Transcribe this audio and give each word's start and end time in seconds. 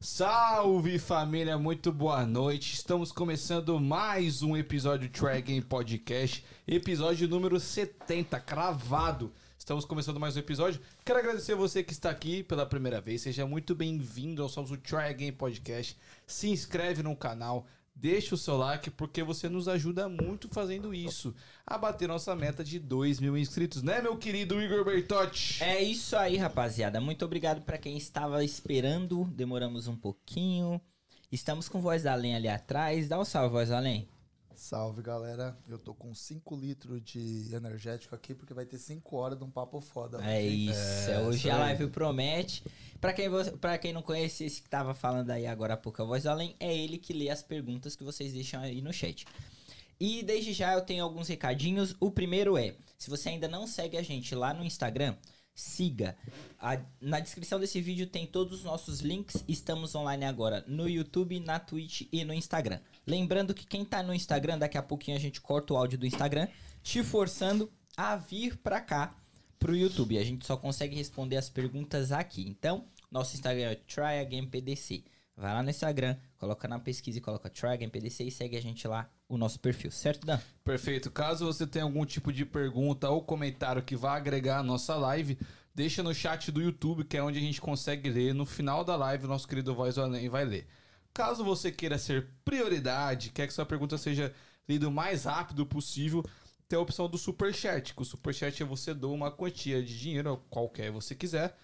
Salve 0.00 0.96
família, 0.96 1.58
muito 1.58 1.90
boa 1.90 2.24
noite. 2.24 2.72
Estamos 2.72 3.10
começando 3.10 3.80
mais 3.80 4.44
um 4.44 4.56
episódio 4.56 5.10
Try 5.10 5.42
Game 5.42 5.60
Podcast, 5.60 6.44
episódio 6.68 7.26
número 7.26 7.58
70, 7.58 8.38
cravado. 8.38 9.32
Estamos 9.58 9.84
começando 9.84 10.20
mais 10.20 10.36
um 10.36 10.38
episódio. 10.38 10.80
Quero 11.04 11.18
agradecer 11.18 11.56
você 11.56 11.82
que 11.82 11.92
está 11.92 12.10
aqui 12.10 12.44
pela 12.44 12.64
primeira 12.64 13.00
vez. 13.00 13.22
Seja 13.22 13.44
muito 13.44 13.74
bem-vindo 13.74 14.40
ao 14.40 14.48
Somos 14.48 14.70
o 14.70 14.76
Try 14.76 15.32
Podcast. 15.32 15.98
Se 16.24 16.48
inscreve 16.48 17.02
no 17.02 17.16
canal, 17.16 17.66
deixa 18.00 18.34
o 18.34 18.38
seu 18.38 18.56
like 18.56 18.90
porque 18.90 19.22
você 19.22 19.48
nos 19.48 19.66
ajuda 19.66 20.08
muito 20.08 20.48
fazendo 20.48 20.94
isso 20.94 21.34
a 21.66 21.76
bater 21.76 22.08
nossa 22.08 22.34
meta 22.34 22.62
de 22.62 22.78
2 22.78 23.20
mil 23.20 23.36
inscritos, 23.36 23.82
né, 23.82 24.00
meu 24.00 24.16
querido 24.16 24.62
Igor 24.62 24.84
Bertotti? 24.84 25.62
É 25.62 25.82
isso 25.82 26.16
aí, 26.16 26.36
rapaziada. 26.36 27.00
Muito 27.00 27.24
obrigado 27.24 27.62
para 27.62 27.78
quem 27.78 27.96
estava 27.96 28.44
esperando. 28.44 29.24
Demoramos 29.24 29.88
um 29.88 29.96
pouquinho. 29.96 30.80
Estamos 31.30 31.68
com 31.68 31.80
voz 31.80 32.06
além 32.06 32.34
ali 32.34 32.48
atrás. 32.48 33.08
Dá 33.08 33.18
um 33.18 33.24
salve, 33.24 33.52
voz 33.52 33.70
além. 33.70 34.08
Salve 34.58 35.02
galera, 35.02 35.56
eu 35.68 35.78
tô 35.78 35.94
com 35.94 36.12
5 36.12 36.56
litros 36.56 37.00
de 37.04 37.48
energético 37.54 38.12
aqui 38.16 38.34
porque 38.34 38.52
vai 38.52 38.66
ter 38.66 38.76
5 38.76 39.16
horas 39.16 39.38
de 39.38 39.44
um 39.44 39.50
papo 39.50 39.80
foda. 39.80 40.18
É 40.28 40.42
isso, 40.44 41.08
É, 41.08 41.20
hoje 41.20 41.38
isso 41.38 41.48
a 41.50 41.54
aí. 41.54 41.60
live 41.60 41.86
promete. 41.86 42.64
Pra 43.00 43.12
quem, 43.12 43.28
pra 43.60 43.78
quem 43.78 43.92
não 43.92 44.02
conhece 44.02 44.44
esse 44.44 44.60
que 44.60 44.68
tava 44.68 44.94
falando 44.94 45.30
aí 45.30 45.46
agora 45.46 45.74
há 45.74 45.76
pouco, 45.76 46.02
a 46.02 46.04
voz 46.04 46.26
além, 46.26 46.56
é 46.58 46.76
ele 46.76 46.98
que 46.98 47.12
lê 47.12 47.30
as 47.30 47.40
perguntas 47.40 47.94
que 47.94 48.02
vocês 48.02 48.32
deixam 48.32 48.60
aí 48.60 48.82
no 48.82 48.92
chat. 48.92 49.24
E 50.00 50.24
desde 50.24 50.52
já 50.52 50.74
eu 50.74 50.80
tenho 50.80 51.04
alguns 51.04 51.28
recadinhos. 51.28 51.94
O 52.00 52.10
primeiro 52.10 52.58
é: 52.58 52.74
se 52.98 53.08
você 53.08 53.28
ainda 53.28 53.46
não 53.46 53.64
segue 53.64 53.96
a 53.96 54.02
gente 54.02 54.34
lá 54.34 54.52
no 54.52 54.64
Instagram, 54.64 55.14
siga. 55.60 56.16
A- 56.58 56.78
na 57.00 57.18
descrição 57.20 57.58
desse 57.58 57.80
vídeo 57.80 58.06
tem 58.06 58.26
todos 58.26 58.58
os 58.58 58.64
nossos 58.64 59.00
links. 59.00 59.42
Estamos 59.48 59.94
online 59.94 60.24
agora 60.24 60.64
no 60.68 60.88
YouTube, 60.88 61.40
na 61.40 61.58
Twitch 61.58 62.02
e 62.12 62.24
no 62.24 62.32
Instagram. 62.32 62.80
Lembrando 63.06 63.52
que 63.52 63.66
quem 63.66 63.84
tá 63.84 64.02
no 64.02 64.14
Instagram, 64.14 64.58
daqui 64.58 64.78
a 64.78 64.82
pouquinho 64.82 65.16
a 65.16 65.20
gente 65.20 65.40
corta 65.40 65.74
o 65.74 65.76
áudio 65.76 65.98
do 65.98 66.06
Instagram, 66.06 66.46
te 66.82 67.02
forçando 67.02 67.70
a 67.96 68.14
vir 68.16 68.56
pra 68.58 68.80
cá 68.80 69.16
pro 69.58 69.74
YouTube. 69.74 70.16
A 70.16 70.24
gente 70.24 70.46
só 70.46 70.56
consegue 70.56 70.94
responder 70.94 71.36
as 71.36 71.48
perguntas 71.50 72.12
aqui. 72.12 72.46
Então, 72.48 72.84
nosso 73.10 73.34
Instagram 73.34 73.70
é 73.70 73.74
TryAgamePDC. 73.74 75.02
Vai 75.38 75.54
lá 75.54 75.62
no 75.62 75.70
Instagram, 75.70 76.16
coloca 76.36 76.66
na 76.66 76.80
pesquisa 76.80 77.18
e 77.18 77.20
coloca 77.20 77.48
TryAgamePDC 77.48 78.24
e 78.24 78.30
segue 78.30 78.56
a 78.56 78.60
gente 78.60 78.88
lá, 78.88 79.08
o 79.28 79.38
nosso 79.38 79.60
perfil, 79.60 79.88
certo, 79.88 80.26
Dan? 80.26 80.40
Perfeito. 80.64 81.12
Caso 81.12 81.46
você 81.46 81.64
tenha 81.64 81.84
algum 81.84 82.04
tipo 82.04 82.32
de 82.32 82.44
pergunta 82.44 83.08
ou 83.08 83.22
comentário 83.22 83.80
que 83.80 83.94
vá 83.94 84.16
agregar 84.16 84.58
a 84.58 84.62
nossa 84.64 84.96
live, 84.96 85.38
deixa 85.72 86.02
no 86.02 86.12
chat 86.12 86.50
do 86.50 86.60
YouTube, 86.60 87.04
que 87.04 87.16
é 87.16 87.22
onde 87.22 87.38
a 87.38 87.40
gente 87.40 87.60
consegue 87.60 88.10
ler. 88.10 88.34
No 88.34 88.44
final 88.44 88.82
da 88.82 88.96
live, 88.96 89.26
o 89.26 89.28
nosso 89.28 89.46
querido 89.46 89.76
Voz 89.76 89.96
Além 89.96 90.28
vai 90.28 90.44
ler. 90.44 90.66
Caso 91.14 91.44
você 91.44 91.70
queira 91.70 91.98
ser 91.98 92.26
prioridade, 92.44 93.30
quer 93.30 93.46
que 93.46 93.52
sua 93.52 93.64
pergunta 93.64 93.96
seja 93.96 94.34
lida 94.68 94.88
o 94.88 94.92
mais 94.92 95.22
rápido 95.22 95.64
possível, 95.64 96.24
tem 96.68 96.76
a 96.76 96.82
opção 96.82 97.08
do 97.08 97.16
Superchat. 97.16 97.94
Que 97.94 98.02
o 98.02 98.04
Superchat 98.04 98.60
é 98.60 98.66
você 98.66 98.92
doa 98.92 99.14
uma 99.14 99.30
quantia 99.30 99.80
de 99.84 99.96
dinheiro, 99.96 100.42
qualquer 100.50 100.90
você 100.90 101.14
quiser. 101.14 101.56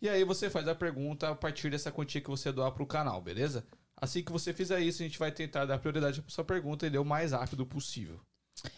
E 0.00 0.08
aí 0.08 0.24
você 0.24 0.48
faz 0.50 0.66
a 0.68 0.74
pergunta 0.74 1.28
a 1.30 1.34
partir 1.34 1.70
dessa 1.70 1.92
quantia 1.92 2.20
que 2.20 2.30
você 2.30 2.50
doar 2.52 2.72
pro 2.72 2.86
canal, 2.86 3.20
beleza? 3.20 3.66
Assim 3.96 4.22
que 4.22 4.32
você 4.32 4.52
fizer 4.52 4.80
isso, 4.80 5.02
a 5.02 5.06
gente 5.06 5.18
vai 5.18 5.30
tentar 5.30 5.66
dar 5.66 5.78
prioridade 5.78 6.22
pra 6.22 6.30
sua 6.30 6.44
pergunta 6.44 6.86
e 6.86 6.90
ler 6.90 6.98
o 6.98 7.04
mais 7.04 7.32
rápido 7.32 7.66
possível. 7.66 8.20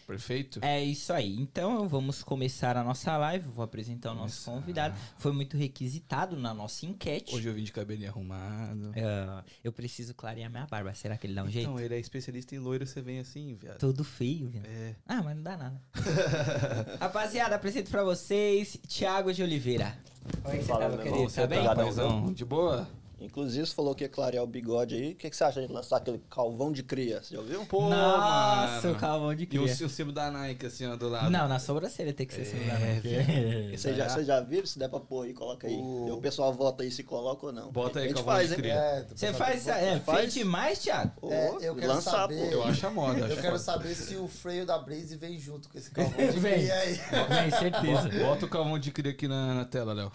Perfeito? 0.07 0.59
É 0.61 0.83
isso 0.83 1.11
aí. 1.13 1.35
Então, 1.39 1.87
vamos 1.87 2.23
começar 2.23 2.77
a 2.77 2.83
nossa 2.83 3.15
live. 3.17 3.47
Vou 3.49 3.63
apresentar 3.63 4.11
o 4.11 4.15
nosso 4.15 4.49
convidado. 4.49 4.95
Foi 5.17 5.31
muito 5.31 5.57
requisitado 5.57 6.35
na 6.37 6.53
nossa 6.53 6.85
enquete. 6.85 7.35
Hoje 7.35 7.47
eu 7.47 7.53
vim 7.53 7.63
de 7.63 7.71
cabelinho 7.71 8.09
arrumado. 8.09 8.91
Ah, 8.97 9.43
eu 9.63 9.71
preciso 9.71 10.13
clarear 10.13 10.49
minha 10.49 10.65
barba. 10.65 10.93
Será 10.93 11.17
que 11.17 11.27
ele 11.27 11.33
dá 11.33 11.43
um 11.43 11.49
jeito? 11.49 11.69
Então, 11.69 11.79
ele 11.79 11.95
é 11.95 11.99
especialista 11.99 12.55
em 12.55 12.59
loiro, 12.59 12.85
você 12.85 13.01
vem 13.01 13.19
assim, 13.19 13.55
viado. 13.55 13.77
Todo 13.79 14.03
feio, 14.03 14.49
viu? 14.49 14.61
É. 14.65 14.95
Ah, 15.07 15.21
mas 15.21 15.35
não 15.35 15.43
dá 15.43 15.57
nada. 15.57 15.81
Rapaziada, 16.99 17.55
apresento 17.55 17.89
pra 17.89 18.03
vocês 18.03 18.77
Thiago 18.87 19.33
de 19.33 19.43
Oliveira. 19.43 19.97
Como 20.41 20.53
é 20.53 20.57
que 20.57 20.63
você 20.63 20.69
Fala, 20.69 20.79
tá, 20.81 20.87
meu 20.89 20.97
meu 20.97 21.05
querido? 21.05 21.23
Tá 21.23 21.29
você 21.29 21.47
bem? 21.47 21.63
tá- 21.63 21.75
Paizão, 21.75 22.33
de 22.33 22.45
boa? 22.45 22.87
Inclusive, 23.19 23.65
você 23.65 23.73
falou 23.73 23.95
que 23.95 24.03
ia 24.03 24.09
clarear 24.09 24.43
o 24.43 24.47
bigode 24.47 24.95
aí. 24.95 25.11
O 25.13 25.15
que, 25.15 25.29
que 25.29 25.35
você 25.35 25.43
acha 25.45 25.65
de 25.65 25.71
lançar 25.71 25.97
aquele 25.97 26.21
calvão 26.29 26.73
de 26.73 26.83
cria? 26.83 27.23
Você 27.23 27.35
já 27.35 27.39
ouviu? 27.39 27.65
Pô, 27.65 27.89
Nossa, 27.89 28.81
mano. 28.87 28.97
o 28.97 28.99
calvão 28.99 29.33
de 29.33 29.43
E 29.43 29.45
o, 29.59 29.63
cria. 29.63 29.85
o 29.85 29.89
símbolo 29.89 30.13
da 30.13 30.29
Nike, 30.29 30.65
assim, 30.65 30.85
ó, 30.87 30.95
do 30.97 31.07
lado. 31.07 31.29
Não, 31.29 31.47
na 31.47 31.57
sobrancelha 31.57 32.11
tem 32.11 32.27
que 32.27 32.33
ser 32.33 32.41
assim, 32.41 32.57
É, 32.63 32.65
né? 32.65 32.99
velho. 33.01 33.77
Você 33.77 33.93
já, 33.93 34.09
você 34.09 34.25
já 34.25 34.39
viu? 34.41 34.65
Se 34.67 34.77
der 34.77 34.89
pra 34.89 34.99
pôr 34.99 35.25
aí, 35.25 35.33
coloca 35.33 35.67
aí. 35.67 35.73
O- 35.73 36.15
O 36.17 36.21
pessoal 36.21 36.51
vota 36.53 36.83
aí 36.83 36.91
se 36.91 37.03
coloca 37.03 37.45
ou 37.45 37.53
não. 37.53 37.71
Bota 37.71 37.99
aí, 37.99 38.05
A 38.05 38.07
gente 38.09 38.17
calvão 38.17 38.33
faz, 38.35 38.47
de 38.49 38.53
hein? 38.55 38.59
cria. 38.59 38.73
É, 38.73 39.05
Você 39.15 39.33
faz, 39.33 39.67
é, 39.67 39.99
Faz. 40.01 40.19
feio 40.19 40.31
demais, 40.45 40.79
Thiago? 40.79 41.11
É, 41.31 41.47
eu 41.61 41.75
quero 41.75 41.87
lançar, 41.87 42.11
saber- 42.11 42.35
pô. 42.49 42.51
Eu 42.51 42.63
acho 42.65 42.87
a 42.87 42.89
moda. 42.91 43.19
Eu 43.21 43.27
quero 43.37 43.41
foda. 43.41 43.59
saber 43.59 43.95
se 43.95 44.15
o 44.17 44.27
freio 44.27 44.65
da 44.65 44.77
Blaze 44.77 45.15
vem 45.15 45.39
junto 45.39 45.69
com 45.69 45.77
esse 45.77 45.89
calvão 45.91 46.11
de 46.29 46.39
Vem. 46.39 46.53
cria 46.59 46.73
aí. 46.75 46.93
Vem, 47.29 47.51
certeza. 47.57 48.09
Bota 48.25 48.45
o 48.45 48.49
calvão 48.49 48.77
de 48.77 48.91
cria 48.91 49.11
aqui 49.11 49.27
na, 49.29 49.53
na 49.53 49.65
tela, 49.65 49.93
Léo. 49.93 50.11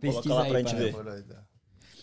Pesquisa 0.00 0.34
lá 0.34 0.42
aí, 0.44 0.50
pra 0.50 0.58
gente 0.60 0.74
ver. 0.74 0.94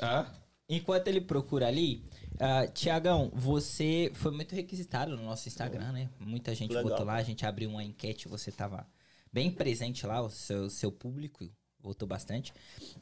Ah? 0.01 0.31
Enquanto 0.69 1.07
ele 1.07 1.21
procura 1.21 1.67
ali, 1.67 2.03
ah, 2.39 2.67
Tiagão, 2.67 3.31
você 3.33 4.11
foi 4.13 4.31
muito 4.31 4.53
requisitado 4.53 5.15
no 5.15 5.23
nosso 5.23 5.47
Instagram, 5.47 5.91
né? 5.91 6.09
Muita 6.19 6.53
gente 6.53 6.73
Legal. 6.73 6.91
votou 6.91 7.05
lá, 7.05 7.15
a 7.15 7.23
gente 7.23 7.45
abriu 7.45 7.69
uma 7.69 7.83
enquete, 7.83 8.27
você 8.27 8.51
tava 8.51 8.85
bem 9.31 9.49
presente 9.49 10.05
lá, 10.05 10.21
o 10.21 10.29
seu, 10.29 10.69
seu 10.69 10.91
público 10.91 11.49
votou 11.79 12.07
bastante. 12.07 12.53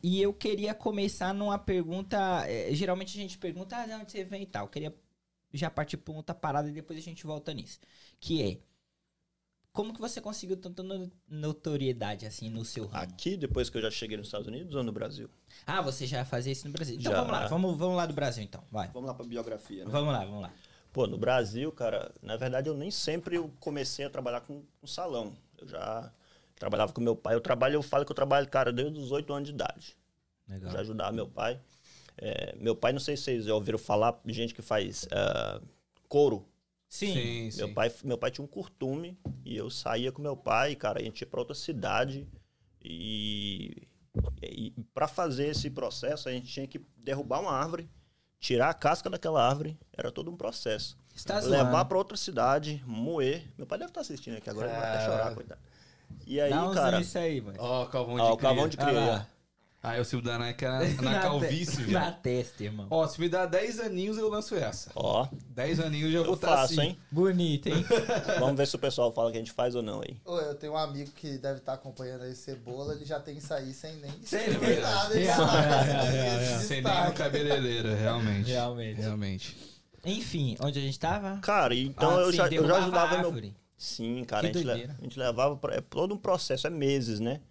E 0.02 0.22
eu 0.22 0.34
queria 0.34 0.74
começar 0.74 1.34
numa 1.34 1.58
pergunta. 1.58 2.46
eh, 2.48 2.74
geralmente 2.74 3.18
a 3.18 3.22
gente 3.22 3.38
pergunta, 3.38 3.78
ah, 3.78 3.86
de 3.86 3.94
onde 3.94 4.12
você 4.12 4.24
vem 4.24 4.44
e 4.44 4.46
tal. 4.46 4.66
Eu 4.66 4.70
queria 4.70 4.96
já 5.54 5.70
partir 5.70 5.98
pra 5.98 6.14
outra 6.14 6.36
parada 6.36 6.70
e 6.70 6.74
depois 6.74 7.00
a 7.00 7.02
gente 7.02 7.26
volta 7.26 7.54
nisso. 7.54 7.80
Que 8.20 8.44
é. 8.44 8.60
Como 9.76 9.94
que 9.94 10.00
você 10.00 10.22
conseguiu 10.22 10.56
tanta 10.56 10.82
no- 10.82 11.12
notoriedade 11.28 12.26
assim 12.26 12.50
no 12.50 12.64
seu 12.64 12.88
ramo? 12.88 13.04
Aqui, 13.04 13.36
depois 13.36 13.70
que 13.70 13.78
eu 13.78 13.82
já 13.82 13.92
cheguei 13.92 14.16
nos 14.16 14.28
Estados 14.28 14.48
Unidos 14.48 14.74
ou 14.74 14.82
no 14.82 14.92
Brasil? 14.94 15.30
Ah, 15.68 15.82
você 15.82 16.08
já 16.08 16.24
fazia 16.24 16.54
isso 16.54 16.66
no 16.66 16.72
Brasil. 16.72 16.96
Então 16.96 17.12
Já. 17.12 17.18
vamos 17.18 17.32
lá, 17.34 17.48
vamos, 17.48 17.78
vamos 17.78 17.98
lá 17.98 18.06
do 18.06 18.14
Brasil 18.14 18.42
então. 18.42 18.64
Vai. 18.72 18.88
Vamos 18.94 19.06
lá 19.06 19.14
pra 19.14 19.26
biografia, 19.26 19.84
né? 19.84 19.92
Vamos 19.92 20.14
lá, 20.14 20.24
vamos 20.24 20.44
lá. 20.44 20.54
Pô, 20.94 21.06
no 21.06 21.18
Brasil, 21.18 21.70
cara, 21.74 22.10
na 22.22 22.38
verdade 22.38 22.70
eu 22.70 22.74
nem 22.78 22.90
sempre 22.90 23.36
eu 23.36 23.52
comecei 23.60 24.06
a 24.06 24.10
trabalhar 24.10 24.40
com, 24.40 24.64
com 24.80 24.88
salão. 24.88 25.36
Eu 25.58 25.68
já 25.68 26.10
trabalhava 26.58 26.94
com 26.94 27.02
meu 27.02 27.16
pai. 27.18 27.36
Eu 27.36 27.42
trabalho, 27.42 27.74
eu 27.74 27.84
falo 27.84 28.06
que 28.06 28.12
eu 28.14 28.16
trabalho, 28.16 28.48
cara, 28.48 28.72
desde 28.72 28.98
os 28.98 29.12
8 29.12 29.34
anos 29.34 29.50
de 29.50 29.54
idade. 29.54 29.98
Legal. 30.48 30.72
já 30.72 30.80
ajudava 30.80 31.12
meu 31.12 31.28
pai. 31.28 31.60
É, 32.18 32.56
meu 32.56 32.78
pai, 32.78 32.94
não 32.94 33.00
sei 33.02 33.18
se 33.18 33.24
vocês 33.24 33.44
já 33.44 33.54
ouviram 33.54 33.78
falar, 33.78 34.18
gente 34.26 34.54
que 34.54 34.62
faz 34.62 35.06
ah, 35.12 35.60
couro. 36.08 36.46
Sim. 36.96 37.52
sim. 37.52 37.58
Meu 37.58 37.74
pai, 37.74 37.92
meu 38.04 38.18
pai 38.18 38.32
tinha 38.32 38.46
um 38.46 38.48
curtume 38.48 39.18
e 39.44 39.56
eu 39.56 39.70
saía 39.70 40.12
com 40.12 40.22
meu 40.22 40.38
pai, 40.38 40.76
cara, 40.76 41.00
a 41.00 41.04
gente 41.04 41.22
ia 41.22 41.28
pra 41.28 41.42
outra 41.42 41.56
cidade 41.56 42.28
e, 42.82 43.88
e 44.42 44.72
para 44.94 45.08
fazer 45.08 45.48
esse 45.48 45.70
processo 45.70 46.30
a 46.30 46.32
gente 46.32 46.48
tinha 46.48 46.66
que 46.66 46.80
derrubar 46.96 47.42
uma 47.42 47.52
árvore, 47.52 47.90
tirar 48.40 48.70
a 48.70 48.74
casca 48.74 49.10
daquela 49.10 49.46
árvore, 49.46 49.78
era 49.92 50.10
todo 50.12 50.32
um 50.32 50.38
processo. 50.38 50.98
Você 51.14 51.28
tá 51.28 51.40
levar 51.40 51.84
pra 51.86 51.98
outra 51.98 52.16
cidade, 52.16 52.82
moer. 52.86 53.44
Meu 53.58 53.68
pai 53.68 53.78
deve 53.78 53.90
estar 53.90 54.02
assistindo 54.02 54.38
aqui 54.38 54.50
agora, 54.50 54.68
ele 54.70 54.80
vai 54.80 54.90
até 54.90 55.06
chorar, 55.06 55.34
coitado. 55.36 55.62
E 56.26 56.40
aí, 56.40 56.50
Dá 56.50 56.72
cara, 56.74 56.98
nisso 56.98 57.18
aí, 57.18 57.42
mano. 57.42 57.58
Ó, 57.60 57.84
o 57.84 57.88
calvão 57.88 58.16
de 58.16 58.22
ó, 58.22 58.34
o 58.34 58.38
cria. 58.38 58.50
cavão 58.50 58.68
de 58.68 58.78
Ah 58.80 58.86
cria. 58.86 59.00
lá. 59.00 59.28
Ah, 59.88 60.02
o 60.02 60.04
símbolo 60.06 60.30
da 60.30 60.40
Nike 60.40 60.66
na, 60.66 60.80
na 61.02 61.20
calvície, 61.20 61.84
viu? 61.84 62.00
Na 62.00 62.12
testa, 62.12 62.64
irmão. 62.64 62.88
Ó, 62.90 63.06
se 63.08 63.22
me 63.22 63.30
dá 63.30 63.46
10 63.46 63.80
aninhos, 63.82 64.18
eu 64.18 64.28
lanço 64.30 64.56
essa. 64.56 64.90
Ó, 64.96 65.28
10 65.50 65.80
aninhos 65.80 66.08
eu 66.08 66.12
já 66.14 66.20
vou 66.22 66.30
eu 66.30 66.34
estar 66.34 66.48
faço, 66.48 66.74
assim. 66.74 66.82
hein? 66.90 67.00
Bonito, 67.12 67.70
hein? 67.70 67.86
Vamos 68.40 68.56
ver 68.58 68.66
se 68.66 68.76
o 68.76 68.80
pessoal 68.80 69.12
fala 69.12 69.30
que 69.32 69.38
a 69.38 69.40
gente 69.40 69.52
faz 69.52 69.76
ou 69.76 69.84
não 69.84 70.02
aí. 70.02 70.18
Ô, 70.26 70.40
eu 70.40 70.56
tenho 70.56 70.74
um 70.74 70.78
amigo 70.78 71.12
que 71.12 71.38
deve 71.38 71.60
estar 71.60 71.74
acompanhando 71.74 72.24
aí 72.24 72.34
Cebola, 72.34 72.94
ele 72.96 73.06
já 73.06 73.20
tem 73.20 73.38
isso 73.38 73.54
aí 73.54 73.74
sem 73.74 73.96
nem 73.98 74.12
Sem 74.24 74.40
sem 74.50 74.58
nem- 74.60 74.82
nada. 74.82 75.14
Tá. 75.14 76.60
Sem 76.62 76.82
nem 76.82 77.06
no 77.06 77.14
cabeleireiro, 77.14 77.94
realmente. 77.96 78.50
Realmente. 78.50 79.02
Realmente. 79.02 79.58
Enfim, 80.04 80.56
onde 80.62 80.80
a 80.80 80.82
gente 80.82 81.00
tava? 81.00 81.38
Cara, 81.42 81.76
então 81.76 82.18
Ah, 82.18 82.22
eu, 82.22 82.32
sim, 82.32 82.38
já, 82.38 82.48
eu 82.48 82.68
já 82.68 82.78
ajudava 82.78 83.18
meu. 83.20 83.52
Sim, 83.78 84.24
cara, 84.24 84.42
Que 84.50 84.58
a 84.58 84.62
gente, 84.62 84.66
le- 84.66 84.84
a 85.00 85.04
gente 85.04 85.20
levava. 85.20 85.56
Pra, 85.58 85.76
é 85.76 85.82
todo 85.82 86.14
um 86.14 86.18
processo, 86.18 86.66
é 86.66 86.70
meses, 86.70 87.20
né? 87.20 87.42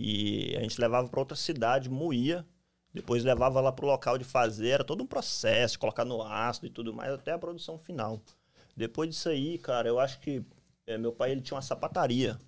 E 0.00 0.54
a 0.56 0.60
gente 0.60 0.80
levava 0.80 1.08
pra 1.08 1.18
outra 1.18 1.36
cidade, 1.36 1.90
moía. 1.90 2.46
Depois 2.94 3.24
levava 3.24 3.60
lá 3.60 3.72
pro 3.72 3.84
local 3.86 4.16
de 4.16 4.24
fazer, 4.24 4.68
era 4.68 4.84
todo 4.84 5.02
um 5.02 5.06
processo, 5.06 5.76
colocar 5.78 6.04
no 6.04 6.22
ácido 6.22 6.68
e 6.68 6.70
tudo 6.70 6.94
mais, 6.94 7.12
até 7.12 7.32
a 7.32 7.38
produção 7.38 7.76
final. 7.78 8.22
Depois 8.76 9.10
disso 9.10 9.28
aí, 9.28 9.58
cara, 9.58 9.88
eu 9.88 9.98
acho 9.98 10.20
que 10.20 10.42
é, 10.86 10.96
meu 10.96 11.12
pai 11.12 11.32
ele 11.32 11.40
tinha 11.42 11.56
uma 11.56 11.62
sapataria. 11.62 12.38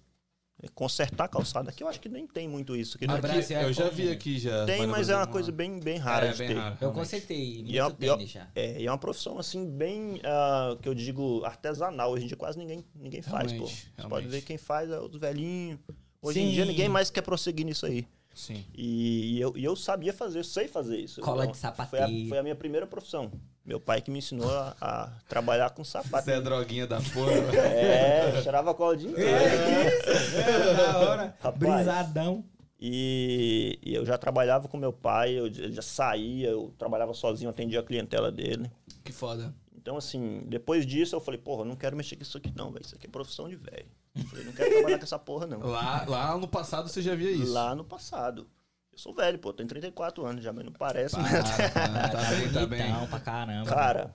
É, 0.63 0.69
Consertar 0.69 1.27
calçada 1.29 1.71
aqui, 1.71 1.83
eu 1.83 1.89
acho 1.89 2.01
que 2.01 2.09
nem 2.09 2.27
tem 2.27 2.47
muito 2.49 2.77
isso. 2.77 2.97
Aqui, 2.97 3.07
não- 3.07 3.21
Brasil 3.21 3.57
é 3.57 3.65
eu 3.65 3.73
já 3.73 3.89
vi 3.91 4.11
aqui 4.11 4.39
já. 4.39 4.65
tem, 4.67 4.87
mas 4.87 5.09
é 5.09 5.17
uma 5.17 5.27
coisa 5.27 5.51
bem, 5.51 5.81
bem 5.81 5.99
rara 5.99 6.27
É, 6.27 6.33
de 6.33 6.39
bem 6.39 6.49
ter. 6.49 6.55
raro. 6.55 6.77
Eu 6.81 6.93
consertei 6.93 7.57
muito 7.57 7.71
E 7.71 7.79
é, 7.79 7.85
uma- 7.85 7.97
e 7.99 8.07
é- 8.09 8.17
tênis 8.17 8.31
já. 8.31 8.49
é, 8.55 8.81
e 8.83 8.87
é 8.87 8.91
uma 8.91 8.99
profissão 8.99 9.39
assim 9.39 9.69
bem, 9.69 10.21
ah, 10.25 10.77
que 10.81 10.89
eu 10.89 10.95
digo, 10.95 11.45
artesanal. 11.45 12.13
Hoje 12.13 12.25
em 12.25 12.29
dia 12.29 12.37
quase 12.37 12.59
ninguém, 12.59 12.85
ninguém 12.95 13.23
faz, 13.23 13.53
pô. 13.53 13.59
Realmente, 13.65 13.75
Você 13.75 13.91
pode 14.03 14.09
realmente. 14.09 14.29
ver 14.31 14.43
quem 14.43 14.57
faz 14.59 14.91
é 14.91 15.01
os 15.01 15.17
velhinhos. 15.17 15.79
Hoje 16.23 16.41
em 16.41 16.49
Sim. 16.49 16.53
dia 16.55 16.65
ninguém 16.65 16.89
mais 16.89 17.11
quer 17.11 17.23
prosseguir 17.23 17.65
nisso 17.65 17.87
aí. 17.87 18.07
Sim. 18.35 18.65
E, 18.75 19.37
e 19.37 19.41
eu, 19.41 19.57
e 19.57 19.65
eu 19.65 19.75
sabia 19.75 20.13
fazer, 20.13 20.39
eu 20.39 20.45
sei 20.45 20.69
fazer 20.69 20.99
isso. 20.99 21.21
Cola 21.21 21.45
Eu- 21.45 21.51
de 21.53 21.59
Foi 21.59 21.69
a, 21.69 21.73
sapateiro. 21.73 22.29
foi 22.29 22.39
a 22.39 22.43
minha 22.43 22.55
primeira 22.55 22.87
profissão. 22.87 23.31
Meu 23.65 23.81
pai 23.81 24.01
que 24.01 24.11
me 24.11 24.19
ensinou 24.19 24.51
a, 24.51 24.77
a 24.81 25.07
trabalhar 25.29 25.71
com 25.71 25.83
sapato. 25.85 26.25
Você 26.25 26.33
é 26.33 26.41
droguinha 26.41 26.87
da 26.87 27.01
porra. 27.01 27.33
É, 27.57 28.41
cheirava 28.43 28.73
cola 28.75 28.93
o 28.95 28.97
dia 28.97 29.11
inteiro. 29.11 29.31
É, 29.31 30.75
da 30.77 30.99
hora. 30.99 31.37
Rapaz. 31.41 31.59
Brisadão. 31.77 32.45
E, 32.81 33.79
e 33.83 33.95
eu 33.95 34.07
já 34.07 34.17
trabalhava 34.17 34.67
com 34.69 34.77
meu 34.79 34.93
pai, 34.93 35.35
eu 35.39 35.53
já 35.53 35.83
saía, 35.83 36.49
eu 36.49 36.73
trabalhava 36.79 37.13
sozinho, 37.13 37.51
atendia 37.51 37.81
a 37.81 37.83
clientela 37.83 38.33
dele. 38.33 38.71
que 39.05 39.13
foda. 39.13 39.55
Então, 39.77 39.97
assim, 39.99 40.43
depois 40.47 40.87
disso 40.87 41.15
eu 41.15 41.21
falei, 41.21 41.39
porra, 41.41 41.63
eu 41.63 41.67
não 41.67 41.77
quero 41.77 41.97
mexer 41.97 42.17
com 42.17 42.23
isso 42.23 42.39
aqui 42.39 42.53
não, 42.57 42.71
velho. 42.71 42.85
Isso 42.85 42.95
aqui 42.95 43.07
é 43.07 43.11
profissão 43.11 43.49
de 43.49 43.57
velho. 43.57 43.87
Eu 44.15 44.25
Falei, 44.25 44.45
não 44.45 44.53
quero 44.53 44.71
trabalhar 44.71 44.99
com 44.99 45.05
essa 45.05 45.19
porra, 45.19 45.47
não. 45.47 45.61
Lá, 45.61 46.05
lá 46.07 46.39
no 46.39 46.49
passado 46.49 46.89
você 46.89 47.01
já 47.01 47.15
via 47.15 47.31
isso. 47.31 47.53
Lá 47.53 47.75
no 47.75 47.85
passado. 47.85 48.49
Eu 48.93 48.99
sou 48.99 49.15
velho, 49.15 49.39
pô, 49.39 49.53
tenho 49.53 49.69
34 49.69 50.27
anos 50.27 50.43
já, 50.43 50.53
mas 50.53 50.65
não 50.65 50.73
parece, 50.73 51.15
Para, 51.15 51.23
né? 51.31 51.69
para, 51.71 52.09
tá 52.09 52.31
bem, 52.31 52.53
tá 52.53 52.67
bem. 52.67 52.83
Bonitão 52.83 53.07
pra 53.07 53.21
caramba. 53.21 53.71
Cara, 53.71 54.15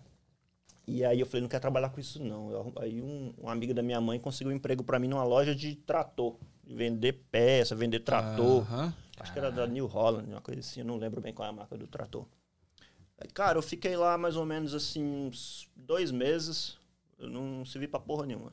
e 0.88 1.04
aí 1.04 1.20
eu 1.20 1.26
falei, 1.26 1.42
não 1.42 1.50
quero 1.50 1.62
trabalhar 1.62 1.90
com 1.90 2.00
isso 2.00 2.22
não. 2.22 2.52
Eu 2.52 2.74
aí 2.80 3.02
um, 3.02 3.34
um 3.42 3.50
amigo 3.50 3.74
da 3.74 3.82
minha 3.82 4.00
mãe 4.02 4.20
conseguiu 4.20 4.52
um 4.52 4.56
emprego 4.56 4.84
pra 4.84 5.00
mim 5.00 5.08
numa 5.08 5.24
loja 5.24 5.56
de 5.56 5.76
trator. 5.76 6.36
De 6.64 6.76
vender 6.76 7.14
peça, 7.32 7.76
vender 7.76 8.00
trator. 8.00 8.64
Aham. 8.64 8.94
Acho 9.18 9.32
que 9.32 9.40
era 9.40 9.52
da 9.52 9.66
New 9.66 9.86
Holland, 9.88 10.30
uma 10.30 10.42
coisa 10.42 10.60
assim. 10.60 10.82
Eu 10.82 10.86
não 10.86 10.98
lembro 10.98 11.22
bem 11.22 11.34
qual 11.34 11.46
é 11.48 11.50
a 11.50 11.54
marca 11.54 11.78
do 11.78 11.88
trator. 11.88 12.26
Aí, 13.18 13.30
cara, 13.30 13.58
eu 13.58 13.62
fiquei 13.62 13.96
lá 13.96 14.18
mais 14.18 14.36
ou 14.36 14.46
menos 14.46 14.74
assim, 14.74 15.04
uns 15.04 15.70
dois 15.76 16.12
meses. 16.12 16.78
Eu 17.18 17.30
não 17.30 17.64
servi 17.64 17.88
pra 17.88 18.00
porra 18.00 18.26
nenhuma. 18.26 18.52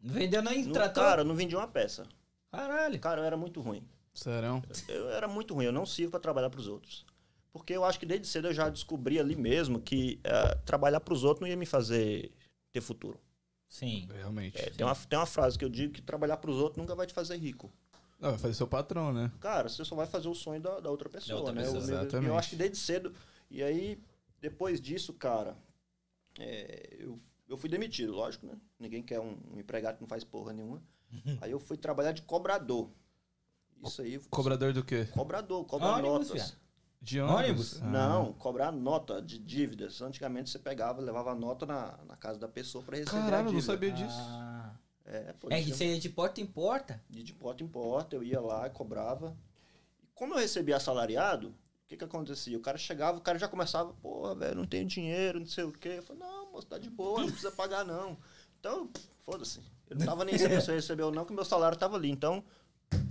Não 0.00 0.14
vendeu 0.14 0.42
nem 0.42 0.64
Não- 0.64 0.72
trator? 0.72 1.04
cara, 1.04 1.20
eu 1.22 1.24
não 1.24 1.34
vendi 1.34 1.54
uma 1.54 1.68
peça. 1.68 2.06
Caralho. 2.50 2.98
Cara, 2.98 3.20
eu 3.20 3.24
era 3.24 3.36
muito 3.36 3.60
ruim. 3.60 3.86
Serão? 4.14 4.62
Eu 4.88 5.10
era 5.10 5.28
muito 5.28 5.54
ruim, 5.54 5.66
eu 5.66 5.72
não 5.72 5.86
sirvo 5.86 6.10
para 6.12 6.20
trabalhar 6.20 6.50
para 6.50 6.60
os 6.60 6.66
outros. 6.66 7.04
Porque 7.52 7.72
eu 7.72 7.84
acho 7.84 7.98
que 7.98 8.06
desde 8.06 8.26
cedo 8.26 8.48
eu 8.48 8.54
já 8.54 8.68
descobri 8.68 9.18
ali 9.18 9.34
mesmo 9.36 9.80
que 9.80 10.20
eh, 10.24 10.54
trabalhar 10.64 11.00
para 11.00 11.14
os 11.14 11.24
outros 11.24 11.40
não 11.42 11.48
ia 11.48 11.56
me 11.56 11.66
fazer 11.66 12.32
ter 12.72 12.80
futuro. 12.80 13.20
Sim. 13.68 14.08
Realmente. 14.12 14.60
É, 14.60 14.70
tem, 14.70 14.84
uma, 14.84 14.94
tem 14.94 15.18
uma 15.18 15.26
frase 15.26 15.58
que 15.58 15.64
eu 15.64 15.68
digo 15.68 15.92
que 15.92 16.02
trabalhar 16.02 16.36
para 16.38 16.50
os 16.50 16.56
outros 16.56 16.76
nunca 16.78 16.94
vai 16.94 17.06
te 17.06 17.12
fazer 17.14 17.36
rico. 17.36 17.72
Não, 18.18 18.30
vai 18.30 18.38
fazer 18.38 18.54
seu 18.54 18.66
patrão, 18.66 19.12
né? 19.12 19.30
Cara, 19.40 19.68
você 19.68 19.84
só 19.84 19.94
vai 19.96 20.06
fazer 20.06 20.28
o 20.28 20.34
sonho 20.34 20.60
da, 20.60 20.80
da 20.80 20.90
outra 20.90 21.08
pessoa, 21.08 21.38
outra 21.38 21.54
né? 21.54 21.62
pessoa, 21.62 21.78
Eu- 21.82 21.88
eu- 21.88 22.00
exatamente. 22.02 22.28
Eu, 22.28 22.38
acho 22.38 22.50
que 22.50 22.56
desde 22.56 22.76
cedo. 22.78 23.14
E 23.50 23.62
aí, 23.62 23.98
depois 24.40 24.80
disso, 24.80 25.12
cara, 25.12 25.56
é, 26.38 26.96
eu, 26.98 27.18
eu 27.50 27.56
fui 27.58 27.68
demitido, 27.68 28.12
lógico, 28.12 28.46
né? 28.46 28.54
Ninguém 28.78 29.02
quer 29.02 29.20
um, 29.20 29.36
um 29.54 29.58
empregado 29.60 29.96
que 29.96 30.00
não 30.02 30.08
faz 30.08 30.24
porra 30.24 30.52
nenhuma. 30.52 30.82
aí 31.42 31.50
eu 31.50 31.58
fui 31.60 31.76
trabalhar 31.76 32.12
de 32.12 32.22
cobrador. 32.22 32.90
Isso 33.84 34.02
aí. 34.02 34.18
Cobrador 34.30 34.72
do 34.72 34.84
quê? 34.84 35.06
Cobrador, 35.12 35.64
cobra 35.66 35.88
Ônibus, 35.88 36.28
notas. 36.28 36.32
viado. 36.32 36.60
De 37.02 37.18
Ônibus? 37.20 37.80
Ah. 37.82 37.86
Não, 37.86 38.32
cobrar 38.34 38.70
nota 38.70 39.22
de 39.22 39.38
dívidas. 39.38 40.02
Antigamente 40.02 40.50
você 40.50 40.58
pegava, 40.58 41.00
levava 41.00 41.32
a 41.32 41.34
nota 41.34 41.64
na, 41.64 41.98
na 42.06 42.14
casa 42.16 42.38
da 42.38 42.46
pessoa 42.46 42.84
para 42.84 42.98
receber 42.98 43.16
a 43.18 43.22
Caralho, 43.22 43.48
eu 43.48 43.52
dívida. 43.52 43.66
não 43.66 43.74
sabia 43.74 43.90
disso. 43.90 44.18
Ah. 44.20 44.74
É, 45.06 45.32
pô, 45.32 45.48
É 45.50 45.56
que 45.56 45.64
tinha- 45.64 45.74
você 45.76 45.86
ia 45.94 45.98
de 45.98 46.08
porta 46.10 46.40
em 46.42 46.46
porta? 46.46 47.02
de, 47.08 47.22
de 47.22 47.32
porta 47.32 47.64
em 47.64 47.68
porta, 47.68 48.14
eu 48.16 48.22
ia 48.22 48.38
lá 48.40 48.66
e 48.66 48.70
cobrava. 48.70 49.34
E 50.02 50.06
como 50.14 50.34
eu 50.34 50.38
recebia 50.38 50.76
assalariado, 50.76 51.48
o 51.48 51.54
que 51.88 51.96
que 51.96 52.04
acontecia? 52.04 52.56
O 52.56 52.60
cara 52.60 52.76
chegava, 52.76 53.16
o 53.16 53.20
cara 53.22 53.38
já 53.38 53.48
começava, 53.48 53.94
porra, 53.94 54.34
velho, 54.34 54.56
não 54.56 54.66
tenho 54.66 54.86
dinheiro, 54.86 55.40
não 55.40 55.46
sei 55.46 55.64
o 55.64 55.72
quê. 55.72 55.94
Eu 55.96 56.02
falei, 56.02 56.22
não, 56.22 56.39
moço, 56.52 56.66
tá 56.66 56.78
de 56.78 56.90
boa, 56.90 57.20
não 57.20 57.26
precisa 57.28 57.50
pagar 57.50 57.84
não. 57.84 58.16
Então, 58.58 58.88
foda-se. 59.24 59.60
Eu 59.88 59.96
não 59.98 60.06
tava 60.06 60.24
nem 60.24 60.36
se 60.38 60.44
a 60.46 60.48
pessoa 60.48 60.74
recebeu 60.76 61.06
ou 61.06 61.12
não, 61.12 61.24
que 61.24 61.32
meu 61.32 61.44
salário 61.44 61.76
tava 61.76 61.96
ali. 61.96 62.10
Então, 62.10 62.44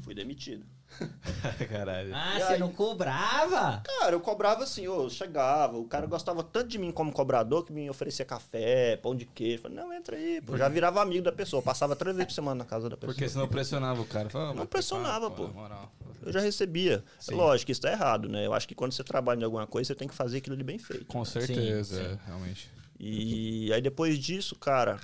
fui 0.04 0.14
demitido. 0.14 0.66
Caralho. 1.70 2.12
Ah, 2.16 2.38
E 2.38 2.42
você 2.42 2.54
aí? 2.54 2.60
não 2.60 2.72
cobrava? 2.72 3.82
Cara, 3.84 4.14
eu 4.16 4.20
cobrava 4.20 4.64
assim, 4.64 4.88
ô, 4.88 5.10
chegava, 5.10 5.78
o 5.78 5.86
cara 5.86 6.08
gostava 6.08 6.42
tanto 6.44 6.68
de 6.68 6.78
mim 6.78 6.92
como 6.92 7.12
cobrador 7.12 7.64
que 7.66 7.72
me 7.72 7.90
oferecia 7.90 8.26
café, 8.26 8.98
pão 8.98 9.16
de 9.16 9.26
queijo. 9.26 9.58
Eu 9.58 9.62
Falei, 9.64 9.78
não, 9.78 9.94
entra 9.94 10.16
aí, 10.16 10.42
pô. 10.42 10.58
Já 10.58 10.68
virava 10.70 11.02
amigo 11.02 11.24
da 11.24 11.32
pessoa, 11.32 11.62
passava 11.62 11.96
três 11.96 12.16
vezes 12.16 12.28
por 12.32 12.34
semana 12.36 12.56
na 12.64 12.66
casa 12.66 12.90
da 12.90 12.96
pessoa. 12.98 13.14
Porque 13.14 13.30
senão 13.30 13.48
pressionava 13.48 14.02
o 14.02 14.06
cara. 14.06 14.30
Falava, 14.30 14.52
Não 14.54 14.60
"Mas, 14.62 14.70
pressionava, 14.70 15.30
pô. 15.30 15.48
na 15.48 15.54
moral." 15.54 15.92
Eu 16.22 16.34
já 16.34 16.40
recebia. 16.42 17.04
Sim. 17.20 17.34
É 17.34 17.38
lógico 17.38 17.68
que 17.68 17.72
isso 17.72 17.82
tá 17.82 17.92
errado, 17.92 18.28
né? 18.28 18.46
Eu 18.46 18.54
acho 18.54 18.68
que 18.68 18.76
quando 18.76 18.92
você 18.92 19.04
trabalha 19.04 19.40
em 19.40 19.44
alguma 19.44 19.66
coisa, 19.68 19.88
você 19.88 19.96
tem 19.96 20.08
que 20.08 20.14
fazer 20.16 20.40
aquilo 20.40 20.56
ali 20.56 20.64
bem 20.64 20.78
feito. 20.78 21.06
Com 21.06 21.24
certeza, 21.24 21.96
sim. 21.98 22.04
é, 22.04 22.18
realmente. 22.26 22.70
E 23.00 23.72
aí 23.74 23.82
depois 23.82 24.20
disso, 24.20 24.56
cara, 24.56 25.00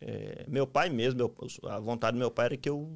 é, 0.00 0.44
meu 0.48 0.66
pai 0.66 0.90
mesmo, 0.90 1.16
meu- 1.18 1.34
a 1.70 1.78
vontade 1.78 2.16
do 2.16 2.18
meu 2.20 2.30
pai 2.30 2.46
era 2.46 2.56
que 2.56 2.68
eu 2.68 2.90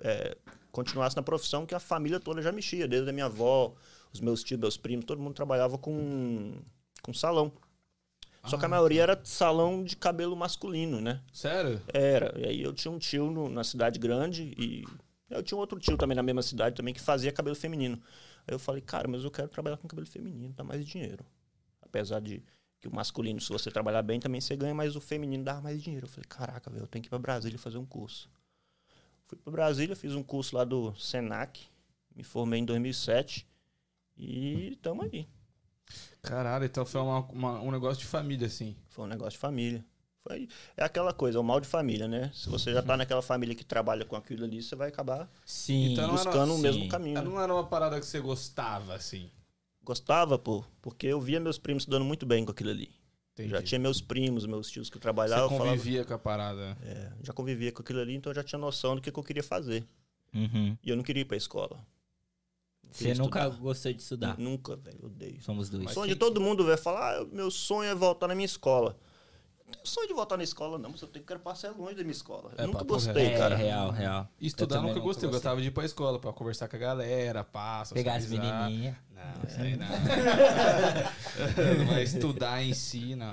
é, 0.00 0.36
continuasse 0.72 1.16
na 1.16 1.22
profissão 1.22 1.66
que 1.66 1.74
a 1.74 1.80
família 1.80 2.20
toda 2.20 2.40
já 2.42 2.52
mexia, 2.52 2.86
desde 2.88 3.10
a 3.10 3.12
minha 3.12 3.26
avó, 3.26 3.74
os 4.12 4.20
meus 4.20 4.42
tios, 4.44 4.60
meus 4.60 4.76
primos, 4.76 5.04
todo 5.04 5.20
mundo 5.20 5.34
trabalhava 5.34 5.76
com, 5.78 6.54
com 7.02 7.12
salão. 7.12 7.52
Só 8.44 8.56
que 8.56 8.64
a 8.64 8.66
Ah, 8.66 8.70
maioria 8.70 9.02
era 9.02 9.20
salão 9.24 9.84
de 9.84 9.96
cabelo 9.96 10.36
masculino, 10.36 11.00
né? 11.00 11.20
Sério? 11.32 11.80
Era. 11.88 12.32
E 12.38 12.44
aí 12.46 12.62
eu 12.62 12.72
tinha 12.72 12.90
um 12.90 12.98
tio 12.98 13.30
no- 13.30 13.48
na 13.48 13.64
cidade 13.64 13.98
grande 13.98 14.54
e 14.58 14.84
eu 15.30 15.42
tinha 15.42 15.56
um 15.56 15.60
outro 15.60 15.78
tio 15.78 15.96
também 15.98 16.16
na 16.16 16.22
mesma 16.22 16.42
cidade 16.42 16.74
também 16.76 16.94
que 16.94 17.00
fazia 17.00 17.32
cabelo 17.32 17.56
feminino. 17.56 18.00
Aí 18.46 18.54
eu 18.54 18.58
falei, 18.58 18.80
cara, 18.80 19.06
mas 19.08 19.24
eu 19.24 19.30
quero 19.30 19.48
trabalhar 19.48 19.76
com 19.76 19.88
cabelo 19.88 20.06
feminino, 20.06 20.54
dá 20.56 20.64
mais 20.64 20.86
dinheiro. 20.86 21.24
Apesar 21.82 22.20
de 22.20 22.42
que 22.80 22.86
o 22.88 22.94
masculino, 22.94 23.40
se 23.40 23.48
você 23.50 23.70
trabalhar 23.70 24.02
bem, 24.02 24.20
também 24.20 24.40
você 24.40 24.56
ganha, 24.56 24.74
mas 24.74 24.94
o 24.96 25.00
feminino 25.00 25.42
dá 25.44 25.60
mais 25.60 25.82
dinheiro. 25.82 26.06
Eu 26.06 26.10
falei, 26.10 26.26
caraca, 26.28 26.70
velho, 26.70 26.84
eu 26.84 26.86
tenho 26.86 27.02
que 27.02 27.08
ir 27.08 27.10
pra 27.10 27.18
Brasília 27.18 27.58
fazer 27.58 27.78
um 27.78 27.86
curso. 27.86 28.30
Fui 29.26 29.36
pra 29.36 29.50
Brasília, 29.52 29.94
fiz 29.96 30.14
um 30.14 30.22
curso 30.22 30.56
lá 30.56 30.64
do 30.64 30.94
Senac, 30.96 31.60
me 32.14 32.22
formei 32.22 32.60
em 32.60 32.64
2007 32.64 33.46
e 34.16 34.78
tamo 34.80 35.02
aí. 35.02 35.28
Caralho, 36.22 36.64
então 36.64 36.84
foi 36.84 37.00
uma- 37.00 37.20
uma- 37.26 37.60
um 37.60 37.70
negócio 37.70 37.98
de 37.98 38.06
família, 38.06 38.46
assim. 38.46 38.76
Foi 38.88 39.04
um 39.04 39.08
negócio 39.08 39.32
de 39.32 39.38
família. 39.38 39.84
Foi, 40.26 40.48
é 40.76 40.84
aquela 40.84 41.12
coisa, 41.12 41.38
é 41.38 41.40
o 41.40 41.44
mal 41.44 41.60
de 41.60 41.66
família, 41.66 42.06
né? 42.06 42.30
Se 42.34 42.48
você 42.48 42.72
já 42.72 42.82
tá 42.82 42.96
naquela 42.96 43.22
família 43.22 43.54
que 43.54 43.64
trabalha 43.64 44.04
com 44.04 44.14
aquilo 44.16 44.44
ali, 44.44 44.62
você 44.62 44.76
vai 44.76 44.88
acabar 44.88 45.30
Sim. 45.46 45.92
Então 45.92 46.06
não 46.08 46.14
era- 46.14 46.24
buscando 46.24 46.52
o 46.52 46.56
sim. 46.56 46.62
mesmo 46.62 46.88
caminho. 46.88 47.22
Não 47.22 47.40
era 47.40 47.52
uma 47.52 47.66
parada 47.66 47.98
que 47.98 48.04
você 48.06 48.20
gostava, 48.20 48.94
assim. 48.94 49.30
Gostava, 49.88 50.38
pô, 50.38 50.62
porque 50.82 51.06
eu 51.06 51.18
via 51.18 51.40
meus 51.40 51.56
primos 51.56 51.84
se 51.84 51.88
dando 51.88 52.04
muito 52.04 52.26
bem 52.26 52.44
com 52.44 52.50
aquilo 52.50 52.68
ali. 52.68 52.90
Entendi. 53.32 53.48
Já 53.48 53.62
tinha 53.62 53.78
meus 53.78 54.02
primos, 54.02 54.44
meus 54.44 54.70
tios 54.70 54.90
que 54.90 54.96
Você 54.96 55.00
trabalhavam, 55.00 55.44
eu 55.46 55.48
falava, 55.48 55.70
convivia 55.70 56.04
com 56.04 56.12
a 56.12 56.18
parada. 56.18 56.76
é, 56.82 57.10
já 57.22 57.32
convivia 57.32 57.72
com 57.72 57.80
aquilo 57.80 57.98
ali, 57.98 58.14
então 58.14 58.30
eu 58.30 58.34
já 58.34 58.44
tinha 58.44 58.58
noção 58.58 58.96
do 58.96 59.00
que, 59.00 59.10
que 59.10 59.18
eu 59.18 59.24
queria 59.24 59.42
fazer. 59.42 59.88
Uhum. 60.34 60.76
E 60.84 60.90
eu 60.90 60.94
não 60.94 61.02
queria 61.02 61.22
ir 61.22 61.24
pra 61.24 61.38
escola. 61.38 61.82
Você 62.90 63.14
nunca 63.14 63.38
estudar. 63.40 63.62
gostou 63.62 63.92
de 63.94 64.02
estudar? 64.02 64.38
Nunca, 64.38 64.76
velho, 64.76 64.98
eu 65.00 65.06
odeio. 65.06 65.40
Somos 65.40 65.70
dois. 65.70 65.86
O 65.86 65.94
sonho 65.94 66.08
de 66.08 66.16
todo 66.16 66.38
mundo 66.38 66.66
vai 66.66 66.76
falar, 66.76 67.22
ah, 67.22 67.24
meu 67.24 67.50
sonho 67.50 67.88
é 67.88 67.94
voltar 67.94 68.28
na 68.28 68.34
minha 68.34 68.44
escola. 68.44 68.94
Não 69.88 69.94
sonho 69.94 70.06
de 70.08 70.12
voltar 70.12 70.36
na 70.36 70.44
escola, 70.44 70.78
não, 70.78 70.90
mas 70.90 71.00
eu 71.00 71.08
tenho 71.08 71.22
que 71.24 71.28
quero 71.28 71.40
passar 71.40 71.70
longe 71.70 71.94
da 71.94 72.02
minha 72.02 72.12
escola. 72.12 72.52
É, 72.58 72.64
eu 72.64 72.66
nunca 72.66 72.84
gostei, 72.84 73.26
é, 73.28 73.38
cara. 73.38 73.56
real, 73.56 73.90
real. 73.90 74.28
E 74.38 74.46
estudar 74.46 74.76
Eu 74.76 74.82
nunca 74.82 75.00
gostei. 75.00 75.26
Eu 75.26 75.32
gostava 75.32 75.62
de 75.62 75.68
ir 75.68 75.70
pra 75.70 75.82
escola 75.86 76.18
pra 76.18 76.30
conversar 76.30 76.68
com 76.68 76.76
a 76.76 76.78
galera, 76.78 77.42
passa, 77.42 77.94
Pegar 77.94 78.16
as 78.16 78.26
menininhas. 78.26 78.94
Não, 79.10 79.48
isso 79.48 79.60
aí 79.60 79.76
não. 79.76 79.86
Mas 81.88 82.12
estudar 82.12 82.62
em 82.62 82.74
si, 82.74 83.14
não. 83.14 83.32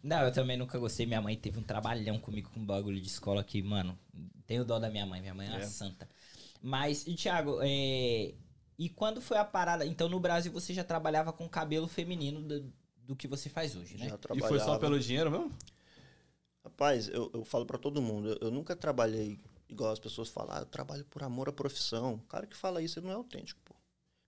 Não, 0.00 0.20
eu 0.22 0.32
também 0.32 0.56
nunca 0.56 0.78
gostei. 0.78 1.06
Minha 1.06 1.20
mãe 1.20 1.36
teve 1.36 1.58
um 1.58 1.62
trabalhão 1.62 2.20
comigo 2.20 2.48
com 2.54 2.64
bagulho 2.64 3.00
de 3.00 3.08
escola 3.08 3.42
que, 3.42 3.60
mano, 3.60 3.98
tenho 4.46 4.64
dó 4.64 4.78
da 4.78 4.88
minha 4.88 5.04
mãe. 5.04 5.20
Minha 5.20 5.34
mãe 5.34 5.48
é 5.48 5.50
uma 5.50 5.58
É. 5.58 5.66
santa. 5.66 6.08
Mas, 6.62 7.04
e 7.04 7.14
Thiago, 7.14 7.58
é... 7.62 8.32
e 8.78 8.88
quando 8.88 9.20
foi 9.20 9.38
a 9.38 9.44
parada? 9.44 9.84
Então, 9.84 10.08
no 10.08 10.20
Brasil, 10.20 10.52
você 10.52 10.72
já 10.72 10.84
trabalhava 10.84 11.32
com 11.32 11.48
cabelo 11.48 11.88
feminino 11.88 12.40
do, 12.42 12.72
do 13.06 13.16
que 13.16 13.26
você 13.26 13.48
faz 13.48 13.74
hoje, 13.74 13.96
né? 13.96 14.08
Já 14.08 14.14
E 14.14 14.18
trabalhava. 14.18 14.48
foi 14.48 14.60
só 14.60 14.78
pelo 14.78 14.98
dinheiro 15.00 15.30
mesmo? 15.30 15.50
Rapaz, 16.80 17.08
eu, 17.08 17.30
eu 17.34 17.44
falo 17.44 17.66
pra 17.66 17.76
todo 17.76 18.00
mundo, 18.00 18.30
eu, 18.30 18.38
eu 18.40 18.50
nunca 18.50 18.74
trabalhei 18.74 19.38
igual 19.68 19.92
as 19.92 19.98
pessoas 19.98 20.30
falam, 20.30 20.56
ah, 20.56 20.60
eu 20.60 20.66
trabalho 20.66 21.04
por 21.04 21.22
amor 21.22 21.46
à 21.46 21.52
profissão. 21.52 22.14
O 22.14 22.20
cara 22.20 22.46
que 22.46 22.56
fala 22.56 22.80
isso 22.80 22.98
ele 22.98 23.04
não 23.04 23.12
é 23.12 23.16
autêntico, 23.16 23.60
pô. 23.66 23.74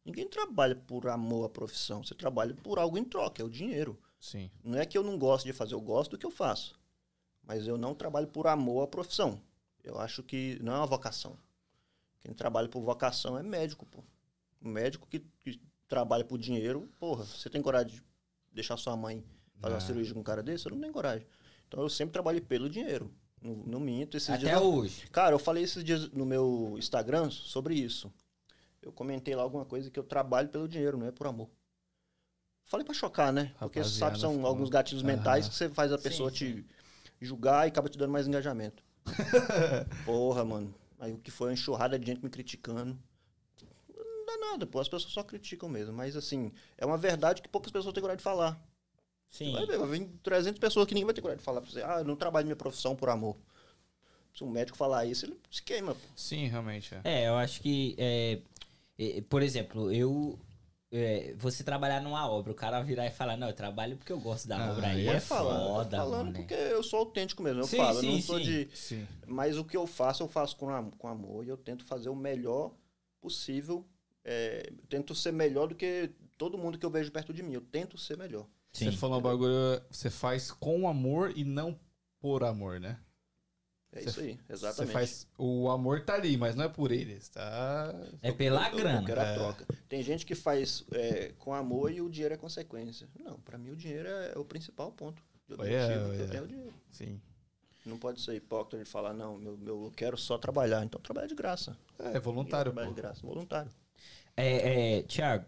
Ninguém 0.04 0.28
trabalha 0.28 0.76
por 0.76 1.08
amor 1.08 1.46
à 1.46 1.48
profissão, 1.48 2.04
você 2.04 2.14
trabalha 2.14 2.54
por 2.54 2.78
algo 2.78 2.98
em 2.98 3.04
troca, 3.04 3.40
é 3.40 3.44
o 3.44 3.48
dinheiro. 3.48 3.98
Sim. 4.20 4.50
Não 4.62 4.78
é 4.78 4.84
que 4.84 4.98
eu 4.98 5.02
não 5.02 5.18
gosto 5.18 5.46
de 5.46 5.52
fazer, 5.54 5.72
eu 5.72 5.80
gosto 5.80 6.10
do 6.10 6.18
que 6.18 6.26
eu 6.26 6.30
faço. 6.30 6.78
Mas 7.42 7.66
eu 7.66 7.78
não 7.78 7.94
trabalho 7.94 8.26
por 8.26 8.46
amor 8.46 8.82
à 8.82 8.86
profissão. 8.86 9.40
Eu 9.82 9.98
acho 9.98 10.22
que 10.22 10.58
não 10.62 10.74
é 10.74 10.76
uma 10.76 10.86
vocação. 10.86 11.38
Quem 12.20 12.34
trabalha 12.34 12.68
por 12.68 12.82
vocação 12.82 13.38
é 13.38 13.42
médico, 13.42 13.86
pô. 13.86 14.04
O 14.60 14.68
médico 14.68 15.08
que, 15.08 15.20
que 15.40 15.58
trabalha 15.88 16.22
por 16.22 16.36
dinheiro, 16.36 16.86
porra, 17.00 17.24
você 17.24 17.48
tem 17.48 17.62
coragem 17.62 17.96
de 17.96 18.04
deixar 18.52 18.76
sua 18.76 18.94
mãe 18.94 19.24
fazer 19.58 19.72
uma 19.72 19.80
Não. 19.80 19.86
cirurgia 19.86 20.12
com 20.12 20.20
um 20.20 20.24
cara 20.24 20.42
desse? 20.42 20.66
Eu 20.66 20.72
não 20.72 20.80
tenho 20.80 20.92
coragem. 20.92 21.26
Então 21.72 21.82
eu 21.82 21.88
sempre 21.88 22.12
trabalhei 22.12 22.40
pelo 22.42 22.68
dinheiro. 22.68 23.10
Não, 23.40 23.54
não 23.66 23.80
minto. 23.80 24.14
Esses 24.14 24.28
Até 24.28 24.40
dias 24.40 24.60
hoje. 24.60 25.08
Cara, 25.10 25.34
eu 25.34 25.38
falei 25.38 25.64
esses 25.64 25.82
dias 25.82 26.10
no 26.10 26.26
meu 26.26 26.74
Instagram 26.76 27.30
sobre 27.30 27.74
isso. 27.74 28.12
Eu 28.82 28.92
comentei 28.92 29.34
lá 29.34 29.42
alguma 29.42 29.64
coisa 29.64 29.90
que 29.90 29.98
eu 29.98 30.04
trabalho 30.04 30.50
pelo 30.50 30.68
dinheiro, 30.68 30.98
não 30.98 31.06
é 31.06 31.10
por 31.10 31.26
amor. 31.26 31.48
Falei 32.64 32.84
pra 32.84 32.94
chocar, 32.94 33.32
né? 33.32 33.54
Porque 33.58 33.82
você 33.82 33.88
sabe, 33.90 34.12
Rapaziada, 34.12 34.18
são 34.18 34.34
ficou- 34.34 34.46
alguns 34.48 34.68
gatilhos 34.68 35.02
mentais 35.02 35.48
que 35.48 35.54
você 35.54 35.68
faz 35.70 35.92
a 35.92 35.98
pessoa 35.98 36.30
sim. 36.30 36.36
te 36.36 36.66
julgar 37.20 37.66
e 37.66 37.68
acaba 37.68 37.88
te 37.88 37.96
dando 37.96 38.12
mais 38.12 38.28
engajamento. 38.28 38.84
Porra, 40.04 40.44
mano. 40.44 40.74
Aí 41.00 41.12
o 41.14 41.18
que 41.18 41.30
foi 41.30 41.48
uma 41.48 41.54
enxurrada 41.54 41.98
de 41.98 42.06
gente 42.06 42.22
me 42.22 42.28
criticando. 42.28 42.98
Não 43.96 44.26
dá 44.26 44.36
nada, 44.50 44.66
pô. 44.66 44.78
As 44.78 44.88
pessoas 44.88 45.12
só 45.12 45.22
criticam 45.22 45.68
mesmo. 45.70 45.94
Mas, 45.94 46.16
assim, 46.16 46.52
é 46.76 46.84
uma 46.84 46.98
verdade 46.98 47.40
que 47.40 47.48
poucas 47.48 47.72
pessoas 47.72 47.94
têm 47.94 48.00
coragem 48.02 48.18
de 48.18 48.22
falar. 48.22 48.62
Sim. 49.32 49.52
Vai 49.52 49.66
ver, 49.66 49.78
vai 49.78 49.88
vir 49.98 50.08
300 50.22 50.60
pessoas 50.60 50.86
que 50.86 50.94
ninguém 50.94 51.06
vai 51.06 51.14
ter 51.14 51.20
coragem 51.22 51.38
de 51.38 51.44
falar 51.44 51.60
pra 51.60 51.68
você. 51.70 51.82
Ah, 51.82 51.96
eu 51.98 52.04
não 52.04 52.14
trabalho 52.14 52.46
minha 52.46 52.54
profissão 52.54 52.94
por 52.94 53.08
amor. 53.08 53.36
Se 54.34 54.44
um 54.44 54.50
médico 54.50 54.78
falar 54.78 55.04
isso, 55.06 55.26
ele 55.26 55.40
se 55.50 55.62
queima, 55.62 55.94
pô. 55.94 56.00
Sim, 56.14 56.46
realmente. 56.46 56.94
É. 57.02 57.22
É, 57.24 57.28
eu 57.28 57.34
acho 57.36 57.60
que, 57.60 57.94
é, 57.98 58.38
é, 58.98 59.20
por 59.22 59.42
exemplo, 59.42 59.90
eu. 59.92 60.38
é, 60.90 61.34
você 61.38 61.64
trabalhar 61.64 62.00
numa 62.02 62.30
obra, 62.30 62.52
o 62.52 62.54
cara 62.54 62.80
virar 62.82 63.06
e 63.06 63.10
falar, 63.10 63.36
não, 63.38 63.48
eu 63.48 63.54
trabalho 63.54 63.96
porque 63.96 64.12
eu 64.12 64.20
gosto 64.20 64.46
da 64.46 64.58
Ah, 64.58 64.70
obra 64.72 64.88
aí 64.88 65.08
é 65.08 65.12
É 65.14 65.20
falando, 65.20 65.60
eu 65.62 65.66
tô 65.68 65.74
foda, 65.74 65.96
falando 65.96 66.24
mano. 66.26 66.32
porque 66.34 66.54
eu 66.54 66.82
sou 66.82 66.98
autêntico 67.00 67.42
mesmo. 67.42 67.60
Eu 67.62 67.66
Sim, 67.66 67.76
falo, 67.78 67.98
eu 67.98 68.02
sim, 68.02 68.12
não 68.12 68.20
sou 68.20 68.38
sim. 68.38 68.44
de. 68.44 68.68
Sim. 68.74 69.08
Mas 69.26 69.56
o 69.58 69.64
que 69.64 69.76
eu 69.76 69.86
faço, 69.86 70.22
eu 70.22 70.28
faço 70.28 70.56
com, 70.56 70.90
com 70.92 71.08
amor 71.08 71.44
e 71.44 71.48
eu 71.48 71.56
tento 71.56 71.84
fazer 71.86 72.10
o 72.10 72.14
melhor 72.16 72.72
possível. 73.20 73.86
É, 74.24 74.68
eu 74.70 74.86
tento 74.88 75.14
ser 75.14 75.32
melhor 75.32 75.68
do 75.68 75.74
que 75.74 76.10
todo 76.38 76.56
mundo 76.58 76.78
que 76.78 76.86
eu 76.86 76.90
vejo 76.90 77.10
perto 77.10 77.32
de 77.32 77.42
mim. 77.42 77.54
Eu 77.54 77.60
tento 77.62 77.96
ser 77.98 78.16
melhor. 78.16 78.46
Sim. 78.72 78.90
Você 78.90 78.96
falou 78.96 79.18
um 79.18 79.22
bagulho, 79.22 79.82
você 79.90 80.08
faz 80.10 80.50
com 80.50 80.88
amor 80.88 81.32
e 81.36 81.44
não 81.44 81.78
por 82.20 82.42
amor, 82.44 82.80
né? 82.80 82.98
É 83.94 84.00
Você- 84.00 84.08
isso 84.08 84.20
aí, 84.20 84.40
Você 84.46 84.52
exatamente. 84.54 84.92
faz. 84.92 85.28
O 85.36 85.68
amor 85.68 86.02
tá 86.02 86.14
ali, 86.14 86.36
mas 86.38 86.54
não 86.56 86.64
é 86.64 86.68
por 86.68 86.90
eles, 86.90 87.28
tá? 87.28 87.94
É 88.22 88.32
pela 88.32 88.70
Eu- 88.70 88.76
grana. 88.76 89.00
Eu 89.00 89.04
quero 89.04 89.20
a 89.20 89.24
É. 89.24 89.34
troca. 89.34 89.66
Tem 89.88 90.02
gente 90.02 90.24
que 90.24 90.34
faz 90.34 90.82
é, 90.92 91.32
com 91.38 91.52
amor 91.52 91.92
e 91.92 92.00
o 92.00 92.08
dinheiro 92.08 92.32
é 92.34 92.38
consequência. 92.38 93.06
Não, 93.20 93.38
pra 93.40 93.58
mim 93.58 93.70
o 93.70 93.76
dinheiro 93.76 94.08
é 94.08 94.32
o 94.38 94.44
principal 94.44 94.90
ponto. 94.92 95.22
de 95.46 95.54
é, 95.54 95.56
objetivo, 95.58 96.14
eu 96.14 96.30
tenho 96.30 96.44
o 96.44 96.48
dinheiro. 96.48 96.74
Sim. 96.90 97.20
Não 97.84 97.98
pode 97.98 98.22
ser 98.22 98.34
hipócrita 98.34 98.82
de 98.82 98.88
falar, 98.88 99.12
não, 99.12 99.36
meu, 99.36 99.58
meu, 99.58 99.84
eu 99.84 99.90
quero 99.94 100.16
só 100.16 100.38
trabalhar. 100.38 100.82
Então 100.82 100.98
trabalha 101.00 101.26
de 101.28 101.34
graça. 101.34 101.76
É, 101.98 102.18
voluntário, 102.18 102.72
Trabalha 102.72 102.94
de 102.94 102.98
graça, 102.98 103.26
voluntário. 103.26 103.70
É, 104.34 104.98
é, 104.98 105.02
Thiago, 105.02 105.44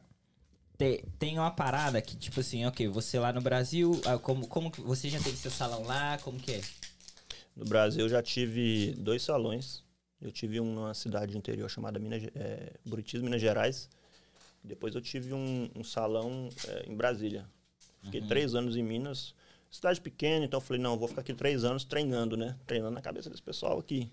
te- 0.78 1.04
tem 1.18 1.38
uma 1.38 1.50
parada 1.50 2.00
que, 2.00 2.16
tipo 2.16 2.40
assim, 2.40 2.64
ok, 2.66 2.88
você 2.88 3.18
lá 3.18 3.32
no 3.32 3.40
Brasil, 3.40 4.00
ah, 4.04 4.18
como, 4.18 4.46
como 4.46 4.70
que 4.70 4.80
você 4.80 5.08
já 5.08 5.20
teve 5.20 5.36
seu 5.36 5.50
salão 5.50 5.84
lá, 5.84 6.18
como 6.18 6.38
que 6.38 6.52
é? 6.52 6.60
No 7.56 7.64
Brasil 7.64 8.02
eu 8.02 8.08
já 8.08 8.22
tive 8.22 8.94
dois 8.98 9.22
salões. 9.22 9.82
Eu 10.20 10.32
tive 10.32 10.58
um 10.60 10.74
numa 10.74 10.94
cidade 10.94 11.36
interior 11.36 11.68
chamada 11.68 11.98
Minas, 11.98 12.22
é, 12.34 12.72
Buritis, 12.84 13.20
Minas 13.20 13.40
Gerais. 13.40 13.88
Depois 14.62 14.94
eu 14.94 15.00
tive 15.02 15.34
um, 15.34 15.70
um 15.76 15.84
salão 15.84 16.48
é, 16.66 16.90
em 16.90 16.96
Brasília. 16.96 17.46
Fiquei 18.02 18.20
três 18.28 18.54
anos 18.54 18.76
em 18.76 18.82
Minas. 18.82 19.34
Cidade 19.70 20.00
pequena, 20.00 20.44
então 20.44 20.58
eu 20.58 20.64
falei, 20.64 20.80
não, 20.80 20.92
eu 20.92 20.98
vou 20.98 21.08
ficar 21.08 21.20
aqui 21.20 21.34
três 21.34 21.64
anos 21.64 21.84
treinando, 21.84 22.36
né? 22.36 22.56
Treinando 22.66 22.92
na 22.94 23.02
cabeça 23.02 23.28
desse 23.28 23.42
pessoal 23.42 23.78
aqui. 23.78 24.10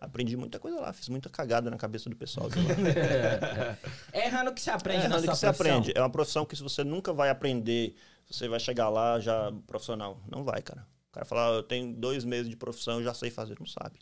Aprendi 0.00 0.36
muita 0.36 0.58
coisa 0.60 0.78
lá, 0.80 0.92
fiz 0.92 1.08
muita 1.08 1.28
cagada 1.28 1.68
na 1.70 1.76
cabeça 1.76 2.08
do 2.08 2.14
pessoal. 2.16 2.48
de 2.48 2.56
lá. 2.56 2.64
É 4.12 4.26
errando 4.26 4.52
que 4.54 4.60
você 4.60 4.70
aprende 4.70 5.04
É, 5.06 5.08
sua 5.08 5.18
que 5.20 5.24
profissão. 5.26 5.50
aprende. 5.50 5.92
É 5.94 6.00
uma 6.00 6.10
profissão 6.10 6.44
que 6.46 6.54
se 6.56 6.62
você 6.62 6.84
nunca 6.84 7.12
vai 7.12 7.30
aprender, 7.30 7.94
você 8.30 8.48
vai 8.48 8.60
chegar 8.60 8.88
lá 8.88 9.18
já 9.18 9.52
profissional. 9.66 10.20
Não 10.30 10.44
vai, 10.44 10.62
cara. 10.62 10.86
O 11.10 11.12
cara 11.12 11.26
fala, 11.26 11.48
ah, 11.48 11.58
eu 11.58 11.62
tenho 11.64 11.92
dois 11.92 12.24
meses 12.24 12.48
de 12.48 12.56
profissão, 12.56 12.98
eu 12.98 13.04
já 13.04 13.12
sei 13.14 13.30
fazer. 13.30 13.56
Não 13.58 13.66
sabe. 13.66 13.98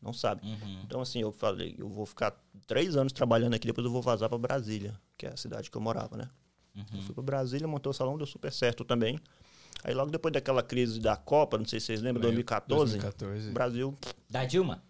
Não 0.00 0.12
sabe. 0.12 0.46
Uhum. 0.46 0.80
Então, 0.84 1.00
assim, 1.00 1.20
eu 1.22 1.32
falei, 1.32 1.74
eu 1.78 1.88
vou 1.88 2.04
ficar 2.06 2.38
três 2.66 2.94
anos 2.96 3.12
trabalhando 3.12 3.54
aqui, 3.54 3.66
depois 3.66 3.84
eu 3.84 3.90
vou 3.90 4.02
vazar 4.02 4.28
pra 4.28 4.36
Brasília, 4.38 4.94
que 5.16 5.26
é 5.26 5.30
a 5.30 5.36
cidade 5.36 5.70
que 5.70 5.76
eu 5.76 5.80
morava, 5.80 6.16
né? 6.16 6.28
Eu 6.92 7.02
fui 7.02 7.14
pra 7.14 7.22
Brasília, 7.22 7.66
montei 7.66 7.88
o 7.88 7.92
salão, 7.92 8.16
deu 8.18 8.26
super 8.26 8.52
certo 8.52 8.84
também. 8.84 9.18
Aí 9.82 9.94
logo 9.94 10.10
depois 10.10 10.32
daquela 10.32 10.62
crise 10.62 11.00
da 11.00 11.16
Copa, 11.16 11.56
não 11.56 11.64
sei 11.64 11.78
se 11.80 11.86
vocês 11.86 12.00
lembram, 12.02 12.20
2014, 12.22 12.98
2014. 12.98 13.48
o 13.48 13.52
Brasil, 13.52 13.98
Da 14.28 14.44
Dilma? 14.44 14.82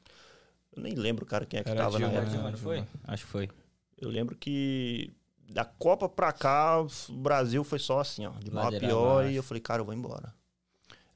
Eu 0.77 0.83
nem 0.83 0.95
lembro, 0.95 1.25
cara, 1.27 1.47
quem 1.47 1.61
é 1.61 1.65
que 1.65 1.71
Era 1.71 1.83
tava 1.83 1.99
Dilma, 1.99 2.13
na 2.13 2.13
né? 2.13 2.19
época. 2.23 2.37
Dilma, 2.37 2.51
não 2.51 2.59
foi? 2.59 2.87
Acho 3.05 3.25
que 3.25 3.31
foi. 3.31 3.49
Eu 3.97 4.09
lembro 4.11 4.37
que 4.37 5.13
da 5.49 5.65
Copa 5.65 6.09
pra 6.09 6.33
cá, 6.33 6.81
o 6.81 7.13
Brasil 7.13 7.63
foi 7.65 7.79
só 7.79 8.01
assim, 8.01 8.27
ó, 8.27 8.33
de 8.33 8.51
mal 8.51 8.69
a 8.69 8.79
pior, 8.79 9.13
abaixo. 9.21 9.31
e 9.33 9.37
eu 9.37 9.43
falei, 9.43 9.61
cara, 9.61 9.83
eu 9.83 9.85
vou 9.85 9.95
embora. 9.95 10.35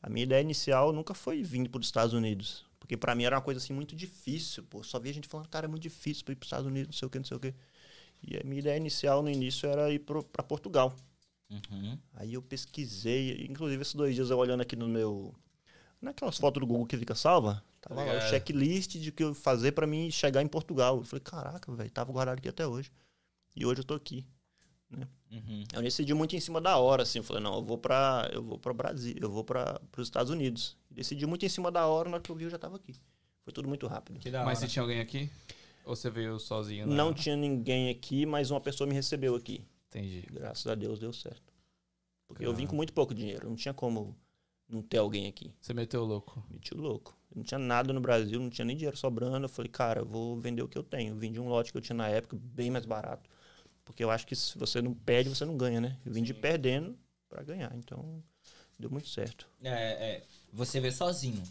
A 0.03 0.09
minha 0.09 0.23
ideia 0.23 0.41
inicial 0.41 0.93
nunca 0.93 1.13
foi 1.15 1.43
vir 1.43 1.69
para 1.69 1.81
os 1.81 1.87
Estados 1.87 2.13
Unidos, 2.15 2.65
porque 2.79 2.97
pra 2.97 3.15
mim 3.15 3.25
era 3.25 3.37
uma 3.37 3.43
coisa 3.43 3.59
assim 3.59 3.73
muito 3.73 3.97
difícil, 3.97 4.63
pô, 4.65 4.83
só 4.83 4.99
via 4.99 5.13
gente 5.13 5.27
falando, 5.27 5.49
cara, 5.49 5.67
é 5.67 5.69
muito 5.69 5.83
difícil 5.83 6.25
para 6.25 6.33
ir 6.33 6.37
pros 6.37 6.47
Estados 6.47 6.67
Unidos, 6.67 6.89
não 6.89 6.93
sei 6.93 7.07
o 7.07 7.11
que, 7.11 7.19
não 7.19 7.25
sei 7.25 7.37
o 7.37 7.41
que. 7.41 7.55
E 8.23 8.37
a 8.37 8.45
minha 8.45 8.61
ideia 8.61 8.77
inicial 8.77 9.23
no 9.23 9.31
início 9.31 9.69
era 9.69 9.91
ir 9.91 10.01
para 10.01 10.43
Portugal. 10.43 10.95
Uhum. 11.51 11.99
Aí 12.15 12.35
eu 12.35 12.43
pesquisei, 12.43 13.47
inclusive 13.49 13.81
esses 13.81 13.95
dois 13.95 14.15
dias 14.15 14.31
eu 14.31 14.39
olhando 14.39 14.61
aqui 14.61 14.77
no 14.77 14.87
meu. 14.87 15.35
Naquelas 16.01 16.39
fotos 16.39 16.61
do 16.61 16.67
Google 16.67 16.87
que 16.87 16.97
fica 16.97 17.15
salva, 17.15 17.63
tava 17.81 17.97
lá 17.97 18.03
o 18.03 18.15
ligado. 18.15 18.31
checklist 18.31 18.97
de 18.99 19.11
que 19.11 19.25
eu 19.25 19.35
fazer 19.35 19.73
pra 19.73 19.87
mim 19.87 20.11
chegar 20.11 20.43
em 20.43 20.47
Portugal. 20.47 20.99
Eu 20.99 21.05
falei, 21.05 21.23
caraca, 21.23 21.75
velho, 21.75 21.91
tava 21.91 22.13
guardado 22.13 22.39
aqui 22.39 22.49
até 22.49 22.67
hoje. 22.67 22.93
E 23.57 23.67
hoje 23.67 23.81
eu 23.81 23.85
tô 23.85 23.95
aqui. 23.95 24.25
Uhum. 25.31 25.65
Eu 25.73 25.83
decidi 25.83 26.15
muito 26.15 26.35
em 26.35 26.41
cima 26.41 26.61
da 26.61 26.79
hora, 26.79 27.03
assim. 27.03 27.19
Eu 27.19 27.25
falei, 27.25 27.43
não, 27.43 27.57
eu 27.57 27.63
vou 27.63 27.77
pra. 27.77 28.31
Eu 28.33 28.43
vou 28.43 28.59
pra 28.59 28.73
Brasil, 28.73 29.17
eu 29.21 29.31
vou 29.31 29.45
para 29.45 29.81
os 29.97 30.07
Estados 30.07 30.31
Unidos. 30.31 30.77
Decidi 30.91 31.27
muito 31.27 31.45
em 31.45 31.49
cima 31.49 31.71
da 31.71 31.87
hora, 31.87 32.09
na 32.09 32.17
hora 32.17 32.23
que 32.23 32.31
eu 32.31 32.37
vi, 32.37 32.45
eu 32.45 32.51
já 32.51 32.59
tava 32.59 32.77
aqui. 32.77 32.95
Foi 33.43 33.53
tudo 33.53 33.69
muito 33.69 33.87
rápido. 33.87 34.21
Mas 34.45 34.59
você 34.59 34.67
tinha 34.67 34.83
alguém 34.83 35.01
aqui? 35.01 35.31
Ou 35.85 35.97
você 35.97 36.11
veio 36.11 36.39
sozinho? 36.39 36.87
né? 36.87 36.95
Não 36.95 37.13
tinha 37.13 37.37
ninguém 37.37 37.91
aqui, 37.91 38.25
mas 38.27 38.51
uma 38.51 38.61
pessoa 38.61 38.87
me 38.87 38.95
recebeu 38.95 39.35
aqui. 39.35 39.65
Entendi. 39.89 40.23
Graças 40.31 40.67
a 40.67 40.75
Deus 40.75 40.99
deu 40.99 41.13
certo. 41.13 41.53
Porque 42.27 42.45
eu 42.45 42.55
vim 42.55 42.67
com 42.67 42.77
muito 42.77 42.93
pouco 42.93 43.15
dinheiro. 43.15 43.49
Não 43.49 43.57
tinha 43.57 43.73
como 43.73 44.15
não 44.69 44.83
ter 44.83 44.99
alguém 44.99 45.27
aqui. 45.27 45.53
Você 45.61 45.73
meteu 45.73 46.03
o 46.03 46.05
louco. 46.05 46.45
Meti 46.51 46.75
o 46.75 46.79
louco. 46.79 47.17
Eu 47.31 47.37
não 47.37 47.43
tinha 47.43 47.59
nada 47.59 47.93
no 47.93 48.01
Brasil, 48.01 48.39
não 48.39 48.51
tinha 48.51 48.65
nem 48.65 48.77
dinheiro 48.77 48.97
sobrando. 48.97 49.45
Eu 49.45 49.49
falei, 49.49 49.71
cara, 49.71 50.05
vou 50.05 50.39
vender 50.39 50.63
o 50.63 50.69
que 50.69 50.77
eu 50.77 50.83
tenho. 50.83 51.17
Vendi 51.17 51.41
um 51.41 51.49
lote 51.49 51.73
que 51.73 51.79
eu 51.79 51.83
tinha 51.83 51.97
na 51.97 52.09
época, 52.09 52.37
bem 52.39 52.71
mais 52.71 52.85
barato. 52.85 53.29
Porque 53.85 54.05
eu 54.05 54.11
acho 54.11 54.27
que 54.27 54.37
se 54.37 54.59
você 54.59 54.83
não 54.83 54.93
perde, 54.93 55.31
você 55.31 55.45
não 55.45 55.57
ganha, 55.57 55.81
né? 55.81 55.99
Eu 56.05 56.13
vendi 56.13 56.35
perdendo 56.35 56.99
pra 57.29 57.43
ganhar. 57.43 57.75
Então, 57.75 58.23
deu 58.79 58.91
muito 58.91 59.09
certo. 59.09 59.49
É, 59.63 59.71
é, 59.71 60.25
você 60.53 60.81
veio 60.81 60.93
sozinho. 60.93 61.43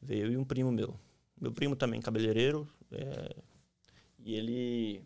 Veio 0.00 0.32
e 0.32 0.36
um 0.36 0.44
primo 0.44 0.72
meu. 0.72 0.98
Meu 1.40 1.52
primo 1.52 1.76
também, 1.76 2.00
cabeleireiro. 2.00 2.66
é, 2.90 3.36
e 4.24 4.34
ele 4.34 5.04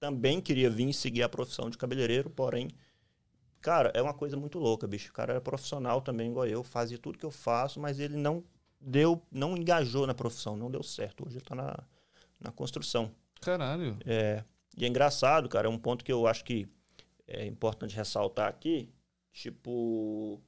também 0.00 0.40
queria 0.40 0.70
vir 0.70 0.92
seguir 0.92 1.22
a 1.22 1.28
profissão 1.28 1.70
de 1.70 1.78
cabeleireiro, 1.78 2.30
porém, 2.30 2.68
cara, 3.60 3.90
é 3.94 4.02
uma 4.02 4.14
coisa 4.14 4.36
muito 4.36 4.58
louca, 4.58 4.86
bicho. 4.86 5.10
O 5.10 5.12
cara 5.12 5.32
era 5.32 5.40
profissional 5.40 6.00
também, 6.00 6.30
igual 6.30 6.46
eu, 6.46 6.62
fazia 6.62 6.98
tudo 6.98 7.18
que 7.18 7.26
eu 7.26 7.30
faço, 7.30 7.80
mas 7.80 7.98
ele 7.98 8.16
não 8.16 8.42
deu, 8.80 9.22
não 9.30 9.56
engajou 9.56 10.06
na 10.06 10.14
profissão, 10.14 10.56
não 10.56 10.70
deu 10.70 10.82
certo. 10.82 11.26
Hoje 11.26 11.36
ele 11.36 11.44
tá 11.44 11.54
na, 11.54 11.78
na 12.40 12.50
construção. 12.50 13.10
Caralho. 13.40 13.96
É, 14.04 14.44
e 14.76 14.84
é 14.84 14.88
engraçado, 14.88 15.48
cara, 15.48 15.66
é 15.66 15.70
um 15.70 15.78
ponto 15.78 16.04
que 16.04 16.12
eu 16.12 16.26
acho 16.26 16.44
que 16.44 16.68
é 17.26 17.46
importante 17.46 17.94
ressaltar 17.94 18.48
aqui. 18.48 18.88
Tipo, 19.32 20.40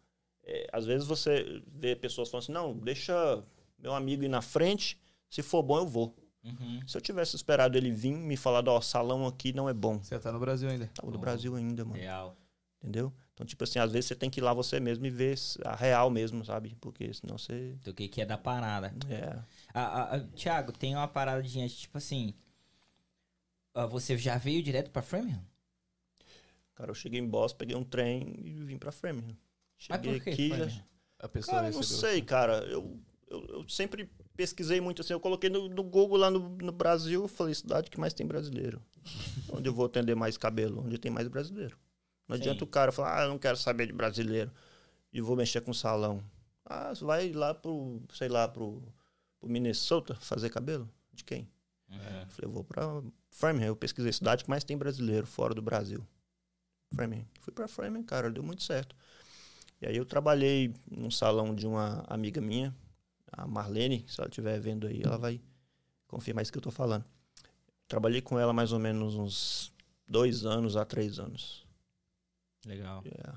é, 0.45 0.67
às 0.73 0.87
vezes 0.87 1.07
você 1.07 1.63
vê 1.67 1.95
pessoas 1.95 2.29
falando 2.29 2.45
assim, 2.45 2.53
não, 2.53 2.77
deixa 2.77 3.45
meu 3.79 3.95
amigo 3.95 4.25
ir 4.25 4.29
na 4.29 4.43
frente, 4.43 5.01
se 5.29 5.43
for 5.43 5.63
bom 5.63 5.79
eu 5.79 5.87
vou. 5.87 6.17
Uhum. 6.43 6.81
Se 6.87 6.97
eu 6.97 7.01
tivesse 7.01 7.37
esperado 7.37 7.77
ele 7.77 7.91
vir 7.91 8.13
me 8.13 8.37
falar, 8.37 8.67
ó, 8.69 8.81
salão 8.81 9.27
aqui 9.27 9.53
não 9.53 9.69
é 9.69 9.75
bom. 9.75 9.99
Você 9.99 10.19
tá 10.19 10.33
no 10.33 10.41
Brasil 10.41 10.71
ainda. 10.71 10.91
Tava 10.95 11.13
do 11.13 11.19
Brasil 11.19 11.55
ainda, 11.55 11.85
mano. 11.85 12.01
Real. 12.01 12.37
Entendeu? 12.83 13.13
Então, 13.35 13.47
tipo 13.47 13.63
assim, 13.65 13.79
às 13.79 13.93
vezes 13.93 14.07
você 14.07 14.15
tem 14.15 14.31
que 14.31 14.41
ir 14.41 14.43
lá 14.43 14.55
você 14.55 14.81
mesmo 14.81 15.05
e 15.05 15.11
ver 15.11 15.39
a 15.65 15.77
real 15.77 16.11
mesmo, 16.11 16.45
sabe? 16.45 16.77
Porque 16.81 17.13
senão 17.13 17.37
você. 17.37 17.77
Do 17.85 17.93
que 17.93 18.09
que 18.09 18.23
é 18.23 18.27
da 18.27 18.39
parada. 18.39 18.95
É. 19.09 19.39
Ah, 19.75 20.15
ah, 20.15 20.21
Thiago, 20.35 20.73
tem 20.73 20.95
uma 20.95 21.09
paradinha, 21.09 21.69
tipo 21.69 21.99
assim... 21.99 22.35
ah, 23.75 23.87
você 23.87 24.17
já 24.17 24.39
veio 24.39 24.63
direto 24.63 24.91
pra 24.91 25.03
Framingham? 25.03 25.45
Cara, 26.75 26.91
eu 26.91 26.95
cheguei 26.95 27.21
em 27.21 27.29
Boston, 27.29 27.59
peguei 27.59 27.77
um 27.77 27.85
trem 27.85 28.35
e 28.43 28.65
vim 28.65 28.79
pra 28.79 28.91
Framingham. 28.91 29.37
Mas 29.89 30.01
Cheguei 30.01 30.15
por 30.15 30.25
que 30.25 30.31
aqui 30.31 30.49
já. 30.49 30.85
A 31.19 31.29
pessoa 31.29 31.57
Cara, 31.59 31.69
eu 31.69 31.75
não 31.75 31.83
sei, 31.83 32.23
cara. 32.23 32.65
Eu, 32.65 32.99
eu, 33.29 33.47
eu 33.49 33.69
sempre 33.69 34.11
pesquisei 34.35 34.81
muito 34.81 35.03
assim. 35.03 35.13
Eu 35.13 35.21
coloquei 35.21 35.51
no, 35.51 35.69
no 35.69 35.83
Google 35.83 36.17
lá 36.17 36.31
no, 36.31 36.49
no 36.49 36.73
Brasil, 36.73 37.29
falei, 37.29 37.55
cidade 37.55 37.91
que 37.91 38.01
mais 38.01 38.15
tem 38.15 38.27
brasileiro. 38.27 38.83
Onde 39.53 39.69
eu 39.69 39.75
vou 39.75 39.85
atender 39.85 40.15
mais 40.15 40.39
cabelo? 40.39 40.83
Onde 40.83 40.97
tem 40.97 41.11
mais 41.11 41.29
brasileiro. 41.29 41.77
Não 42.31 42.37
Sim. 42.37 42.43
adianta 42.43 42.63
o 42.63 42.67
cara 42.67 42.93
falar, 42.93 43.19
ah, 43.19 43.23
eu 43.25 43.29
não 43.29 43.39
quero 43.39 43.57
saber 43.57 43.89
de 43.89 43.93
brasileiro. 43.93 44.53
E 45.13 45.21
vou 45.21 45.35
mexer 45.35 45.61
com 45.63 45.75
salão. 45.75 46.23
Ah, 46.65 46.95
você 46.95 47.05
vai 47.05 47.33
lá 47.33 47.53
pro, 47.53 48.01
sei 48.15 48.29
lá, 48.29 48.47
pro, 48.47 48.81
pro 49.41 49.51
Minnesota 49.51 50.15
fazer 50.15 50.49
cabelo? 50.49 50.89
De 51.13 51.25
quem? 51.25 51.49
Uhum. 51.89 51.97
Eu 51.97 52.29
falei, 52.29 52.49
eu 52.49 52.51
vou 52.53 52.63
pra 52.63 53.03
Framingham. 53.31 53.67
Eu 53.67 53.75
pesquisei 53.75 54.13
cidade 54.13 54.45
que 54.45 54.51
mais 54.51 54.63
tem 54.63 54.79
brasileiro 54.79 55.27
fora 55.27 55.53
do 55.53 55.61
Brasil. 55.61 56.07
Framingham. 56.95 57.27
Fui 57.41 57.53
pra 57.53 57.67
Framingham, 57.67 58.05
cara, 58.05 58.31
deu 58.31 58.45
muito 58.45 58.63
certo. 58.63 58.95
E 59.83 59.89
aí 59.89 59.97
eu 59.97 60.07
trabalhei 60.07 60.73
num 60.89 61.11
salão 61.11 61.53
de 61.53 61.67
uma 61.67 62.05
amiga 62.07 62.41
minha, 62.41 62.73
a 63.33 63.45
Marlene, 63.45 64.05
se 64.07 64.21
ela 64.21 64.29
estiver 64.29 64.61
vendo 64.61 64.87
aí, 64.87 65.03
ela 65.03 65.19
vai 65.19 65.41
confirmar 66.07 66.43
isso 66.43 66.53
que 66.53 66.59
eu 66.59 66.63
tô 66.63 66.71
falando. 66.71 67.05
Trabalhei 67.89 68.21
com 68.21 68.39
ela 68.39 68.53
mais 68.53 68.71
ou 68.71 68.79
menos 68.79 69.17
uns 69.17 69.75
dois 70.07 70.47
anos 70.47 70.77
a 70.77 70.85
três 70.85 71.19
anos. 71.19 71.69
Legal. 72.67 73.03
É. 73.07 73.33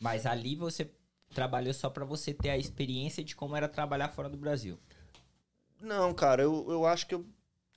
Mas 0.00 0.26
ali 0.26 0.54
você 0.54 0.90
trabalhou 1.30 1.74
só 1.74 1.90
pra 1.90 2.04
você 2.04 2.32
ter 2.32 2.50
a 2.50 2.58
experiência 2.58 3.22
de 3.22 3.36
como 3.36 3.56
era 3.56 3.68
trabalhar 3.68 4.08
fora 4.08 4.28
do 4.28 4.36
Brasil. 4.36 4.78
Não, 5.80 6.12
cara, 6.14 6.42
eu, 6.42 6.66
eu 6.70 6.86
acho 6.86 7.06
que 7.06 7.14
eu. 7.14 7.26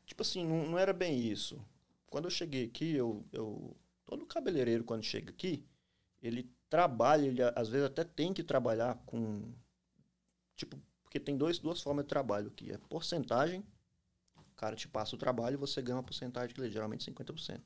Tipo 0.06 0.24
assim, 0.24 0.46
não, 0.46 0.72
não 0.72 0.78
era 0.78 0.94
bem 0.94 1.20
isso. 1.20 1.64
quando 2.08 2.26
eu 2.26 2.32
cheguei 2.32 2.66
aqui, 2.66 2.96
eu, 2.96 3.26
eu 3.32 3.76
todo 4.06 4.26
cabeleireiro 4.26 4.84
quando 4.84 5.04
chega 5.04 5.30
aqui, 5.30 5.66
ele 6.22 6.50
trabalha, 6.70 7.28
ele 7.28 7.42
às 7.56 7.70
vezes 7.70 7.88
até 7.88 8.04
tem 8.04 8.34
que 8.34 8.44
trabalhar 8.44 8.96
com 9.06 9.54
tipo, 10.56 10.78
porque 11.04 11.20
tem 11.20 11.38
dois, 11.38 11.60
duas 11.60 11.82
formas 11.82 12.06
de 12.06 12.10
trabalho 12.10 12.52
que 12.52 12.72
é 12.72 12.78
porcentagem, 12.78 13.64
o 14.38 14.56
cara 14.56 14.76
te 14.76 14.88
passa 14.88 15.16
o 15.16 15.20
trabalho 15.20 15.56
e 15.56 15.58
você 15.58 15.82
ganha 15.82 15.98
uma 15.98 16.04
porcentagem 16.04 16.56
que 16.56 16.62
é 16.62 16.70
geralmente 16.70 17.10
50%. 17.10 17.62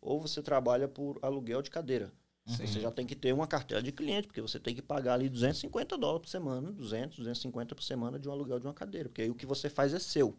Ou 0.00 0.20
você 0.20 0.42
trabalha 0.42 0.86
por 0.86 1.18
aluguel 1.22 1.62
de 1.62 1.70
cadeira. 1.70 2.12
Você 2.46 2.66
já 2.66 2.90
tem 2.90 3.06
que 3.06 3.16
ter 3.16 3.32
uma 3.32 3.46
carteira 3.46 3.82
de 3.82 3.90
cliente, 3.90 4.26
porque 4.26 4.40
você 4.40 4.60
tem 4.60 4.74
que 4.74 4.82
pagar 4.82 5.14
ali 5.14 5.30
250 5.30 5.96
dólares 5.96 6.22
por 6.22 6.28
semana, 6.28 6.70
200, 6.70 7.16
250 7.16 7.74
por 7.74 7.82
semana 7.82 8.18
de 8.18 8.28
um 8.28 8.32
aluguel 8.32 8.60
de 8.60 8.66
uma 8.66 8.74
cadeira, 8.74 9.08
porque 9.08 9.22
aí 9.22 9.30
o 9.30 9.34
que 9.34 9.46
você 9.46 9.70
faz 9.70 9.94
é 9.94 9.98
seu. 9.98 10.36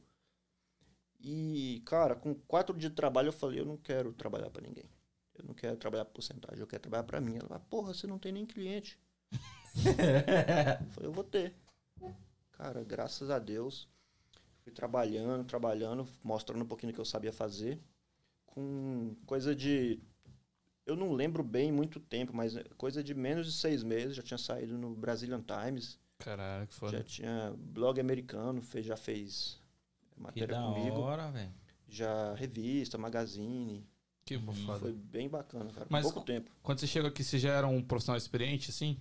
E, 1.19 1.81
cara, 1.83 2.15
com 2.15 2.35
quatro 2.35 2.77
dias 2.77 2.91
de 2.91 2.95
trabalho 2.95 3.29
eu 3.29 3.33
falei, 3.33 3.59
eu 3.59 3.65
não 3.65 3.77
quero 3.77 4.13
trabalhar 4.13 4.51
para 4.51 4.61
ninguém. 4.61 4.87
Eu 5.33 5.43
não 5.43 5.55
quero 5.55 5.75
trabalhar 5.77 6.05
por 6.05 6.13
porcentagem, 6.13 6.59
eu 6.59 6.67
quero 6.67 6.83
trabalhar 6.83 7.03
para 7.03 7.19
mim. 7.19 7.37
Ela 7.37 7.47
falou, 7.47 7.65
porra, 7.67 7.93
você 7.95 8.05
não 8.05 8.19
tem 8.19 8.31
nem 8.31 8.45
cliente. 8.45 8.99
eu 10.85 10.91
falei, 10.91 11.09
eu 11.09 11.11
vou 11.11 11.23
ter. 11.23 11.55
Cara, 12.51 12.83
graças 12.83 13.31
a 13.31 13.39
Deus, 13.39 13.89
fui 14.61 14.71
trabalhando, 14.71 15.43
trabalhando, 15.43 16.07
mostrando 16.23 16.63
um 16.63 16.67
pouquinho 16.67 16.91
do 16.91 16.95
que 16.95 17.01
eu 17.01 17.05
sabia 17.05 17.33
fazer. 17.33 17.81
Com 18.45 19.15
coisa 19.25 19.55
de 19.55 19.99
eu 20.85 20.95
não 20.95 21.13
lembro 21.13 21.43
bem 21.43 21.71
muito 21.71 21.99
tempo, 21.99 22.35
mas 22.35 22.55
coisa 22.77 23.03
de 23.03 23.13
menos 23.13 23.47
de 23.47 23.53
seis 23.53 23.83
meses, 23.83 24.15
já 24.15 24.23
tinha 24.23 24.37
saído 24.37 24.77
no 24.77 24.93
Brazilian 24.95 25.41
Times. 25.43 25.99
Caralho, 26.19 26.67
que 26.67 26.73
foda. 26.73 26.97
Já 26.97 27.03
tinha 27.03 27.53
blog 27.57 27.99
americano, 27.99 28.61
fez, 28.61 28.85
já 28.85 28.95
fez 28.97 29.59
Que 30.13 30.21
matéria 30.21 30.55
da 30.55 30.63
comigo. 30.63 30.99
hora, 30.99 31.29
velho. 31.31 31.51
Já 31.87 32.33
revista, 32.35 32.97
magazine. 32.97 33.85
Que 34.25 34.35
Uhum. 34.37 34.53
foda. 34.53 34.79
Foi 34.79 34.93
bem 34.93 35.29
bacana, 35.29 35.71
cara. 35.71 35.85
Mas 35.89 36.03
pouco 36.03 36.19
co- 36.21 36.25
tempo. 36.25 36.49
Quando 36.63 36.79
você 36.79 36.87
chegou 36.87 37.09
aqui, 37.09 37.23
você 37.23 37.37
já 37.37 37.53
era 37.53 37.67
um 37.67 37.81
profissional 37.81 38.17
experiente, 38.17 38.71
assim? 38.71 38.99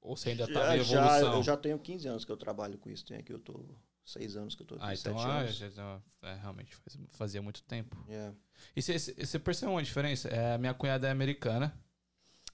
Ou 0.00 0.16
você 0.16 0.30
ainda 0.30 0.46
Já, 0.46 0.52
tava 0.52 0.76
em 0.76 0.84
já, 0.84 0.96
evolução? 0.96 1.36
eu 1.38 1.42
já 1.42 1.56
tenho 1.56 1.78
15 1.78 2.06
anos 2.08 2.24
que 2.24 2.30
eu 2.30 2.36
trabalho 2.36 2.78
com 2.78 2.88
isso. 2.90 3.04
Tem 3.04 3.16
aqui, 3.16 3.32
eu 3.32 3.38
tô 3.38 3.64
seis 4.04 4.36
anos 4.36 4.54
que 4.54 4.62
eu 4.62 4.66
tô 4.66 4.74
aqui, 4.76 4.84
Ah, 4.84 4.96
sete 4.96 5.00
então 5.00 5.18
ah, 5.18 5.38
anos. 5.40 5.54
já, 5.56 5.68
já- 5.68 6.00
é, 6.22 6.34
realmente 6.34 6.74
faz- 6.76 6.98
fazia 7.12 7.42
muito 7.42 7.62
tempo. 7.62 7.96
É. 8.08 8.32
E 8.76 8.82
você- 8.82 9.38
percebeu 9.38 9.74
uma 9.74 9.82
diferença? 9.82 10.28
É, 10.28 10.56
minha 10.58 10.74
cunhada 10.74 11.06
é 11.08 11.10
americana. 11.10 11.76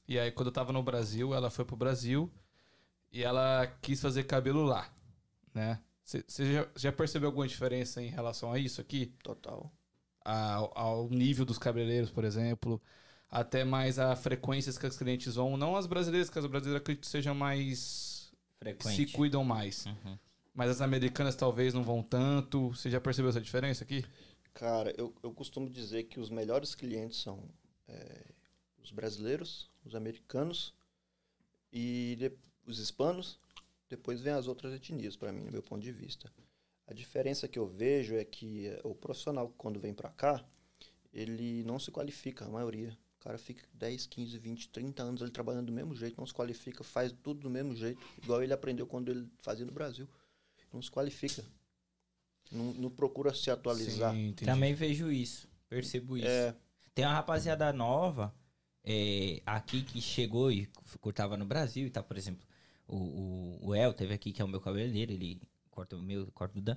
E 0.06 0.18
aí, 0.18 0.30
quando 0.30 0.46
eu 0.48 0.52
tava 0.52 0.72
no 0.72 0.82
Brasil, 0.82 1.34
ela 1.34 1.50
foi 1.50 1.64
pro 1.64 1.76
Brasil 1.76 2.32
e 3.12 3.22
ela 3.22 3.66
quis 3.82 4.00
fazer 4.00 4.24
cabelo 4.24 4.62
lá, 4.64 4.90
né? 5.54 5.82
Você 6.04 6.24
já, 6.54 6.66
já 6.74 6.90
percebeu 6.92 7.28
alguma 7.28 7.46
diferença 7.46 8.00
em 8.02 8.08
relação 8.08 8.50
a 8.50 8.58
isso 8.58 8.80
aqui? 8.80 9.12
Total. 9.22 9.70
Ao, 10.24 10.72
ao 10.78 11.10
nível 11.10 11.44
dos 11.44 11.58
cabeleireiros, 11.58 12.10
por 12.10 12.24
exemplo? 12.24 12.80
Até 13.30 13.62
mais 13.62 13.98
a 13.98 14.16
frequências 14.16 14.78
que 14.78 14.86
os 14.86 14.96
clientes 14.96 15.34
vão. 15.34 15.58
Não 15.58 15.76
as 15.76 15.86
brasileiras, 15.86 16.30
que 16.30 16.38
as 16.38 16.46
brasileiras 16.46 16.80
acredito 16.80 17.06
sejam 17.06 17.34
mais. 17.34 18.32
Frequente. 18.58 18.94
se 18.94 19.06
cuidam 19.12 19.44
mais. 19.44 19.84
Uhum. 19.84 20.18
Mas 20.58 20.70
as 20.72 20.80
americanas 20.80 21.36
talvez 21.36 21.72
não 21.72 21.84
vão 21.84 22.02
tanto. 22.02 22.70
Você 22.70 22.90
já 22.90 23.00
percebeu 23.00 23.28
essa 23.30 23.40
diferença 23.40 23.84
aqui? 23.84 24.04
Cara, 24.52 24.92
eu, 24.98 25.14
eu 25.22 25.32
costumo 25.32 25.70
dizer 25.70 26.02
que 26.08 26.18
os 26.18 26.30
melhores 26.30 26.74
clientes 26.74 27.20
são 27.20 27.48
é, 27.86 28.24
os 28.82 28.90
brasileiros, 28.90 29.70
os 29.84 29.94
americanos 29.94 30.74
e 31.72 32.16
de- 32.18 32.32
os 32.66 32.80
hispanos. 32.80 33.38
Depois 33.88 34.20
vem 34.20 34.32
as 34.32 34.48
outras 34.48 34.74
etnias, 34.74 35.14
para 35.14 35.32
mim, 35.32 35.44
no 35.44 35.52
meu 35.52 35.62
ponto 35.62 35.80
de 35.80 35.92
vista. 35.92 36.28
A 36.88 36.92
diferença 36.92 37.46
que 37.46 37.56
eu 37.56 37.68
vejo 37.68 38.16
é 38.16 38.24
que 38.24 38.66
é, 38.66 38.80
o 38.82 38.96
profissional, 38.96 39.54
quando 39.56 39.78
vem 39.78 39.94
para 39.94 40.10
cá, 40.10 40.44
ele 41.12 41.62
não 41.62 41.78
se 41.78 41.92
qualifica, 41.92 42.46
a 42.46 42.48
maioria. 42.48 42.98
O 43.20 43.20
cara 43.20 43.38
fica 43.38 43.64
10, 43.74 44.06
15, 44.06 44.36
20, 44.38 44.70
30 44.70 45.04
anos 45.04 45.22
ele 45.22 45.30
trabalhando 45.30 45.66
do 45.66 45.72
mesmo 45.72 45.94
jeito, 45.94 46.18
não 46.18 46.26
se 46.26 46.34
qualifica, 46.34 46.82
faz 46.82 47.12
tudo 47.22 47.42
do 47.42 47.50
mesmo 47.50 47.76
jeito, 47.76 48.00
igual 48.20 48.42
ele 48.42 48.52
aprendeu 48.52 48.88
quando 48.88 49.08
ele 49.12 49.28
fazia 49.40 49.64
no 49.64 49.70
Brasil. 49.72 50.08
Não 50.72 50.82
se 50.82 50.90
qualifica. 50.90 51.44
Não, 52.50 52.72
não 52.74 52.90
procura 52.90 53.34
se 53.34 53.50
atualizar. 53.50 54.14
Sim. 54.14 54.32
Também 54.32 54.74
vejo 54.74 55.10
isso. 55.10 55.48
Percebo 55.68 56.16
isso. 56.16 56.26
É, 56.26 56.54
Tem 56.94 57.04
uma 57.04 57.14
rapaziada 57.14 57.72
nova 57.72 58.34
é, 58.84 59.42
aqui 59.44 59.82
que 59.82 60.00
chegou 60.00 60.50
e 60.50 60.66
cortava 61.00 61.36
no 61.36 61.44
Brasil 61.44 61.86
e 61.86 61.90
tal, 61.90 62.02
por 62.02 62.16
exemplo. 62.16 62.46
O, 62.86 62.96
o, 62.96 63.58
o 63.68 63.74
El 63.74 63.92
teve 63.92 64.14
aqui, 64.14 64.32
que 64.32 64.40
é 64.40 64.44
o 64.44 64.48
meu 64.48 64.60
cabeleireiro, 64.60 65.12
ele 65.12 65.40
corta 65.70 65.94
o 65.96 66.02
meu, 66.02 66.26
corta 66.32 66.58
o 66.58 66.62
Dan. 66.62 66.76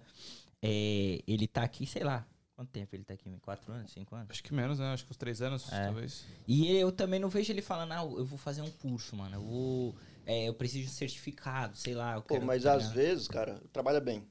É, 0.61 1.21
ele 1.25 1.47
tá 1.47 1.63
aqui, 1.63 1.85
sei 1.85 2.03
lá, 2.03 2.27
quanto 2.53 2.69
tempo 2.69 2.93
ele 2.95 3.05
tá 3.05 3.13
aqui? 3.13 3.29
Quatro 3.41 3.71
anos, 3.71 3.91
cinco 3.91 4.13
anos? 4.13 4.29
Acho 4.29 4.43
que 4.43 4.53
menos, 4.53 4.77
né? 4.77 4.91
Acho 4.93 5.05
que 5.05 5.11
uns 5.11 5.17
três 5.17 5.41
anos, 5.41 5.71
É. 5.71 5.85
talvez. 5.85 6.25
E 6.45 6.67
eu 6.75 6.91
também 6.91 7.19
não 7.19 7.29
vejo 7.29 7.51
ele 7.51 7.61
falando, 7.61 7.93
ah, 7.93 8.03
eu 8.03 8.25
vou 8.25 8.37
fazer 8.37 8.61
um 8.61 8.69
curso, 8.69 9.15
mano. 9.15 9.37
Eu 9.37 9.41
vou. 9.41 9.95
É, 10.25 10.47
eu 10.47 10.53
preciso 10.53 10.85
de 10.85 10.89
um 10.89 10.93
certificado, 10.93 11.75
sei 11.75 11.93
lá. 11.93 12.15
Eu 12.15 12.21
Pô, 12.21 12.35
quero 12.35 12.45
mas 12.45 12.65
às 12.65 12.91
vezes, 12.91 13.27
cara, 13.27 13.61
trabalha 13.71 13.99
bem. 13.99 14.27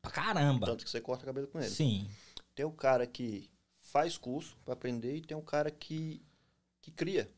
Pra 0.00 0.10
caramba. 0.10 0.66
Tanto 0.66 0.84
que 0.84 0.90
você 0.90 1.00
corta 1.00 1.24
cabelo 1.24 1.48
com 1.48 1.58
ele. 1.58 1.70
Sim. 1.70 2.08
Tem 2.54 2.64
o 2.64 2.72
cara 2.72 3.06
que 3.06 3.50
faz 3.80 4.18
curso 4.18 4.56
pra 4.64 4.74
aprender 4.74 5.16
e 5.16 5.22
tem 5.22 5.36
o 5.36 5.42
cara 5.42 5.70
que, 5.70 6.22
que 6.80 6.90
cria. 6.90 7.30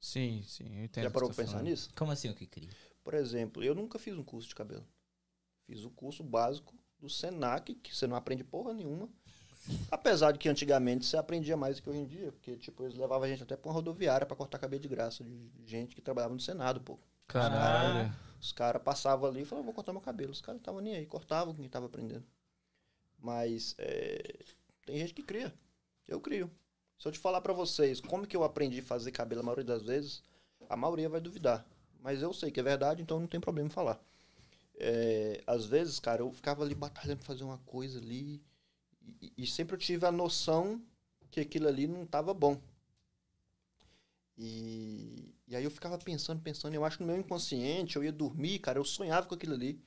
Sim, 0.00 0.42
sim, 0.46 0.76
eu 0.76 0.84
entendo. 0.84 1.04
Já 1.04 1.10
parou 1.10 1.28
pra 1.28 1.36
tá 1.36 1.42
pensar 1.42 1.58
falando. 1.58 1.68
nisso? 1.68 1.90
Como 1.94 2.10
assim 2.10 2.28
o 2.28 2.34
que 2.34 2.46
cria? 2.46 2.70
Por 3.02 3.14
exemplo, 3.14 3.62
eu 3.62 3.74
nunca 3.74 3.98
fiz 3.98 4.16
um 4.16 4.22
curso 4.22 4.48
de 4.48 4.54
cabelo. 4.54 4.86
Fiz 5.66 5.84
o 5.84 5.90
curso 5.90 6.22
básico 6.22 6.74
do 6.98 7.08
Senac, 7.08 7.74
que 7.74 7.94
você 7.94 8.06
não 8.06 8.16
aprende 8.16 8.44
porra 8.44 8.72
nenhuma. 8.72 9.08
Apesar 9.90 10.32
de 10.32 10.38
que 10.38 10.48
antigamente 10.48 11.06
você 11.06 11.16
aprendia 11.16 11.56
mais 11.56 11.76
do 11.76 11.82
que 11.82 11.90
hoje 11.90 11.98
em 11.98 12.06
dia, 12.06 12.32
porque 12.32 12.56
tipo, 12.56 12.82
eles 12.82 12.96
levavam 12.96 13.24
a 13.24 13.28
gente 13.28 13.42
até 13.42 13.56
pra 13.56 13.68
uma 13.68 13.74
rodoviária 13.74 14.26
pra 14.26 14.36
cortar 14.36 14.58
cabelo 14.58 14.82
de 14.82 14.88
graça 14.88 15.24
de 15.24 15.50
gente 15.64 15.94
que 15.94 16.02
trabalhava 16.02 16.34
no 16.34 16.40
Senado, 16.40 16.80
pô. 16.80 16.98
Caralho. 17.26 18.12
Os 18.40 18.52
caras 18.52 18.82
passavam 18.82 19.28
ali 19.28 19.42
e 19.42 19.44
falavam, 19.44 19.64
vou 19.64 19.74
cortar 19.74 19.92
meu 19.92 20.02
cabelo. 20.02 20.32
Os 20.32 20.40
caras 20.40 20.60
estavam 20.60 20.80
nem 20.80 20.96
aí, 20.96 21.06
cortavam 21.06 21.54
quem 21.54 21.68
tava 21.68 21.86
aprendendo. 21.86 22.24
Mas 23.18 23.74
é, 23.78 24.44
tem 24.84 24.98
gente 24.98 25.14
que 25.14 25.22
cria. 25.22 25.52
Eu 26.06 26.20
crio. 26.20 26.50
Se 26.98 27.08
eu 27.08 27.12
te 27.12 27.18
falar 27.18 27.40
pra 27.40 27.52
vocês 27.52 28.00
como 28.00 28.26
que 28.26 28.36
eu 28.36 28.44
aprendi 28.44 28.80
a 28.80 28.82
fazer 28.82 29.10
cabelo 29.10 29.40
a 29.40 29.44
maioria 29.44 29.64
das 29.64 29.82
vezes, 29.82 30.22
a 30.68 30.76
maioria 30.76 31.08
vai 31.08 31.20
duvidar. 31.20 31.66
Mas 32.00 32.20
eu 32.20 32.32
sei 32.34 32.50
que 32.50 32.60
é 32.60 32.62
verdade, 32.62 33.00
então 33.00 33.18
não 33.18 33.26
tem 33.26 33.40
problema 33.40 33.68
em 33.68 33.72
falar. 33.72 33.98
É, 34.76 35.42
às 35.46 35.64
vezes, 35.64 35.98
cara, 35.98 36.20
eu 36.20 36.30
ficava 36.30 36.62
ali 36.62 36.74
batalhando 36.74 37.18
pra 37.18 37.26
fazer 37.26 37.44
uma 37.44 37.58
coisa 37.58 37.98
ali 37.98 38.42
e, 39.22 39.32
e 39.38 39.46
sempre 39.46 39.74
eu 39.74 39.78
tive 39.78 40.04
a 40.06 40.12
noção 40.12 40.82
que 41.30 41.40
aquilo 41.40 41.68
ali 41.68 41.86
não 41.86 42.06
tava 42.06 42.34
bom. 42.34 42.60
E, 44.36 45.33
e 45.46 45.56
aí 45.56 45.64
eu 45.64 45.70
ficava 45.70 45.98
pensando, 45.98 46.40
pensando, 46.42 46.74
eu 46.74 46.84
acho 46.84 46.98
que 46.98 47.04
no 47.04 47.12
meu 47.12 47.18
inconsciente, 47.20 47.96
eu 47.96 48.04
ia 48.04 48.12
dormir, 48.12 48.58
cara, 48.60 48.78
eu 48.78 48.84
sonhava 48.84 49.26
com 49.26 49.34
aquilo 49.34 49.54
ali. 49.54 49.80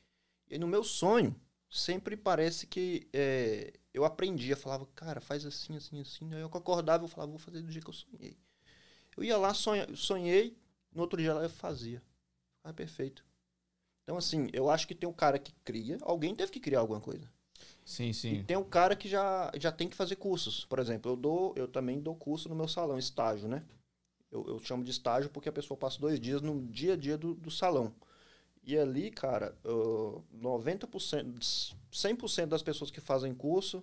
E 0.49 0.53
aí 0.55 0.59
no 0.59 0.67
meu 0.67 0.83
sonho, 0.83 1.35
sempre 1.69 2.15
parece 2.15 2.67
que 2.67 3.07
é, 3.13 3.73
eu 3.93 4.05
aprendia, 4.05 4.55
falava, 4.55 4.85
cara, 4.95 5.19
faz 5.19 5.45
assim, 5.45 5.75
assim, 5.75 5.99
assim. 6.01 6.33
Aí 6.33 6.41
eu 6.41 6.47
acordava, 6.47 7.03
eu 7.03 7.07
falava, 7.07 7.31
vou 7.31 7.39
fazer 7.39 7.61
do 7.61 7.71
jeito 7.71 7.85
que 7.85 7.89
eu 7.89 7.93
sonhei. 7.93 8.37
Eu 9.17 9.23
ia 9.23 9.37
lá, 9.37 9.53
sonha, 9.53 9.87
sonhei, 9.95 10.57
no 10.93 11.01
outro 11.01 11.19
dia 11.21 11.33
lá 11.33 11.43
eu 11.43 11.49
fazia. 11.49 12.01
Ah, 12.63 12.73
perfeito. 12.73 13.25
Então, 14.03 14.17
assim, 14.17 14.49
eu 14.53 14.69
acho 14.69 14.87
que 14.87 14.95
tem 14.95 15.09
um 15.09 15.13
cara 15.13 15.39
que 15.39 15.53
cria, 15.65 15.97
alguém 16.01 16.35
teve 16.35 16.51
que 16.51 16.59
criar 16.59 16.79
alguma 16.79 17.01
coisa. 17.01 17.29
Sim, 17.85 18.13
E 18.29 18.37
sim. 18.37 18.43
tem 18.43 18.57
um 18.57 18.63
cara 18.63 18.95
que 18.95 19.07
já, 19.07 19.51
já 19.59 19.71
tem 19.71 19.89
que 19.89 19.95
fazer 19.95 20.15
cursos. 20.17 20.65
Por 20.65 20.79
exemplo, 20.79 21.11
eu 21.11 21.15
dou, 21.15 21.53
eu 21.55 21.67
também 21.67 21.99
dou 22.01 22.15
curso 22.15 22.49
no 22.49 22.55
meu 22.55 22.67
salão, 22.67 22.97
estágio, 22.97 23.47
né? 23.47 23.63
Eu, 24.31 24.45
eu 24.47 24.59
chamo 24.59 24.83
de 24.83 24.91
estágio 24.91 25.29
porque 25.29 25.49
a 25.49 25.53
pessoa 25.53 25.77
passa 25.77 25.99
dois 25.99 26.19
dias 26.19 26.41
no 26.41 26.65
dia 26.67 26.93
a 26.93 26.97
dia 26.97 27.17
do, 27.17 27.33
do 27.33 27.49
salão. 27.49 27.93
E 28.63 28.77
ali, 28.77 29.09
cara, 29.09 29.57
uh, 29.63 30.21
90%, 30.33 31.73
100% 31.91 32.45
das 32.47 32.61
pessoas 32.61 32.91
que 32.91 32.99
fazem 32.99 33.33
curso, 33.33 33.81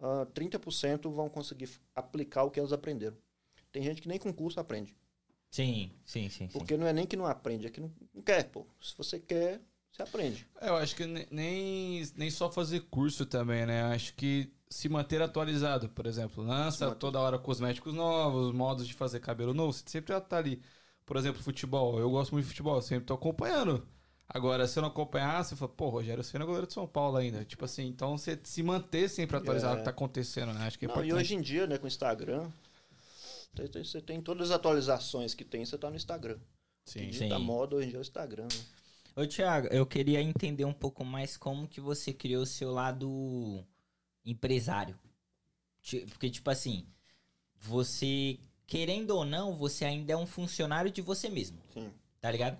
uh, 0.00 0.26
30% 0.34 1.08
vão 1.12 1.28
conseguir 1.28 1.70
aplicar 1.94 2.42
o 2.42 2.50
que 2.50 2.58
elas 2.58 2.72
aprenderam. 2.72 3.16
Tem 3.70 3.82
gente 3.82 4.02
que 4.02 4.08
nem 4.08 4.18
com 4.18 4.32
curso 4.32 4.58
aprende. 4.58 4.96
Sim, 5.50 5.92
sim, 6.04 6.28
sim. 6.28 6.48
sim. 6.48 6.58
Porque 6.58 6.76
não 6.76 6.86
é 6.86 6.92
nem 6.92 7.06
que 7.06 7.16
não 7.16 7.26
aprende, 7.26 7.66
é 7.66 7.70
que 7.70 7.80
não, 7.80 7.92
não 8.12 8.22
quer, 8.22 8.44
pô. 8.50 8.66
Se 8.80 8.96
você 8.96 9.18
quer, 9.20 9.60
você 9.92 10.02
aprende. 10.02 10.46
Eu 10.60 10.76
acho 10.76 10.94
que 10.96 11.06
ne- 11.06 11.26
nem, 11.30 12.02
nem 12.16 12.30
só 12.30 12.50
fazer 12.50 12.80
curso 12.90 13.26
também, 13.26 13.66
né? 13.66 13.82
Acho 13.82 14.14
que 14.14 14.52
se 14.70 14.88
manter 14.88 15.20
atualizado, 15.20 15.88
por 15.88 16.06
exemplo. 16.06 16.44
Lança 16.44 16.94
toda 16.94 17.18
hora 17.20 17.38
cosméticos 17.38 17.92
novos, 17.92 18.52
modos 18.52 18.86
de 18.86 18.94
fazer 18.94 19.20
cabelo 19.20 19.52
novo. 19.52 19.72
Você 19.72 19.82
sempre 19.86 20.14
já 20.14 20.20
tá 20.20 20.38
ali. 20.38 20.62
Por 21.04 21.16
exemplo, 21.16 21.42
futebol. 21.42 21.98
Eu 21.98 22.08
gosto 22.10 22.32
muito 22.32 22.44
de 22.44 22.50
futebol, 22.50 22.76
eu 22.76 22.82
sempre 22.82 23.04
tô 23.06 23.14
acompanhando. 23.14 23.86
Agora, 24.28 24.68
se 24.68 24.78
eu 24.78 24.82
não 24.82 24.90
acompanhar, 24.90 25.44
você 25.44 25.56
fala, 25.56 25.72
pô, 25.72 25.88
Rogério 25.88 26.22
Senna 26.22 26.44
é 26.44 26.46
goleiro 26.46 26.68
de 26.68 26.72
São 26.72 26.86
Paulo 26.86 27.16
ainda. 27.16 27.44
Tipo 27.44 27.64
assim, 27.64 27.88
então 27.88 28.16
você 28.16 28.38
se 28.44 28.62
manter 28.62 29.08
sempre 29.08 29.36
atualizado 29.36 29.72
É. 29.74 29.76
o 29.76 29.78
que 29.80 29.84
tá 29.84 29.90
acontecendo, 29.90 30.52
né? 30.52 30.66
Acho 30.68 30.78
que 30.78 30.84
é 30.84 30.88
Não, 30.88 30.94
importante. 30.94 31.10
e 31.10 31.14
hoje 31.20 31.34
em 31.34 31.40
dia, 31.40 31.66
né, 31.66 31.78
com 31.78 31.84
o 31.84 31.88
Instagram, 31.88 32.48
você 33.74 34.00
tem 34.00 34.20
todas 34.20 34.50
as 34.50 34.56
atualizações 34.56 35.34
que 35.34 35.44
tem, 35.44 35.64
você 35.64 35.76
tá 35.76 35.90
no 35.90 35.96
Instagram. 35.96 36.38
Sim. 36.84 37.12
Sim. 37.12 37.28
da 37.28 37.38
moda 37.38 37.76
hoje 37.76 37.86
em 37.86 37.90
dia 37.90 37.98
é 37.98 38.00
o 38.00 38.02
Instagram, 38.02 38.44
né? 38.44 38.60
Ô, 39.16 39.26
Thiago, 39.26 39.66
eu 39.68 39.84
queria 39.84 40.20
entender 40.22 40.64
um 40.64 40.72
pouco 40.72 41.04
mais 41.04 41.36
como 41.36 41.66
que 41.68 41.80
você 41.80 42.12
criou 42.12 42.42
o 42.42 42.46
seu 42.46 42.70
lado 42.72 43.64
empresário. 44.24 44.98
Porque, 46.08 46.30
tipo 46.30 46.50
assim, 46.50 46.86
você, 47.56 48.38
querendo 48.66 49.10
ou 49.10 49.24
não, 49.24 49.56
você 49.56 49.84
ainda 49.84 50.12
é 50.12 50.16
um 50.16 50.26
funcionário 50.26 50.90
de 50.90 51.00
você 51.00 51.28
mesmo, 51.28 51.58
Sim. 51.72 51.90
tá 52.20 52.30
ligado? 52.30 52.58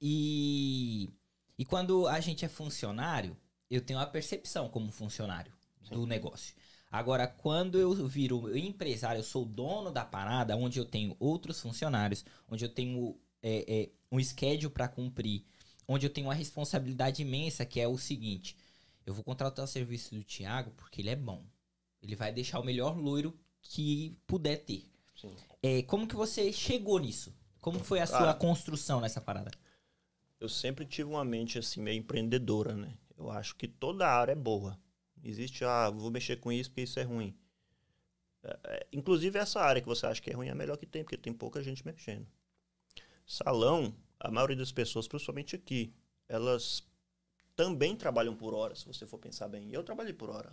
E, 0.00 1.10
e 1.58 1.64
quando 1.64 2.06
a 2.06 2.20
gente 2.20 2.44
é 2.44 2.48
funcionário, 2.48 3.36
eu 3.70 3.80
tenho 3.80 3.98
a 3.98 4.06
percepção 4.06 4.68
como 4.68 4.90
funcionário 4.90 5.52
do 5.90 6.06
negócio. 6.06 6.54
Agora, 6.90 7.26
quando 7.26 7.78
eu 7.78 7.94
viro 8.06 8.56
empresário, 8.56 9.20
eu 9.20 9.24
sou 9.24 9.44
dono 9.44 9.92
da 9.92 10.04
parada, 10.04 10.56
onde 10.56 10.78
eu 10.78 10.84
tenho 10.84 11.16
outros 11.20 11.60
funcionários, 11.60 12.24
onde 12.48 12.64
eu 12.64 12.68
tenho 12.68 13.16
é, 13.40 13.64
é, 13.68 13.88
um 14.10 14.22
schedule 14.22 14.72
para 14.72 14.88
cumprir, 14.88 15.44
onde 15.86 16.04
eu 16.04 16.10
tenho 16.10 16.26
uma 16.26 16.34
responsabilidade 16.34 17.22
imensa, 17.22 17.64
que 17.64 17.78
é 17.78 17.86
o 17.86 17.96
seguinte: 17.96 18.56
eu 19.06 19.14
vou 19.14 19.24
contratar 19.24 19.64
o 19.64 19.68
serviço 19.68 20.14
do 20.14 20.24
Thiago 20.24 20.70
porque 20.72 21.00
ele 21.00 21.10
é 21.10 21.16
bom. 21.16 21.44
Ele 22.02 22.16
vai 22.16 22.32
deixar 22.32 22.60
o 22.60 22.64
melhor 22.64 22.96
loiro 22.96 23.38
que 23.62 24.16
puder 24.26 24.64
ter. 24.64 24.90
Sim. 25.16 25.34
É, 25.62 25.82
como 25.82 26.06
que 26.06 26.16
você 26.16 26.52
chegou 26.52 26.98
nisso? 26.98 27.34
Como 27.60 27.78
foi 27.78 28.00
a 28.00 28.06
sua 28.06 28.32
construção 28.32 29.00
nessa 29.00 29.20
parada? 29.20 29.50
Eu 30.38 30.48
sempre 30.48 30.86
tive 30.86 31.10
uma 31.10 31.24
mente 31.24 31.58
assim 31.58 31.82
meio 31.82 31.98
empreendedora, 31.98 32.74
né? 32.74 32.96
Eu 33.16 33.30
acho 33.30 33.54
que 33.54 33.68
toda 33.68 34.08
área 34.08 34.32
é 34.32 34.36
boa. 34.36 34.80
Existe, 35.22 35.64
ah, 35.64 35.90
vou 35.90 36.10
mexer 36.10 36.36
com 36.36 36.50
isso 36.50 36.70
porque 36.70 36.82
isso 36.82 36.98
é 36.98 37.02
ruim. 37.02 37.36
É, 38.42 38.58
é, 38.64 38.86
inclusive 38.92 39.38
essa 39.38 39.60
área 39.60 39.82
que 39.82 39.88
você 39.88 40.06
acha 40.06 40.22
que 40.22 40.30
é 40.30 40.34
ruim 40.34 40.48
é 40.48 40.52
a 40.52 40.54
melhor 40.54 40.78
que 40.78 40.86
tem, 40.86 41.04
porque 41.04 41.18
tem 41.18 41.32
pouca 41.32 41.62
gente 41.62 41.84
mexendo. 41.84 42.26
Salão, 43.26 43.94
a 44.18 44.30
maioria 44.30 44.56
das 44.56 44.72
pessoas, 44.72 45.06
principalmente 45.06 45.54
aqui, 45.54 45.92
elas 46.26 46.82
também 47.60 47.94
trabalham 47.94 48.34
por 48.34 48.54
hora, 48.54 48.74
se 48.74 48.86
você 48.86 49.06
for 49.06 49.18
pensar 49.18 49.46
bem. 49.46 49.68
Eu 49.70 49.84
trabalhei 49.84 50.14
por 50.14 50.30
hora. 50.30 50.50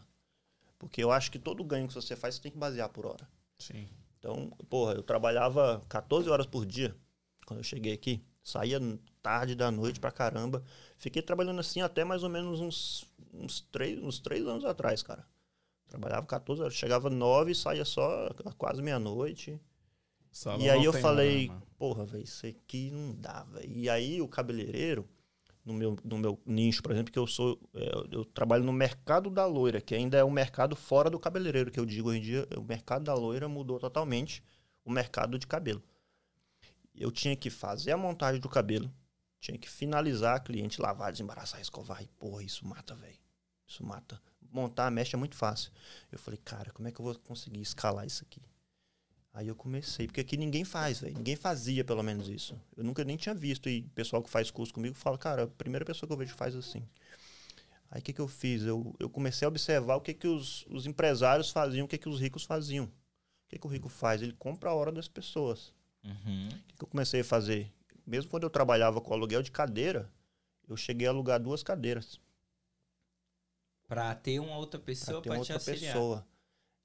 Porque 0.77 1.01
eu 1.01 1.09
acho 1.09 1.31
que 1.31 1.39
todo 1.39 1.63
ganho 1.63 1.87
que 1.87 1.93
você 1.93 2.17
faz, 2.17 2.35
você 2.35 2.41
tem 2.41 2.51
que 2.51 2.57
basear 2.57 2.89
por 2.89 3.05
hora. 3.05 3.25
Sim. 3.57 3.87
Então, 4.19 4.49
porra, 4.69 4.91
eu 4.91 5.01
trabalhava 5.01 5.81
14 5.87 6.29
horas 6.29 6.45
por 6.45 6.65
dia 6.65 6.93
quando 7.45 7.61
eu 7.61 7.63
cheguei 7.63 7.93
aqui. 7.93 8.21
Saía 8.43 8.77
tarde 9.21 9.55
da 9.55 9.71
noite 9.71 10.01
pra 10.01 10.11
caramba. 10.11 10.61
Fiquei 10.97 11.21
trabalhando 11.21 11.61
assim 11.61 11.79
até 11.79 12.03
mais 12.03 12.23
ou 12.23 12.29
menos 12.29 12.59
uns, 12.59 13.05
uns, 13.33 13.61
três, 13.61 13.97
uns 14.03 14.19
três 14.19 14.45
anos 14.45 14.65
atrás, 14.65 15.01
cara. 15.01 15.25
Trabalhava 15.87 16.25
14 16.25 16.61
horas, 16.61 16.73
chegava 16.73 17.09
9 17.09 17.51
e 17.51 17.55
saía 17.55 17.85
só 17.85 18.29
quase 18.57 18.81
meia-noite. 18.81 19.57
E 20.59 20.69
aí 20.69 20.83
eu 20.83 20.91
falei, 20.91 21.47
mano. 21.47 21.63
porra, 21.77 22.05
velho, 22.05 22.25
isso 22.25 22.45
aqui 22.45 22.91
não 22.91 23.15
dá, 23.15 23.43
velho. 23.43 23.71
E 23.71 23.89
aí 23.89 24.21
o 24.21 24.27
cabeleireiro, 24.27 25.07
no 25.67 25.73
meu, 25.73 25.97
no 26.01 26.17
meu 26.17 26.39
nicho, 26.45 26.81
por 26.81 26.93
exemplo, 26.93 27.11
que 27.11 27.19
eu 27.19 27.27
sou, 27.27 27.59
é, 27.75 27.91
eu 28.11 28.23
trabalho 28.23 28.63
no 28.63 28.71
mercado 28.71 29.29
da 29.29 29.45
loira, 29.45 29.81
que 29.81 29.93
ainda 29.93 30.17
é 30.17 30.23
um 30.23 30.31
mercado 30.31 30.77
fora 30.77 31.09
do 31.09 31.19
cabeleireiro, 31.19 31.69
que 31.69 31.79
eu 31.79 31.85
digo 31.85 32.09
hoje 32.09 32.19
em 32.19 32.21
dia, 32.21 32.47
o 32.57 32.61
mercado 32.61 33.03
da 33.03 33.13
loira 33.13 33.49
mudou 33.49 33.77
totalmente 33.77 34.41
o 34.85 34.89
mercado 34.89 35.37
de 35.37 35.45
cabelo. 35.45 35.83
Eu 36.95 37.11
tinha 37.11 37.35
que 37.35 37.49
fazer 37.49 37.91
a 37.91 37.97
montagem 37.97 38.39
do 38.39 38.47
cabelo, 38.47 38.89
tinha 39.41 39.57
que 39.57 39.69
finalizar 39.69 40.37
a 40.37 40.39
cliente, 40.39 40.81
lavar, 40.81 41.11
desembaraçar, 41.11 41.59
escovar. 41.59 42.01
E, 42.01 42.07
porra, 42.07 42.43
isso 42.43 42.65
mata, 42.65 42.95
velho. 42.95 43.19
Isso 43.67 43.85
mata. 43.85 44.21
Montar 44.49 44.87
a 44.87 44.91
mecha 44.91 45.17
é 45.17 45.19
muito 45.19 45.35
fácil. 45.35 45.69
Eu 46.09 46.17
falei, 46.17 46.39
cara, 46.43 46.71
como 46.71 46.87
é 46.87 46.91
que 46.91 46.99
eu 46.99 47.05
vou 47.05 47.13
conseguir 47.19 47.61
escalar 47.61 48.07
isso 48.07 48.23
aqui? 48.23 48.41
Aí 49.37 49.47
eu 49.49 49.55
comecei, 49.55 50.07
porque 50.07 50.21
aqui 50.21 50.35
ninguém 50.35 50.63
faz, 50.63 50.99
velho. 50.99 51.15
Ninguém 51.15 51.35
fazia, 51.35 51.85
pelo 51.85 52.01
menos, 52.01 52.27
isso. 52.27 52.59
Eu 52.75 52.83
nunca 52.83 53.03
nem 53.03 53.15
tinha 53.15 53.35
visto. 53.35 53.69
E 53.69 53.81
o 53.81 53.89
pessoal 53.89 54.23
que 54.23 54.31
faz 54.31 54.49
curso 54.49 54.73
comigo 54.73 54.95
fala, 54.95 55.15
cara, 55.15 55.43
a 55.43 55.47
primeira 55.47 55.85
pessoa 55.85 56.07
que 56.07 56.13
eu 56.13 56.17
vejo 56.17 56.33
faz 56.33 56.55
assim. 56.55 56.81
Aí 57.91 58.01
o 58.01 58.03
que, 58.03 58.13
que 58.13 58.19
eu 58.19 58.27
fiz? 58.27 58.63
Eu, 58.63 58.95
eu 58.99 59.07
comecei 59.07 59.45
a 59.45 59.49
observar 59.49 59.95
o 59.95 60.01
que, 60.01 60.11
que 60.15 60.27
os, 60.27 60.65
os 60.71 60.87
empresários 60.87 61.51
faziam, 61.51 61.85
o 61.85 61.87
que, 61.87 61.99
que 61.99 62.09
os 62.09 62.19
ricos 62.19 62.45
faziam. 62.45 62.85
O 62.85 62.91
que, 63.49 63.59
que 63.59 63.67
o 63.67 63.69
rico 63.69 63.89
faz? 63.89 64.23
Ele 64.23 64.33
compra 64.33 64.71
a 64.71 64.73
hora 64.73 64.91
das 64.91 65.07
pessoas. 65.07 65.71
Uhum. 66.03 66.47
O 66.47 66.63
que, 66.65 66.75
que 66.75 66.83
eu 66.83 66.87
comecei 66.87 67.21
a 67.21 67.23
fazer? 67.23 67.71
Mesmo 68.07 68.31
quando 68.31 68.41
eu 68.41 68.49
trabalhava 68.49 68.99
com 68.99 69.13
aluguel 69.13 69.43
de 69.43 69.51
cadeira, 69.51 70.11
eu 70.67 70.75
cheguei 70.75 71.05
a 71.05 71.11
alugar 71.11 71.39
duas 71.39 71.61
cadeiras. 71.61 72.19
Pra 73.87 74.15
ter 74.15 74.39
uma 74.39 74.57
outra 74.57 74.79
Pra 74.79 74.85
pessoa 74.87 75.21
ter 75.21 75.29
pra, 75.29 75.37
uma 75.37 75.45
te 75.45 75.53
outra 75.53 75.71
auxiliar. 75.71 75.93
pessoa. 75.93 76.27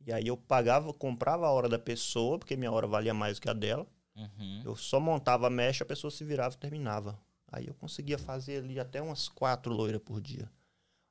E 0.07 0.12
aí 0.12 0.27
eu 0.27 0.37
pagava, 0.37 0.93
comprava 0.93 1.47
a 1.47 1.51
hora 1.51 1.69
da 1.69 1.79
pessoa, 1.79 2.38
porque 2.38 2.57
minha 2.57 2.73
hora 2.73 2.87
valia 2.87 3.15
mais 3.15 3.38
do 3.38 3.43
que 3.43 3.49
a 3.49 3.53
dela. 3.53 3.87
Uhum. 4.17 4.62
Eu 4.65 4.77
só 4.77 4.99
montava 5.01 5.47
a 5.47 5.51
mecha, 5.51 5.85
a 5.85 5.87
pessoa 5.87 6.11
se 6.11 6.25
virava 6.25 6.55
e 6.55 6.59
terminava. 6.59 7.19
Aí 7.51 7.67
eu 7.67 7.75
conseguia 7.75 8.19
fazer 8.19 8.62
ali 8.62 8.81
até 8.81 9.01
umas 9.01 9.29
quatro 9.29 9.73
loiras 9.73 10.01
por 10.03 10.21
dia. 10.21 10.51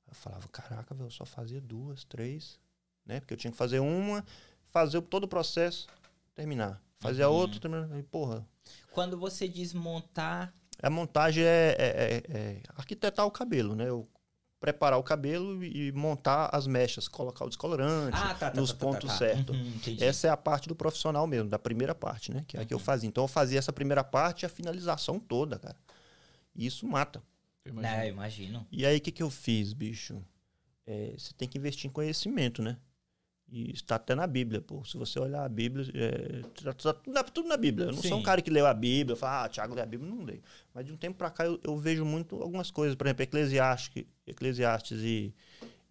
Eu 0.08 0.14
falava, 0.16 0.48
caraca, 0.50 0.94
velho, 0.94 1.08
eu 1.08 1.12
só 1.12 1.26
fazia 1.26 1.62
duas, 1.62 2.04
três, 2.04 2.60
né? 3.06 3.20
Porque 3.20 3.34
eu 3.34 3.38
tinha 3.38 3.52
que 3.52 3.58
fazer 3.58 3.80
uma, 3.80 4.26
fazer 4.66 5.02
todo 5.02 5.24
o 5.24 5.28
processo, 5.28 5.88
terminar. 6.36 6.82
Fazer 7.00 7.24
a 7.24 7.30
Uhum. 7.30 7.36
outra, 7.36 7.60
terminar. 7.60 7.98
E, 7.98 8.04
porra, 8.04 8.46
Quando 8.92 9.18
você 9.18 9.48
desmontar. 9.48 10.54
a 10.84 10.90
montagem 10.90 11.44
é, 11.44 11.76
é- 11.80 11.84
é- 12.34 12.38
é 12.38 12.62
arquitetar 12.76 13.26
o 13.26 13.32
cabelo, 13.32 13.76
né? 13.76 13.88
Eu 13.88 14.08
preparar 14.62 15.00
o 15.00 15.04
cabelo 15.04 15.66
e 15.66 15.92
montar 15.92 16.50
as 16.54 16.68
mechas, 16.68 17.08
colocar 17.08 17.44
o 17.44 17.50
descolorante 17.50 18.16
Ah, 18.16 18.36
tá, 18.36 18.52
tá. 18.52 18.62
nos 18.62 18.72
tá, 18.72 18.78
tá, 18.78 18.86
pontos 18.86 19.10
tá. 19.10 19.18
certos. 19.18 19.58
Uhum. 19.58 19.98
Essa 20.00 20.28
é 20.28 20.30
a 20.30 20.38
parte 20.38 20.70
do 20.70 20.76
profissional 20.76 21.26
mesmo, 21.26 21.50
da 21.50 21.58
primeira 21.58 21.96
parte, 21.96 22.32
né? 22.32 22.46
Que 22.48 22.58
é 22.58 22.62
a 22.62 22.66
que 22.66 22.74
eu 22.74 22.78
fazia. 22.78 23.10
Então 23.10 23.24
eu 23.24 23.28
fazia 23.28 23.58
essa 23.58 23.74
primeira 23.74 24.04
parte 24.04 24.44
e 24.44 24.46
a 24.46 24.50
finalização 24.50 25.20
toda, 25.20 25.58
cara. 25.58 25.76
E 26.56 26.68
isso 26.68 26.88
mata. 26.88 27.24
Eu 27.66 27.74
imagino. 27.74 27.96
É, 27.96 28.06
eu 28.08 28.12
imagino. 28.14 28.68
E 28.72 28.86
aí 28.86 28.98
o 28.98 29.02
que, 29.02 29.12
que 29.12 29.24
eu 29.24 29.32
fiz, 29.32 29.74
bicho? 29.74 30.24
É, 30.86 31.16
você 31.18 31.34
tem 31.34 31.48
que 31.48 31.58
investir 31.58 31.90
em 31.90 31.94
conhecimento, 31.94 32.62
né? 32.62 32.78
E 33.54 33.72
está 33.74 33.96
até 33.96 34.16
na 34.16 34.26
Bíblia, 34.26 34.62
pô. 34.62 34.82
Se 34.86 34.96
você 34.98 35.20
olhar 35.20 35.44
a 35.44 35.50
Bíblia, 35.50 35.86
é, 35.94 36.42
tá, 36.64 36.72
tá 36.74 36.94
tudo, 36.94 37.14
na, 37.14 37.22
tudo 37.24 37.50
na 37.50 37.58
Bíblia. 37.58 37.88
Eu 37.88 37.92
não 37.92 38.02
sou 38.02 38.14
um 38.14 38.18
Sim. 38.20 38.24
cara 38.24 38.42
que 38.42 38.50
leu 38.50 38.66
a 38.66 38.74
Bíblia, 38.74 39.16
fala, 39.18 39.44
ah, 39.44 39.50
Tiago 39.50 39.76
lê 39.76 39.82
a 39.82 39.86
Bíblia, 39.86 40.10
não 40.10 40.24
leio. 40.24 40.42
Mas 40.74 40.86
de 40.86 40.94
um 40.94 40.96
tempo 40.98 41.18
pra 41.18 41.30
cá 41.30 41.44
eu, 41.46 41.60
eu 41.62 41.76
vejo 41.78 42.06
muito 42.06 42.42
algumas 42.42 42.72
coisas. 42.72 42.96
Por 42.96 43.06
exemplo, 43.08 43.24
Eclesiastes, 43.24 44.06
Eclesiastes 44.26 45.02
e, 45.02 45.34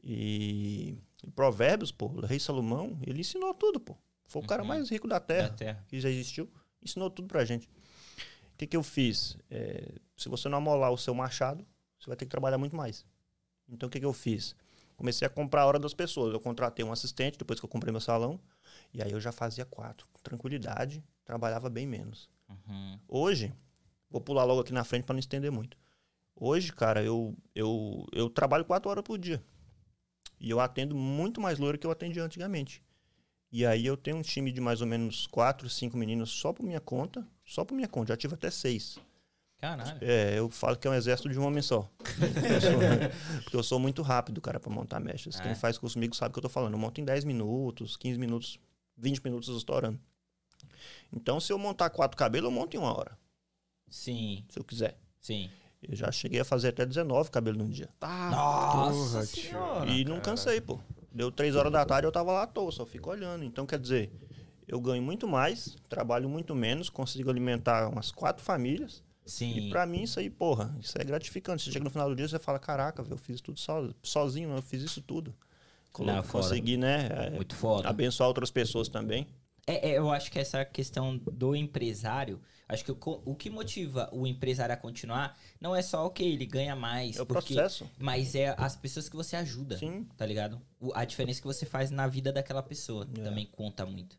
e, 0.02 0.96
e 1.22 1.30
Provérbios, 1.32 1.92
pô. 1.92 2.06
O 2.06 2.20
rei 2.24 2.38
Salomão, 2.40 2.98
ele 3.06 3.20
ensinou 3.20 3.52
tudo, 3.54 3.78
pô. 3.78 3.94
Foi 4.26 4.42
o 4.42 4.46
cara 4.46 4.62
Uhum. 4.62 4.68
mais 4.68 4.88
rico 4.88 5.06
da 5.06 5.18
Da 5.18 5.20
terra 5.20 5.48
terra. 5.50 5.84
que 5.88 6.00
já 6.00 6.08
existiu, 6.08 6.48
ensinou 6.82 7.10
tudo 7.10 7.28
pra 7.28 7.44
gente. 7.44 7.66
O 7.66 8.56
que, 8.56 8.66
que 8.66 8.76
eu 8.76 8.82
fiz? 8.82 9.36
É, 9.50 9.86
se 10.16 10.28
você 10.28 10.48
não 10.48 10.58
amolar 10.58 10.90
o 10.92 10.96
seu 10.98 11.14
machado, 11.14 11.66
você 11.98 12.06
vai 12.06 12.16
ter 12.16 12.24
que 12.24 12.30
trabalhar 12.30 12.56
muito 12.58 12.74
mais. 12.76 13.04
Então 13.68 13.86
o 13.86 13.90
que, 13.90 13.98
que 14.00 14.06
eu 14.06 14.12
fiz? 14.12 14.54
Comecei 15.00 15.26
a 15.26 15.30
comprar 15.30 15.62
a 15.62 15.66
hora 15.66 15.78
das 15.78 15.94
pessoas. 15.94 16.30
Eu 16.30 16.38
contratei 16.38 16.84
um 16.84 16.92
assistente 16.92 17.38
depois 17.38 17.58
que 17.58 17.64
eu 17.64 17.70
comprei 17.70 17.90
meu 17.90 18.02
salão. 18.02 18.38
E 18.92 19.02
aí 19.02 19.10
eu 19.10 19.18
já 19.18 19.32
fazia 19.32 19.64
quatro. 19.64 20.06
Com 20.12 20.20
tranquilidade, 20.20 21.02
trabalhava 21.24 21.70
bem 21.70 21.86
menos. 21.86 22.28
Uhum. 22.46 22.98
Hoje, 23.08 23.50
vou 24.10 24.20
pular 24.20 24.44
logo 24.44 24.60
aqui 24.60 24.74
na 24.74 24.84
frente 24.84 25.04
para 25.04 25.14
não 25.14 25.20
estender 25.20 25.50
muito. 25.50 25.78
Hoje, 26.36 26.70
cara, 26.70 27.02
eu, 27.02 27.34
eu, 27.54 28.06
eu 28.12 28.28
trabalho 28.28 28.62
quatro 28.62 28.90
horas 28.90 29.02
por 29.02 29.16
dia. 29.16 29.42
E 30.38 30.50
eu 30.50 30.60
atendo 30.60 30.94
muito 30.94 31.40
mais 31.40 31.58
loiro 31.58 31.78
que 31.78 31.86
eu 31.86 31.90
atendia 31.90 32.22
antigamente. 32.22 32.82
E 33.50 33.64
aí 33.64 33.86
eu 33.86 33.96
tenho 33.96 34.18
um 34.18 34.22
time 34.22 34.52
de 34.52 34.60
mais 34.60 34.82
ou 34.82 34.86
menos 34.86 35.26
quatro, 35.26 35.70
cinco 35.70 35.96
meninos 35.96 36.28
só 36.28 36.52
por 36.52 36.62
minha 36.62 36.78
conta. 36.78 37.26
Só 37.42 37.64
por 37.64 37.74
minha 37.74 37.88
conta. 37.88 38.12
Já 38.12 38.18
tive 38.18 38.34
até 38.34 38.50
seis. 38.50 38.98
Caralho. 39.60 39.98
É, 40.00 40.38
eu 40.38 40.48
falo 40.50 40.76
que 40.76 40.88
é 40.88 40.90
um 40.90 40.94
exército 40.94 41.28
de 41.28 41.38
um 41.38 41.44
homem 41.44 41.60
só. 41.62 41.88
Eu 42.42 42.60
sou- 42.60 43.42
porque 43.44 43.56
eu 43.56 43.62
sou 43.62 43.78
muito 43.78 44.00
rápido, 44.02 44.40
cara, 44.40 44.58
pra 44.58 44.70
montar 44.72 44.98
mechas. 45.00 45.36
Ah, 45.38 45.42
Quem 45.42 45.52
é? 45.52 45.54
faz 45.54 45.76
curso 45.76 45.94
comigo 45.94 46.14
sabe 46.16 46.30
o 46.30 46.32
que 46.32 46.38
eu 46.38 46.42
tô 46.42 46.48
falando. 46.48 46.72
Eu 46.74 46.78
monto 46.78 47.00
em 47.00 47.04
10 47.04 47.24
minutos, 47.24 47.96
15 47.96 48.18
minutos, 48.18 48.58
20 48.96 49.20
minutos 49.22 49.48
estourando. 49.54 50.00
Então, 51.12 51.38
se 51.40 51.52
eu 51.52 51.58
montar 51.58 51.90
quatro 51.90 52.16
cabelos, 52.16 52.50
eu 52.50 52.54
monto 52.54 52.76
em 52.76 52.80
uma 52.80 52.96
hora, 52.96 53.18
Sim, 53.88 54.44
se 54.48 54.58
eu 54.58 54.64
quiser. 54.64 54.98
sim. 55.20 55.50
Eu 55.82 55.96
já 55.96 56.12
cheguei 56.12 56.40
a 56.40 56.44
fazer 56.44 56.68
até 56.68 56.84
19 56.84 57.30
cabelos 57.30 57.58
num 57.58 57.68
dia. 57.70 57.88
Tá, 57.98 58.30
Nossa 58.30 59.24
senhora. 59.26 59.90
e 59.90 60.04
não 60.04 60.20
cansei, 60.20 60.60
pô. 60.60 60.78
Deu 61.10 61.32
3 61.32 61.56
horas 61.56 61.72
da 61.72 61.84
tarde 61.86 62.06
eu 62.06 62.12
tava 62.12 62.32
lá 62.32 62.42
à 62.42 62.46
toa, 62.46 62.70
só 62.70 62.84
fico 62.86 63.10
olhando. 63.10 63.44
Então, 63.44 63.64
quer 63.66 63.78
dizer, 63.78 64.12
eu 64.68 64.78
ganho 64.80 65.02
muito 65.02 65.26
mais, 65.26 65.76
trabalho 65.88 66.28
muito 66.28 66.54
menos, 66.54 66.90
consigo 66.90 67.30
alimentar 67.30 67.88
umas 67.88 68.12
quatro 68.12 68.44
famílias. 68.44 69.02
Sim. 69.30 69.56
E 69.56 69.70
pra 69.70 69.86
mim 69.86 70.02
isso 70.02 70.18
aí, 70.18 70.28
porra, 70.28 70.76
isso 70.80 71.00
é 71.00 71.04
gratificante. 71.04 71.62
Você 71.62 71.70
chega 71.72 71.84
no 71.84 71.90
final 71.90 72.08
do 72.08 72.16
dia 72.16 72.26
e 72.26 72.28
você 72.28 72.38
fala, 72.38 72.58
caraca, 72.58 73.04
eu 73.08 73.16
fiz 73.16 73.40
tudo 73.40 73.58
so, 73.60 73.94
sozinho, 74.02 74.50
eu 74.50 74.62
fiz 74.62 74.82
isso 74.82 75.00
tudo. 75.00 75.34
Não, 75.98 76.22
consegui, 76.22 76.76
né, 76.76 77.08
é, 77.10 77.30
Muito 77.30 77.54
foda. 77.54 77.88
abençoar 77.88 78.28
outras 78.28 78.50
pessoas 78.50 78.88
também. 78.88 79.26
É, 79.66 79.90
é, 79.90 79.98
eu 79.98 80.10
acho 80.10 80.30
que 80.30 80.38
essa 80.38 80.64
questão 80.64 81.16
do 81.16 81.54
empresário, 81.54 82.40
acho 82.68 82.84
que 82.84 82.92
o, 82.92 82.98
o 83.24 83.34
que 83.34 83.50
motiva 83.50 84.08
o 84.12 84.26
empresário 84.26 84.72
a 84.72 84.76
continuar 84.76 85.36
não 85.60 85.74
é 85.74 85.82
só 85.82 86.06
o 86.06 86.10
que 86.10 86.22
ele 86.22 86.46
ganha 86.46 86.74
mais, 86.76 87.16
É 87.18 87.22
o 87.22 87.26
porque- 87.26 87.54
processo. 87.54 87.88
mas 87.98 88.34
é 88.34 88.54
as 88.56 88.76
pessoas 88.76 89.08
que 89.08 89.16
você 89.16 89.34
ajuda, 89.36 89.76
Sim. 89.78 90.06
tá 90.16 90.24
ligado? 90.24 90.60
O- 90.80 90.92
a 90.94 91.04
diferença 91.04 91.40
que 91.40 91.46
você 91.46 91.66
faz 91.66 91.90
na 91.90 92.06
vida 92.06 92.32
daquela 92.32 92.62
pessoa 92.62 93.06
É. 93.18 93.22
também 93.22 93.46
conta 93.46 93.84
muito. 93.84 94.16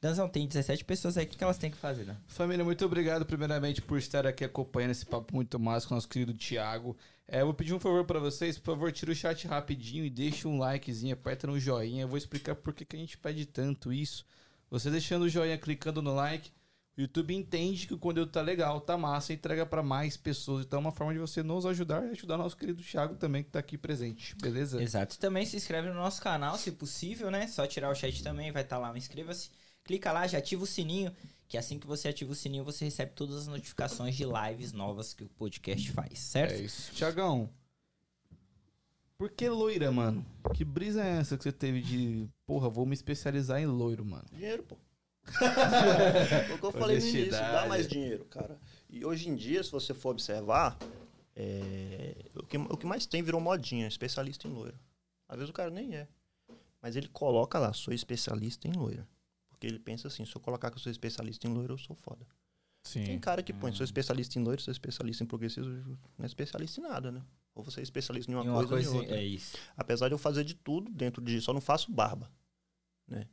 Danzão, 0.00 0.28
tem 0.28 0.46
17 0.46 0.84
pessoas 0.84 1.16
aí, 1.16 1.24
o 1.24 1.28
que 1.28 1.36
que 1.36 1.44
elas 1.44 1.58
têm 1.58 1.70
que 1.70 1.76
fazer, 1.76 2.04
né? 2.04 2.16
Família, 2.26 2.64
muito 2.64 2.84
obrigado 2.84 3.24
primeiramente 3.26 3.82
por 3.82 3.98
estar 3.98 4.26
aqui 4.26 4.44
acompanhando 4.44 4.92
esse 4.92 5.04
papo 5.04 5.34
muito 5.34 5.58
massa 5.58 5.86
com 5.86 5.94
o 5.94 5.96
nosso 5.96 6.08
querido 6.08 6.34
Thiago. 6.34 6.96
É, 7.28 7.40
eu 7.40 7.46
vou 7.46 7.54
pedir 7.54 7.74
um 7.74 7.80
favor 7.80 8.04
pra 8.04 8.20
vocês, 8.20 8.56
por 8.56 8.72
favor, 8.74 8.92
tira 8.92 9.10
o 9.10 9.14
chat 9.14 9.46
rapidinho 9.48 10.04
e 10.04 10.10
deixa 10.10 10.46
um 10.46 10.58
likezinho, 10.58 11.14
aperta 11.14 11.46
no 11.46 11.58
joinha. 11.58 12.02
Eu 12.02 12.08
vou 12.08 12.16
explicar 12.16 12.54
por 12.54 12.72
que, 12.72 12.84
que 12.84 12.94
a 12.94 12.98
gente 12.98 13.18
pede 13.18 13.46
tanto 13.46 13.92
isso. 13.92 14.24
Você 14.70 14.90
deixando 14.90 15.22
o 15.22 15.28
joinha, 15.28 15.58
clicando 15.58 16.00
no 16.00 16.14
like, 16.14 16.50
o 16.96 17.02
YouTube 17.02 17.34
entende 17.34 17.86
que 17.86 17.92
o 17.92 17.98
conteúdo 17.98 18.32
tá 18.32 18.40
legal, 18.40 18.80
tá 18.80 18.96
massa, 18.96 19.32
e 19.32 19.36
entrega 19.36 19.66
pra 19.66 19.82
mais 19.82 20.16
pessoas. 20.16 20.64
Então 20.64 20.78
é 20.78 20.80
uma 20.80 20.92
forma 20.92 21.12
de 21.12 21.18
você 21.18 21.42
nos 21.42 21.66
ajudar 21.66 22.06
e 22.06 22.10
ajudar 22.10 22.38
nosso 22.38 22.56
querido 22.56 22.82
Thiago 22.82 23.16
também 23.16 23.44
que 23.44 23.50
tá 23.50 23.58
aqui 23.58 23.76
presente, 23.76 24.34
beleza? 24.36 24.82
Exato. 24.82 25.14
E 25.14 25.18
também 25.18 25.44
se 25.44 25.56
inscreve 25.56 25.88
no 25.88 25.94
nosso 25.94 26.22
canal, 26.22 26.56
se 26.56 26.72
possível, 26.72 27.30
né? 27.30 27.46
Só 27.48 27.66
tirar 27.66 27.90
o 27.90 27.94
chat 27.94 28.22
também, 28.22 28.50
vai 28.50 28.62
estar 28.62 28.78
lá 28.78 28.90
o 28.90 28.96
inscreva-se. 28.96 29.50
Clica 29.84 30.10
lá, 30.10 30.26
já 30.26 30.38
ativa 30.38 30.64
o 30.64 30.66
sininho, 30.66 31.14
que 31.46 31.58
assim 31.58 31.78
que 31.78 31.86
você 31.86 32.08
ativa 32.08 32.32
o 32.32 32.34
sininho, 32.34 32.64
você 32.64 32.86
recebe 32.86 33.12
todas 33.12 33.36
as 33.36 33.46
notificações 33.46 34.16
de 34.16 34.24
lives 34.24 34.72
novas 34.72 35.12
que 35.12 35.22
o 35.22 35.28
podcast 35.28 35.92
faz, 35.92 36.18
certo? 36.18 36.54
É 36.54 36.62
isso. 36.62 36.92
Tiagão, 36.92 37.50
por 39.18 39.30
que 39.30 39.48
loira, 39.48 39.92
mano? 39.92 40.24
Que 40.54 40.64
brisa 40.64 41.04
é 41.04 41.18
essa 41.18 41.36
que 41.36 41.44
você 41.44 41.52
teve 41.52 41.80
de, 41.80 42.28
porra, 42.46 42.68
vou 42.68 42.84
me 42.84 42.94
especializar 42.94 43.60
em 43.60 43.66
loiro, 43.66 44.04
mano? 44.04 44.24
Dinheiro, 44.32 44.62
pô. 44.62 44.76
O 46.54 46.58
que 46.58 46.64
eu 46.64 46.72
falei 46.72 46.98
no 46.98 47.06
início, 47.06 47.30
dá 47.30 47.66
mais 47.66 47.86
dinheiro, 47.86 48.24
cara. 48.26 48.58
E 48.88 49.04
hoje 49.04 49.28
em 49.28 49.34
dia, 49.34 49.62
se 49.62 49.70
você 49.70 49.92
for 49.92 50.10
observar, 50.10 50.78
é, 51.34 52.14
o, 52.34 52.42
que, 52.44 52.56
o 52.56 52.76
que 52.76 52.86
mais 52.86 53.06
tem 53.06 53.22
virou 53.22 53.40
modinha, 53.40 53.86
especialista 53.86 54.48
em 54.48 54.52
loira. 54.52 54.78
Às 55.28 55.36
vezes 55.36 55.50
o 55.50 55.52
cara 55.52 55.70
nem 55.70 55.96
é. 55.96 56.08
Mas 56.80 56.96
ele 56.96 57.08
coloca 57.08 57.58
lá, 57.58 57.72
sou 57.72 57.92
especialista 57.92 58.68
em 58.68 58.72
loira. 58.72 59.06
Porque 59.48 59.66
ele 59.66 59.78
pensa 59.78 60.08
assim, 60.08 60.24
se 60.24 60.34
eu 60.34 60.40
colocar 60.40 60.70
que 60.70 60.76
eu 60.76 60.80
sou 60.80 60.92
especialista 60.92 61.46
em 61.46 61.52
loira, 61.52 61.72
eu 61.72 61.78
sou 61.78 61.96
foda. 61.96 62.26
Tem 62.92 63.04
Sim. 63.06 63.18
cara 63.18 63.42
que 63.42 63.52
põe, 63.52 63.72
sou 63.72 63.84
especialista 63.84 64.38
em 64.38 64.42
loira, 64.42 64.60
sou 64.62 64.70
especialista 64.70 65.24
em 65.24 65.26
progressivo, 65.26 65.68
não 65.68 66.22
é 66.22 66.26
especialista 66.26 66.80
em 66.80 66.84
nada, 66.84 67.10
né? 67.10 67.22
Ou 67.54 67.64
você 67.64 67.80
é 67.80 67.82
especialista 67.82 68.30
em 68.30 68.34
uma, 68.34 68.44
E 68.44 68.48
uma 68.48 68.66
coisa, 68.66 68.90
ou 68.90 68.96
em 68.96 68.98
outra. 68.98 69.16
é 69.16 69.24
isso. 69.24 69.56
Apesar 69.76 70.08
de 70.08 70.14
eu 70.14 70.18
fazer 70.18 70.44
de 70.44 70.54
tudo 70.54 70.92
dentro 70.92 71.22
de. 71.22 71.40
Só 71.40 71.52
não 71.52 71.60
faço 71.60 71.90
barba. 71.90 72.30
Né? 73.08 73.26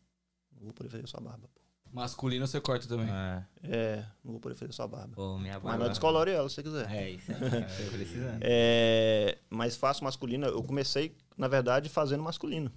Não 0.56 0.64
vou 0.64 0.74
poder 0.74 0.90
fazer 0.90 1.08
só 1.08 1.20
barba. 1.20 1.50
Pô. 1.54 1.62
Masculino 1.94 2.48
você 2.48 2.60
corta 2.60 2.88
também. 2.88 3.08
Ah, 3.10 3.44
É, 3.64 4.04
não 4.24 4.32
vou 4.34 4.40
poder 4.42 4.56
fazer 4.56 4.74
só 4.74 4.88
barba. 4.88 5.14
pô, 5.16 5.38
minha 5.38 5.54
Mas 5.54 5.64
barba. 5.64 5.84
não 5.84 5.90
descolore 5.90 6.32
ela 6.32 6.50
se 6.50 6.56
você 6.56 6.64
quiser. 6.64 6.92
É 6.92 7.12
isso 7.12 7.32
aí, 7.32 7.38
tô 7.40 7.92
precisando. 7.92 8.40
É, 8.42 9.38
mas 9.50 9.76
faço 9.76 10.04
masculino. 10.04 10.48
Eu 10.48 10.64
comecei, 10.64 11.16
na 11.38 11.48
verdade, 11.48 11.90
fazendo 11.90 12.24
masculino. 12.24 12.72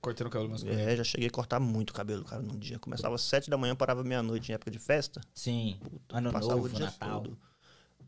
Cortando 0.00 0.26
o 0.26 0.30
cabelo 0.30 0.50
masculino. 0.50 0.80
É, 0.80 0.96
já 0.96 1.04
cheguei 1.04 1.28
a 1.28 1.30
cortar 1.30 1.60
muito 1.60 1.92
cabelo, 1.92 2.24
cara, 2.24 2.42
num 2.42 2.58
dia. 2.58 2.76
Começava 2.80 3.14
às 3.14 3.22
sete 3.22 3.48
da 3.48 3.56
manhã, 3.56 3.76
parava 3.76 4.02
meia-noite 4.02 4.50
em 4.50 4.54
época 4.56 4.72
de 4.72 4.78
festa. 4.80 5.20
Sim, 5.32 5.78
Puta, 5.80 6.18
ano 6.18 6.32
passava 6.32 6.56
novo, 6.56 6.66
o 6.66 6.68
dia 6.68 6.86
Natal. 6.86 7.20
todo. 7.22 7.38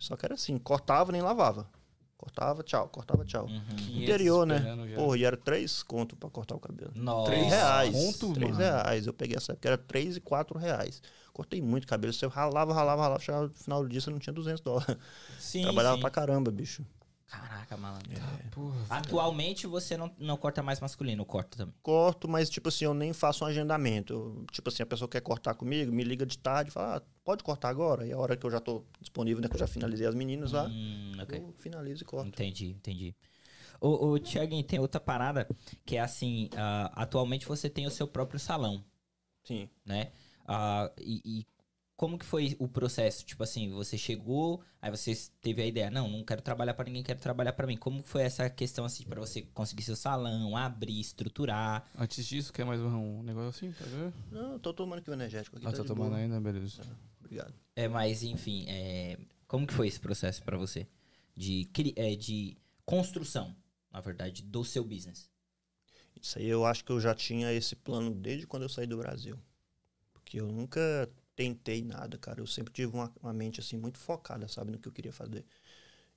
Só 0.00 0.16
que 0.16 0.26
era 0.26 0.34
assim, 0.34 0.58
cortava 0.58 1.12
nem 1.12 1.22
lavava. 1.22 1.70
Cortava, 2.24 2.62
tchau, 2.62 2.88
cortava, 2.88 3.22
tchau. 3.22 3.44
Uhum. 3.44 3.76
500 3.76 4.02
Interior, 4.02 4.46
né? 4.46 4.58
já. 4.88 4.96
Pô, 4.96 5.14
e 5.14 5.24
era 5.26 5.36
três 5.36 5.82
conto 5.82 6.16
pra 6.16 6.30
cortar 6.30 6.54
o 6.54 6.58
cabelo. 6.58 6.90
Nossa. 6.94 7.30
Três 7.30 7.46
reais. 7.48 7.92
conto, 7.92 8.32
três 8.32 8.52
mano? 8.52 8.64
reais. 8.64 9.06
Eu 9.06 9.12
peguei 9.12 9.36
essa 9.36 9.52
época, 9.52 9.68
era 9.68 9.76
três 9.76 10.16
e 10.16 10.20
quatro 10.20 10.58
reais. 10.58 11.02
Cortei 11.34 11.60
muito 11.60 11.86
cabelo. 11.86 12.14
Você 12.14 12.26
ralava, 12.26 12.72
ralava, 12.72 13.02
ralava. 13.02 13.20
Chegava 13.20 13.44
no 13.48 13.50
final 13.52 13.82
do 13.82 13.88
dia, 13.90 14.00
você 14.00 14.08
não 14.10 14.18
tinha 14.18 14.32
200 14.32 14.62
dólares. 14.62 14.96
Sim, 15.38 15.62
Trabalhava 15.64 15.96
sim. 15.96 16.00
pra 16.00 16.08
caramba, 16.08 16.50
bicho. 16.50 16.82
Caraca, 17.40 17.76
malandro. 17.76 18.10
Porra, 18.50 18.76
Atualmente 18.90 19.66
você 19.66 19.96
não, 19.96 20.10
não 20.18 20.36
corta 20.36 20.62
mais 20.62 20.80
masculino, 20.80 21.24
corta 21.24 21.56
também. 21.58 21.74
Corto, 21.82 22.28
mas, 22.28 22.48
tipo 22.48 22.68
assim, 22.68 22.84
eu 22.84 22.94
nem 22.94 23.12
faço 23.12 23.44
um 23.44 23.46
agendamento. 23.48 24.12
Eu, 24.12 24.46
tipo 24.52 24.68
assim, 24.68 24.82
a 24.82 24.86
pessoa 24.86 25.08
quer 25.08 25.20
cortar 25.20 25.54
comigo, 25.54 25.92
me 25.92 26.04
liga 26.04 26.24
de 26.24 26.38
tarde, 26.38 26.70
fala, 26.70 26.96
ah, 26.98 27.02
pode 27.24 27.42
cortar 27.42 27.68
agora? 27.68 28.06
E 28.06 28.12
a 28.12 28.18
hora 28.18 28.36
que 28.36 28.46
eu 28.46 28.50
já 28.50 28.60
tô 28.60 28.84
disponível, 29.00 29.42
né, 29.42 29.48
que 29.48 29.54
eu 29.54 29.60
já 29.60 29.66
finalizei 29.66 30.06
as 30.06 30.14
meninas 30.14 30.52
lá, 30.52 30.66
Hum, 30.66 31.12
ok. 31.20 31.38
eu 31.38 31.54
finalizo 31.58 32.02
e 32.02 32.06
corto. 32.06 32.28
Entendi, 32.28 32.70
entendi. 32.70 33.14
Ô, 33.80 34.10
ô 34.12 34.18
Thiaguinho, 34.18 34.62
tem 34.62 34.78
outra 34.78 35.00
parada 35.00 35.48
que 35.84 35.96
é 35.96 36.00
assim, 36.00 36.48
ah, 36.56 36.92
atualmente 36.94 37.46
você 37.46 37.68
tem 37.68 37.86
o 37.86 37.90
seu 37.90 38.06
próprio 38.06 38.38
salão, 38.38 38.84
Sim. 39.42 39.68
né? 39.84 40.12
Ah, 40.46 40.90
e, 40.98 41.20
e 41.40 41.46
como 41.96 42.18
que 42.18 42.24
foi 42.24 42.56
o 42.58 42.66
processo? 42.66 43.24
Tipo 43.24 43.42
assim, 43.44 43.70
você 43.70 43.96
chegou, 43.96 44.62
aí 44.82 44.90
você 44.90 45.14
teve 45.40 45.62
a 45.62 45.66
ideia, 45.66 45.90
não, 45.90 46.08
não 46.08 46.24
quero 46.24 46.42
trabalhar 46.42 46.74
pra 46.74 46.84
ninguém, 46.84 47.02
quero 47.04 47.20
trabalhar 47.20 47.52
pra 47.52 47.66
mim. 47.66 47.76
Como 47.76 48.02
que 48.02 48.08
foi 48.08 48.22
essa 48.22 48.50
questão 48.50 48.84
assim 48.84 49.04
pra 49.04 49.20
você 49.20 49.42
conseguir 49.42 49.82
seu 49.82 49.94
salão, 49.94 50.56
abrir, 50.56 51.00
estruturar? 51.00 51.88
Antes 51.96 52.26
disso, 52.26 52.52
quer 52.52 52.64
mais 52.64 52.80
um 52.80 53.22
negócio 53.22 53.48
assim? 53.48 53.72
Tá 53.72 53.84
vendo? 53.84 54.12
Não, 54.30 54.52
eu 54.54 54.58
tô 54.58 54.74
tomando 54.74 54.98
aqui 54.98 55.10
o 55.10 55.12
energético 55.12 55.56
aqui. 55.56 55.66
Ah, 55.66 55.70
tá 55.70 55.78
tá 55.78 55.84
tomando 55.84 56.10
boa. 56.10 56.20
ainda? 56.20 56.40
Beleza. 56.40 56.82
Obrigado. 57.20 57.54
É, 57.76 57.86
mas 57.86 58.22
enfim, 58.24 58.64
é, 58.68 59.16
como 59.46 59.66
que 59.66 59.72
foi 59.72 59.86
esse 59.86 60.00
processo 60.00 60.42
pra 60.42 60.56
você 60.56 60.88
de 61.36 61.68
é, 61.96 62.16
de 62.16 62.56
construção, 62.84 63.54
na 63.92 64.00
verdade, 64.00 64.42
do 64.42 64.64
seu 64.64 64.84
business? 64.84 65.30
Isso 66.20 66.38
aí 66.38 66.48
eu 66.48 66.64
acho 66.64 66.84
que 66.84 66.90
eu 66.90 67.00
já 67.00 67.14
tinha 67.14 67.52
esse 67.52 67.76
plano 67.76 68.12
desde 68.14 68.46
quando 68.46 68.64
eu 68.64 68.68
saí 68.68 68.86
do 68.86 68.96
Brasil. 68.96 69.38
Porque 70.12 70.40
eu 70.40 70.50
nunca 70.50 71.08
tentei 71.36 71.82
nada, 71.82 72.16
cara. 72.18 72.40
Eu 72.40 72.46
sempre 72.46 72.72
tive 72.72 72.94
uma, 72.94 73.12
uma 73.22 73.32
mente 73.32 73.60
assim 73.60 73.76
muito 73.76 73.98
focada, 73.98 74.46
sabe, 74.48 74.70
no 74.72 74.78
que 74.78 74.88
eu 74.88 74.92
queria 74.92 75.12
fazer. 75.12 75.44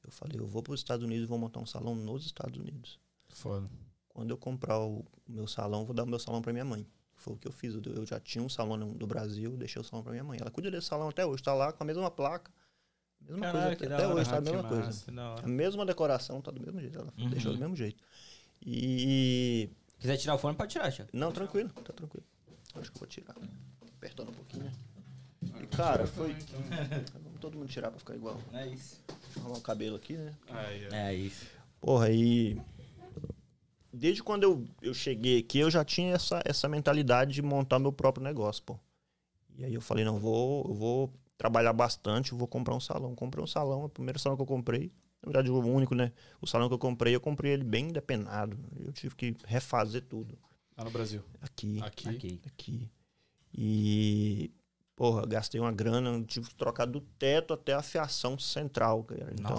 Eu 0.03 0.11
falei, 0.11 0.39
eu 0.39 0.47
vou 0.47 0.61
para 0.63 0.73
os 0.73 0.79
Estados 0.79 1.03
Unidos 1.05 1.25
e 1.25 1.27
vou 1.27 1.37
montar 1.37 1.59
um 1.59 1.65
salão 1.65 1.95
nos 1.95 2.25
Estados 2.25 2.57
Unidos. 2.59 2.99
Foda. 3.29 3.69
Quando 4.09 4.31
eu 4.31 4.37
comprar 4.37 4.79
o, 4.79 5.05
meu 5.27 5.47
salão, 5.47 5.85
vou 5.85 5.93
dar 5.93 6.03
o 6.03 6.07
meu 6.07 6.19
salão 6.19 6.41
para 6.41 6.53
minha 6.53 6.65
mãe. 6.65 6.87
Foi 7.15 7.33
o 7.33 7.37
que 7.37 7.47
eu 7.47 7.51
fiz. 7.51 7.73
Eu, 7.73 8.05
já 8.05 8.19
tinha 8.19 8.43
um 8.43 8.49
salão 8.49 8.77
no, 8.77 8.93
do 8.93 9.05
Brasil, 9.07 9.57
deixei 9.57 9.81
o 9.81 9.85
salão 9.85 10.03
para 10.03 10.11
minha 10.11 10.23
mãe. 10.23 10.39
Ela 10.39 10.51
cuida 10.51 10.69
desse 10.71 10.87
salão 10.87 11.09
até 11.09 11.25
hoje, 11.25 11.43
tá 11.43 11.53
lá 11.53 11.73
com 11.73 11.83
a 11.83 11.85
mesma 11.85 12.09
placa. 12.09 12.51
Mesma 13.19 13.41
Caralho, 13.41 13.61
coisa, 13.63 13.75
que 13.75 13.93
até, 13.93 14.05
hora. 14.07 14.15
hoje 14.15 14.29
tá 14.29 14.35
a 14.35 14.37
Ah, 14.37 14.41
mesma 14.41 14.63
coisa. 14.63 14.85
massa. 14.85 15.11
Hora. 15.11 15.45
A 15.45 15.47
mesma 15.47 15.85
decoração, 15.85 16.41
tá 16.41 16.51
do 16.51 16.61
mesmo 16.61 16.79
jeito. 16.79 16.97
Ela 16.99 17.13
Uhum. 17.17 17.29
deixou 17.29 17.51
do 17.51 17.57
mesmo 17.59 17.75
jeito. 17.75 18.01
E 18.65 19.69
Quiser 19.99 20.17
tirar 20.17 20.35
o 20.35 20.37
fone, 20.37 20.55
pode 20.55 20.71
tirar, 20.71 20.91
Thiago. 20.91 21.09
não, 21.11 21.31
tranquilo, 21.31 21.69
tá 21.69 21.91
tranquilo. 21.93 22.25
Acho 22.75 22.91
que 22.91 22.97
eu 22.97 22.99
vou 22.99 23.07
tirar. 23.07 23.35
Apertando 23.97 24.29
um 24.29 24.33
pouquinho, 24.33 24.65
né? 24.65 24.71
E 25.61 25.67
cara, 25.67 26.05
foi. 26.07 26.33
Vamos 26.33 27.39
todo 27.39 27.57
mundo 27.57 27.69
tirar 27.69 27.89
pra 27.89 27.99
ficar 27.99 28.15
igual. 28.15 28.39
É 28.53 28.67
isso. 28.67 29.01
Deixa 29.07 29.39
eu 29.39 29.41
arrumar 29.43 29.57
o 29.57 29.61
cabelo 29.61 29.95
aqui, 29.95 30.13
né? 30.13 30.35
É 30.91 31.13
isso. 31.13 31.45
Porra, 31.79 32.07
aí. 32.07 32.59
Desde 33.91 34.21
quando 34.21 34.43
eu, 34.43 34.65
eu 34.81 34.93
cheguei 34.93 35.39
aqui, 35.39 35.59
eu 35.59 35.71
já 35.71 35.83
tinha 35.83 36.13
essa, 36.13 36.41
essa 36.45 36.67
mentalidade 36.67 37.33
de 37.33 37.41
montar 37.41 37.79
meu 37.79 37.91
próprio 37.91 38.23
negócio, 38.23 38.61
pô. 38.63 38.79
E 39.57 39.65
aí 39.65 39.73
eu 39.73 39.81
falei, 39.81 40.05
não, 40.05 40.19
vou, 40.19 40.67
eu 40.67 40.73
vou 40.75 41.13
trabalhar 41.37 41.73
bastante, 41.73 42.31
eu 42.31 42.37
vou 42.37 42.47
comprar 42.47 42.75
um 42.75 42.79
salão. 42.79 43.15
Comprei 43.15 43.43
um 43.43 43.47
salão, 43.47 43.85
o 43.85 43.89
primeiro 43.89 44.19
salão 44.19 44.35
que 44.35 44.41
eu 44.41 44.47
comprei. 44.47 44.91
Na 45.21 45.31
verdade, 45.31 45.49
o 45.49 45.57
único, 45.57 45.95
né? 45.95 46.11
O 46.39 46.45
salão 46.45 46.67
que 46.67 46.73
eu 46.75 46.79
comprei, 46.79 47.15
eu 47.15 47.19
comprei 47.19 47.53
ele 47.53 47.63
bem 47.63 47.87
depenado. 47.87 48.57
Eu 48.79 48.91
tive 48.91 49.15
que 49.15 49.35
refazer 49.45 50.03
tudo. 50.03 50.37
Lá 50.77 50.83
no 50.83 50.91
Brasil. 50.91 51.23
Aqui. 51.41 51.81
Aqui. 51.81 52.09
Aqui. 52.09 52.41
aqui. 52.45 52.91
E, 53.53 54.51
porra, 54.97 55.25
gastei 55.27 55.61
uma 55.61 55.71
grana, 55.71 56.21
tive 56.25 56.49
que 56.49 56.55
trocar 56.55 56.85
do 56.85 56.99
teto 56.99 57.53
até 57.53 57.73
a 57.73 57.81
fiação 57.83 58.37
central, 58.37 59.03
cara. 59.03 59.31
Então, 59.31 59.57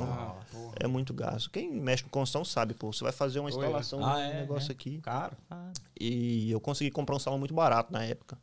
porra. 0.50 0.74
é 0.80 0.86
muito 0.88 1.14
gasto. 1.14 1.48
Quem 1.48 1.72
mexe 1.72 2.02
com 2.02 2.10
construção 2.10 2.44
sabe, 2.44 2.74
pô, 2.74 2.92
você 2.92 3.04
vai 3.04 3.12
fazer 3.12 3.38
uma 3.38 3.48
instalação 3.48 4.04
Ah, 4.04 4.16
de 4.16 4.20
um 4.20 4.24
é, 4.24 4.40
negócio 4.40 4.70
é. 4.70 4.72
aqui. 4.72 5.00
Caro. 5.00 5.36
Ah, 5.48 5.72
E 5.98 6.50
eu 6.50 6.60
consegui 6.60 6.90
comprar 6.90 7.14
um 7.16 7.20
salão 7.20 7.38
muito 7.38 7.54
barato 7.54 7.90
na 7.92 8.04
época. 8.04 8.36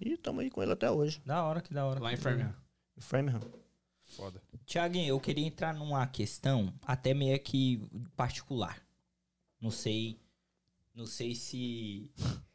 E 0.00 0.12
estamos 0.14 0.42
aí 0.42 0.50
com 0.50 0.62
ele 0.62 0.72
até 0.72 0.90
hoje. 0.90 1.20
da 1.26 1.42
hora, 1.42 1.60
que 1.60 1.74
da 1.74 1.84
hora. 1.84 2.00
Lá 2.00 2.12
em 2.12 2.16
Framingham. 2.16 2.54
Em 2.96 3.00
Framingham. 3.00 3.40
Foda. 4.04 4.40
Tiaguinho, 4.64 5.08
eu 5.08 5.18
queria 5.20 5.46
entrar 5.46 5.74
numa 5.74 6.06
questão 6.06 6.72
até 6.86 7.12
meio 7.12 7.38
que 7.40 7.80
particular. 8.16 8.80
Não 9.60 9.70
sei, 9.70 10.20
não 10.94 11.06
sei 11.06 11.34
se 11.34 12.10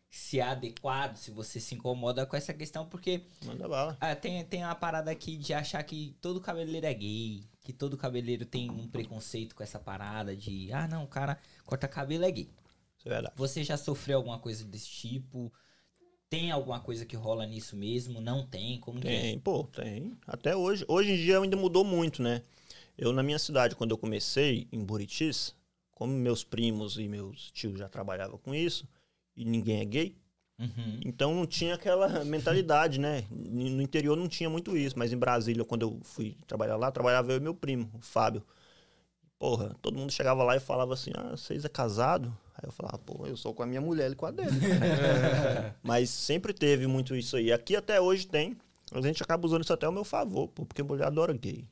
se 0.09 0.39
é 0.39 0.43
adequado, 0.43 1.17
se 1.17 1.31
você 1.31 1.59
se 1.59 1.75
incomoda 1.75 2.25
com 2.25 2.35
essa 2.35 2.53
questão, 2.53 2.87
porque 2.87 3.21
Manda 3.45 3.67
bala. 3.67 3.97
ah, 3.99 4.15
tem, 4.15 4.43
tem 4.45 4.63
uma 4.63 4.75
parada 4.75 5.11
aqui 5.11 5.37
de 5.37 5.53
achar 5.53 5.83
que 5.83 6.15
todo 6.21 6.39
cabeleireiro 6.41 6.85
é 6.87 6.93
gay, 6.93 7.43
que 7.61 7.73
todo 7.73 7.97
cabeleireiro 7.97 8.45
tem 8.45 8.69
um 8.71 8.87
preconceito 8.87 9.53
com 9.55 9.63
essa 9.63 9.79
parada 9.79 10.35
de, 10.35 10.71
ah, 10.71 10.87
não, 10.87 11.03
o 11.03 11.07
cara 11.07 11.37
corta 11.65 11.87
cabelo 11.87 12.23
é 12.23 12.31
gay. 12.31 12.49
Isso 12.97 13.07
é 13.07 13.11
verdade. 13.11 13.35
Você 13.37 13.63
já 13.63 13.77
sofreu 13.77 14.17
alguma 14.17 14.39
coisa 14.39 14.63
desse 14.65 14.87
tipo? 14.87 15.51
Tem 16.29 16.51
alguma 16.51 16.79
coisa 16.79 17.05
que 17.05 17.15
rola 17.15 17.45
nisso 17.45 17.75
mesmo? 17.75 18.19
Não 18.19 18.45
tem? 18.45 18.79
Como 18.79 18.99
que 18.99 19.07
é? 19.07 19.21
Tem, 19.21 19.39
pô, 19.39 19.63
tem. 19.65 20.17
Até 20.25 20.55
hoje. 20.55 20.83
Hoje 20.87 21.11
em 21.11 21.15
dia 21.15 21.39
ainda 21.39 21.55
mudou 21.55 21.85
muito, 21.85 22.21
né? 22.21 22.41
Eu, 22.97 23.13
na 23.13 23.21
minha 23.21 23.39
cidade, 23.39 23.75
quando 23.75 23.91
eu 23.91 23.97
comecei, 23.97 24.67
em 24.71 24.83
Buritis, 24.83 25.55
como 25.91 26.11
meus 26.11 26.43
primos 26.43 26.97
e 26.97 27.07
meus 27.07 27.51
tios 27.51 27.77
já 27.77 27.87
trabalhavam 27.87 28.37
com 28.39 28.53
isso, 28.55 28.87
e 29.37 29.45
ninguém 29.45 29.79
é 29.79 29.85
gay, 29.85 30.15
Uhum. 30.59 30.99
Então 31.05 31.35
não 31.35 31.45
tinha 31.45 31.75
aquela 31.75 32.25
mentalidade, 32.25 32.99
né? 32.99 33.25
No 33.29 33.79
interior 33.79 34.17
não 34.17 34.27
tinha 34.27 34.49
muito 34.49 34.75
isso, 34.75 34.97
mas 34.97 35.13
em 35.13 35.17
Brasília, 35.17 35.63
quando 35.63 35.83
eu 35.83 35.99
fui 36.01 36.35
trabalhar 36.47 36.75
lá, 36.77 36.89
trabalhava 36.91 37.31
eu 37.31 37.37
e 37.37 37.39
meu 37.39 37.53
primo, 37.53 37.87
o 37.93 37.99
Fábio. 37.99 38.43
Porra, 39.37 39.75
todo 39.83 39.99
mundo 39.99 40.11
chegava 40.11 40.43
lá 40.43 40.55
e 40.55 40.59
falava 40.59 40.95
assim: 40.95 41.11
ah, 41.13 41.29
vocês 41.37 41.63
é 41.63 41.69
casado? 41.69 42.35
Aí 42.55 42.63
eu 42.67 42.71
falava, 42.71 42.97
pô, 42.97 43.27
eu 43.27 43.37
sou 43.37 43.53
com 43.53 43.61
a 43.61 43.67
minha 43.67 43.79
mulher 43.79 44.09
e 44.11 44.15
com 44.15 44.25
a 44.25 44.31
dele. 44.31 44.49
Mas 45.83 46.09
sempre 46.09 46.53
teve 46.53 46.87
muito 46.87 47.15
isso 47.15 47.37
aí. 47.37 47.51
Aqui 47.53 47.75
até 47.75 48.01
hoje 48.01 48.25
tem. 48.25 48.57
Mas 48.91 49.05
a 49.05 49.07
gente 49.07 49.21
acaba 49.21 49.45
usando 49.45 49.61
isso 49.63 49.73
até 49.73 49.85
ao 49.85 49.91
meu 49.91 50.03
favor, 50.03 50.47
pô, 50.47 50.65
porque 50.65 50.81
mulher 50.81 51.05
adora 51.05 51.33
gay. 51.33 51.67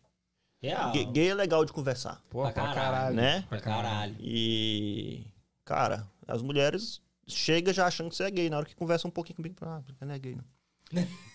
Real. 0.62 0.91
Gay, 0.91 1.06
gay 1.06 1.30
é 1.30 1.34
legal 1.34 1.65
de 1.65 1.73
conversar, 1.73 2.21
Pô, 2.30 2.43
Pra 2.43 2.51
pra 2.51 2.63
caralho. 2.65 2.75
caralho. 2.82 3.15
né? 3.15 3.45
Pra 3.49 3.60
caralho. 3.60 4.15
E, 4.19 5.25
cara, 5.63 6.06
as 6.28 6.43
mulheres 6.43 7.01
chegam 7.28 7.74
já 7.74 7.88
achando 7.88 8.10
que 8.10 8.16
você 8.16 8.24
é 8.24 8.32
gay. 8.32 8.50
Na 8.50 8.58
hora 8.58 8.66
que 8.66 8.76
conversa 8.76 9.08
um 9.08 9.12
pouquinho 9.12 9.36
comigo, 9.38 9.56
ah, 9.62 9.82
você 9.88 10.06
não 10.06 10.14
é 10.14 10.20
gay, 10.20 10.36
não. 10.36 10.44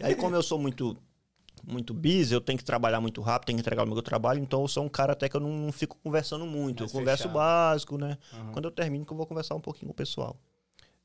e 0.00 0.04
aí, 0.04 0.14
como 0.14 0.34
eu 0.36 0.42
sou 0.42 0.58
muito, 0.58 0.96
muito 1.64 1.92
busy, 1.92 2.32
eu 2.32 2.40
tenho 2.40 2.58
que 2.58 2.64
trabalhar 2.64 3.00
muito 3.00 3.20
rápido, 3.20 3.46
tenho 3.48 3.56
que 3.58 3.60
entregar 3.62 3.84
o 3.84 3.86
meu 3.86 4.00
trabalho, 4.02 4.40
então 4.40 4.62
eu 4.62 4.68
sou 4.68 4.84
um 4.84 4.88
cara 4.88 5.12
até 5.12 5.28
que 5.28 5.36
eu 5.36 5.40
não, 5.40 5.50
não 5.50 5.72
fico 5.72 5.96
conversando 5.98 6.46
muito. 6.46 6.80
Mais 6.80 6.92
eu 6.92 6.98
converso 6.98 7.22
fechado. 7.24 7.34
básico, 7.34 7.98
né? 7.98 8.16
Aham. 8.32 8.52
Quando 8.52 8.64
eu 8.66 8.70
termino, 8.70 9.04
que 9.04 9.12
eu 9.12 9.16
vou 9.16 9.26
conversar 9.26 9.54
um 9.54 9.60
pouquinho 9.60 9.86
com 9.88 9.92
o 9.92 9.96
pessoal. 9.96 10.36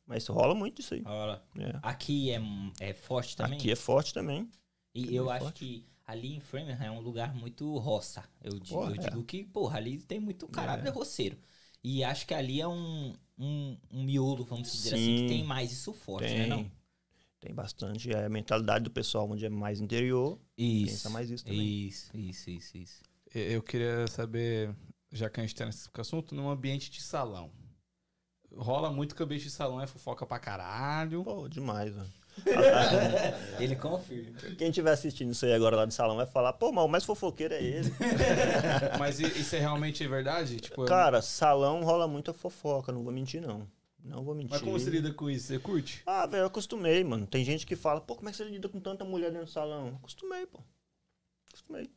Mas 0.06 0.28
rola 0.28 0.54
muito 0.54 0.82
isso 0.82 0.94
aí. 0.94 1.02
Olha. 1.04 1.42
né? 1.56 1.80
Aqui 1.82 2.30
é, 2.32 2.40
é 2.80 2.94
forte 2.94 3.36
também. 3.36 3.58
Aqui 3.58 3.72
é 3.72 3.76
forte 3.76 4.14
também. 4.14 4.48
E 4.94 5.08
Bem 5.08 5.16
eu 5.16 5.30
acho 5.32 5.46
forte. 5.46 5.60
que 5.60 5.86
ali 6.06 6.36
em 6.36 6.40
Framingham 6.40 6.86
é 6.86 6.92
um 6.92 7.00
lugar 7.02 7.34
muito 7.34 7.76
roça. 7.80 8.24
Eu, 8.44 8.60
digo, 8.60 8.80
Porra, 8.80 8.92
eu 8.92 8.96
é. 8.96 9.10
digo 9.10 9.24
que, 9.24 9.44
porra, 9.44 9.78
ali 9.78 9.98
tem 9.98 10.20
muito 10.20 10.48
caráter 10.48 10.88
É. 10.88 10.92
roceiro. 10.92 11.38
E 11.88 12.04
acho 12.04 12.26
que 12.26 12.34
ali 12.34 12.60
é 12.60 12.68
um, 12.68 13.14
um, 13.38 13.78
um 13.92 14.04
miolo, 14.04 14.44
vamos 14.44 14.72
dizer 14.72 14.96
assim, 14.96 15.06
Sim. 15.06 15.22
que 15.22 15.28
tem 15.28 15.44
mais 15.44 15.72
isso 15.72 15.94
forte, 15.94 16.34
né? 16.34 16.40
Tem. 16.40 16.50
Não? 16.50 16.72
Tem 17.40 17.54
bastante. 17.54 18.12
É 18.12 18.26
a 18.26 18.30
mentalidade 18.30 18.86
do 18.86 18.90
pessoal 18.90 19.30
onde 19.30 19.46
é 19.46 19.50
mais 19.50 19.80
interior. 19.80 20.40
Isso. 20.58 20.94
Pensa 20.94 21.10
mais 21.12 21.30
isso 21.30 21.46
também. 21.46 21.86
Isso, 21.86 22.10
isso, 22.18 22.50
isso, 22.50 22.78
isso. 22.80 23.04
Eu- 23.36 23.62
queria 23.62 24.08
saber, 24.08 24.76
já 25.12 25.30
que 25.30 25.40
a 25.40 25.44
gente 25.44 25.54
tá 25.54 25.64
nesse 25.64 25.88
assunto, 25.96 26.34
num 26.34 26.50
ambiente 26.50 26.90
de 26.90 27.04
salão. 27.04 27.52
Rola 28.52 28.92
muito 28.92 29.14
que 29.14 29.22
o 29.22 29.26
ambiente 29.26 29.44
de 29.44 29.52
salão 29.52 29.80
é 29.80 29.86
fofoca 29.86 30.26
pra 30.26 30.40
caralho. 30.40 31.24
Pô, 31.24 31.48
demais, 31.48 31.96
mano. 31.96 32.12
Ele 33.60 33.76
confirma. 33.76 34.38
Quem 34.58 34.70
estiver 34.70 34.92
assistindo 34.92 35.32
isso 35.32 35.46
aí 35.46 35.54
agora 35.54 35.76
lá 35.76 35.86
de 35.86 35.94
salão 35.94 36.16
vai 36.16 36.26
falar, 36.26 36.54
pô, 36.54 36.72
mas 36.72 36.86
o 36.86 36.88
mais 36.88 37.04
fofoqueiro 37.04 37.54
é 37.54 37.64
ele. 37.64 37.94
Mas 39.00 39.20
isso 39.20 39.56
é 39.56 39.60
realmente 39.60 40.06
verdade? 40.08 40.58
Tipo, 40.60 40.86
Cara, 40.86 41.22
salão 41.22 41.84
rola 41.84 42.08
muita 42.08 42.34
fofoca, 42.34 42.92
não 42.92 43.04
vou 43.04 43.12
mentir, 43.14 43.42
não. 43.42 43.68
Não 44.04 44.24
vou 44.24 44.36
mentir. 44.36 44.52
mas 44.52 44.62
como 44.62 44.78
você 44.80 44.90
lida 44.90 45.12
com 45.12 45.30
isso? 45.30 45.48
Você 45.48 45.60
curte? 45.60 46.04
Ah, 46.06 46.28
velho, 46.28 46.42
eu 46.42 46.48
acostumei, 46.48 47.04
mano. 47.04 47.26
Tem 47.26 47.44
gente 47.44 47.66
que 47.66 47.76
fala, 47.76 48.00
pô, 48.00 48.16
como 48.16 48.30
é 48.30 48.32
que 48.32 48.38
você 48.38 48.44
lida 48.44 48.70
com 48.70 48.80
tanta 48.80 49.04
mulher 49.04 49.32
dentro 49.32 49.48
do 49.48 49.52
salão? 49.52 49.96
Acostumei, 49.96 50.46
pô. 50.46 50.60
Acostumei. 51.50 51.90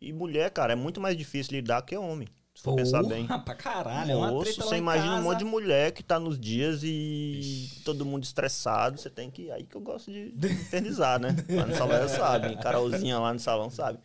E 0.00 0.12
mulher, 0.12 0.50
cara, 0.50 0.72
é 0.72 0.76
muito 0.76 1.00
mais 1.00 1.16
difícil 1.16 1.52
lidar 1.52 1.82
que 1.82 1.96
homem. 1.96 2.28
Se 2.56 2.62
for 2.62 2.74
pensar 2.74 3.02
bem. 3.04 3.26
pra 3.26 3.54
caralho. 3.54 4.10
é 4.12 4.16
uma 4.16 4.30
Moço, 4.30 4.44
treta 4.54 4.62
você 4.64 4.76
em 4.76 4.78
imagina 4.78 5.12
um 5.12 5.16
casa. 5.16 5.24
monte 5.24 5.38
de 5.40 5.44
mulher 5.44 5.92
que 5.92 6.02
tá 6.02 6.18
nos 6.18 6.40
dias 6.40 6.80
e 6.82 7.70
todo 7.84 8.04
mundo 8.04 8.24
estressado. 8.24 8.98
Você 8.98 9.10
tem 9.10 9.30
que. 9.30 9.50
Aí 9.50 9.62
que 9.64 9.76
eu 9.76 9.80
gosto 9.80 10.10
de 10.10 10.32
infernizar, 10.48 11.20
né? 11.20 11.36
Lá 11.50 11.66
no 11.66 11.74
salão 11.76 11.98
já 11.98 12.08
sabe. 12.08 12.56
Carolzinha 12.56 13.18
lá 13.18 13.32
no 13.34 13.38
salão 13.38 13.68
sabe. 13.68 13.98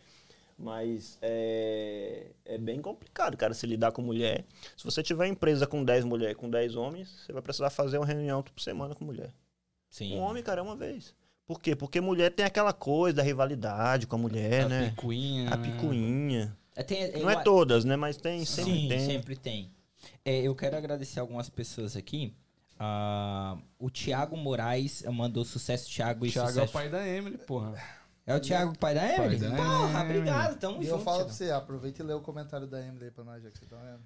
Mas 0.58 1.18
é, 1.22 2.26
é 2.44 2.58
bem 2.58 2.80
complicado, 2.80 3.36
cara, 3.36 3.54
se 3.54 3.66
lidar 3.66 3.90
com 3.90 4.02
mulher. 4.02 4.44
Se 4.76 4.84
você 4.84 5.02
tiver 5.02 5.26
empresa 5.26 5.66
com 5.66 5.82
10 5.82 6.04
mulheres, 6.04 6.36
com 6.36 6.48
10 6.48 6.76
homens, 6.76 7.08
você 7.26 7.32
vai 7.32 7.42
precisar 7.42 7.70
fazer 7.70 7.96
uma 7.98 8.06
reunião 8.06 8.42
por 8.42 8.60
semana 8.60 8.94
com 8.94 9.04
mulher. 9.04 9.30
Sim. 9.90 10.14
Um 10.16 10.20
homem, 10.20 10.42
cara, 10.42 10.60
é 10.60 10.62
uma 10.62 10.76
vez. 10.76 11.14
Por 11.46 11.58
quê? 11.58 11.74
Porque 11.74 12.00
mulher 12.00 12.30
tem 12.30 12.46
aquela 12.46 12.72
coisa 12.72 13.16
da 13.16 13.22
rivalidade 13.22 14.06
com 14.06 14.14
a 14.14 14.18
mulher, 14.18 14.66
a 14.66 14.68
né? 14.68 14.90
picuinha. 14.90 15.50
A 15.50 15.56
picuinha. 15.58 16.56
É, 16.74 16.82
tem- 16.82 17.12
Não 17.20 17.28
é 17.30 17.42
todas, 17.42 17.84
né? 17.84 17.96
Mas 17.96 18.16
tem, 18.16 18.44
sempre 18.44 18.72
Sim, 18.72 18.88
tem. 18.88 19.06
sempre 19.06 19.36
tem. 19.36 19.70
É, 20.24 20.40
eu 20.40 20.54
quero 20.54 20.76
agradecer 20.76 21.20
algumas 21.20 21.48
pessoas 21.50 21.96
aqui. 21.96 22.34
Ah, 22.78 23.56
o 23.78 23.90
Thiago 23.90 24.36
Moraes 24.36 25.02
mandou 25.12 25.44
sucesso, 25.44 25.88
Thiago, 25.88 26.26
e 26.26 26.30
Thiago 26.32 26.48
é 26.48 26.50
o 26.50 26.54
sucesso. 26.54 26.72
pai 26.72 26.88
da 26.88 27.06
Emily, 27.06 27.38
porra. 27.38 27.74
É 28.26 28.34
o 28.34 28.40
Thiago, 28.40 28.76
pai 28.78 28.94
da 28.94 29.06
Emily? 29.16 29.36
da 29.38 29.50
Porra, 29.50 30.00
Emily. 30.00 30.18
obrigado, 30.18 30.58
tamo 30.58 30.80
E 30.82 30.86
junto. 30.86 30.94
eu 30.96 30.98
falo 31.00 31.16
Thiago. 31.18 31.28
pra 31.28 31.36
você, 31.36 31.50
aproveita 31.50 32.02
e 32.02 32.06
lê 32.06 32.12
o 32.14 32.20
comentário 32.20 32.66
da 32.66 32.80
Emily 32.84 33.04
aí 33.06 33.10
pra 33.10 33.24
nós, 33.24 33.42
já 33.42 33.50
que 33.50 33.58
você 33.58 33.66
tá 33.66 33.76
vendo. 33.76 34.00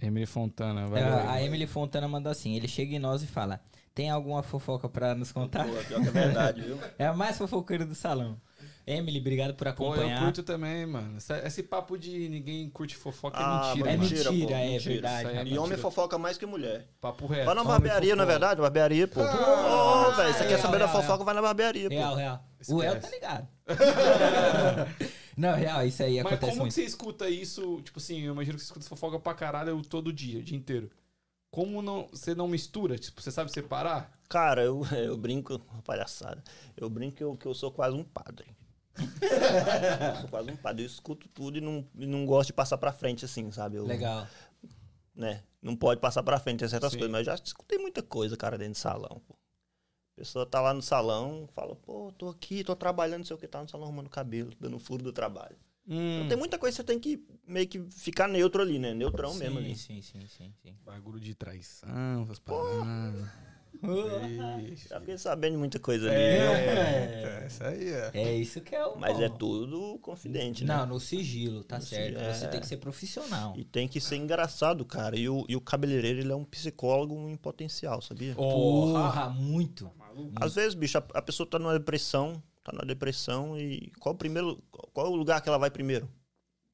Emily 0.00 0.26
Fontana, 0.26 0.86
vai 0.88 1.02
É, 1.02 1.08
lá. 1.08 1.32
a 1.32 1.42
Emily 1.42 1.66
Fontana 1.66 2.08
mandou 2.08 2.30
assim: 2.30 2.54
ele 2.56 2.66
chega 2.68 2.94
em 2.94 2.98
nós 2.98 3.22
e 3.22 3.26
fala: 3.26 3.60
Tem 3.94 4.10
alguma 4.10 4.42
fofoca 4.42 4.88
pra 4.88 5.14
nos 5.14 5.30
contar? 5.32 5.64
Pô, 5.66 5.72
pior 5.72 6.02
que 6.02 6.08
é 6.08 6.10
verdade, 6.10 6.60
viu? 6.66 6.78
É 6.98 7.06
a 7.06 7.14
mais 7.14 7.38
fofoqueira 7.38 7.84
do 7.86 7.94
salão. 7.94 8.40
Emily, 8.86 9.18
obrigado 9.18 9.54
por 9.54 9.64
Pô, 9.74 9.86
eu 9.86 9.92
acompanhar. 9.92 10.22
curto 10.22 10.42
também, 10.44 10.86
mano. 10.86 11.16
Esse, 11.18 11.32
esse 11.44 11.62
papo 11.64 11.98
de 11.98 12.28
ninguém 12.28 12.70
curte 12.70 12.94
fofoca 12.96 13.36
Ah, 13.36 13.72
é 13.74 13.74
mentira, 13.74 13.90
é 13.90 13.96
mentira, 13.96 14.24
pô, 14.24 14.54
é 14.54 14.68
mentira. 14.68 14.92
verdade. 14.94 15.18
Isso 15.18 15.28
aí 15.28 15.36
é 15.36 15.40
E 15.40 15.44
mentira. 15.44 15.62
homem 15.62 15.76
fofoca 15.78 16.16
mais 16.18 16.38
que 16.38 16.46
mulher. 16.46 16.86
Papo 17.00 17.26
reto. 17.26 17.46
Vai 17.46 17.54
na 17.56 17.64
barbearia, 17.64 18.14
não 18.14 18.22
é 18.22 18.26
verdade? 18.26 18.60
Barbearia, 18.60 19.08
pô. 19.08 19.20
Ah, 19.22 20.06
Ô, 20.08 20.12
velho, 20.12 20.32
você 20.32 20.44
quer 20.44 20.48
real, 20.50 20.60
saber 20.60 20.78
da 20.78 20.86
real, 20.86 21.02
fofoca, 21.02 21.24
vai 21.24 21.34
na 21.34 21.42
barbearia, 21.42 21.88
pô. 21.88 21.94
Real, 21.96 22.14
real. 22.14 22.44
O 22.68 22.82
El 22.82 23.00
tá 23.00 23.10
ligado. 23.10 23.48
Não, 25.36 25.54
real, 25.54 25.84
isso 25.86 26.02
aí 26.02 26.16
Mas 26.22 26.32
acontece 26.32 26.40
como 26.40 26.52
que 26.54 26.60
muito. 26.60 26.74
você 26.74 26.84
escuta 26.84 27.28
isso? 27.28 27.82
Tipo 27.82 27.98
assim, 27.98 28.22
eu 28.22 28.32
imagino 28.32 28.56
que 28.56 28.62
você 28.62 28.68
escuta 28.68 28.86
fofoca 28.86 29.18
pra 29.18 29.34
caralho 29.34 29.82
todo 29.82 30.12
dia, 30.12 30.38
o 30.38 30.42
dia 30.42 30.56
inteiro. 30.56 30.90
Como 31.50 31.82
não, 31.82 32.08
você 32.10 32.34
não 32.34 32.48
mistura? 32.48 32.96
Tipo, 32.98 33.20
você 33.20 33.30
sabe 33.30 33.50
separar? 33.52 34.10
Cara, 34.28 34.62
eu, 34.64 34.82
eu 34.96 35.16
brinco, 35.16 35.58
palhaçada. 35.84 36.42
Eu 36.76 36.88
brinco 36.88 37.16
que 37.16 37.24
eu, 37.24 37.36
que 37.36 37.46
eu 37.46 37.54
sou 37.54 37.70
quase 37.70 37.96
um 37.96 38.04
padre. 38.04 38.46
Eu 39.00 40.20
sou 40.20 40.28
quase 40.28 40.50
um 40.50 40.56
padre. 40.56 40.82
Eu 40.82 40.86
escuto 40.86 41.28
tudo 41.28 41.58
e 41.58 41.60
não, 41.60 41.86
e 41.96 42.06
não 42.06 42.24
gosto 42.26 42.48
de 42.48 42.52
passar 42.52 42.78
pra 42.78 42.92
frente, 42.92 43.24
assim, 43.24 43.50
sabe? 43.50 43.76
Eu, 43.76 43.86
Legal. 43.86 44.26
Né? 45.14 45.42
Não 45.62 45.74
pode 45.74 46.00
passar 46.00 46.22
pra 46.22 46.38
frente 46.38 46.64
em 46.64 46.68
certas 46.68 46.92
Sim. 46.92 46.98
coisas, 46.98 47.12
mas 47.12 47.26
eu 47.26 47.36
já 47.36 47.42
escutei 47.42 47.78
muita 47.78 48.02
coisa, 48.02 48.36
cara, 48.36 48.58
dentro 48.58 48.74
do 48.74 48.78
salão. 48.78 49.22
Pô. 49.26 49.34
A 49.34 50.20
pessoa 50.20 50.46
tá 50.46 50.60
lá 50.60 50.72
no 50.72 50.80
salão, 50.80 51.48
fala, 51.54 51.74
pô, 51.76 52.12
tô 52.16 52.28
aqui, 52.28 52.64
tô 52.64 52.74
trabalhando, 52.74 53.18
não 53.18 53.24
sei 53.24 53.36
o 53.36 53.38
que, 53.38 53.46
tá 53.46 53.62
no 53.62 53.68
salão 53.68 53.86
arrumando 53.86 54.08
cabelo, 54.08 54.50
dando 54.58 54.78
furo 54.78 55.02
do 55.02 55.12
trabalho. 55.12 55.56
Hum, 55.88 56.16
Então, 56.16 56.28
tem 56.28 56.38
muita 56.38 56.58
coisa 56.58 56.74
que 56.74 56.82
você 56.82 56.84
tem 56.84 56.98
que 56.98 57.22
meio 57.46 57.68
que 57.68 57.80
ficar 57.90 58.26
neutro 58.26 58.62
ali, 58.62 58.78
né? 58.78 58.94
Neutrão 58.94 59.32
sim, 59.32 59.38
mesmo 59.38 59.58
ali. 59.58 59.76
Sim, 59.76 60.00
sim, 60.02 60.26
sim, 60.26 60.52
sim. 60.62 60.76
bagulho 60.84 61.20
de 61.20 61.34
traição, 61.34 62.22
essas 62.24 62.38
paradas. 62.38 63.28
Ixi. 64.72 64.88
Já 64.88 65.00
fiquei 65.00 65.18
sabendo 65.18 65.52
de 65.52 65.58
muita 65.58 65.78
coisa 65.78 66.10
ali. 66.10 66.16
É, 66.20 67.44
isso 67.46 67.64
aí 67.64 67.88
é. 67.88 68.10
É 68.14 68.34
isso 68.34 68.60
que 68.60 68.74
é 68.74 68.84
o. 68.86 68.96
Mas 68.98 69.20
é 69.20 69.28
tudo 69.28 69.98
confidente, 70.00 70.64
né? 70.64 70.76
Não, 70.76 70.86
no 70.86 71.00
sigilo, 71.00 71.62
tá 71.64 71.76
No 71.78 71.82
certo. 71.82 72.14
sigilo, 72.18 72.34
Você 72.34 72.44
é. 72.44 72.48
tem 72.48 72.60
que 72.60 72.66
ser 72.66 72.76
profissional. 72.78 73.54
E 73.56 73.64
tem 73.64 73.86
que 73.88 74.00
ser 74.00 74.16
engraçado, 74.16 74.84
cara. 74.84 75.16
E 75.16 75.28
o, 75.28 75.44
e 75.48 75.56
o 75.56 75.60
cabeleireiro, 75.60 76.20
ele 76.20 76.32
é 76.32 76.36
um 76.36 76.44
psicólogo 76.44 77.28
em 77.28 77.36
potencial, 77.36 78.00
sabia? 78.02 78.34
Porra, 78.34 79.28
muito. 79.30 79.90
Às 80.40 80.54
vezes, 80.54 80.74
bicho, 80.74 80.98
a, 80.98 81.04
a 81.14 81.22
pessoa 81.22 81.48
tá 81.48 81.58
numa 81.58 81.72
depressão, 81.78 82.42
tá 82.64 82.72
numa 82.72 82.86
depressão 82.86 83.58
e 83.58 83.92
qual 84.00 84.14
o 84.14 84.18
primeiro, 84.18 84.62
qual 84.92 85.06
é 85.06 85.10
o 85.10 85.14
lugar 85.14 85.40
que 85.42 85.48
ela 85.48 85.58
vai 85.58 85.70
primeiro? 85.70 86.08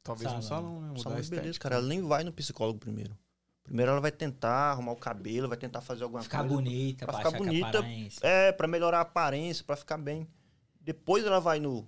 Talvez 0.02 0.32
no 0.32 0.42
Salão. 0.42 0.62
salão, 0.64 0.80
né? 0.80 0.88
Mudar 0.88 1.00
Salão 1.02 1.20
de 1.20 1.28
beleza, 1.30 1.46
estética. 1.50 1.62
cara. 1.68 1.76
Ela 1.76 1.86
nem 1.86 2.02
vai 2.02 2.24
no 2.24 2.32
psicólogo 2.32 2.78
primeiro. 2.78 3.16
Primeiro 3.64 3.92
ela 3.92 4.00
vai 4.00 4.10
tentar 4.12 4.72
arrumar 4.72 4.92
o 4.92 4.96
cabelo, 4.96 5.48
vai 5.48 5.56
tentar 5.56 5.80
fazer 5.80 6.02
alguma 6.04 6.22
Ficar 6.22 6.40
coisa. 6.40 6.54
bonita, 6.54 7.06
pra 7.06 7.12
pra, 7.18 7.30
ficar 7.30 7.38
que 7.38 7.44
bonita, 7.44 7.78
aparência. 7.78 8.26
É, 8.26 8.52
pra 8.52 8.66
melhorar 8.68 8.98
a 8.98 9.02
aparência, 9.02 9.64
pra 9.64 9.76
ficar 9.76 9.98
bem. 9.98 10.26
Depois 10.80 11.24
ela 11.24 11.40
vai 11.40 11.60
no, 11.60 11.86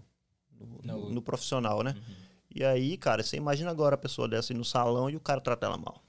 no, 0.52 0.80
No- 0.82 1.10
no 1.10 1.22
profissional, 1.22 1.82
né? 1.82 1.90
Uhum. 1.96 2.14
E 2.54 2.64
aí, 2.64 2.96
cara, 2.96 3.22
você 3.22 3.36
imagina 3.36 3.70
agora 3.70 3.96
a 3.96 3.98
pessoa 3.98 4.28
dessa 4.28 4.52
ir 4.52 4.56
no 4.56 4.64
salão 4.64 5.10
e 5.10 5.16
o 5.16 5.20
cara 5.20 5.40
trata 5.40 5.66
ela 5.66 5.76
mal. 5.76 6.00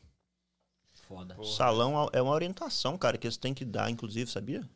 Foda. 1.07 1.35
Porra. 1.35 1.47
Salão 1.47 2.09
é 2.13 2.21
uma 2.21 2.31
orientação, 2.33 2.97
cara, 2.97 3.17
que 3.17 3.27
eles 3.27 3.37
têm 3.37 3.53
que 3.53 3.65
dar, 3.65 3.89
inclusive, 3.89 4.29
sabia? 4.29 4.67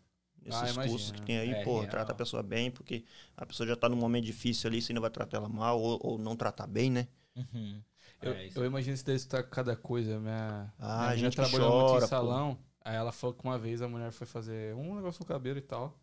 Nesses 0.44 0.78
Ah, 0.78 0.84
cursos 0.88 1.12
que 1.12 1.22
tem 1.22 1.38
aí, 1.38 1.52
É 1.52 1.64
pô, 1.64 1.86
trata 1.86 2.12
a 2.12 2.16
pessoa 2.16 2.42
bem, 2.42 2.72
porque 2.72 3.04
a 3.38 3.46
pessoa 3.46 3.68
já 3.68 3.76
tá 3.76 3.88
num 3.90 3.98
momento 3.98 4.26
difícil 4.26 4.68
ali, 4.70 4.82
você 4.82 4.94
não 4.94 5.02
vai 5.02 5.12
tratar 5.12 5.38
ela 5.38 5.50
mal 5.50 5.80
ou, 5.80 6.00
ou 6.02 6.18
não 6.18 6.36
tratar 6.36 6.66
bem, 6.66 6.90
né? 6.90 7.08
Uhum. 7.36 7.82
Eu, 8.22 8.34
É, 8.34 8.50
eu 8.56 8.66
imagino 8.66 8.96
se 8.98 9.06
deve 9.06 9.18
escutar 9.18 9.44
cada 9.44 9.76
coisa. 9.76 10.20
Minha, 10.20 10.74
Ah, 10.80 10.98
minha 10.98 11.10
gente 11.12 11.16
menina 11.16 11.30
que 11.30 11.36
trabalhou 11.36 11.82
muito 11.82 12.04
em 12.04 12.08
salão. 12.08 12.58
Aí 12.84 12.96
ela 12.96 13.12
falou 13.12 13.34
que 13.36 13.44
uma 13.44 13.58
vez 13.58 13.82
a 13.82 13.88
mulher 13.88 14.12
foi 14.12 14.26
fazer 14.28 14.74
um 14.76 14.96
negócio 14.96 15.20
no 15.22 15.26
cabelo 15.26 15.58
e 15.58 15.62
tal. 15.62 15.98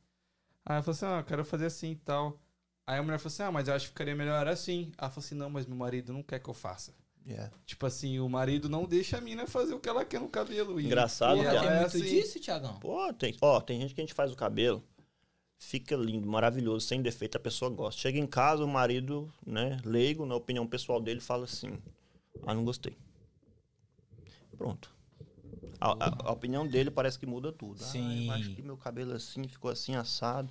Aí 0.65 0.75
ela 0.75 0.83
falou 0.83 0.95
assim: 0.95 1.07
Ah, 1.07 1.19
eu 1.21 1.25
quero 1.25 1.45
fazer 1.45 1.67
assim 1.67 1.91
e 1.93 1.97
tal. 1.97 2.39
Aí 2.87 2.99
a 2.99 3.03
mulher 3.03 3.19
falou 3.19 3.29
assim: 3.33 3.43
Ah, 3.43 3.53
mas 3.53 3.69
eu 3.69 3.75
acho 3.75 3.87
que 3.87 3.91
ficaria 3.93 4.15
melhor 4.15 4.47
assim. 4.47 4.93
Ela 4.99 5.11
falou 5.11 5.25
assim: 5.25 5.35
Não, 5.35 5.51
mas 5.51 5.67
meu 5.67 5.77
marido 5.77 6.13
não 6.13 6.23
quer 6.23 6.39
que 6.39 6.49
eu 6.49 6.55
faça. 6.55 6.95
Yeah. 7.27 7.51
Tipo 7.65 7.87
assim, 7.87 8.21
o 8.21 8.29
marido 8.29 8.69
não 8.69 8.85
deixa 8.85 9.19
a 9.19 9.21
mina 9.21 9.49
fazer 9.49 9.75
o 9.75 9.81
que 9.81 9.89
ela 9.89 10.05
quer 10.05 10.21
no 10.21 10.29
cabelo. 10.29 10.81
E- 10.81 10.87
Engraçado, 10.87 11.37
e 11.39 11.45
ela 11.45 11.61
tem 11.61 11.69
é 11.69 11.81
muito 11.81 11.97
assim. 11.97 12.05
disso, 12.05 12.39
Tiagão? 12.39 12.79
Pô, 12.79 13.12
tem, 13.12 13.37
ó, 13.41 13.61
tem 13.61 13.81
gente 13.81 13.95
que 13.97 14.01
a 14.01 14.05
gente 14.05 14.14
faz 14.14 14.31
o 14.31 14.37
cabelo, 14.37 14.81
fica 15.59 15.97
lindo, 15.97 16.29
maravilhoso, 16.29 16.87
sem 16.87 17.03
defeito, 17.03 17.37
a 17.37 17.41
pessoa 17.41 17.69
gosta. 17.69 18.01
Chega 18.01 18.17
em 18.19 18.27
casa, 18.29 18.64
o 18.64 18.69
marido, 18.69 19.33
né, 19.45 19.81
leigo, 19.85 20.25
na 20.25 20.37
opinião 20.37 20.64
pessoal 20.69 21.01
dele, 21.01 21.19
fala 21.21 21.45
assim: 21.47 21.77
Ah, 22.45 22.55
não 22.55 22.64
gostei. 22.64 22.97
Pronto. 24.57 24.91
A, 25.80 25.93
a- 25.93 26.28
a 26.28 26.32
opinião 26.32 26.66
dele 26.66 26.91
parece 26.91 27.18
que 27.18 27.26
muda 27.26 27.53
tudo. 27.53 27.82
Ah, 27.82 27.87
Sim. 27.89 28.26
eu 28.26 28.32
acho 28.32 28.51
que 28.51 28.62
meu 28.62 28.76
cabelo 28.76 29.12
assim 29.12 29.47
ficou 29.47 29.70
assim 29.70 29.95
assado. 29.95 30.51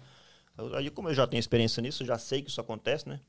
Aí, 0.75 0.89
como 0.89 1.09
eu 1.09 1.13
já 1.13 1.27
tenho 1.27 1.39
experiência 1.39 1.81
nisso, 1.81 2.03
eu 2.03 2.07
já 2.07 2.17
sei 2.17 2.41
que 2.41 2.49
isso 2.49 2.61
acontece, 2.61 3.07
né? 3.09 3.19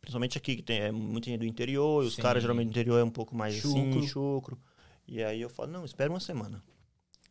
Principalmente 0.00 0.36
aqui, 0.36 0.56
que 0.56 0.62
tem 0.62 0.80
é, 0.80 0.92
gente 0.92 1.38
do 1.38 1.46
interior, 1.46 2.04
e 2.04 2.06
os 2.06 2.16
caras 2.16 2.42
geralmente 2.42 2.66
do 2.66 2.70
interior 2.70 2.98
é 2.98 3.04
um 3.04 3.10
pouco 3.10 3.34
mais 3.34 3.54
Chucro. 3.54 3.98
assim, 3.98 4.06
chucro. 4.06 4.58
E 5.06 5.22
aí 5.22 5.40
eu 5.40 5.48
falo, 5.48 5.70
não, 5.70 5.84
espera 5.84 6.10
uma 6.10 6.20
semana. 6.20 6.62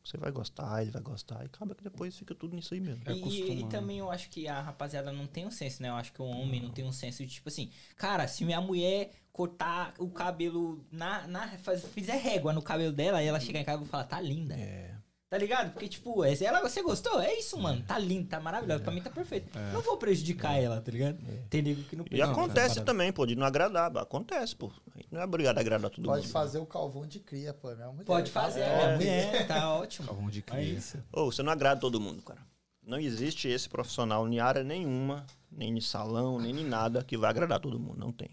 Você 0.08 0.18
vai 0.18 0.32
gostar, 0.32 0.82
ele 0.82 0.92
vai 0.92 1.02
gostar. 1.02 1.44
E 1.44 1.48
acaba 1.48 1.76
que 1.76 1.84
depois 1.84 2.18
fica 2.18 2.34
tudo 2.34 2.56
nisso 2.56 2.74
aí 2.74 2.80
mesmo. 2.80 3.04
É 3.06 3.12
E- 3.12 3.16
e, 3.16 3.20
acostumado. 3.20 3.70
também 3.70 3.98
eu 4.00 4.10
acho 4.10 4.30
que 4.30 4.48
a 4.48 4.62
rapaziada 4.62 5.12
não 5.12 5.28
tem 5.28 5.46
um 5.46 5.52
senso, 5.52 5.82
né? 5.82 5.90
Eu 5.90 5.96
acho 5.96 6.14
que 6.14 6.22
o 6.22 6.26
homem 6.26 6.62
não 6.62 6.70
tem 6.72 6.86
um 6.86 6.92
senso 6.94 7.26
de 7.26 7.32
tipo 7.34 7.50
assim, 7.50 7.70
cara, 7.96 8.28
se 8.28 8.46
minha 8.46 8.62
mulher 8.62 9.12
cortar 9.34 9.94
o 10.00 10.10
cabelo 10.10 10.84
na, 10.92 11.28
na 11.28 11.48
faz- 11.60 11.84
fizer 11.90 12.16
régua 12.18 12.54
no 12.54 12.62
cabelo 12.62 12.92
dela, 12.92 13.22
e 13.22 13.28
ela 13.28 13.40
chegar 13.40 13.60
em 13.60 13.64
casa 13.66 13.84
e 13.84 13.88
falar, 13.88 14.06
tá 14.06 14.20
linda. 14.20 14.56
É. 14.56 14.96
Tá 15.30 15.38
ligado? 15.38 15.74
Porque, 15.74 15.90
tipo, 15.90 16.24
é- 16.24 16.42
ela, 16.42 16.62
você 16.62 16.82
gostou? 16.82 17.20
É 17.20 17.38
isso, 17.38 17.58
mano. 17.60 17.84
Tá 17.86 18.00
lindo, 18.00 18.30
tá 18.30 18.40
maravilhoso. 18.40 18.82
Pra 18.82 18.94
mim 18.94 19.02
tá 19.02 19.10
perfeito. 19.10 19.50
Não 19.74 19.82
vou 19.82 19.98
prejudicar 19.98 20.54
ela, 20.58 20.80
tá 20.80 20.90
ligado? 20.90 21.18
Tem 21.50 21.62
nego 21.62 21.84
que 21.84 21.98
não 21.98 22.06
E 22.06 22.10
prejudica 22.10 22.32
acontece 22.32 22.60
essa 22.68 22.74
parada. 22.76 22.86
também, 22.86 23.12
pô, 23.12 23.26
de 23.26 23.36
não 23.36 23.46
agradar. 23.46 23.96
Acontece, 23.98 24.56
pô. 24.56 24.72
A 24.96 24.98
gente 24.98 25.10
não 25.12 25.20
é 25.20 25.26
obrigado 25.26 25.58
a 25.58 25.62
agradar 25.62 25.92
todo 25.92 26.06
Pode 26.06 26.22
mundo. 26.24 26.32
fazer 26.32 26.60
o 26.60 26.66
calvão 26.66 27.06
de 27.06 27.20
cria, 27.20 27.54
pô. 27.54 27.70
é 27.70 27.76
Minha 27.76 27.88
mulher, 27.90 28.06
Pode 28.06 28.32
tá? 28.32 28.42
fazer, 28.42 28.62
É. 28.62 28.78
minha 28.78 28.96
mulher, 28.96 29.48
tá 29.48 29.74
ótimo. 29.76 30.08
Calvão 30.08 30.30
de 30.30 30.40
É 30.40 30.42
cria. 30.44 30.62
isso. 30.64 30.98
Ô, 31.12 31.26
você 31.26 31.44
não 31.44 31.52
agrada 31.52 31.82
todo 31.82 32.00
mundo, 32.00 32.22
cara. 32.24 32.40
Não 32.82 32.98
existe 32.98 33.50
esse 33.50 33.68
profissional 33.68 34.26
em 34.30 34.40
área 34.40 34.64
nenhuma, 34.64 35.26
nem 35.52 35.78
em 35.78 35.82
salão, 35.82 36.40
nem 36.40 36.58
em 36.58 36.64
nada, 36.64 37.04
que 37.04 37.18
vai 37.18 37.30
agradar 37.30 37.60
todo 37.60 37.78
mundo. 37.78 38.00
Não 38.00 38.14
tem. 38.14 38.30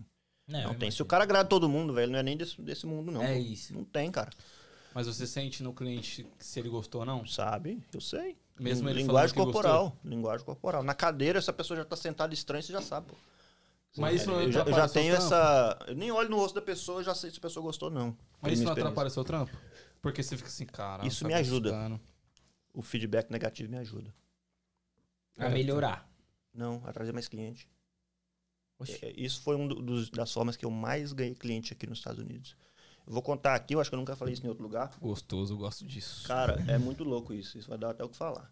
Não, 0.46 0.62
Não 0.62 0.74
tem. 0.74 0.92
Se 0.92 1.02
o 1.02 1.06
cara 1.06 1.24
agrada 1.24 1.48
todo 1.48 1.68
mundo, 1.68 1.92
velho, 1.92 2.12
não 2.12 2.18
é 2.20 2.22
nem 2.22 2.36
desse, 2.36 2.62
desse 2.62 2.86
mundo, 2.86 3.10
não. 3.10 3.20
É 3.20 3.32
pô. 3.34 3.40
isso. 3.40 3.74
Não 3.74 3.82
tem, 3.82 4.12
cara. 4.12 4.30
Mas 4.94 5.08
você 5.08 5.26
sente 5.26 5.62
no 5.62 5.74
cliente 5.74 6.24
se 6.38 6.60
ele 6.60 6.68
gostou 6.68 7.00
ou 7.00 7.06
não? 7.06 7.26
Sabe? 7.26 7.84
Eu 7.92 8.00
sei. 8.00 8.38
Mesmo 8.58 8.88
ele 8.88 9.02
Linguagem 9.02 9.34
corporal. 9.34 9.96
Linguagem 10.04 10.46
corporal. 10.46 10.84
Na 10.84 10.94
cadeira, 10.94 11.40
essa 11.40 11.52
pessoa 11.52 11.76
já 11.76 11.84
tá 11.84 11.96
sentada 11.96 12.32
estranha, 12.32 12.62
você 12.62 12.72
já 12.72 12.80
sabe, 12.80 13.08
pô. 13.08 13.16
Mas 13.96 14.20
isso 14.20 14.30
não 14.30 14.40
eu, 14.40 14.52
já, 14.52 14.62
eu 14.62 14.72
já 14.72 14.88
tenho 14.88 15.14
trampo? 15.14 15.26
essa. 15.26 15.78
Eu 15.88 15.96
nem 15.96 16.10
olho 16.10 16.28
no 16.28 16.36
rosto 16.36 16.54
da 16.54 16.62
pessoa, 16.62 17.00
eu 17.00 17.04
já 17.04 17.14
sei 17.14 17.30
se 17.30 17.38
a 17.38 17.40
pessoa 17.40 17.62
gostou 17.62 17.88
ou 17.88 17.94
não. 17.94 18.16
Mas 18.40 18.54
isso 18.54 18.64
não 18.64 18.72
atrapalha 18.72 19.08
o 19.08 19.10
seu 19.10 19.24
trampo? 19.24 19.56
Porque 20.00 20.22
você 20.22 20.36
fica 20.36 20.48
assim, 20.48 20.66
cara. 20.66 21.06
Isso 21.06 21.22
tá 21.22 21.28
me 21.28 21.34
ajuda. 21.34 21.70
gostando. 21.70 22.00
O 22.72 22.82
feedback 22.82 23.30
negativo 23.30 23.70
me 23.70 23.78
ajuda. 23.78 24.14
É, 25.36 25.48
melhorar. 25.48 26.08
Não, 26.52 26.80
a 26.84 26.92
trazer 26.92 27.12
mais 27.12 27.26
cliente. 27.26 27.68
Oxi. 28.78 28.98
É, 29.02 29.12
Isso 29.16 29.40
foi 29.42 29.56
uma 29.56 29.74
das 30.12 30.32
formas 30.32 30.56
que 30.56 30.64
eu 30.64 30.70
mais 30.70 31.12
ganhei 31.12 31.34
cliente 31.34 31.72
aqui 31.72 31.86
nos 31.86 31.98
Estados 31.98 32.20
Unidos. 32.22 32.56
Vou 33.06 33.20
contar 33.22 33.54
aqui, 33.54 33.74
eu 33.74 33.80
acho 33.80 33.90
que 33.90 33.94
eu 33.94 33.98
nunca 33.98 34.16
falei 34.16 34.34
isso 34.34 34.44
em 34.44 34.48
outro 34.48 34.62
lugar. 34.62 34.90
Gostoso, 35.00 35.54
eu 35.54 35.58
gosto 35.58 35.84
disso. 35.84 36.26
Cara, 36.26 36.64
é 36.68 36.78
muito 36.78 37.04
louco 37.04 37.34
isso. 37.34 37.58
Isso 37.58 37.68
vai 37.68 37.76
dar 37.78 37.90
até 37.90 38.02
o 38.02 38.08
que 38.08 38.16
falar. 38.16 38.50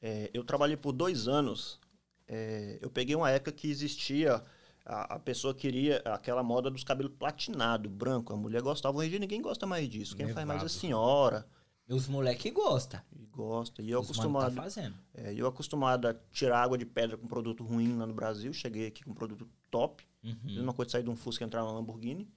É, 0.00 0.30
eu 0.32 0.42
trabalhei 0.42 0.76
por 0.76 0.92
dois 0.92 1.28
anos. 1.28 1.78
é, 2.26 2.78
eu 2.80 2.90
peguei 2.90 3.14
uma 3.14 3.30
época 3.30 3.52
que 3.52 3.70
existia. 3.70 4.42
A, 4.86 5.16
a 5.16 5.18
pessoa 5.18 5.54
queria 5.54 5.98
aquela 6.06 6.42
moda 6.42 6.70
dos 6.70 6.82
cabelos 6.82 7.12
platinados, 7.18 7.92
branco. 7.92 8.32
A 8.32 8.36
mulher 8.36 8.62
gostava. 8.62 8.96
Hoje 8.96 9.18
ninguém 9.18 9.42
gosta 9.42 9.66
mais 9.66 9.86
disso. 9.88 10.16
Quem 10.16 10.28
faz 10.32 10.46
mais 10.46 10.62
é 10.62 10.66
a 10.66 10.68
senhora. 10.68 11.46
Os 11.90 12.06
moleque 12.06 12.50
gostam. 12.50 13.00
E 13.12 13.24
gosta. 13.26 13.82
E 13.82 13.90
eu 13.90 14.00
Os 14.00 14.08
mano 14.08 14.20
acostumado. 14.38 14.54
tá 14.54 14.62
fazendo. 14.62 14.94
é, 15.14 15.34
eu 15.34 15.46
acostumado 15.46 16.06
a 16.08 16.14
tirar 16.32 16.62
água 16.62 16.78
de 16.78 16.86
pedra 16.86 17.16
com 17.16 17.26
produto 17.26 17.64
ruim 17.64 17.96
lá 17.96 18.06
no 18.06 18.14
Brasil. 18.14 18.52
Cheguei 18.52 18.86
aqui 18.86 19.02
com 19.02 19.12
produto 19.12 19.48
top. 19.70 20.04
Uhum. 20.22 20.36
Mesma 20.44 20.72
coisa 20.72 20.86
de 20.86 20.92
sair 20.92 21.02
de 21.02 21.10
um 21.10 21.16
Fusca 21.16 21.42
e 21.42 21.46
entrar 21.46 21.62
numa 21.62 21.72
Lamborghini. 21.72 22.28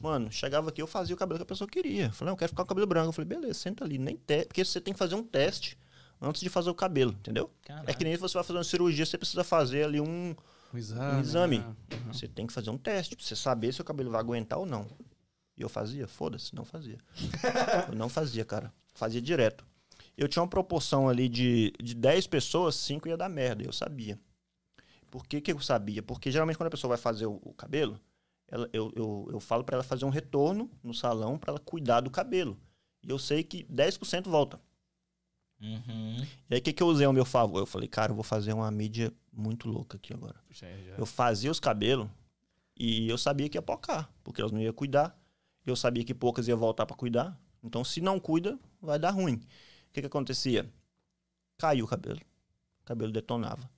Mano, 0.00 0.32
chegava 0.32 0.70
aqui, 0.70 0.80
eu 0.80 0.86
fazia 0.86 1.14
o 1.14 1.18
cabelo 1.18 1.38
que 1.38 1.42
a 1.42 1.46
pessoa 1.46 1.68
queria. 1.68 2.10
Falei, 2.12 2.30
não, 2.30 2.32
eu 2.32 2.38
quero 2.38 2.50
ficar 2.50 2.62
com 2.62 2.66
o 2.66 2.68
cabelo 2.68 2.86
branco. 2.86 3.08
Eu 3.08 3.12
falei, 3.12 3.28
beleza, 3.28 3.54
senta 3.54 3.84
ali. 3.84 3.98
Nem 3.98 4.16
te... 4.16 4.46
Porque 4.46 4.64
você 4.64 4.80
tem 4.80 4.92
que 4.92 4.98
fazer 4.98 5.14
um 5.14 5.22
teste 5.22 5.78
antes 6.20 6.40
de 6.40 6.48
fazer 6.48 6.70
o 6.70 6.74
cabelo, 6.74 7.12
entendeu? 7.12 7.50
Caralho. 7.62 7.88
É 7.88 7.94
que 7.94 8.04
nem 8.04 8.14
se 8.14 8.20
você 8.20 8.34
vai 8.34 8.44
fazer 8.44 8.58
uma 8.58 8.64
cirurgia, 8.64 9.04
você 9.04 9.18
precisa 9.18 9.44
fazer 9.44 9.84
ali 9.84 10.00
um. 10.00 10.34
Um 10.72 10.78
exame. 10.78 11.16
Um 11.16 11.20
exame. 11.20 11.58
né? 11.58 11.76
Uhum. 11.92 12.12
Você 12.12 12.26
tem 12.26 12.46
que 12.46 12.52
fazer 12.52 12.70
um 12.70 12.78
teste 12.78 13.14
pra 13.14 13.24
você 13.24 13.36
saber 13.36 13.72
se 13.72 13.80
o 13.80 13.84
cabelo 13.84 14.10
vai 14.10 14.20
aguentar 14.20 14.58
ou 14.58 14.66
não. 14.66 14.86
E 15.56 15.62
eu 15.62 15.68
fazia? 15.68 16.06
Foda-se, 16.06 16.54
não 16.54 16.64
fazia. 16.64 16.98
eu 17.88 17.94
não 17.94 18.08
fazia, 18.08 18.44
cara. 18.44 18.72
Fazia 18.96 19.20
direto. 19.20 19.64
Eu 20.16 20.26
tinha 20.28 20.42
uma 20.42 20.48
proporção 20.48 21.08
ali 21.08 21.28
de, 21.28 21.72
de 21.82 21.94
10 21.94 22.26
pessoas, 22.26 22.74
5 22.76 23.06
ia 23.08 23.16
dar 23.16 23.28
merda. 23.28 23.62
Eu 23.62 23.72
sabia. 23.72 24.18
Por 25.10 25.26
que, 25.26 25.40
que 25.40 25.52
eu 25.52 25.60
sabia? 25.60 26.02
Porque 26.02 26.30
geralmente 26.30 26.56
quando 26.56 26.68
a 26.68 26.70
pessoa 26.70 26.88
vai 26.90 26.98
fazer 26.98 27.26
o, 27.26 27.38
o 27.42 27.52
cabelo, 27.54 28.00
ela- 28.48 28.68
eu, 28.72 28.92
eu, 28.96 29.28
eu 29.32 29.40
falo 29.40 29.62
pra 29.64 29.76
ela 29.76 29.84
fazer 29.84 30.04
um 30.04 30.10
retorno 30.10 30.70
no 30.82 30.94
salão 30.94 31.38
pra 31.38 31.50
ela 31.52 31.60
cuidar 31.60 32.00
do 32.00 32.10
cabelo. 32.10 32.58
E 33.02 33.10
eu 33.10 33.18
sei 33.18 33.42
que 33.44 33.64
10% 33.64 34.28
volta. 34.28 34.58
Uhum. 35.60 36.16
E 36.50 36.54
aí 36.54 36.58
o 36.58 36.62
que, 36.62 36.72
que 36.72 36.82
eu 36.82 36.86
usei 36.86 37.06
ao 37.06 37.12
meu 37.12 37.24
favor? 37.24 37.58
Eu 37.60 37.66
falei, 37.66 37.88
cara, 37.88 38.10
eu 38.12 38.14
vou 38.14 38.24
fazer 38.24 38.52
uma 38.52 38.70
mídia 38.70 39.12
muito 39.32 39.68
louca 39.68 39.96
aqui 39.96 40.12
agora. 40.12 40.36
Já- 40.84 40.94
Eu 40.98 41.06
fazia 41.06 41.50
os 41.50 41.60
cabelos 41.60 42.08
e 42.78 43.08
eu 43.08 43.16
sabia 43.16 43.48
que 43.48 43.56
ia 43.56 43.62
pocar, 43.62 44.10
porque 44.22 44.40
elas 44.40 44.52
não 44.52 44.60
iam 44.60 44.72
cuidar. 44.72 45.18
Eu 45.64 45.74
sabia 45.76 46.04
que 46.04 46.14
poucas 46.14 46.46
iam 46.48 46.58
voltar 46.58 46.84
pra 46.86 46.96
cuidar. 46.96 47.38
Então, 47.62 47.84
se 47.84 48.00
não 48.00 48.18
cuida, 48.20 48.58
vai 48.80 48.98
dar 48.98 49.10
ruim. 49.10 49.34
O 49.34 49.92
que, 49.92 50.00
que 50.00 50.06
acontecia? 50.06 50.70
Caiu 51.58 51.84
o 51.84 51.88
cabelo. 51.88 52.20
O 52.82 52.84
cabelo 52.84 53.12
detonava. 53.12 53.68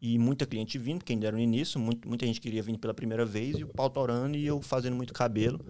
E 0.00 0.18
muita 0.18 0.44
cliente 0.46 0.78
vindo, 0.78 1.04
quem 1.04 1.18
dera 1.18 1.34
no 1.36 1.42
início, 1.42 1.80
muito- 1.80 2.06
muita 2.06 2.26
gente 2.26 2.40
queria 2.40 2.62
vir 2.62 2.76
pela 2.78 2.92
primeira 2.92 3.24
vez, 3.24 3.58
e 3.58 3.64
o 3.64 3.68
pau 3.68 3.88
torando 3.88 4.36
e 4.36 4.44
eu 4.46 4.60
fazendo 4.60 4.94
muito 4.94 5.14
cabelo. 5.14 5.64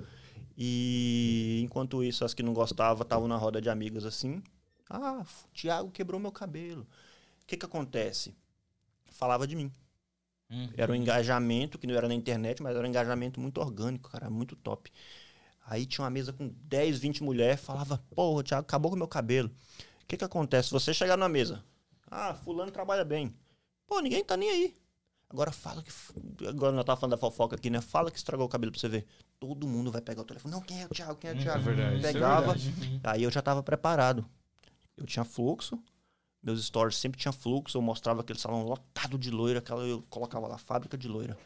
E 0.57 1.61
enquanto 1.65 2.03
isso, 2.03 2.25
as 2.25 2.35
que 2.35 2.43
não 2.43 2.53
gostavam 2.53 3.03
estavam 3.03 3.29
na 3.29 3.37
roda 3.37 3.61
de 3.61 3.69
amigas 3.69 4.05
assim. 4.05 4.43
Ah, 4.89 5.23
o 5.23 5.49
Thiago 5.53 5.91
quebrou 5.91 6.21
meu 6.21 6.33
cabelo. 6.33 6.83
O 6.83 7.47
que, 7.47 7.57
que 7.57 7.67
acontece? 7.67 8.35
Falava 9.07 9.47
de 9.47 9.57
mim. 9.57 9.71
Uhum. 10.51 10.69
Era 10.77 10.93
um 10.93 10.95
engajamento, 10.95 11.79
que 11.79 11.87
não 11.87 11.95
era 11.95 12.09
na 12.09 12.15
internet, 12.15 12.63
mas 12.63 12.77
era 12.77 12.85
um 12.85 12.89
engajamento 12.91 13.41
muito 13.41 13.61
orgânico, 13.61 14.11
cara, 14.11 14.29
muito 14.29 14.55
top. 14.57 14.91
Aí 15.67 15.87
tinha 15.87 16.05
uma 16.05 16.11
mesa 16.11 16.33
com 16.33 16.49
10, 16.65 16.99
20 16.99 17.23
mulheres, 17.23 17.61
falava, 17.61 17.99
porra, 18.15 18.43
Thiago, 18.43 18.63
acabou 18.63 18.91
com 18.91 18.97
o 18.97 18.99
meu 18.99 19.09
cabelo. 19.09 19.49
O 20.03 20.07
que 20.07 20.17
que 20.17 20.25
acontece? 20.25 20.71
Você 20.71 20.93
chegar 20.93 21.17
na 21.17 21.29
mesa, 21.29 21.65
ah, 22.11 22.35
fulano 22.35 22.71
trabalha 22.71 23.05
bem. 23.05 23.35
Pô, 23.87 24.01
ninguém 24.01 24.23
tá 24.23 24.37
nem 24.37 24.51
aí. 24.51 24.77
Agora 25.29 25.51
fala 25.51 25.83
que. 25.83 25.91
Agora 26.47 26.71
nós 26.73 26.85
tava 26.85 27.01
falando 27.01 27.13
da 27.13 27.19
fofoca 27.19 27.57
aqui, 27.57 27.69
né? 27.71 27.81
Fala 27.81 28.11
que 28.11 28.17
estragou 28.19 28.47
o 28.47 28.49
cabelo 28.49 28.71
pra 28.71 28.81
você 28.81 28.89
ver. 28.89 29.07
Todo 29.41 29.67
mundo 29.67 29.91
vai 29.91 30.01
pegar 30.01 30.23
o 30.23 30.25
telefone. 30.25 30.55
Não, 30.55 30.61
quem 30.61 30.83
é 30.83 30.87
o 30.87 30.89
Thiago? 30.91 31.17
Quem 31.17 31.31
é 31.31 31.33
o 31.35 31.39
Thiago? 31.39 31.63
verdade, 31.65 31.97
isso 31.97 32.07
é 32.07 32.13
Pegava. 32.13 32.55
verdade. 32.55 33.01
Aí 33.03 33.23
eu 33.23 33.31
já 33.31 33.43
tava 33.43 33.63
preparado. 33.63 34.25
Eu 34.97 35.05
tinha 35.07 35.25
fluxo. 35.25 35.83
Meus 36.43 36.65
stories 36.65 36.97
sempre 36.97 37.19
tinha 37.19 37.33
fluxo. 37.33 37.77
Eu 37.77 37.83
mostrava 37.83 38.21
aquele 38.21 38.39
salão 38.39 38.63
lotado 38.65 39.19
de 39.19 39.31
loira. 39.31 39.59
Aquela, 39.59 39.83
eu 39.83 40.05
colocava 40.09 40.47
lá 40.47 40.57
fábrica 40.59 40.97
de 40.97 41.09
loira. 41.09 41.37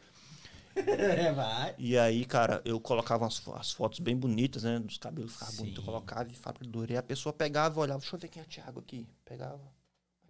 É, 0.99 1.33
vai. 1.33 1.75
E 1.79 1.99
aí, 1.99 2.25
cara, 2.25 2.61
eu 2.65 2.81
colocava 2.81 3.27
as, 3.27 3.43
as 3.49 3.73
fotos 3.73 4.01
bem 4.01 4.17
bonitas, 4.17 4.63
né? 4.63 4.79
Dos 4.79 4.99
cabelos 4.99 5.33
ficavam 5.33 5.53
Sim. 5.55 5.59
bonitos. 5.59 5.79
Eu 5.79 5.85
colocava 5.85 6.29
e 6.63 6.67
loira. 6.67 6.93
E 6.93 6.97
a 6.97 7.03
pessoa 7.03 7.33
pegava 7.33 7.79
e 7.79 7.83
olhava. 7.83 8.01
Deixa 8.01 8.17
eu 8.17 8.21
ver 8.21 8.29
quem 8.29 8.43
é 8.43 8.45
o 8.45 8.49
Thiago 8.49 8.81
aqui. 8.81 9.07
Pegava. 9.25 9.61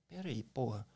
Pera 0.09 0.29
aí, 0.29 0.43
porra. 0.43 0.87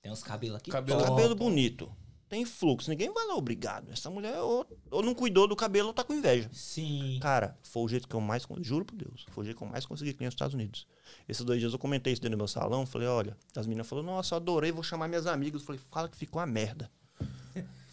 Tem 0.00 0.10
uns 0.10 0.22
cabelos 0.22 0.56
aqui. 0.56 0.70
Cabelo-. 0.70 1.04
Cabelo 1.04 1.34
bonito. 1.34 1.92
Tem 2.28 2.44
fluxo. 2.44 2.88
Ninguém 2.88 3.12
vai 3.12 3.26
lá 3.26 3.34
obrigado. 3.34 3.90
Essa 3.90 4.08
mulher 4.08 4.38
ou, 4.38 4.64
ou 4.90 5.02
não 5.02 5.14
cuidou 5.14 5.48
do 5.48 5.56
cabelo 5.56 5.88
ou 5.88 5.94
tá 5.94 6.04
com 6.04 6.14
inveja. 6.14 6.48
Sim. 6.52 7.18
Cara, 7.20 7.58
foi 7.60 7.82
o 7.82 7.88
jeito 7.88 8.06
que 8.08 8.14
eu 8.14 8.20
mais. 8.20 8.46
Juro 8.60 8.84
por 8.84 8.94
Deus. 8.94 9.26
Foi 9.30 9.42
o 9.42 9.44
jeito 9.44 9.58
que 9.58 9.64
eu 9.64 9.68
mais 9.68 9.84
consegui 9.84 10.12
cliente 10.12 10.34
nos 10.34 10.34
Estados 10.34 10.54
Unidos. 10.54 10.86
Esses 11.28 11.44
dois 11.44 11.58
dias 11.58 11.72
eu 11.72 11.78
comentei 11.78 12.12
isso 12.12 12.22
dentro 12.22 12.36
do 12.36 12.40
meu 12.40 12.46
salão. 12.46 12.86
Falei, 12.86 13.08
olha. 13.08 13.36
As 13.56 13.66
meninas 13.66 13.88
falaram, 13.88 14.06
nossa, 14.06 14.34
eu 14.34 14.36
adorei, 14.36 14.70
vou 14.70 14.84
chamar 14.84 15.08
minhas 15.08 15.26
amigas. 15.26 15.62
Falei, 15.62 15.80
fala 15.90 16.08
que 16.08 16.16
ficou 16.16 16.40
uma 16.40 16.46
merda. 16.46 16.88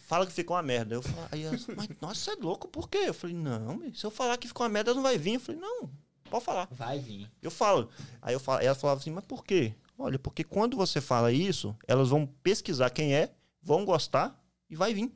Fala 0.08 0.26
que 0.26 0.32
ficou 0.32 0.56
uma 0.56 0.62
merda. 0.62 0.94
Eu 0.94 1.02
falei, 1.02 1.24
aí 1.30 1.42
elas, 1.42 1.66
mas 1.66 1.86
nossa, 2.00 2.14
você 2.14 2.30
é 2.30 2.34
louco, 2.36 2.66
por 2.66 2.88
quê? 2.88 3.02
Eu 3.04 3.12
falei, 3.12 3.36
não, 3.36 3.78
se 3.94 4.06
eu 4.06 4.10
falar 4.10 4.38
que 4.38 4.48
ficou 4.48 4.64
uma 4.64 4.72
merda, 4.72 4.88
elas 4.88 4.96
não 4.96 5.02
vai 5.02 5.18
vir. 5.18 5.34
Eu 5.34 5.40
falei, 5.40 5.60
não, 5.60 5.90
pode 6.30 6.44
falar. 6.46 6.66
Vai 6.70 6.98
vir. 6.98 7.30
Eu 7.42 7.50
falo. 7.50 7.90
Aí 8.22 8.32
eu 8.32 8.40
falo, 8.40 8.62
elas 8.62 8.80
falavam 8.80 9.02
assim, 9.02 9.10
mas 9.10 9.26
por 9.26 9.44
quê? 9.44 9.74
Olha, 9.98 10.18
porque 10.18 10.42
quando 10.42 10.78
você 10.78 10.98
fala 10.98 11.30
isso, 11.30 11.76
elas 11.86 12.08
vão 12.08 12.24
pesquisar 12.42 12.88
quem 12.88 13.14
é, 13.14 13.34
vão 13.60 13.84
gostar 13.84 14.42
e 14.70 14.74
vai 14.74 14.94
vir. 14.94 15.12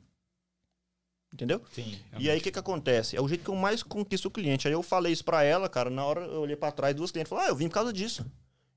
Entendeu? 1.33 1.59
Sim. 1.73 1.97
E 2.19 2.29
aí 2.29 2.37
o 2.37 2.41
que 2.43 2.51
que 2.51 2.59
acontece? 2.59 3.17
É 3.17 3.21
o 3.21 3.27
jeito 3.27 3.43
que 3.43 3.49
eu 3.49 3.55
mais 3.55 3.81
conquisto 3.81 4.27
o 4.27 4.31
cliente. 4.31 4.67
Aí 4.67 4.75
eu 4.75 4.83
falei 4.83 5.11
isso 5.11 5.25
pra 5.25 5.41
ela, 5.41 5.67
cara, 5.67 5.89
na 5.89 6.05
hora 6.05 6.21
eu 6.21 6.41
olhei 6.41 6.55
pra 6.55 6.71
trás 6.71 6.95
duas 6.95 7.09
clientes, 7.09 7.31
falei: 7.31 7.45
"Ah, 7.45 7.49
eu 7.49 7.55
vim 7.55 7.67
por 7.67 7.73
causa 7.73 7.91
disso". 7.91 8.23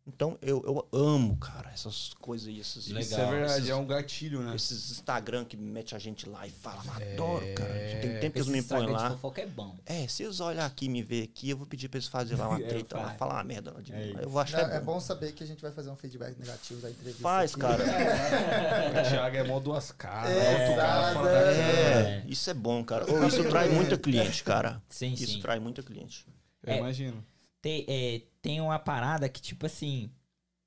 Então 0.08 0.38
eu, 0.40 0.62
eu 0.64 0.86
amo, 0.96 1.36
cara, 1.36 1.68
essas 1.74 2.14
coisas 2.20 2.46
aí, 2.46 2.60
esses, 2.60 2.86
Legal. 2.86 3.02
Isso 3.02 3.14
é 3.20 3.26
verdade, 3.28 3.58
esses, 3.58 3.70
é 3.70 3.74
um 3.74 3.84
gatilho, 3.86 4.40
né? 4.40 4.54
esses 4.54 4.90
Instagram 4.92 5.44
que 5.44 5.56
mete 5.56 5.96
a 5.96 5.98
gente 5.98 6.28
lá 6.28 6.46
e 6.46 6.50
fala, 6.50 6.80
adoro, 6.94 7.44
cara. 7.54 7.70
É. 7.76 7.98
Tem 8.00 8.20
tempo 8.20 8.32
que 8.34 8.38
eles 8.38 8.48
me 8.48 8.62
põem 8.62 8.86
lá. 8.86 9.10
fofoca 9.10 9.42
é 9.42 9.46
bom. 9.46 9.74
É, 9.84 10.06
se 10.06 10.22
eles 10.22 10.38
olhar 10.38 10.64
aqui 10.64 10.84
e 10.86 10.88
me 10.88 11.02
ver 11.02 11.24
aqui, 11.24 11.50
eu 11.50 11.56
vou 11.56 11.66
pedir 11.66 11.88
pra 11.88 11.98
eles 11.98 12.06
fazerem 12.08 12.38
lá 12.40 12.48
uma 12.50 12.60
É, 12.62 12.68
treta, 12.68 12.96
lá, 12.98 13.14
falar 13.14 13.34
uma 13.34 13.44
merda 13.44 13.72
lá 13.72 13.80
de 13.80 13.92
É 13.92 13.98
mim. 13.98 14.14
Eu 14.22 14.30
vou 14.30 14.40
achar 14.40 14.60
É, 14.70 14.74
é 14.74 14.76
é 14.76 14.80
bom. 14.80 14.94
bom 14.94 15.00
saber 15.00 15.32
que 15.32 15.42
a 15.42 15.46
gente 15.46 15.60
vai 15.60 15.72
fazer 15.72 15.90
um 15.90 15.96
feedback 15.96 16.38
negativo 16.38 16.80
da 16.80 16.88
entrevista. 16.88 17.22
Faz, 17.22 17.50
aqui. 17.52 17.60
cara. 17.60 17.84
O 19.06 19.10
Thiago 19.10 19.36
é 19.36 19.42
mó 19.44 19.58
duas 19.58 19.90
caras. 19.90 20.30
É, 20.30 20.50
outro 20.50 20.76
cara 20.76 21.00
exato, 21.00 21.14
fora 21.18 21.32
da 21.32 21.52
É, 21.52 22.24
isso 22.28 22.48
é 22.48 22.54
bom, 22.54 22.84
cara. 22.84 23.10
Ô, 23.12 23.26
isso 23.26 23.42
traz 23.48 23.72
muita 23.72 23.98
cliente, 23.98 24.44
cara. 24.44 24.80
Sim, 24.88 25.12
Isso 25.14 25.26
sim. 25.32 25.40
traz 25.40 25.60
muita 25.60 25.82
cliente. 25.82 26.24
Eu 26.62 26.74
É. 26.74 26.78
imagino. 26.78 27.24
Tem, 27.60 27.84
é, 27.88 28.22
tem 28.46 28.60
uma 28.60 28.78
parada 28.78 29.28
que, 29.28 29.40
tipo 29.40 29.66
assim. 29.66 30.10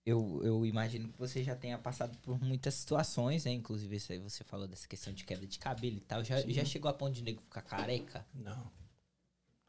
eu, 0.05 0.41
eu 0.43 0.65
imagino 0.65 1.07
que 1.09 1.17
você 1.17 1.43
já 1.43 1.55
tenha 1.55 1.77
passado 1.77 2.17
por 2.19 2.39
muitas 2.43 2.73
situações, 2.73 3.45
né? 3.45 3.51
Inclusive, 3.51 3.95
isso 3.95 4.11
aí 4.11 4.19
você 4.19 4.43
falou 4.43 4.67
dessa 4.67 4.87
questão 4.87 5.13
de 5.13 5.23
queda 5.23 5.45
de 5.47 5.59
cabelo 5.59 5.97
e 5.97 6.01
tal. 6.01 6.23
Já, 6.23 6.41
já 6.41 6.65
chegou 6.65 6.89
a 6.89 6.93
ponto 6.93 7.13
de 7.13 7.23
nego 7.23 7.41
ficar 7.41 7.61
careca? 7.61 8.25
Não. 8.33 8.69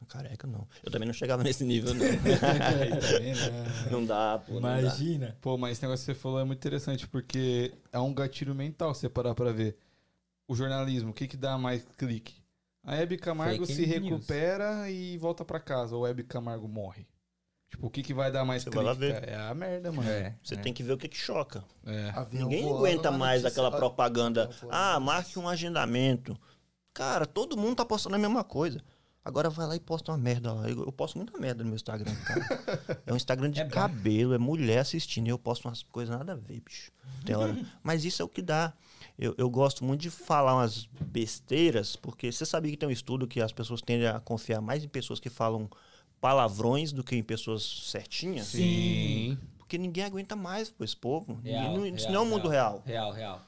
Careca, 0.09 0.47
não. 0.47 0.67
Eu 0.83 0.91
também 0.91 1.07
não 1.07 1.13
chegava 1.13 1.45
nesse 1.45 1.63
nível, 1.63 1.93
não. 1.95 2.07
não 3.93 4.05
dá, 4.05 4.43
pô. 4.45 4.55
Não 4.55 4.63
dá. 4.63 4.81
Imagina. 4.81 5.37
Pô, 5.41 5.57
mas 5.59 5.73
esse 5.73 5.83
negócio 5.83 6.05
que 6.05 6.13
você 6.13 6.19
falou 6.19 6.41
é 6.41 6.45
muito 6.45 6.59
interessante, 6.59 7.07
porque 7.07 7.73
é 7.93 7.99
um 7.99 8.13
gatilho 8.13 8.55
mental, 8.55 8.95
se 8.95 9.03
você 9.03 9.09
parar 9.09 9.35
pra 9.35 9.53
ver. 9.53 9.77
O 10.49 10.57
jornalismo, 10.57 11.11
o 11.11 11.15
que 11.15 11.29
que 11.29 11.37
dá 11.37 11.57
mais 11.57 11.87
clique? 11.97 12.35
A 12.83 12.97
Hebe 12.97 13.19
Camargo 13.19 13.65
Fake 13.67 13.75
se 13.75 13.87
news. 13.87 14.11
recupera 14.11 14.91
e 14.91 15.17
volta 15.19 15.45
pra 15.45 15.61
casa, 15.61 15.95
ou 15.95 16.05
a 16.05 16.11
Hebe 16.11 16.25
Camargo 16.25 16.67
morre. 16.67 17.07
Tipo, 17.71 17.87
o 17.87 17.91
que 17.91 18.03
que 18.03 18.13
vai 18.13 18.31
dar 18.33 18.45
mais 18.45 18.63
Você 18.63 18.71
clique? 18.71 18.85
vai 18.85 18.93
lá 18.93 18.99
ver. 18.99 19.15
cara? 19.21 19.27
É 19.31 19.37
a 19.49 19.55
merda, 19.55 19.93
mano. 19.93 20.09
É. 20.11 20.35
Você 20.43 20.57
tem 20.57 20.73
que 20.73 20.83
ver 20.83 20.93
o 20.93 20.99
que, 20.99 21.09
que 21.09 21.17
choca. 21.17 21.65
É. 21.87 22.11
Avião 22.15 22.43
Ninguém 22.49 22.65
voando 22.65 22.79
aguenta 22.79 23.11
na 23.13 23.17
mais 23.19 23.43
notícia- 23.43 23.49
aquela 23.63 23.77
propaganda. 23.77 24.45
Avião 24.45 24.59
voando 24.63 24.75
Ah, 24.75 24.99
marque 25.01 25.39
um 25.39 25.49
agendamento. 25.49 26.37
Cara, 26.93 27.25
todo 27.27 27.57
mundo 27.57 27.77
tá 27.77 27.85
postando 27.85 28.17
a 28.17 28.19
mesma 28.19 28.43
coisa. 28.43 28.81
Agora 29.25 29.49
vai 29.51 29.67
lá 29.67 29.77
e 29.77 29.81
posta 29.81 30.11
uma 30.11 30.19
merda 30.19 30.53
lá. 30.53 30.69
Eu, 30.69 30.85
eu 30.85 30.91
posto 30.93 31.17
muita 31.19 31.39
merda 31.39 31.63
no 31.63 31.69
meu 31.69 31.77
Instagram, 31.77 32.13
cara. 32.25 33.01
É 33.07 33.13
um 33.13 33.17
Instagram 33.17 33.51
de 33.51 33.61
É 33.61 33.65
bom. 33.65 33.71
cabelo, 33.71 34.35
é 34.35 34.39
mulher 34.39 34.79
assistindo. 34.79 35.27
E 35.29 35.31
eu 35.31 35.39
posto 35.39 35.69
umas 35.69 35.83
coisas 35.83 36.17
nada 36.17 36.33
a 36.33 36.37
ver, 36.37 36.61
bicho. 36.61 36.91
Tem 37.25 37.37
hora. 37.37 37.55
Mas 37.85 38.05
isso 38.05 38.21
é 38.21 38.25
o 38.25 38.29
que 38.29 38.43
dá. 38.43 38.73
Eu, 39.19 39.35
eu 39.39 39.49
gosto 39.51 39.85
muito 39.85 40.01
de 40.01 40.11
falar 40.11 40.55
umas 40.57 40.89
besteiras, 41.01 41.95
porque 41.97 42.33
você 42.33 42.47
sabia 42.47 42.71
que 42.71 42.77
tem 42.79 42.89
um 42.89 42.93
estudo 42.93 43.29
que 43.29 43.41
as 43.41 43.53
pessoas 43.53 43.81
tendem 43.83 44.09
a 44.09 44.19
confiar 44.19 44.61
mais 44.63 44.83
em 44.83 44.89
pessoas 44.89 45.21
que 45.21 45.29
falam 45.29 45.69
palavrões 46.21 46.93
do 46.93 47.03
que 47.03 47.17
em 47.17 47.23
pessoas 47.23 47.63
certinhas? 47.91 48.47
Sim. 48.49 49.39
Porque 49.59 49.79
ninguém 49.79 50.05
aguenta 50.05 50.35
mais, 50.37 50.69
pô, 50.71 50.85
esse 50.85 50.97
povo. 50.97 51.39
Real, 51.43 51.73
não- 51.77 51.87
isso 51.87 52.09
real, 52.09 52.13
não 52.13 52.21
é 52.21 52.25
o 52.25 52.27
mundo 52.29 52.49
real. 52.49 52.83
Real, 52.85 53.13
real. 53.13 53.41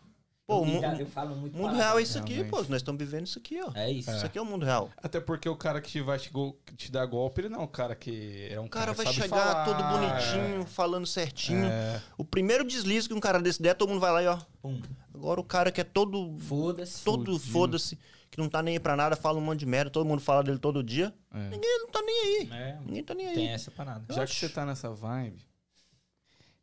Pô, 0.47 0.55
eu, 0.55 0.61
o 0.63 0.67
mu- 0.67 0.83
eu, 0.85 0.93
eu 1.01 1.07
falo 1.07 1.37
muito 1.37 1.55
O 1.55 1.57
mundo 1.57 1.67
palavrão. 1.71 1.85
real 1.85 1.99
é 1.99 2.03
isso 2.03 2.19
aqui, 2.19 2.33
realmente. 2.35 2.51
pô. 2.51 2.57
Nós 2.63 2.77
estamos 2.77 2.99
vivendo 2.99 3.27
isso 3.27 3.39
aqui, 3.39 3.61
ó. 3.63 3.71
É 3.75 3.91
isso. 3.91 4.11
Isso 4.11 4.27
aqui 4.27 4.39
é 4.39 4.43
o 4.43 4.45
mundo 4.45 4.65
real. 4.65 4.91
Até 5.03 5.21
porque 5.21 5.49
o 5.49 5.57
cara 5.57 5.81
que 5.81 5.89
te 5.91 6.01
vai 6.01 6.19
te, 6.19 6.31
go- 6.31 6.57
te 6.77 6.91
dar 6.91 7.07
golpe, 7.07 7.41
ele 7.43 7.49
não 7.49 7.61
é 7.61 7.63
um 7.63 7.67
cara 7.69 7.95
que 7.95 8.49
é 8.51 8.59
um 8.61 8.65
O 8.65 8.69
cara 8.69 8.93
cara, 8.95 9.05
vai 9.05 9.13
chegar 9.15 9.29
falar, 9.29 9.65
todo 9.65 9.83
bonitinho, 9.85 10.67
falando 10.67 11.07
certinho. 11.07 11.65
É, 11.67 12.01
O 12.19 12.25
primeiro 12.25 12.65
deslize 12.65 13.09
que 13.09 13.15
um 13.15 13.21
cara 13.21 13.41
desse 13.41 13.63
der, 13.63 13.75
todo 13.75 13.89
mundo 13.91 14.01
vai 14.01 14.13
lá 14.13 14.23
e 14.23 14.27
ó. 14.27 14.39
Pum. 14.61 14.81
Agora 15.15 15.41
o 15.41 15.45
cara 15.45 15.71
que 15.71 15.81
é 15.81 15.85
todo. 15.85 16.37
Foda-se. 16.39 17.05
Todo 17.05 17.39
foda-se, 17.39 17.97
que 18.33 18.39
não 18.39 18.49
tá 18.49 18.63
nem 18.63 18.75
aí 18.75 18.81
pra 18.81 18.97
nada, 18.97 19.15
fala 19.15 19.39
um 19.39 19.43
monte 19.43 19.61
de 19.61 19.67
merda, 19.67 19.91
todo 19.91 20.07
mundo 20.07 20.21
fala 20.23 20.43
dele 20.43 20.59
todo 20.59 20.83
dia. 20.83 21.15
é. 21.33 21.51
Ninguém 21.51 21.79
não 21.81 21.89
tá 21.91 22.01
nem 22.03 22.21
aí. 22.23 22.49
É, 22.51 22.79
Ninguém 22.81 23.05
tá 23.05 23.15
nem 23.15 23.27
aí. 23.29 23.35
tem 23.35 23.49
essa 23.51 23.71
parada. 23.71 24.13
Já 24.13 24.27
que 24.27 24.35
você 24.35 24.49
tá 24.49 24.65
nessa 24.65 24.89
vibe, 24.91 25.45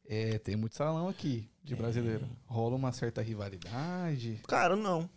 é, 0.07 0.39
tem 0.39 0.55
muito 0.55 0.75
salão 0.75 1.07
aqui 1.07 1.47
de 1.63 1.75
brasileiro. 1.75 2.27
Rola 2.47 2.75
uma 2.75 2.91
certa 2.91 3.21
rivalidade. 3.21 4.41
Cara, 4.47 4.75
não. 4.75 5.07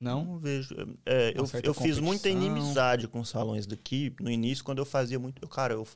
Não? 0.00 0.24
Não 0.24 0.38
vejo. 0.38 0.74
É, 1.04 1.32
eu 1.36 1.42
Uma 1.42 1.46
certa 1.46 1.68
eu 1.68 1.74
fiz 1.74 1.98
muita 1.98 2.30
inimizade 2.30 3.06
com 3.06 3.20
os 3.20 3.28
salões 3.28 3.66
daqui 3.66 4.14
no 4.18 4.30
início, 4.30 4.64
quando 4.64 4.78
eu 4.78 4.86
fazia 4.86 5.18
muito. 5.18 5.42
eu- 5.44 5.48
Cara, 5.48 5.74
eu, 5.74 5.86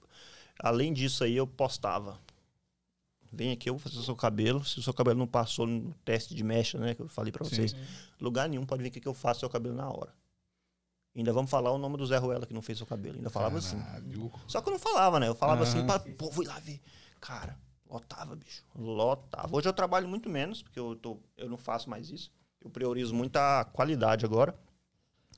além 0.58 0.92
disso 0.92 1.24
aí, 1.24 1.34
eu 1.34 1.46
postava. 1.46 2.20
Vem 3.34 3.50
aqui, 3.52 3.68
eu 3.68 3.74
vou 3.74 3.80
fazer 3.80 3.98
o 3.98 4.02
seu 4.02 4.16
cabelo. 4.16 4.64
Se 4.64 4.78
o 4.78 4.82
seu 4.82 4.94
cabelo 4.94 5.18
não 5.18 5.26
passou 5.26 5.66
no 5.66 5.92
teste 6.04 6.34
de 6.34 6.42
mecha, 6.44 6.78
né? 6.78 6.94
Que 6.94 7.02
eu 7.02 7.08
falei 7.08 7.32
pra 7.32 7.44
Sim. 7.44 7.56
vocês. 7.56 7.76
Lugar 8.20 8.48
nenhum 8.48 8.64
pode 8.64 8.82
vir 8.82 8.88
aqui 8.88 9.00
que 9.00 9.08
eu 9.08 9.14
faço 9.14 9.40
seu 9.40 9.50
cabelo 9.50 9.74
na 9.74 9.88
hora. 9.88 10.12
Ainda 11.16 11.32
vamos 11.32 11.50
falar 11.50 11.70
o 11.70 11.78
nome 11.78 11.96
do 11.96 12.06
Zé 12.06 12.16
Ruela 12.16 12.46
que 12.46 12.52
não 12.54 12.62
fez 12.62 12.78
seu 12.78 12.86
cabelo. 12.86 13.16
Ainda 13.16 13.30
falava 13.30 13.58
assim. 13.58 13.78
Caralho. 13.78 14.32
Só 14.48 14.60
que 14.60 14.68
eu 14.68 14.72
não 14.72 14.78
falava, 14.80 15.20
né? 15.20 15.28
Eu 15.28 15.34
falava 15.34 15.62
assim 15.62 15.78
Aham. 15.78 15.86
pra. 15.86 15.98
Pô, 16.00 16.30
vou 16.30 16.42
ir 16.44 16.48
lá 16.48 16.58
ver. 16.58 16.80
Cara, 17.20 17.56
lotava, 17.88 18.34
bicho. 18.34 18.64
Lotava. 18.76 19.56
Hoje 19.56 19.68
eu 19.68 19.72
trabalho 19.72 20.08
muito 20.08 20.28
menos, 20.28 20.62
porque 20.62 20.78
eu, 20.78 20.96
tô, 20.96 21.18
eu 21.36 21.48
não 21.48 21.56
faço 21.56 21.88
mais 21.88 22.10
isso. 22.10 22.32
Eu 22.60 22.68
priorizo 22.70 23.14
muito 23.14 23.36
a 23.36 23.64
qualidade 23.64 24.24
agora. 24.24 24.54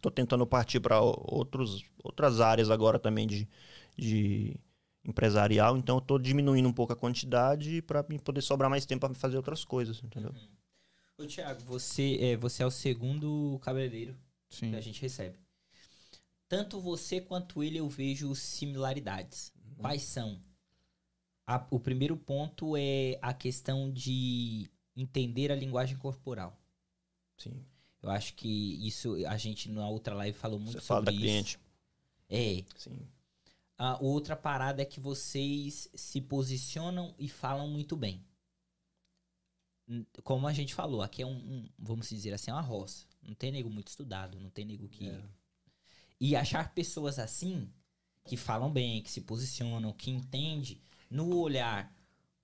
Tô 0.01 0.11
tentando 0.11 0.47
partir 0.47 0.81
para 0.81 1.01
outras 1.01 2.41
áreas 2.41 2.71
agora 2.71 2.99
também 2.99 3.27
de, 3.27 3.49
de 3.97 4.57
empresarial. 5.07 5.77
Então 5.77 5.97
eu 5.97 6.01
tô 6.01 6.19
diminuindo 6.19 6.69
um 6.69 6.73
pouco 6.73 6.93
a 6.93 6.97
quantidade 6.97 7.81
para 7.83 8.03
poder 8.03 8.43
sobrar 8.43 8.69
mais 8.69 8.85
tempo 8.85 9.07
para 9.07 9.15
fazer 9.15 9.37
outras 9.37 9.65
coisas, 9.65 10.03
entendeu? 10.03 10.35
Ô, 11.19 11.25
Thiago, 11.27 11.63
você 11.63 12.19
é, 12.21 12.37
você 12.37 12.63
é 12.63 12.67
o 12.67 12.71
segundo 12.71 13.59
cabeleireiro 13.63 14.17
Sim. 14.51 14.71
que 14.71 14.77
a 14.77 14.81
gente 14.81 15.01
recebe. 15.01 15.39
Tanto 16.49 16.81
você 16.81 17.21
quanto 17.21 17.63
ele 17.63 17.79
eu 17.79 17.89
vejo 17.89 18.35
similaridades. 18.35 19.53
Quais 19.79 20.03
são? 20.03 20.41
A- 21.47 21.67
o 21.71 21.79
primeiro 21.79 22.17
ponto 22.17 22.77
é 22.77 23.19
a 23.23 23.33
questão 23.33 23.91
de 23.93 24.69
entender 24.97 25.51
a 25.53 25.57
linguagem 25.57 25.97
corporal. 25.97 26.59
Sim. 27.39 27.65
Eu 28.03 28.11
acho 28.11 28.35
que 28.35 28.87
isso 28.87 29.15
a 29.27 29.37
gente 29.37 29.69
na 29.71 29.89
outra 29.89 30.15
live 30.15 30.37
falou 30.37 30.59
muito 30.59 30.81
Você 30.81 30.87
fala 30.87 31.01
sobre 31.01 31.13
da 31.13 31.13
isso. 31.13 31.21
cliente. 31.21 31.59
É. 32.29 32.65
Sim. 32.77 32.99
A 33.79 34.03
outra 34.03 34.35
parada 34.35 34.81
é 34.81 34.87
que 34.87 35.01
vocês 35.01 35.91
se 35.95 36.21
posicionam 36.21 37.15
e 37.19 37.29
falam 37.29 37.69
muito 37.69 37.97
bem. 37.97 38.25
Como 40.25 40.49
a 40.49 40.53
gente 40.53 40.75
falou, 40.75 41.03
aqui 41.03 41.23
é 41.23 41.27
um, 41.27 41.37
um, 41.37 41.69
vamos 41.79 42.09
dizer 42.09 42.33
assim, 42.33 42.51
uma 42.51 42.61
roça. 42.61 43.07
Não 43.23 43.35
tem 43.35 43.53
nego 43.53 43.71
muito 43.71 43.89
estudado, 43.89 44.41
não 44.41 44.51
tem 44.51 44.65
nego 44.65 44.89
que. 44.89 45.09
É. 45.09 45.23
E 46.19 46.35
achar 46.35 46.73
pessoas 46.73 47.19
assim, 47.19 47.71
que 48.25 48.37
falam 48.37 48.73
bem, 48.73 49.03
que 49.03 49.11
se 49.11 49.21
posicionam, 49.21 49.93
que 49.93 50.11
entende 50.11 50.81
no 51.11 51.37
olhar 51.37 51.95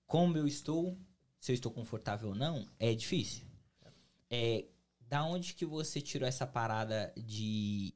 como 0.05 0.37
eu 0.37 0.47
estou, 0.47 0.97
se 1.39 1.51
eu 1.51 1.55
estou 1.55 1.71
confortável 1.71 2.29
ou 2.29 2.35
não, 2.35 2.67
é 2.79 2.93
difícil. 2.93 3.45
É, 4.29 4.65
da 5.01 5.25
onde 5.25 5.53
que 5.53 5.65
você 5.65 5.99
tirou 5.99 6.27
essa 6.27 6.45
parada 6.45 7.13
de 7.17 7.93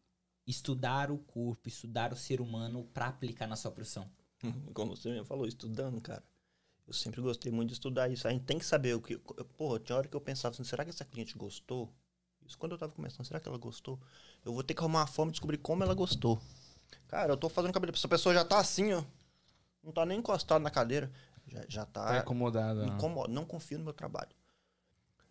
estudar 0.48 1.12
o 1.12 1.18
corpo, 1.18 1.68
estudar 1.68 2.14
o 2.14 2.16
ser 2.16 2.40
humano 2.42 2.86
pra 2.94 3.08
aplicar 3.08 3.46
na 3.48 3.56
sua 3.56 3.72
profissão? 3.72 4.10
Como 4.74 4.96
você 4.96 5.10
mesmo 5.10 5.26
falou, 5.26 5.48
estudando, 5.48 6.00
cara. 6.02 6.24
Eu 6.88 6.94
sempre 6.94 7.20
gostei 7.22 7.52
muito 7.52 7.70
de 7.70 7.74
estudar 7.74 8.10
isso. 8.10 8.28
A 8.28 8.32
gente 8.32 8.46
tem 8.46 8.58
que 8.58 8.66
saber 8.66 8.96
o 8.96 9.02
que. 9.02 9.18
Porra, 9.58 9.80
tinha 9.80 9.98
hora 9.98 10.08
que 10.08 10.16
eu 10.16 10.22
pensava 10.22 10.54
assim, 10.54 10.64
será 10.64 10.84
que 10.86 10.90
essa 10.92 11.04
cliente 11.04 11.38
gostou? 11.38 11.94
Isso 12.46 12.58
quando 12.58 12.72
eu 12.72 12.78
tava 12.78 12.94
começando, 12.94 13.26
será 13.26 13.40
que 13.42 13.50
ela 13.50 13.58
gostou? 13.58 14.00
Eu 14.46 14.54
vou 14.54 14.64
ter 14.64 14.74
que 14.74 14.80
arrumar 14.80 15.02
uma 15.02 15.08
forma 15.08 15.32
de 15.32 15.36
descobrir 15.36 15.58
como 15.58 15.84
ela 15.84 15.94
gostou. 15.94 16.42
Cara, 17.08 17.34
eu 17.34 17.38
tô 17.38 17.50
fazendo 17.50 17.74
cabelo. 17.74 17.92
Essa 17.94 18.08
pessoa 18.08 18.34
já 18.34 18.46
tá 18.46 18.58
assim, 18.60 18.94
ó. 18.94 19.04
Não 19.84 19.92
tá 19.92 20.06
nem 20.06 20.20
encostado 20.20 20.62
na 20.62 20.70
cadeira. 20.72 21.12
Já, 21.48 21.66
já 21.68 21.86
Tá 21.86 22.06
tá. 22.06 22.18
incomodada. 22.20 22.86
né? 22.86 22.94
incomoda. 22.94 23.34
Não 23.34 23.44
confio 23.44 23.78
no 23.80 23.84
meu 23.84 23.94
trabalho. 23.94 24.30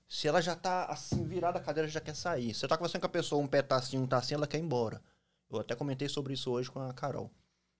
Se 0.09 0.29
ela 0.29 0.41
já 0.41 0.55
tá 0.55 0.85
assim, 0.87 1.25
virada 1.27 1.59
a 1.59 1.63
cadeira, 1.63 1.89
já 1.89 2.01
quer 2.01 2.15
sair. 2.15 2.55
Você 2.55 2.67
tá 2.69 2.77
conversando 2.77 3.01
com 3.01 3.07
a 3.07 3.11
pessoa, 3.11 3.43
um 3.43 3.47
pé 3.49 3.61
tá 3.63 3.77
assim, 3.77 3.99
um 3.99 4.07
tá 4.07 4.19
assim, 4.19 4.35
ela 4.35 4.47
quer 4.47 4.59
ir 4.59 4.63
embora. 4.63 5.03
Eu 5.51 5.59
até 5.61 5.75
comentei 5.75 6.09
sobre 6.09 6.35
isso 6.35 6.51
hoje 6.51 6.71
com 6.71 6.81
a 6.81 6.93
Carol. 6.93 7.31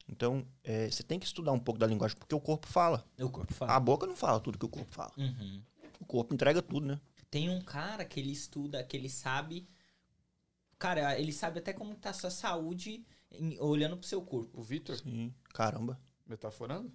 Então, 0.09 0.47
é, 0.63 0.89
você 0.91 1.03
tem 1.03 1.19
que 1.19 1.27
estudar 1.27 1.53
um 1.53 1.59
pouco 1.59 1.79
da 1.81 1.87
linguagem, 1.87 2.17
porque 2.17 2.35
o 2.35 2.41
corpo 2.41 2.67
fala. 2.67 3.05
O 3.19 3.29
corpo 3.29 3.53
A 3.53 3.57
fala. 3.57 3.81
boca 3.81 4.07
não 4.07 4.17
fala 4.17 4.39
tudo 4.41 4.59
que 4.59 4.65
o 4.65 4.69
corpo 4.69 4.93
fala. 4.93 5.13
Uhum. 5.17 5.63
O 6.01 6.05
corpo 6.05 6.33
entrega 6.35 6.63
tudo, 6.63 6.87
né? 6.87 7.01
Tem 7.31 7.49
um 7.51 7.61
cara 7.61 8.05
que 8.05 8.21
ele 8.21 8.31
estuda, 8.31 8.83
que 8.85 8.97
ele 8.97 9.09
sabe. 9.11 9.69
Cara, 10.79 11.19
ele 11.19 11.33
sabe 11.33 11.59
até 11.59 11.73
como 11.73 11.95
tá 11.95 12.11
a 12.11 12.13
sua 12.15 12.31
saúde 12.31 13.05
em- 13.33 13.59
olhando 13.61 13.97
pro 13.97 14.07
seu 14.07 14.21
corpo. 14.23 14.61
O 14.61 14.63
Vitor, 14.63 14.97
Sim. 14.97 15.33
Caramba. 15.53 15.99
metaforando? 16.27 16.93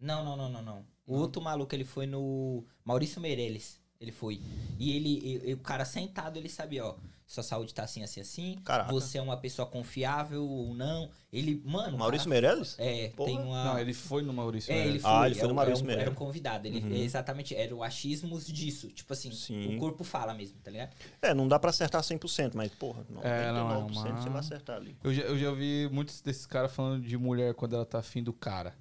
Não, 0.00 0.24
não, 0.24 0.36
não, 0.36 0.48
não, 0.48 0.62
não. 0.62 0.86
O 1.06 1.16
outro 1.16 1.42
maluco, 1.42 1.74
ele 1.74 1.84
foi 1.84 2.06
no. 2.06 2.64
Maurício 2.84 3.20
Meirelles. 3.20 3.78
Ele 4.00 4.12
foi. 4.12 4.40
E 4.78 4.94
ele, 4.96 5.08
e- 5.08 5.50
e 5.50 5.54
o 5.54 5.58
cara 5.58 5.84
sentado, 5.84 6.36
ele 6.36 6.48
sabia, 6.48 6.84
ó. 6.84 6.94
Sua 7.26 7.42
saúde 7.42 7.72
tá 7.72 7.82
assim, 7.84 8.02
assim, 8.02 8.20
assim. 8.20 8.58
Caraca. 8.66 8.92
Você 8.92 9.16
é 9.16 9.22
uma 9.22 9.36
pessoa 9.38 9.66
confiável 9.66 10.44
ou 10.46 10.74
não. 10.74 11.08
Ele, 11.32 11.60
mano. 11.64 11.96
Maurício 11.96 12.28
cara- 12.28 12.40
Meirelles? 12.42 12.76
É, 12.78 13.08
Porra. 13.16 13.30
tem 13.30 13.40
uma. 13.40 13.64
Não, 13.64 13.78
ele 13.78 13.94
foi 13.94 14.22
no 14.22 14.30
Maurício. 14.32 14.70
É, 14.70 14.74
ele 14.74 14.82
Meirelles. 14.82 15.02
foi. 15.02 15.10
Ah, 15.10 15.26
ele 15.26 15.34
foi 15.34 15.44
é 15.44 15.46
no 15.46 15.52
um- 15.52 15.56
Maurício 15.56 15.82
um, 15.82 15.86
Meirelles. 15.86 16.02
era 16.06 16.10
um 16.10 16.14
convidado. 16.14 16.68
Ele, 16.68 16.80
Uhum. 16.80 16.92
é 16.94 16.98
exatamente, 16.98 17.54
era 17.56 17.74
o 17.74 17.82
achismos 17.82 18.46
disso. 18.46 18.88
Tipo 18.88 19.10
assim, 19.14 19.32
Sim. 19.32 19.74
o 19.74 19.78
corpo 19.80 20.04
fala 20.04 20.34
mesmo, 20.34 20.58
tá 20.62 20.70
ligado? 20.70 20.94
É, 21.22 21.32
não 21.32 21.48
dá 21.48 21.58
pra 21.58 21.70
acertar 21.70 22.02
100%, 22.02 22.54
mas, 22.54 22.70
porra, 22.74 23.04
99% 23.08 23.24
É, 23.24 23.52
não, 23.52 23.70
é 23.72 23.76
uma- 23.78 24.20
você 24.20 24.28
vai 24.28 24.40
acertar 24.40 24.76
ali. 24.76 24.94
Eu 25.02 25.14
já, 25.14 25.22
eu 25.22 25.38
já 25.38 25.50
vi 25.50 25.88
muitos 25.90 26.20
desses 26.20 26.44
caras 26.44 26.72
falando 26.74 27.02
de 27.02 27.16
mulher 27.16 27.54
quando 27.54 27.74
ela 27.74 27.86
tá 27.86 28.00
afim 28.00 28.22
do 28.22 28.34
cara. 28.34 28.74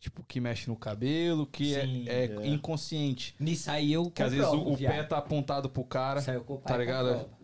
Tipo, 0.00 0.22
que 0.22 0.40
mexe 0.40 0.68
no 0.68 0.76
cabelo, 0.76 1.44
que 1.46 1.74
é, 1.74 1.82
Sim, 1.82 2.08
é 2.08 2.24
é. 2.26 2.46
inconsciente. 2.46 3.34
Nisso 3.40 3.68
aí 3.70 3.92
eu 3.92 4.10
Que 4.10 4.22
às 4.22 4.32
vezes 4.32 4.46
o, 4.46 4.72
o 4.72 4.78
pé 4.78 5.02
tá 5.02 5.18
apontado 5.18 5.68
pro 5.68 5.82
cara. 5.84 6.20
Isso 6.20 6.30
aí 6.30 6.36
eu 6.36 6.44
comprovo, 6.44 6.62
tá 6.68 6.76
ligado? 6.78 7.08
comprovo. 7.08 7.38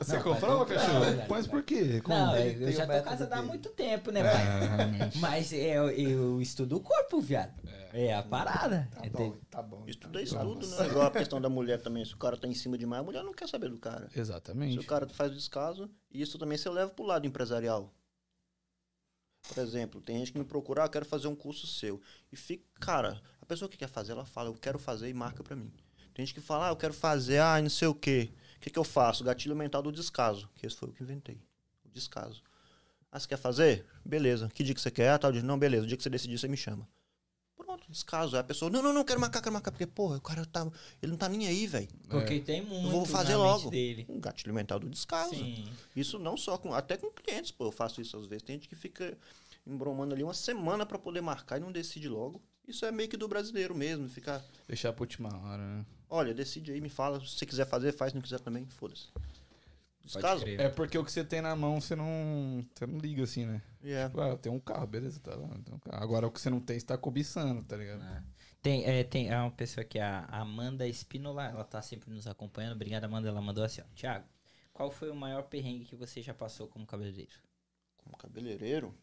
Você 0.00 0.16
Não, 0.16 0.22
comprova, 0.24 0.66
pai, 0.66 0.76
cachorro? 0.76 1.04
Mas 1.28 1.46
por 1.46 1.62
quê? 1.62 2.00
Como? 2.00 2.18
Não, 2.18 2.36
eu, 2.36 2.62
eu 2.62 2.68
o 2.68 2.72
já 2.72 2.86
tô 2.86 3.02
casado 3.04 3.32
há 3.32 3.42
muito 3.42 3.68
tempo, 3.70 4.10
né, 4.10 4.20
pai? 4.24 5.10
Mas 5.20 5.52
eu, 5.52 5.88
eu 5.90 6.42
estudo 6.42 6.76
o 6.76 6.80
corpo, 6.80 7.20
viado. 7.20 7.54
É, 7.92 8.12
a 8.14 8.22
parada. 8.22 8.88
Tá 8.92 9.06
É, 9.06 9.10
bom, 9.10 9.36
tá 9.48 9.62
bom. 9.62 9.84
Estudo 9.86 10.12
tá 10.14 10.18
é 10.20 10.24
bom. 10.44 10.54
estudo, 10.58 10.66
né? 10.76 10.86
Igual 10.88 11.06
a 11.06 11.10
questão 11.12 11.40
da 11.40 11.48
mulher 11.48 11.80
também. 11.80 12.04
Se 12.04 12.14
o 12.14 12.16
cara 12.16 12.36
tá 12.36 12.48
em 12.48 12.54
cima 12.54 12.76
demais, 12.76 13.00
a 13.02 13.04
mulher 13.04 13.22
não 13.22 13.32
quer 13.32 13.48
saber 13.48 13.68
do 13.70 13.78
cara. 13.78 14.08
Se 14.10 14.18
Exatamente. 14.18 14.76
o 14.78 14.84
cara 14.84 15.08
faz 15.08 15.30
o 15.30 15.36
descaso, 15.36 15.88
e 16.10 16.20
isso 16.20 16.36
também 16.36 16.58
você 16.58 16.68
leva 16.68 16.90
pro 16.90 17.04
lado 17.04 17.24
empresarial. 17.26 17.92
Por 19.48 19.58
exemplo, 19.58 20.00
tem 20.00 20.18
gente 20.18 20.32
que 20.32 20.38
me 20.38 20.44
procura, 20.44 20.84
ah, 20.84 20.88
quero 20.88 21.04
fazer 21.04 21.28
um 21.28 21.34
curso 21.34 21.66
seu. 21.66 22.00
E 22.30 22.36
fica, 22.36 22.64
cara, 22.80 23.20
a 23.40 23.46
pessoa 23.46 23.68
que 23.68 23.76
quer 23.76 23.88
fazer, 23.88 24.12
ela 24.12 24.24
fala, 24.24 24.48
eu 24.48 24.54
quero 24.54 24.78
fazer 24.78 25.08
e 25.08 25.14
marca 25.14 25.42
pra 25.42 25.56
mim. 25.56 25.72
Tem 26.14 26.24
gente 26.24 26.34
que 26.34 26.40
fala, 26.40 26.68
ah, 26.68 26.70
eu 26.70 26.76
quero 26.76 26.94
fazer, 26.94 27.38
ah, 27.38 27.60
não 27.60 27.70
sei 27.70 27.88
o 27.88 27.94
quê. 27.94 28.30
O 28.56 28.60
que, 28.60 28.70
que 28.70 28.78
eu 28.78 28.84
faço? 28.84 29.24
Gatilho 29.24 29.56
mental 29.56 29.82
do 29.82 29.90
descaso, 29.90 30.48
que 30.54 30.66
esse 30.66 30.76
foi 30.76 30.88
o 30.88 30.92
que 30.92 31.02
inventei. 31.02 31.40
O 31.84 31.88
descaso. 31.88 32.42
Ah, 33.10 33.18
você 33.18 33.26
quer 33.26 33.38
fazer? 33.38 33.86
Beleza. 34.04 34.48
Que 34.54 34.62
dia 34.62 34.74
que 34.74 34.80
você 34.80 34.90
quer? 34.90 35.10
Ah, 35.10 35.18
tal 35.18 35.32
dia. 35.32 35.42
Não, 35.42 35.58
beleza. 35.58 35.84
O 35.84 35.86
dia 35.86 35.96
que 35.96 36.02
você 36.02 36.10
decidir, 36.10 36.38
você 36.38 36.46
me 36.46 36.56
chama. 36.56 36.86
Descaso. 37.90 38.36
Aí 38.36 38.40
a 38.40 38.44
pessoa, 38.44 38.70
não, 38.70 38.80
não, 38.82 38.92
não, 38.92 39.04
quero 39.04 39.18
marcar, 39.20 39.40
quero 39.42 39.52
marcar. 39.52 39.72
Porque, 39.72 39.86
porra, 39.86 40.16
o 40.18 40.20
cara 40.20 40.46
tá. 40.46 40.64
Ele 41.02 41.10
não 41.10 41.18
tá 41.18 41.28
nem 41.28 41.48
aí, 41.48 41.66
velho. 41.66 41.88
Porque 42.08 42.38
tem 42.40 42.62
muito 42.64 42.86
Eu 42.86 42.90
vou 42.92 43.04
fazer 43.04 43.32
na 43.32 43.38
logo. 43.38 43.68
dele. 43.70 44.06
Um 44.08 44.20
gatilho 44.20 44.54
mental 44.54 44.78
do 44.78 44.88
descaso. 44.88 45.34
Sim. 45.34 45.68
Isso 45.96 46.18
não 46.18 46.36
só 46.36 46.56
com. 46.56 46.72
Até 46.72 46.96
com 46.96 47.10
clientes, 47.10 47.50
pô. 47.50 47.64
Eu 47.66 47.72
faço 47.72 48.00
isso 48.00 48.16
às 48.16 48.26
vezes. 48.26 48.42
Tem 48.44 48.54
gente 48.56 48.68
que 48.68 48.76
fica 48.76 49.18
embromando 49.66 50.14
ali 50.14 50.22
uma 50.22 50.32
semana 50.34 50.86
pra 50.86 50.98
poder 50.98 51.20
marcar 51.20 51.56
e 51.56 51.60
não 51.60 51.72
decide 51.72 52.08
logo. 52.08 52.40
Isso 52.66 52.84
é 52.86 52.92
meio 52.92 53.08
que 53.08 53.16
do 53.16 53.26
brasileiro 53.26 53.74
mesmo. 53.74 54.08
Ficar, 54.08 54.40
Deixar 54.68 54.92
pra 54.92 55.02
última 55.02 55.28
hora, 55.42 55.62
né? 55.62 55.84
olha, 56.08 56.32
decide 56.32 56.70
aí, 56.70 56.80
me 56.80 56.88
fala. 56.88 57.18
Se 57.20 57.38
você 57.38 57.44
quiser 57.46 57.66
fazer, 57.66 57.92
faz. 57.92 58.12
Se 58.12 58.14
não 58.16 58.22
quiser 58.22 58.38
também, 58.38 58.64
foda-se. 58.66 59.08
Descaso. 60.04 60.44
É 60.46 60.68
porque 60.68 60.96
o 60.96 61.04
que 61.04 61.10
você 61.12 61.24
tem 61.24 61.40
na 61.40 61.54
mão, 61.56 61.80
você 61.80 61.94
não. 61.96 62.64
Você 62.74 62.86
não 62.86 62.98
liga 62.98 63.24
assim, 63.24 63.46
né? 63.46 63.60
É. 63.82 64.06
Tipo, 64.06 64.20
ah, 64.20 64.28
eu 64.28 64.38
tenho 64.38 64.54
um 64.54 64.60
carro, 64.60 64.86
beleza, 64.86 65.20
tá 65.20 65.34
lá. 65.34 65.46
um 65.46 65.78
carro. 65.78 66.02
Agora 66.02 66.26
o 66.26 66.30
que 66.30 66.40
você 66.40 66.50
não 66.50 66.60
tem, 66.60 66.78
você 66.78 66.86
tá 66.86 66.98
cobiçando, 66.98 67.62
tá 67.64 67.76
ligado? 67.76 68.02
É. 68.02 68.22
Tem, 68.62 68.84
é, 68.84 69.02
tem 69.02 69.30
é 69.30 69.38
uma 69.38 69.50
pessoa 69.50 69.84
que 69.84 69.98
é 69.98 70.02
a 70.02 70.26
Amanda 70.40 70.86
Espínola, 70.86 71.46
ela 71.46 71.64
tá 71.64 71.80
sempre 71.80 72.10
nos 72.10 72.26
acompanhando. 72.26 72.74
Obrigada, 72.74 73.06
Amanda. 73.06 73.28
Ela 73.28 73.40
mandou 73.40 73.64
assim, 73.64 73.80
ó. 73.80 73.84
Tiago, 73.94 74.26
qual 74.72 74.90
foi 74.90 75.10
o 75.10 75.14
maior 75.14 75.44
perrengue 75.44 75.86
que 75.86 75.96
você 75.96 76.20
já 76.20 76.34
passou 76.34 76.68
como 76.68 76.86
cabeleireiro? 76.86 77.32
Como 77.96 78.16
cabeleireiro. 78.16 78.94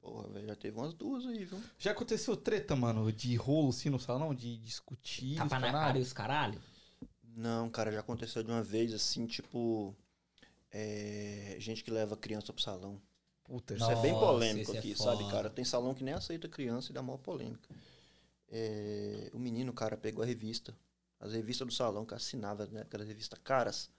Porra, 0.00 0.28
velho, 0.28 0.46
já 0.46 0.54
teve 0.54 0.76
umas 0.78 0.92
duas 0.92 1.26
aí, 1.26 1.44
viu? 1.44 1.60
Já 1.78 1.90
aconteceu 1.92 2.36
treta, 2.36 2.76
mano, 2.76 3.10
de 3.10 3.34
rolo 3.34 3.70
assim 3.70 3.88
no 3.88 3.98
salão, 3.98 4.34
de 4.34 4.56
discutir. 4.58 5.36
Tapa 5.36 5.58
na 5.58 5.72
cara 5.72 5.98
e 5.98 6.02
os 6.02 6.12
caralho? 6.12 6.60
Não, 7.22 7.68
cara, 7.68 7.90
já 7.90 8.00
aconteceu 8.00 8.42
de 8.42 8.50
uma 8.50 8.62
vez, 8.62 8.92
assim, 8.92 9.26
tipo. 9.26 9.96
É, 10.76 11.56
gente 11.60 11.84
que 11.84 11.90
leva 11.90 12.16
criança 12.16 12.52
pro 12.52 12.60
salão. 12.62 13.00
Puta, 13.44 13.74
Isso 13.74 13.90
é 13.90 13.96
bem 14.02 14.12
Nossa, 14.12 14.26
polêmico 14.26 14.62
isso 14.70 14.74
é 14.74 14.78
aqui, 14.78 14.94
foda. 14.94 15.16
sabe, 15.18 15.30
cara? 15.30 15.48
Tem 15.50 15.64
salão 15.64 15.94
que 15.94 16.02
nem 16.02 16.14
aceita 16.14 16.48
criança 16.48 16.90
e 16.90 16.94
dá 16.94 17.00
maior 17.02 17.18
polêmica. 17.18 17.68
É, 18.50 19.30
o 19.32 19.38
menino, 19.38 19.72
cara, 19.72 19.96
pegou 19.96 20.22
a 20.22 20.26
revista. 20.26 20.76
As 21.20 21.32
revistas 21.32 21.66
do 21.68 21.72
salão 21.72 22.04
que 22.04 22.14
assinava, 22.14 22.66
né? 22.66 22.80
Aquelas 22.82 23.06
revistas 23.06 23.38
caras. 23.44 23.90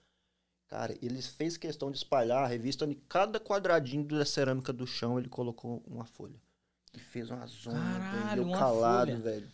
Cara, 0.68 0.94
ele 1.00 1.22
fez 1.22 1.56
questão 1.56 1.90
de 1.90 1.96
espalhar 1.96 2.42
a 2.44 2.46
revista 2.46 2.84
em 2.84 2.94
cada 3.08 3.38
quadradinho 3.40 4.04
da 4.04 4.24
cerâmica 4.24 4.72
do 4.72 4.86
chão, 4.86 5.18
ele 5.18 5.28
colocou 5.28 5.82
uma 5.86 6.04
folha. 6.04 6.40
E 6.92 6.98
fez 6.98 7.30
uma 7.30 7.46
zona, 7.46 7.78
Caralho. 7.78 8.42
Eu 8.42 8.58
calado, 8.58 9.12
folha. 9.12 9.22
velho. 9.22 9.48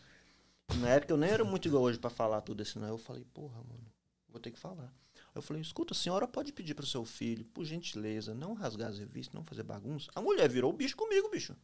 Na 0.76 0.88
época 0.88 1.12
eu 1.12 1.18
nem 1.18 1.28
era 1.30 1.44
muito 1.44 1.68
igual 1.68 1.82
hoje 1.82 1.98
pra 1.98 2.08
falar 2.08 2.40
tudo 2.40 2.62
assim, 2.62 2.78
não. 2.78 2.88
Eu 2.88 2.96
falei, 2.98 3.24
porra, 3.34 3.58
mano, 3.58 3.92
vou 4.28 4.40
ter 4.40 4.50
que 4.50 4.58
falar. 4.58 4.90
Eu 5.34 5.40
falei, 5.40 5.62
escuta, 5.62 5.94
a 5.94 5.96
senhora 5.96 6.28
pode 6.28 6.52
pedir 6.52 6.74
pro 6.74 6.86
seu 6.86 7.04
filho, 7.04 7.44
por 7.46 7.64
gentileza, 7.64 8.34
não 8.34 8.52
rasgar 8.52 8.90
as 8.90 8.98
revistas, 8.98 9.34
não 9.34 9.44
fazer 9.44 9.62
bagunça. 9.62 10.10
A 10.14 10.20
mulher 10.20 10.48
virou 10.48 10.70
o 10.70 10.76
bicho 10.76 10.96
comigo, 10.96 11.30
bicho. 11.30 11.56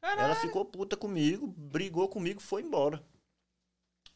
Ela 0.00 0.34
ficou 0.36 0.64
puta 0.64 0.96
comigo, 0.96 1.46
brigou 1.46 2.08
comigo, 2.08 2.40
foi 2.40 2.62
embora. 2.62 3.04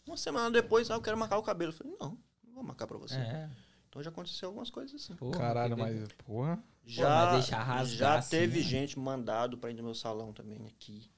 Uma 0.07 0.17
semana 0.17 0.51
depois, 0.51 0.91
ah, 0.91 0.95
eu 0.95 1.03
quero 1.03 1.19
marcar 1.19 1.39
o 1.39 1.43
cabelo. 1.43 1.71
Eu 1.71 1.77
falei, 1.77 1.97
não, 2.01 2.19
não 2.43 2.55
vou 2.55 2.63
marcar 2.63 2.87
pra 2.87 2.99
você. 2.99 3.17
É. 3.17 3.51
Então 3.89 4.03
já 4.03 4.09
aconteceu 4.09 4.49
algumas 4.49 4.71
coisas 4.71 4.95
assim. 4.95 5.15
Porra, 5.17 5.39
Caralho, 5.39 5.77
mas, 5.77 6.09
porra. 6.25 6.63
Já, 6.85 7.33
mas 7.33 7.49
rasgar 7.51 7.87
já 7.87 8.19
assim, 8.19 8.31
teve 8.31 8.61
né? 8.61 8.65
gente 8.65 8.99
mandado 8.99 9.59
pra 9.59 9.71
ir 9.71 9.75
no 9.75 9.83
meu 9.83 9.95
salão 9.95 10.33
também 10.33 10.65
aqui. 10.67 11.11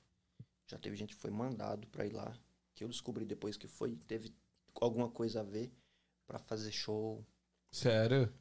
Já 0.66 0.76
teve 0.76 0.96
gente 0.96 1.14
que 1.14 1.20
foi 1.20 1.30
mandado 1.30 1.86
pra 1.86 2.04
ir 2.04 2.12
lá. 2.12 2.36
Que 2.74 2.82
eu 2.82 2.88
descobri 2.88 3.24
depois 3.24 3.56
que 3.56 3.68
foi, 3.68 3.94
teve 4.08 4.34
alguma 4.74 5.08
coisa 5.08 5.40
a 5.40 5.44
ver 5.44 5.72
pra 6.26 6.38
fazer 6.38 6.72
show. 6.72 7.24
Sério? 7.74 8.32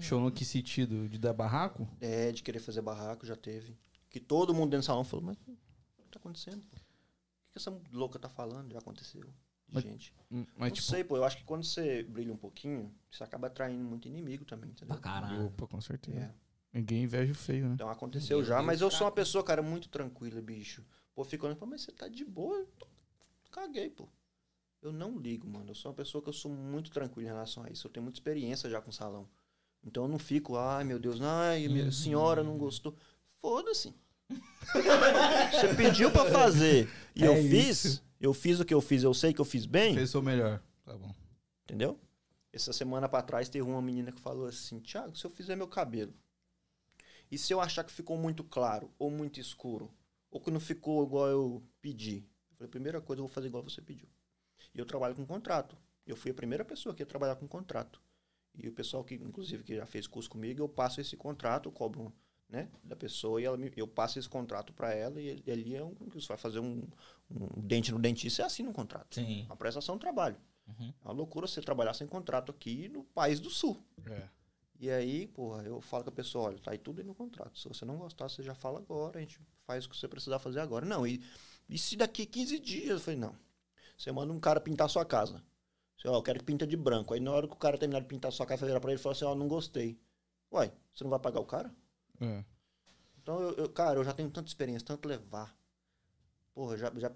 Show 0.00 0.18
no 0.20 0.32
que 0.32 0.42
sentido? 0.42 1.06
De 1.06 1.18
dar 1.18 1.34
barraco? 1.34 1.86
É, 2.00 2.32
de 2.32 2.42
querer 2.42 2.60
fazer 2.60 2.80
barraco, 2.80 3.26
já 3.26 3.36
teve. 3.36 3.76
Que 4.08 4.18
todo 4.18 4.54
mundo 4.54 4.70
dentro 4.70 4.84
do 4.84 4.86
salão 4.86 5.04
falou, 5.04 5.26
mas 5.26 5.36
o 5.36 5.40
que 6.02 6.10
tá 6.10 6.18
acontecendo? 6.18 6.62
pô? 6.66 6.76
O 6.78 7.52
que 7.52 7.58
essa 7.58 7.78
louca 7.92 8.18
tá 8.18 8.28
falando? 8.30 8.72
Já 8.72 8.78
aconteceu. 8.78 9.20
De 9.68 9.74
Mas- 9.74 9.84
gente. 9.84 10.14
Hum, 10.32 10.46
Mas 10.56 10.70
não 10.70 10.76
tipo. 10.76 10.86
sei, 10.88 11.04
pô. 11.04 11.16
Eu 11.18 11.24
acho 11.24 11.36
que 11.36 11.44
quando 11.44 11.62
você 11.64 12.02
brilha 12.04 12.32
um 12.32 12.36
pouquinho, 12.38 12.90
você 13.10 13.22
acaba 13.22 13.48
atraindo 13.48 13.84
muito 13.84 14.08
inimigo 14.08 14.46
também, 14.46 14.70
entendeu? 14.70 14.96
Pra 14.96 14.98
caralho. 14.98 15.46
Opa, 15.48 15.66
com 15.66 15.80
certeza. 15.80 16.18
É. 16.18 16.34
Ninguém 16.72 17.02
inveja 17.02 17.32
o 17.32 17.34
feio, 17.36 17.68
né? 17.68 17.74
Então 17.74 17.90
aconteceu 17.90 18.38
Ninguém 18.38 18.48
já, 18.48 18.62
mas 18.62 18.80
eu 18.80 18.90
sou 18.90 19.04
uma 19.06 19.12
pessoa, 19.12 19.44
cara, 19.44 19.60
muito 19.62 19.88
tranquila, 19.90 20.40
bicho. 20.40 20.82
Pô, 21.14 21.22
fico 21.22 21.44
olhando, 21.44 21.66
mas 21.66 21.82
você 21.82 21.92
tá 21.92 22.08
de 22.08 22.24
boa? 22.24 22.56
Eu 22.56 22.66
tô- 22.78 22.86
Caguei, 23.50 23.90
pô. 23.90 24.08
Eu 24.82 24.92
não 24.92 25.18
ligo, 25.18 25.46
mano. 25.48 25.70
Eu 25.70 25.74
sou 25.74 25.90
uma 25.90 25.96
pessoa 25.96 26.22
que 26.22 26.28
eu 26.28 26.32
sou 26.32 26.50
muito 26.50 26.90
tranquilo 26.90 27.26
em 27.28 27.32
relação 27.32 27.64
a 27.64 27.70
isso. 27.70 27.86
Eu 27.86 27.90
tenho 27.90 28.02
muita 28.04 28.18
experiência 28.18 28.68
já 28.70 28.80
com 28.80 28.90
salão. 28.90 29.28
Então 29.84 30.04
eu 30.04 30.08
não 30.08 30.18
fico, 30.18 30.56
ai 30.56 30.84
meu 30.84 30.98
Deus, 30.98 31.20
ai, 31.20 31.66
minha 31.68 31.86
Uhum. 31.86 31.92
senhora 31.92 32.42
não 32.42 32.56
gostou. 32.58 32.94
Foda-se. 33.40 33.94
Você 35.52 35.74
pediu 35.76 36.10
pra 36.10 36.26
fazer 36.30 36.88
e 37.14 37.24
É 37.24 37.26
eu 37.26 37.36
isso. 37.38 37.48
fiz, 37.50 38.02
eu 38.20 38.32
fiz 38.34 38.60
o 38.60 38.64
que 38.64 38.72
eu 38.74 38.80
fiz, 38.80 39.02
eu 39.02 39.12
sei 39.14 39.32
que 39.32 39.40
eu 39.40 39.44
fiz 39.44 39.66
bem, 39.66 39.94
Fez 39.94 40.14
o 40.14 40.22
melhor. 40.22 40.62
Tá 40.84 40.96
bom. 40.96 41.12
entendeu? 41.64 41.98
Essa 42.52 42.72
semana 42.72 43.08
pra 43.08 43.22
trás 43.22 43.48
teve 43.48 43.66
uma 43.68 43.80
menina 43.82 44.12
que 44.12 44.20
falou 44.20 44.46
assim: 44.46 44.80
Thiago, 44.80 45.16
se 45.16 45.24
eu 45.24 45.30
fizer 45.30 45.56
meu 45.56 45.68
cabelo 45.68 46.12
e 47.30 47.38
se 47.38 47.52
eu 47.52 47.60
achar 47.60 47.84
que 47.84 47.92
ficou 47.92 48.16
muito 48.16 48.42
claro 48.44 48.90
ou 48.98 49.10
muito 49.10 49.38
escuro, 49.40 49.90
ou 50.30 50.40
que 50.40 50.50
não 50.50 50.60
ficou 50.60 51.02
igual 51.04 51.28
eu 51.28 51.62
pedi, 51.80 52.18
eu 52.50 52.56
falei: 52.56 52.70
primeira 52.70 53.00
coisa, 53.00 53.20
eu 53.20 53.26
vou 53.26 53.32
fazer 53.34 53.46
igual 53.48 53.62
você 53.62 53.80
pediu. 53.80 54.08
E 54.74 54.78
eu 54.78 54.86
trabalho 54.86 55.14
com 55.14 55.26
contrato. 55.26 55.76
Eu 56.06 56.16
fui 56.16 56.30
a 56.30 56.34
primeira 56.34 56.64
pessoa 56.64 56.94
que 56.94 57.02
ia 57.02 57.06
trabalhar 57.06 57.36
com 57.36 57.46
contrato. 57.46 58.00
E 58.54 58.68
o 58.68 58.72
pessoal 58.72 59.04
que, 59.04 59.14
inclusive, 59.14 59.62
que 59.62 59.76
já 59.76 59.86
fez 59.86 60.06
curso 60.06 60.28
comigo, 60.28 60.60
eu 60.62 60.68
passo 60.68 61.00
esse 61.00 61.16
contrato, 61.16 61.68
eu 61.68 61.72
cobro 61.72 62.12
né, 62.48 62.68
da 62.82 62.96
pessoa 62.96 63.40
e 63.40 63.44
ela 63.44 63.56
me- 63.56 63.72
eu 63.76 63.86
passo 63.86 64.18
esse 64.18 64.28
contrato 64.28 64.72
para 64.72 64.92
ela 64.92 65.20
e 65.20 65.42
ali 65.48 65.76
é 65.76 65.84
um, 65.84 65.94
que 65.94 66.20
você 66.20 66.26
vai 66.26 66.36
fazer 66.36 66.58
um, 66.58 66.82
um 67.30 67.60
dente 67.62 67.92
no 67.92 67.98
dentista, 68.00 68.42
é 68.42 68.44
assim 68.44 68.64
no 68.64 68.72
contrato. 68.72 69.14
Sim. 69.14 69.44
Uma 69.46 69.56
prestação 69.56 69.94
de 69.94 70.00
trabalho. 70.00 70.36
Uhum. 70.66 70.92
É 71.04 71.08
uma 71.08 71.12
loucura 71.14 71.46
você 71.46 71.60
trabalhar 71.60 71.94
sem 71.94 72.08
contrato 72.08 72.50
aqui 72.50 72.88
no 72.88 73.04
país 73.04 73.38
do 73.38 73.50
sul. 73.50 73.80
É. 74.06 74.28
E 74.80 74.90
aí, 74.90 75.26
porra, 75.28 75.62
eu 75.62 75.80
falo 75.80 76.02
com 76.04 76.10
a 76.10 76.12
pessoa, 76.12 76.48
olha, 76.48 76.58
tá 76.58 76.72
aí 76.72 76.78
tudo 76.78 77.00
aí 77.00 77.06
no 77.06 77.14
contrato. 77.14 77.56
Se 77.58 77.68
você 77.68 77.84
não 77.84 77.96
gostar, 77.98 78.28
você 78.28 78.42
já 78.42 78.54
fala 78.54 78.78
agora, 78.80 79.18
a 79.18 79.20
gente 79.20 79.38
faz 79.64 79.84
o 79.84 79.90
que 79.90 79.96
você 79.96 80.08
precisar 80.08 80.38
fazer 80.40 80.58
agora. 80.58 80.84
Não, 80.84 81.06
e, 81.06 81.22
e 81.68 81.78
se 81.78 81.96
daqui 81.96 82.26
15 82.26 82.58
dias? 82.58 82.88
Eu 82.88 83.00
falei, 83.00 83.20
não. 83.20 83.36
Você 84.00 84.10
manda 84.12 84.32
um 84.32 84.40
cara 84.40 84.58
pintar 84.58 84.88
sua 84.88 85.04
casa. 85.04 85.44
Você, 85.98 86.08
ó, 86.08 86.14
eu 86.16 86.22
quero 86.22 86.38
que 86.38 86.44
pinta 86.46 86.66
de 86.66 86.74
branco. 86.74 87.12
Aí 87.12 87.20
na 87.20 87.30
hora 87.32 87.46
que 87.46 87.52
o 87.52 87.56
cara 87.56 87.76
terminar 87.76 88.00
de 88.00 88.06
pintar 88.06 88.32
sua 88.32 88.46
casa, 88.46 88.64
virar 88.64 88.80
pra 88.80 88.90
ele 88.90 88.98
e 88.98 89.02
falar 89.02 89.12
assim, 89.12 89.26
ó, 89.26 89.34
não 89.34 89.46
gostei. 89.46 90.00
Uai, 90.50 90.72
você 90.94 91.04
não 91.04 91.10
vai 91.10 91.18
pagar 91.20 91.38
o 91.40 91.44
cara? 91.44 91.70
É. 92.18 92.42
Então, 93.22 93.38
eu, 93.42 93.54
eu- 93.56 93.68
cara, 93.68 93.98
eu 94.00 94.04
já 94.04 94.14
tenho 94.14 94.30
tanta 94.30 94.48
experiência, 94.48 94.86
tanto 94.86 95.06
levar. 95.06 95.54
Porra, 96.54 96.78
já, 96.78 96.90
já. 96.96 97.12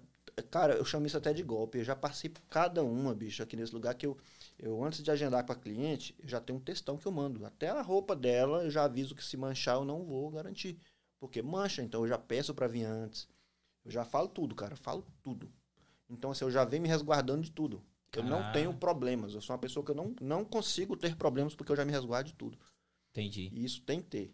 Cara, 0.51 0.75
eu 0.75 0.85
chamo 0.85 1.07
isso 1.07 1.17
até 1.17 1.33
de 1.33 1.41
golpe. 1.41 1.79
Eu 1.79 1.83
já 1.83 1.95
passei 1.95 2.29
por 2.29 2.41
cada 2.43 2.83
uma, 2.83 3.15
bicho, 3.15 3.41
aqui 3.41 3.55
nesse 3.55 3.73
lugar 3.73 3.95
que 3.95 4.05
eu, 4.05 4.15
eu 4.59 4.83
antes 4.83 5.01
de 5.01 5.09
agendar 5.09 5.43
com 5.43 5.53
a 5.53 5.55
cliente, 5.55 6.15
eu 6.19 6.29
já 6.29 6.39
tenho 6.39 6.59
um 6.59 6.61
textão 6.61 6.97
que 6.97 7.07
eu 7.07 7.11
mando. 7.11 7.43
Até 7.47 7.69
a 7.69 7.81
roupa 7.81 8.15
dela, 8.15 8.63
eu 8.63 8.69
já 8.69 8.83
aviso 8.83 9.15
que 9.15 9.23
se 9.23 9.37
manchar 9.37 9.77
eu 9.77 9.85
não 9.85 10.03
vou 10.05 10.29
garantir. 10.29 10.77
Porque 11.19 11.41
mancha, 11.41 11.81
então 11.81 12.01
eu 12.03 12.07
já 12.07 12.17
peço 12.19 12.53
pra 12.53 12.67
vir 12.67 12.83
antes. 12.83 13.27
Eu 13.83 13.89
já 13.89 14.05
falo 14.05 14.27
tudo, 14.27 14.53
cara, 14.53 14.75
falo 14.75 15.03
tudo. 15.23 15.51
Então, 16.09 16.31
assim, 16.31 16.45
eu 16.45 16.51
já 16.51 16.63
venho 16.63 16.83
me 16.83 16.89
resguardando 16.89 17.41
de 17.41 17.51
tudo. 17.51 17.83
Eu 18.15 18.23
não 18.23 18.37
Caralho. 18.37 18.53
tenho 18.53 18.73
problemas. 18.73 19.33
Eu 19.33 19.41
sou 19.41 19.53
uma 19.53 19.59
pessoa 19.59 19.83
que 19.83 19.91
eu 19.91 19.95
não, 19.95 20.15
não 20.21 20.45
consigo 20.45 20.95
ter 20.95 21.15
problemas 21.15 21.53
porque 21.53 21.71
eu 21.71 21.75
já 21.75 21.83
me 21.83 21.91
resguardo 21.91 22.29
de 22.29 22.35
tudo. 22.35 22.57
Entendi. 23.11 23.49
E 23.53 23.65
isso 23.65 23.81
tem 23.81 24.01
que 24.01 24.07
ter. 24.07 24.33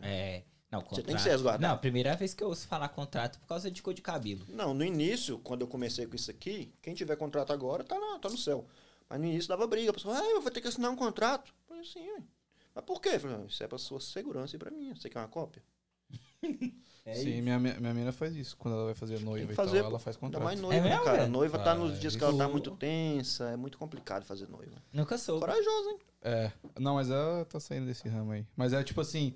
É. 0.00 0.42
Não, 0.70 0.80
Você 0.80 0.86
contrato. 0.86 1.06
tem 1.06 1.16
que 1.16 1.22
ser 1.22 1.30
resguardado. 1.30 1.72
Não, 1.74 1.78
primeira 1.80 2.16
vez 2.16 2.32
que 2.34 2.42
eu 2.42 2.48
ouço 2.48 2.66
falar 2.66 2.88
contrato 2.88 3.38
por 3.38 3.46
causa 3.46 3.70
de 3.70 3.82
cor 3.82 3.92
de 3.94 4.00
cabelo. 4.02 4.44
Não, 4.48 4.72
no 4.74 4.84
início, 4.84 5.38
quando 5.38 5.60
eu 5.62 5.66
comecei 5.68 6.06
com 6.06 6.16
isso 6.16 6.30
aqui, 6.30 6.72
quem 6.82 6.94
tiver 6.94 7.16
contrato 7.16 7.52
agora 7.52 7.84
tá, 7.84 7.98
na, 7.98 8.18
tá 8.18 8.28
no 8.28 8.38
céu. 8.38 8.66
Mas 9.08 9.20
no 9.20 9.26
início 9.26 9.48
dava 9.48 9.66
briga. 9.66 9.90
A 9.90 9.94
pessoa, 9.94 10.18
ah, 10.18 10.24
eu 10.30 10.40
vou 10.40 10.50
ter 10.50 10.60
que 10.62 10.68
assinar 10.68 10.90
um 10.90 10.96
contrato. 10.96 11.48
Eu 11.50 11.66
falei 11.68 11.82
assim, 11.82 12.00
ué. 12.12 12.22
Mas 12.74 12.84
por 12.84 13.00
quê? 13.02 13.18
Falei, 13.18 13.36
"Não, 13.36 13.46
isso 13.46 13.62
é 13.62 13.68
pra 13.68 13.76
sua 13.78 14.00
segurança 14.00 14.56
e 14.56 14.58
pra 14.58 14.70
mim. 14.70 14.94
Você 14.94 15.10
quer 15.10 15.18
uma 15.18 15.28
cópia? 15.28 15.62
É 17.04 17.14
Sim, 17.14 17.42
minha, 17.42 17.58
minha 17.58 17.80
minha 17.80 17.92
mina 17.92 18.12
faz 18.12 18.32
isso. 18.36 18.56
Quando 18.56 18.74
ela 18.74 18.84
vai 18.84 18.94
fazer 18.94 19.18
noiva 19.18 19.50
e 19.52 19.54
fazer, 19.56 19.80
tal, 19.80 19.90
ela 19.90 19.98
faz 19.98 20.14
Ainda 20.14 20.20
contrato. 20.20 20.44
mais 20.44 20.60
noiva, 20.60 20.86
É 20.86 20.88
mesmo, 20.90 21.04
cara? 21.04 21.26
Noiva 21.26 21.58
tá 21.58 21.72
Ah, 21.72 21.74
nos 21.74 21.98
dias 21.98 22.14
que 22.14 22.22
ela 22.22 22.32
tá 22.38 22.44
isso- 22.44 22.52
muito 22.52 22.70
tensa. 22.76 23.50
É 23.50 23.56
muito 23.56 23.76
complicado 23.76 24.24
fazer 24.24 24.48
noiva. 24.48 24.76
Nunca 24.92 25.18
soube. 25.18 25.40
Corajoso, 25.40 25.90
hein? 25.90 25.98
É. 26.22 26.52
Não, 26.78 26.94
mas 26.94 27.10
ela 27.10 27.44
tá 27.44 27.58
saindo 27.58 27.86
desse 27.86 28.08
ramo 28.08 28.30
aí. 28.30 28.46
Mas 28.54 28.72
é 28.72 28.84
tipo 28.84 29.00
assim, 29.00 29.34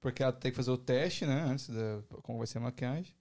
porque 0.00 0.24
ela 0.24 0.32
tem 0.32 0.50
que 0.50 0.56
fazer 0.56 0.72
o 0.72 0.76
teste, 0.76 1.24
né? 1.24 1.40
Antes 1.48 1.68
da. 1.68 2.02
Como 2.20 2.38
vai 2.38 2.48
ser 2.48 2.58
a 2.58 2.62
maquiagem. 2.62 3.14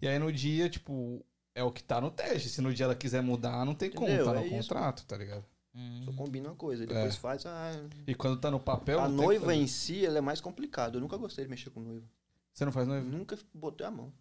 E 0.00 0.08
aí 0.08 0.18
no 0.18 0.32
dia, 0.32 0.70
tipo, 0.70 1.22
é 1.54 1.62
o 1.62 1.70
que 1.70 1.84
tá 1.84 2.00
no 2.00 2.10
teste. 2.10 2.48
Se 2.48 2.62
no 2.62 2.72
dia 2.72 2.84
ela 2.84 2.94
quiser 2.94 3.22
mudar, 3.22 3.62
não 3.66 3.74
tem 3.74 3.90
como, 3.90 4.06
Entendeu? 4.08 4.24
tá 4.24 4.32
no 4.32 4.40
É 4.40 4.46
isso. 4.46 4.56
contrato, 4.56 5.04
tá 5.04 5.18
ligado? 5.18 5.44
Hum. 5.74 6.00
Só 6.06 6.12
combina 6.12 6.48
uma 6.48 6.56
coisa. 6.56 6.84
E 6.84 6.86
depois 6.86 7.14
É. 7.14 7.18
faz. 7.18 7.44
Ah, 7.44 7.72
E 8.06 8.14
quando 8.14 8.40
tá 8.40 8.50
no 8.50 8.58
papel. 8.58 9.00
a 9.00 9.06
noiva 9.08 9.54
em 9.54 9.66
si, 9.66 10.06
ela 10.06 10.16
é 10.16 10.22
mais 10.22 10.40
complicada. 10.40 10.96
Eu 10.96 11.02
nunca 11.02 11.18
gostei 11.18 11.44
de 11.44 11.50
mexer 11.50 11.68
com 11.68 11.80
noiva. 11.80 12.06
Você 12.54 12.64
não 12.64 12.70
faz 12.70 12.86
noiva? 12.86 13.04
Nunca 13.04 13.36
botei 13.52 13.84
a 13.84 13.90
mão. 13.90 14.12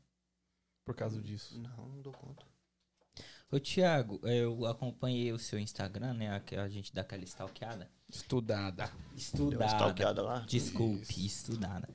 Por 0.84 0.96
causa 0.96 1.22
disso. 1.22 1.60
Não, 1.60 1.88
não 1.88 2.02
dou 2.02 2.12
conta. 2.12 2.44
Ô, 3.52 3.60
Thiago, 3.60 4.20
eu 4.28 4.66
acompanhei 4.66 5.32
o 5.32 5.38
seu 5.38 5.60
Instagram, 5.60 6.16
né? 6.16 6.30
A, 6.30 6.62
a 6.64 6.68
gente 6.68 6.92
dá 6.92 7.02
aquela 7.02 7.24
stalkeada. 7.24 7.88
Estudada. 8.10 8.92
Estudada. 9.16 9.68
stalkeada 9.68 10.22
lá. 10.24 10.40
Desculpe, 10.40 11.24
estudada. 11.24 11.88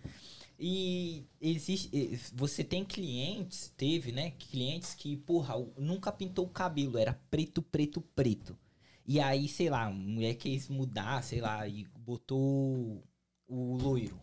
E 0.60 1.26
existe, 1.40 1.90
você 2.32 2.62
tem 2.62 2.84
clientes, 2.84 3.72
teve, 3.76 4.12
né? 4.12 4.30
Clientes 4.32 4.94
que, 4.94 5.16
porra, 5.16 5.54
nunca 5.76 6.12
pintou 6.12 6.46
o 6.46 6.50
cabelo, 6.50 6.98
era 6.98 7.14
preto, 7.28 7.60
preto, 7.60 8.00
preto. 8.00 8.56
E 9.04 9.18
aí, 9.18 9.48
sei 9.48 9.70
lá, 9.70 9.86
a 9.86 9.90
mulher 9.90 10.34
quis 10.34 10.68
mudar, 10.68 11.22
sei 11.24 11.40
lá, 11.40 11.66
e 11.66 11.84
botou 11.98 13.02
o 13.48 13.76
loiro. 13.76 14.20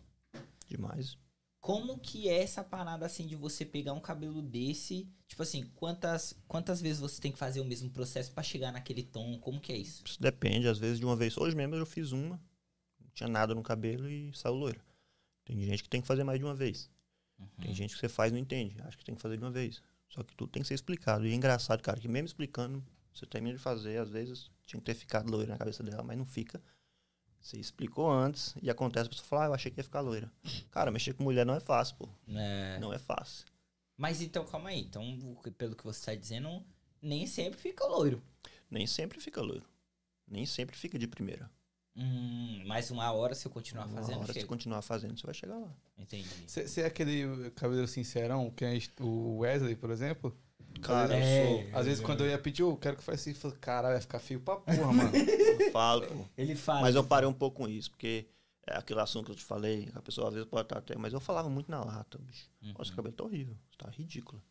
Demais. 0.66 1.18
Como 1.66 1.98
que 1.98 2.28
é 2.28 2.44
essa 2.44 2.62
parada 2.62 3.04
assim 3.04 3.26
de 3.26 3.34
você 3.34 3.64
pegar 3.64 3.92
um 3.92 3.98
cabelo 3.98 4.40
desse? 4.40 5.10
Tipo 5.26 5.42
assim, 5.42 5.68
quantas 5.74 6.32
quantas 6.46 6.80
vezes 6.80 7.00
você 7.00 7.20
tem 7.20 7.32
que 7.32 7.38
fazer 7.38 7.60
o 7.60 7.64
mesmo 7.64 7.90
processo 7.90 8.30
pra 8.30 8.40
chegar 8.40 8.70
naquele 8.70 9.02
tom? 9.02 9.36
Como 9.40 9.60
que 9.60 9.72
é 9.72 9.76
isso? 9.76 10.04
Isso 10.06 10.22
depende, 10.22 10.68
às 10.68 10.78
vezes, 10.78 11.00
de 11.00 11.04
uma 11.04 11.16
vez. 11.16 11.36
Hoje 11.36 11.56
mesmo 11.56 11.74
eu 11.74 11.84
fiz 11.84 12.12
uma, 12.12 12.40
não 13.00 13.10
tinha 13.12 13.28
nada 13.28 13.52
no 13.52 13.64
cabelo 13.64 14.08
e 14.08 14.30
saiu 14.32 14.54
loira. 14.54 14.80
Tem 15.44 15.60
gente 15.60 15.82
que 15.82 15.88
tem 15.88 16.00
que 16.00 16.06
fazer 16.06 16.22
mais 16.22 16.38
de 16.38 16.44
uma 16.44 16.54
vez. 16.54 16.88
Tem 17.60 17.74
gente 17.74 17.94
que 17.94 17.98
você 17.98 18.08
faz 18.08 18.30
e 18.30 18.34
não 18.34 18.40
entende. 18.40 18.80
Acha 18.82 18.96
que 18.96 19.04
tem 19.04 19.16
que 19.16 19.20
fazer 19.20 19.36
de 19.36 19.42
uma 19.42 19.50
vez. 19.50 19.82
Só 20.08 20.22
que 20.22 20.36
tudo 20.36 20.52
tem 20.52 20.62
que 20.62 20.68
ser 20.68 20.74
explicado. 20.74 21.26
E 21.26 21.32
é 21.32 21.34
engraçado, 21.34 21.82
cara, 21.82 21.98
que 21.98 22.06
mesmo 22.06 22.26
explicando, 22.26 22.80
você 23.12 23.26
termina 23.26 23.56
de 23.56 23.60
fazer, 23.60 23.98
às 23.98 24.10
vezes 24.10 24.52
tinha 24.64 24.78
que 24.78 24.86
ter 24.86 24.94
ficado 24.94 25.28
loira 25.28 25.50
na 25.50 25.58
cabeça 25.58 25.82
dela, 25.82 26.04
mas 26.04 26.16
não 26.16 26.24
fica. 26.24 26.62
Você 27.46 27.58
explicou 27.58 28.10
antes 28.10 28.56
e 28.60 28.68
acontece, 28.68 29.06
a 29.06 29.08
pessoa 29.08 29.24
fala, 29.28 29.44
ah, 29.44 29.46
eu 29.46 29.54
achei 29.54 29.70
que 29.70 29.78
ia 29.78 29.84
ficar 29.84 30.00
loira. 30.00 30.28
Cara, 30.72 30.90
mexer 30.90 31.14
com 31.14 31.22
mulher 31.22 31.46
não 31.46 31.54
é 31.54 31.60
fácil, 31.60 31.94
pô. 31.94 32.08
É. 32.28 32.76
Não 32.80 32.92
é 32.92 32.98
fácil. 32.98 33.46
Mas 33.96 34.20
então, 34.20 34.44
calma 34.44 34.70
aí. 34.70 34.80
Então, 34.80 35.16
pelo 35.56 35.76
que 35.76 35.84
você 35.84 36.06
tá 36.06 36.14
dizendo, 36.16 36.60
nem 37.00 37.24
sempre 37.24 37.60
fica 37.60 37.86
loiro. 37.86 38.20
Nem 38.68 38.84
sempre 38.84 39.20
fica 39.20 39.40
loiro. 39.40 39.64
Nem 40.26 40.44
sempre 40.44 40.76
fica 40.76 40.98
de 40.98 41.06
primeira. 41.06 41.48
Hum, 41.94 42.64
mais 42.66 42.90
uma 42.90 43.12
hora 43.12 43.32
se 43.32 43.46
eu 43.46 43.52
continuar 43.52 43.86
Uma 43.86 43.94
fazendo, 44.00 44.18
hora, 44.18 44.26
se 44.26 44.32
chega. 44.40 44.46
continuar 44.48 44.82
fazendo, 44.82 45.16
você 45.16 45.24
vai 45.24 45.34
chegar 45.34 45.56
lá. 45.56 45.72
Entendi. 45.96 46.28
Você 46.48 46.80
é 46.80 46.86
aquele 46.86 47.48
cabelo 47.52 47.86
sincerão 47.86 48.50
que 48.50 48.64
a 48.64 48.72
gente- 48.74 48.90
o 49.00 49.38
Wesley, 49.38 49.76
por 49.76 49.90
exemplo? 49.92 50.36
Cara, 50.82 51.04
Às 51.04 51.10
vezes 51.10 51.24
É. 51.26 51.42
eu 51.42 51.46
sou- 51.70 51.78
Às 51.80 51.86
vezes 51.86 52.04
quando 52.04 52.20
eu 52.22 52.28
ia 52.30 52.38
pedir, 52.38 52.62
eu 52.62 52.76
quero 52.76 52.96
que 52.96 53.02
faça 53.02 53.16
assim, 53.20 53.30
eu 53.30 53.36
falo, 53.36 53.54
caralho, 53.60 53.94
vai 53.94 54.00
ficar 54.00 54.18
feio 54.18 54.40
pra 54.40 54.56
porra, 54.56 54.92
mano. 54.92 55.10
eu 55.66 55.72
falo, 55.72 56.06
pô. 56.06 56.24
Ele 56.36 56.54
fala. 56.54 56.80
Mas 56.82 56.94
eu 56.94 57.04
parei 57.04 57.28
um 57.28 57.32
pouco 57.32 57.58
com 57.58 57.68
isso, 57.68 57.90
porque 57.90 58.26
é 58.66 58.76
aquele 58.76 59.00
assunto 59.00 59.26
que 59.26 59.32
eu 59.32 59.36
te 59.36 59.44
falei, 59.44 59.88
a 59.94 60.02
pessoa 60.02 60.28
às 60.28 60.34
vezes 60.34 60.48
pode 60.48 60.64
estar 60.64 60.78
até. 60.78 60.96
Mas 60.96 61.12
eu 61.12 61.20
falava 61.20 61.48
muito 61.48 61.70
na 61.70 61.82
lata, 61.82 62.18
bicho. 62.18 62.48
Uhum. 62.62 62.72
Nossa, 62.76 62.84
seu 62.86 62.96
cabelo 62.96 63.14
tá 63.14 63.24
horrível. 63.24 63.56
Você 63.70 63.78
tá 63.78 63.90
ridículo. 63.90 64.42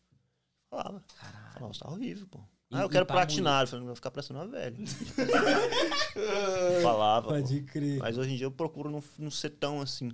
Falava. 0.68 1.02
Caralho. 1.16 1.52
Falava, 1.54 1.74
você 1.74 1.80
tá 1.80 1.90
horrível, 1.90 2.26
pô. 2.28 2.40
Ah, 2.72 2.82
eu 2.82 2.88
quero 2.88 3.06
pra 3.06 3.16
platinado. 3.16 3.64
Eu 3.64 3.68
falei, 3.70 3.86
vai 3.86 3.94
ficar 3.94 4.10
parecendo 4.10 4.40
uma 4.40 4.48
velha. 4.48 4.76
falava. 6.82 7.28
pô. 7.28 7.34
crer. 7.66 7.98
Mas 7.98 8.18
hoje 8.18 8.32
em 8.32 8.36
dia 8.36 8.46
eu 8.46 8.50
procuro 8.50 8.90
não, 8.90 9.02
não 9.18 9.30
ser 9.30 9.50
tão 9.50 9.80
assim. 9.80 10.10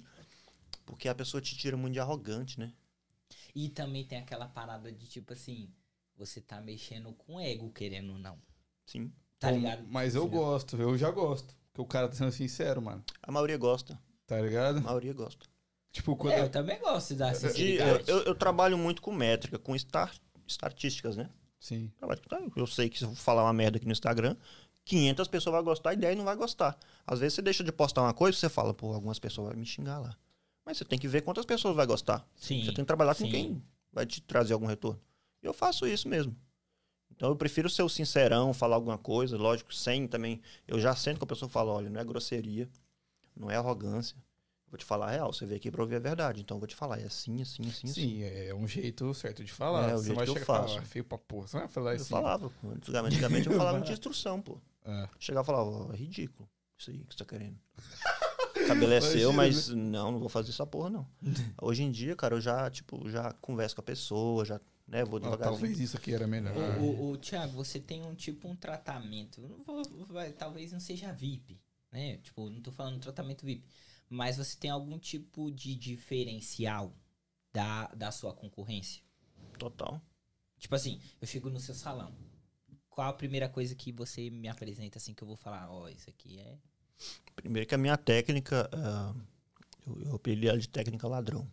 Porque 0.85 1.09
a 1.09 1.15
pessoa 1.15 1.41
te 1.41 1.57
tira 1.57 1.77
muito 1.77 1.95
de 1.95 2.01
arrogante, 2.01 2.59
né? 2.61 2.73
E 3.55 3.69
também 3.69 4.05
tem 4.05 4.19
aquela 4.19 4.47
parada 4.47 4.93
de 4.93 5.07
tipo 5.07 5.33
assim, 5.33 5.71
você 6.27 6.41
tá 6.41 6.61
mexendo 6.61 7.13
com 7.13 7.41
ego, 7.41 7.71
querendo 7.71 8.13
ou 8.13 8.19
não. 8.19 8.39
Sim. 8.87 9.13
Tá 9.39 9.49
Bom, 9.51 9.57
ligado? 9.57 9.85
Mas 9.89 10.15
eu 10.15 10.27
gosto, 10.29 10.77
eu 10.81 10.97
já 10.97 11.11
gosto. 11.11 11.55
Porque 11.73 11.83
o 11.83 11.87
cara 11.87 12.09
tá 12.09 12.15
sendo 12.15 12.31
sincero, 12.33 12.81
mano. 12.83 13.03
A 13.23 13.33
maioria 13.33 13.57
gosta. 13.57 13.99
Tá 14.27 14.37
A 14.37 14.41
ligado? 14.41 14.81
maioria 14.81 15.13
gosta. 15.13 15.47
Tipo, 15.91 16.17
quando. 16.17 16.35
É, 16.35 16.41
eu 16.43 16.49
também 16.51 16.79
gosto 16.81 17.15
da 17.15 17.31
De- 17.33 17.39
sinceridade. 17.39 18.05
eu, 18.09 18.19
eu- 18.19 18.23
eu 18.25 18.35
trabalho 18.35 18.79
muito 18.79 19.03
com 19.03 19.13
métrica, 19.13 19.59
com 19.59 19.75
estar, 19.75 20.15
estatísticas, 20.47 21.17
né? 21.17 21.29
Sim. 21.59 21.91
Com- 22.01 22.09
tá, 22.17 22.41
Eu 22.57 22.67
sei 22.67 22.89
que 22.89 22.99
se 22.99 23.05
eu 23.05 23.15
falar 23.15 23.43
uma 23.45 23.53
merda 23.53 23.77
aqui 23.79 23.87
no 23.87 23.93
Instagram, 23.93 24.37
500 24.85 25.29
pessoas 25.29 25.55
vão 25.55 25.65
gostar 25.65 25.93
e 25.93 25.97
10 25.97 26.17
não 26.17 26.25
vai 26.25 26.37
gostar. 26.37 26.79
Às 27.07 27.21
vezes 27.21 27.35
você 27.35 27.43
deixa 27.43 27.63
de 27.65 27.73
postar 27.73 28.03
uma 28.03 28.15
coisa 28.15 28.37
e 28.37 28.41
você 28.41 28.49
fala, 28.49 28.73
pô, 28.75 28.93
algumas 28.93 29.19
pessoas 29.19 29.49
vão 29.51 29.57
me 29.59 29.67
xingar 29.67 29.99
lá. 29.99 30.17
Mas 30.65 30.79
você 30.79 30.85
tem 30.85 30.99
que 30.99 31.09
ver 31.09 31.23
quantas 31.23 31.45
pessoas 31.45 31.75
vai 31.77 31.87
gostar. 31.87 32.27
Sim. 32.37 32.61
Você 32.61 32.67
tem 32.73 32.85
que 32.85 32.89
trabalhar 32.89 33.15
com 33.15 33.25
sim. 33.25 33.31
quem 33.31 33.63
vai 33.93 34.07
te 34.07 34.21
trazer 34.23 34.53
algum 34.55 34.67
retorno. 34.67 35.01
E 35.43 35.47
eu 35.47 35.53
faço 35.53 35.87
isso 35.87 36.09
mesmo. 36.09 36.37
Então 37.15 37.29
eu 37.29 37.37
prefiro 37.37 37.69
ser 37.69 37.83
o 37.83 37.89
sincerão, 37.89 38.53
falar 38.55 38.77
alguma 38.77 38.99
coisa, 38.99 39.37
lógico, 39.37 39.73
sem 39.75 40.07
também. 40.09 40.41
Eu 40.67 40.79
já 40.81 40.95
sento 40.97 41.19
que 41.19 41.25
a 41.25 41.27
pessoa 41.27 41.49
fala, 41.49 41.73
olha, 41.73 41.91
não 41.91 42.01
é 42.01 42.05
grosseria, 42.05 42.69
não 43.37 43.51
é 43.51 43.57
arrogância. 43.57 44.17
Eu 44.67 44.71
vou 44.73 44.79
te 44.79 44.85
falar 44.85 45.09
a 45.09 45.11
real, 45.11 45.33
você 45.33 45.45
veio 45.45 45.59
aqui 45.59 45.71
pra 45.71 45.83
ouvir 45.83 45.97
a 45.97 46.01
verdade. 46.01 46.41
Então 46.41 46.57
eu 46.57 46.59
vou 46.61 46.67
te 46.67 46.75
falar, 46.75 46.99
é 47.01 47.05
assim, 47.05 47.43
assim, 47.43 47.63
assim, 47.69 47.69
assim. 47.69 47.89
Sim, 47.89 48.23
é 48.23 48.55
um 48.55 48.67
jeito 48.67 49.13
certo 49.15 49.45
de 49.45 49.53
falar. 49.53 49.91
É, 49.91 49.95
o 49.95 49.99
Você 49.99 50.05
jeito 50.07 50.17
vai 50.17 50.25
que 50.25 50.31
eu 50.31 50.35
chegar 50.35 50.43
e 50.43 50.47
falar, 50.47 50.63
faço. 50.69 50.79
"Ah, 50.79 50.83
feio 50.83 51.05
pra 51.05 51.19
porra. 51.19 51.47
Você 51.47 51.57
não 51.57 51.65
vai 51.65 51.73
falar 51.73 51.91
Eu 51.93 51.97
assim. 51.97 52.09
falava, 52.09 52.51
pô. 52.51 52.69
antigamente, 52.71 53.15
antigamente 53.17 53.47
eu 53.49 53.57
falava 53.57 53.81
de 53.83 53.93
instrução, 53.93 54.41
pô. 54.41 54.59
É. 54.85 55.09
Chegava 55.19 55.45
e 55.45 55.47
falava, 55.47 55.69
ó, 55.71 55.93
é 55.93 55.97
ridículo 55.97 56.49
isso 56.79 56.91
aí 56.91 57.05
que 57.05 57.13
você 57.15 57.19
tá 57.19 57.25
querendo. 57.27 57.57
O 58.57 58.67
cabelo 58.67 58.93
é 58.93 59.01
seu, 59.01 59.33
mas 59.33 59.69
não, 59.69 60.11
não 60.13 60.19
vou 60.19 60.29
fazer 60.29 60.51
essa 60.51 60.67
porra, 60.67 60.91
não. 60.91 61.07
Hoje 61.61 61.83
em 61.85 61.91
dia, 61.93 62.17
cara, 62.17 62.35
eu 62.37 62.41
já, 62.41 62.69
tipo, 62.71 63.09
já 63.09 63.33
converso 63.35 63.75
com 63.77 63.81
a 63.83 63.85
pessoa, 63.85 64.45
já, 64.45 64.61
né, 64.93 65.05
vou 65.07 65.19
Ah, 65.25 65.37
talvez 65.39 65.81
isso 65.81 65.97
aqui 65.97 66.13
era 66.13 66.27
melhor. 66.27 66.55
O, 66.55 66.83
o, 66.83 67.11
o 67.13 67.17
Thiago, 67.17 67.55
você 67.55 67.81
tem 67.81 68.03
um 68.05 68.15
tipo 68.15 68.47
um 68.47 68.55
tratamento. 68.55 69.41
Não 69.41 69.63
vou, 69.65 69.83
vai- 70.07 70.33
talvez 70.33 70.71
não 70.71 70.79
seja 70.79 71.11
VIP, 71.11 71.59
né? 71.91 72.19
Tipo, 72.19 72.51
não 72.51 72.61
tô 72.61 72.71
falando 72.71 73.01
tratamento 73.01 73.47
VIP. 73.47 73.65
Mas 74.11 74.37
você 74.37 74.55
tem 74.59 74.71
algum 74.71 74.99
tipo 74.99 75.51
de 75.51 75.75
diferencial 75.75 76.95
da, 77.55 77.87
da 77.95 78.13
sua 78.13 78.35
concorrência? 78.35 79.03
Total. 79.59 79.99
Tipo 80.59 80.75
assim, 80.75 81.01
eu 81.21 81.27
chego 81.27 81.49
no 81.49 81.59
seu 81.59 81.75
salão. 81.75 82.15
Qual 82.91 83.09
a 83.09 83.15
primeira 83.15 83.49
coisa 83.49 83.75
que 83.75 83.91
você 83.91 84.29
me 84.29 84.49
apresenta 84.49 84.99
assim 84.99 85.15
que 85.15 85.23
eu 85.23 85.27
vou 85.27 85.37
falar? 85.37 85.71
Ó, 85.71 85.89
isso 85.89 86.11
aqui 86.11 86.39
é. 86.39 86.59
Primeiro 87.35 87.67
que 87.67 87.75
a 87.75 87.79
minha 87.79 87.97
técnica, 87.97 88.69
ah, 88.75 89.15
eu, 89.87 90.03
eu 90.03 90.49
ela 90.51 90.59
de 90.59 90.69
técnica 90.69 91.09
ladrão. 91.09 91.51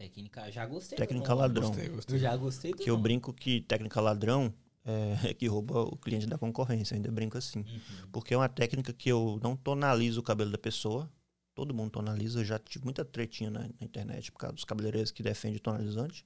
Técnica, 0.00 0.50
já 0.50 0.64
gostei. 0.64 0.96
Técnica 0.96 1.34
ladrão. 1.34 1.68
Gostei, 1.68 1.88
Eu 1.88 1.94
gostei. 1.94 2.18
já 2.18 2.34
gostei 2.34 2.70
do 2.72 2.78
Que 2.78 2.88
eu 2.88 2.94
nome. 2.94 3.02
brinco 3.02 3.34
que 3.34 3.60
técnica 3.60 4.00
ladrão 4.00 4.50
é, 4.82 5.34
que 5.34 5.46
rouba 5.46 5.82
o 5.82 5.94
cliente 5.94 6.26
da 6.26 6.38
concorrência, 6.38 6.94
eu 6.94 6.96
ainda 6.96 7.12
brinco 7.12 7.36
assim. 7.36 7.58
Uhum. 7.58 8.08
Porque 8.10 8.32
é 8.32 8.36
uma 8.38 8.48
técnica 8.48 8.94
que 8.94 9.10
eu 9.10 9.38
não 9.42 9.54
tonalizo 9.54 10.20
o 10.20 10.22
cabelo 10.22 10.50
da 10.50 10.56
pessoa. 10.56 11.12
Todo 11.54 11.74
mundo 11.74 11.90
tonaliza. 11.90 12.40
Eu 12.40 12.44
já 12.46 12.58
tive 12.58 12.82
muita 12.86 13.04
tretinha 13.04 13.50
na, 13.50 13.60
na 13.60 13.68
internet 13.82 14.32
por 14.32 14.38
causa 14.38 14.54
dos 14.54 14.64
cabeleireiros 14.64 15.10
que 15.10 15.22
defendem 15.22 15.58
tonalizante. 15.58 16.24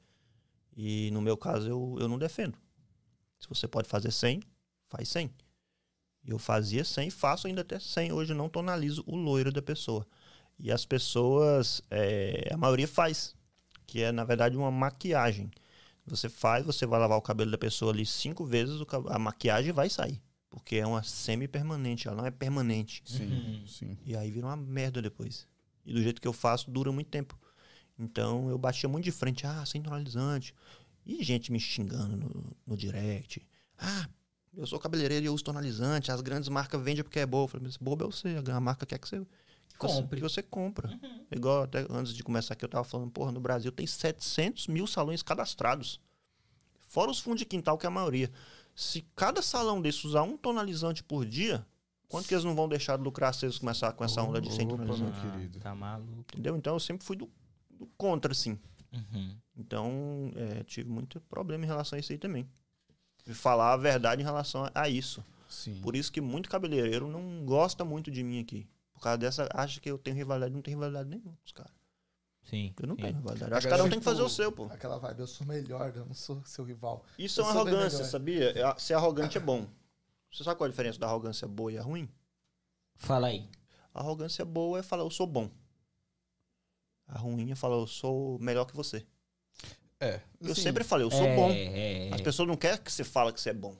E 0.77 1.11
no 1.11 1.21
meu 1.21 1.37
caso, 1.37 1.69
eu, 1.69 1.97
eu 1.99 2.07
não 2.09 2.17
defendo. 2.17 2.57
Se 3.41 3.49
você 3.49 3.67
pode 3.67 3.89
fazer 3.89 4.13
100, 4.13 4.41
faz 4.89 5.09
100. 5.09 5.33
Eu 6.25 6.39
fazia 6.39 6.85
100, 6.85 7.11
faço 7.11 7.49
ainda 7.49 7.63
até 7.63 7.81
100. 7.81 8.13
Hoje 8.13 8.33
eu 8.33 8.37
não 8.37 8.49
tonalizo 8.49 9.03
o 9.05 9.17
loiro 9.17 9.51
da 9.51 9.61
pessoa. 9.61 10.07
E 10.61 10.71
as 10.71 10.87
pessoas, 10.87 11.83
é, 11.91 12.51
a 12.53 12.57
maioria 12.57 12.87
faz. 12.87 13.35
Que 13.87 14.03
é, 14.03 14.13
na 14.13 14.25
verdade, 14.25 14.57
uma 14.57 14.71
maquiagem. 14.71 15.51
Você 16.07 16.29
faz, 16.29 16.65
você 16.67 16.85
vai 16.87 17.01
lavar 17.01 17.17
o 17.17 17.23
cabelo 17.23 17.51
da 17.51 17.59
pessoa 17.59 17.93
ali 17.93 18.05
cinco 18.05 18.45
vezes, 18.45 18.81
a 19.09 19.19
maquiagem 19.19 19.73
vai 19.73 19.89
sair. 19.89 20.21
Porque 20.51 20.77
é 20.77 20.87
uma 20.87 21.03
semi-permanente, 21.03 22.07
ela 22.07 22.17
não 22.17 22.27
é 22.27 22.31
permanente. 22.31 23.03
Sim, 23.05 23.25
Uhum. 23.33 23.67
sim. 23.67 23.99
E 24.05 24.17
aí 24.17 24.31
vira 24.31 24.47
uma 24.47 24.57
merda 24.57 25.03
depois. 25.03 25.47
E 25.85 25.93
do 25.93 26.03
jeito 26.03 26.21
que 26.21 26.29
eu 26.29 26.33
faço, 26.33 26.71
dura 26.71 26.93
muito 26.93 27.09
tempo. 27.11 27.39
Então 27.99 28.49
eu 28.51 28.59
batia 28.59 28.89
muito 28.89 29.05
de 29.05 29.13
frente, 29.13 29.47
ah, 29.47 29.65
sem 29.67 29.83
tonalizante. 29.83 30.55
E 31.07 31.23
gente 31.25 31.51
me 31.53 31.59
xingando 31.61 32.17
no, 32.17 32.57
no 32.67 32.77
direct. 32.77 33.45
Ah, 33.79 34.09
eu 34.57 34.67
sou 34.67 34.79
cabeleireiro 34.79 35.25
e 35.25 35.27
eu 35.27 35.35
uso 35.35 35.45
tonalizante, 35.45 36.13
as 36.13 36.21
grandes 36.21 36.49
marcas 36.49 36.81
vendem 36.83 37.03
porque 37.03 37.19
é 37.19 37.27
boa. 37.27 37.45
Eu 37.45 37.49
falei, 37.49 37.67
mas 37.67 37.77
bobo 37.77 38.05
é 38.05 38.07
você, 38.07 38.37
a 38.53 38.61
marca 38.61 38.87
quer 38.87 38.99
que 38.99 39.09
você, 39.09 39.21
você- 39.79 39.95
Compre. 40.03 40.17
que 40.17 40.23
você 40.23 40.43
compra. 40.43 40.89
Uhum. 40.89 41.27
Igual 41.31 41.63
até 41.65 41.87
antes 41.91 42.15
de 42.15 42.23
começar 42.23 42.55
aqui, 42.55 42.65
eu 42.65 42.69
tava 42.69 42.85
falando, 42.85 43.11
porra, 43.11 43.33
no 43.33 43.41
Brasil 43.41 43.71
tem 43.73 43.87
700 43.87 44.67
mil 44.69 44.87
salões 44.87 45.23
cadastrados. 45.23 46.01
Fora 46.87 47.11
os 47.11 47.19
fundos 47.19 47.41
de 47.41 47.45
quintal, 47.45 47.77
que 47.77 47.87
é 47.87 47.89
a 47.89 47.91
maioria. 47.91 48.31
Se 48.75 49.03
cada 49.17 49.43
salão 49.43 49.81
desse 49.81 50.07
usar 50.07 50.23
um 50.23 50.37
tonalizante 50.37 51.03
por 51.03 51.25
dia, 51.27 51.65
quanto 52.09 52.29
que 52.29 52.35
eles 52.35 52.45
não 52.45 52.55
vão 52.55 52.69
deixar 52.69 52.97
de 52.97 53.03
lucrar 53.03 53.35
se 53.35 53.45
eles 53.47 53.59
começar 53.59 53.93
com 53.93 54.05
essa 54.05 54.23
onda 54.23 54.41
de 54.41 54.53
sem 54.53 54.67
Opa, 54.67 54.77
tonalizante? 54.77 55.21
meu 55.21 55.33
querido. 55.33 55.59
Tá 55.61 55.75
maluco. 55.75 56.25
Entendeu? 56.33 56.57
Então 56.57 56.75
eu 56.75 56.81
sempre 56.81 57.05
fui 57.05 57.17
do, 57.17 57.29
do 57.71 57.87
contra, 57.97 58.33
assim. 58.33 58.59
Uhum. 58.93 59.37
Então, 59.57 60.31
é, 60.37 60.63
tive 60.65 60.89
muito 60.89 61.21
problema 61.23 61.65
em 61.65 61.67
relação 61.67 61.97
a 61.97 62.01
isso 62.01 62.13
aí 62.13 62.19
também. 62.19 62.49
De 63.27 63.35
falar 63.35 63.73
a 63.73 63.77
verdade 63.77 64.21
em 64.23 64.25
relação 64.25 64.65
a, 64.65 64.71
a 64.75 64.89
isso. 64.89 65.25
Sim. 65.49 65.81
Por 65.83 65.95
isso 65.97 66.13
que 66.13 66.21
muito 66.21 66.49
cabeleireiro 66.49 67.09
não 67.09 67.45
gosta 67.45 67.85
muito 67.85 68.11
de 68.11 68.23
mim 68.23 68.41
aqui. 68.41 68.67
Por 68.95 69.03
causa 69.03 69.19
dessa, 69.19 69.49
acha 69.53 69.81
que 69.81 69.91
eu 69.91 69.99
tenho 69.99 70.17
rivalidade. 70.17 70.55
Não 70.55 70.63
tenho 70.63 70.77
rivalidade 70.79 71.09
nenhuma, 71.09 71.37
os 71.45 71.53
caras. 71.53 71.73
Sim. 72.45 72.75
Eu 72.81 72.87
não 72.87 72.95
sim. 72.95 73.03
tenho 73.03 73.17
rivalidade. 73.17 73.53
Acho 73.53 73.67
que 73.67 73.71
cada 73.71 73.85
um 73.85 73.91
tem 73.91 73.99
que 73.99 74.05
fazer 74.05 74.23
o 74.23 74.27
tipo, 74.27 74.37
seu, 74.37 74.53
pô. 74.53 74.65
Aquela 74.67 74.99
vibe, 74.99 75.21
eu 75.21 75.27
sou 75.27 75.47
melhor, 75.47 75.93
eu 75.95 76.07
não 76.07 76.15
sou 76.15 76.43
seu 76.45 76.65
rival. 76.65 77.05
Isso 77.19 77.41
é 77.41 77.43
Eu 77.43 77.47
uma 77.47 77.53
sou 77.53 77.65
bem 77.65 77.75
arrogância, 77.75 78.05
sabia? 78.05 78.59
É- 78.59 78.79
Ser 78.79 78.95
arrogante 78.95 79.37
é 79.37 79.41
bom. 79.41 79.67
Você 80.33 80.45
sabe 80.45 80.57
qual 80.57 80.67
é 80.67 80.69
a 80.69 80.71
diferença 80.71 80.99
da 80.99 81.07
arrogância 81.07 81.47
boa 81.47 81.73
e 81.73 81.79
a 81.79 81.83
ruim? 81.83 82.09
Fala 82.97 83.29
aí. 83.29 83.49
A 83.93 84.01
arrogância 84.01 84.45
boa 84.45 84.79
é 84.79 84.83
falar, 84.83 85.03
eu 85.05 85.11
sou 85.11 85.27
bom. 85.27 85.51
A 87.07 87.19
ruim 87.19 87.51
é 87.51 87.55
falar, 87.55 87.77
eu 87.77 87.87
sou 87.87 88.39
melhor 88.39 88.65
que 88.65 88.75
você. 88.75 89.07
É. 90.01 90.21
Eu 90.41 90.53
assim, 90.53 90.63
sempre 90.63 90.85
falei, 90.85 91.07
eu 91.07 91.11
sou 91.11 91.25
é, 91.25 91.37
bom. 91.37 91.51
É, 91.51 92.09
é. 92.09 92.15
As 92.15 92.21
pessoas 92.21 92.49
não 92.49 92.57
querem 92.57 92.81
que 92.81 92.93
você 92.93 93.05
fale 93.05 93.33
que 93.33 93.41
você 93.41 93.51
é 93.51 93.55
bom. 93.55 93.77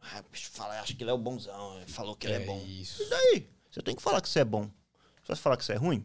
Ah, 0.00 0.22
o 0.26 0.30
bicho 0.30 0.50
fala, 0.50 0.80
acha 0.80 0.94
que 0.94 1.02
ele 1.02 1.10
é 1.10 1.12
o 1.12 1.18
bonzão, 1.18 1.76
ele 1.76 1.90
falou 1.90 2.16
que 2.16 2.26
ele 2.26 2.34
é 2.34 2.46
bom. 2.46 2.58
Isso. 2.64 3.02
E 3.02 3.10
daí? 3.10 3.50
Você 3.70 3.80
tem 3.82 3.94
que 3.94 4.02
falar 4.02 4.20
que 4.20 4.28
você 4.28 4.40
é 4.40 4.44
bom. 4.44 4.64
Se 5.22 5.28
você 5.28 5.40
falar 5.40 5.56
que 5.56 5.64
você 5.64 5.72
é 5.72 5.76
ruim, 5.76 6.04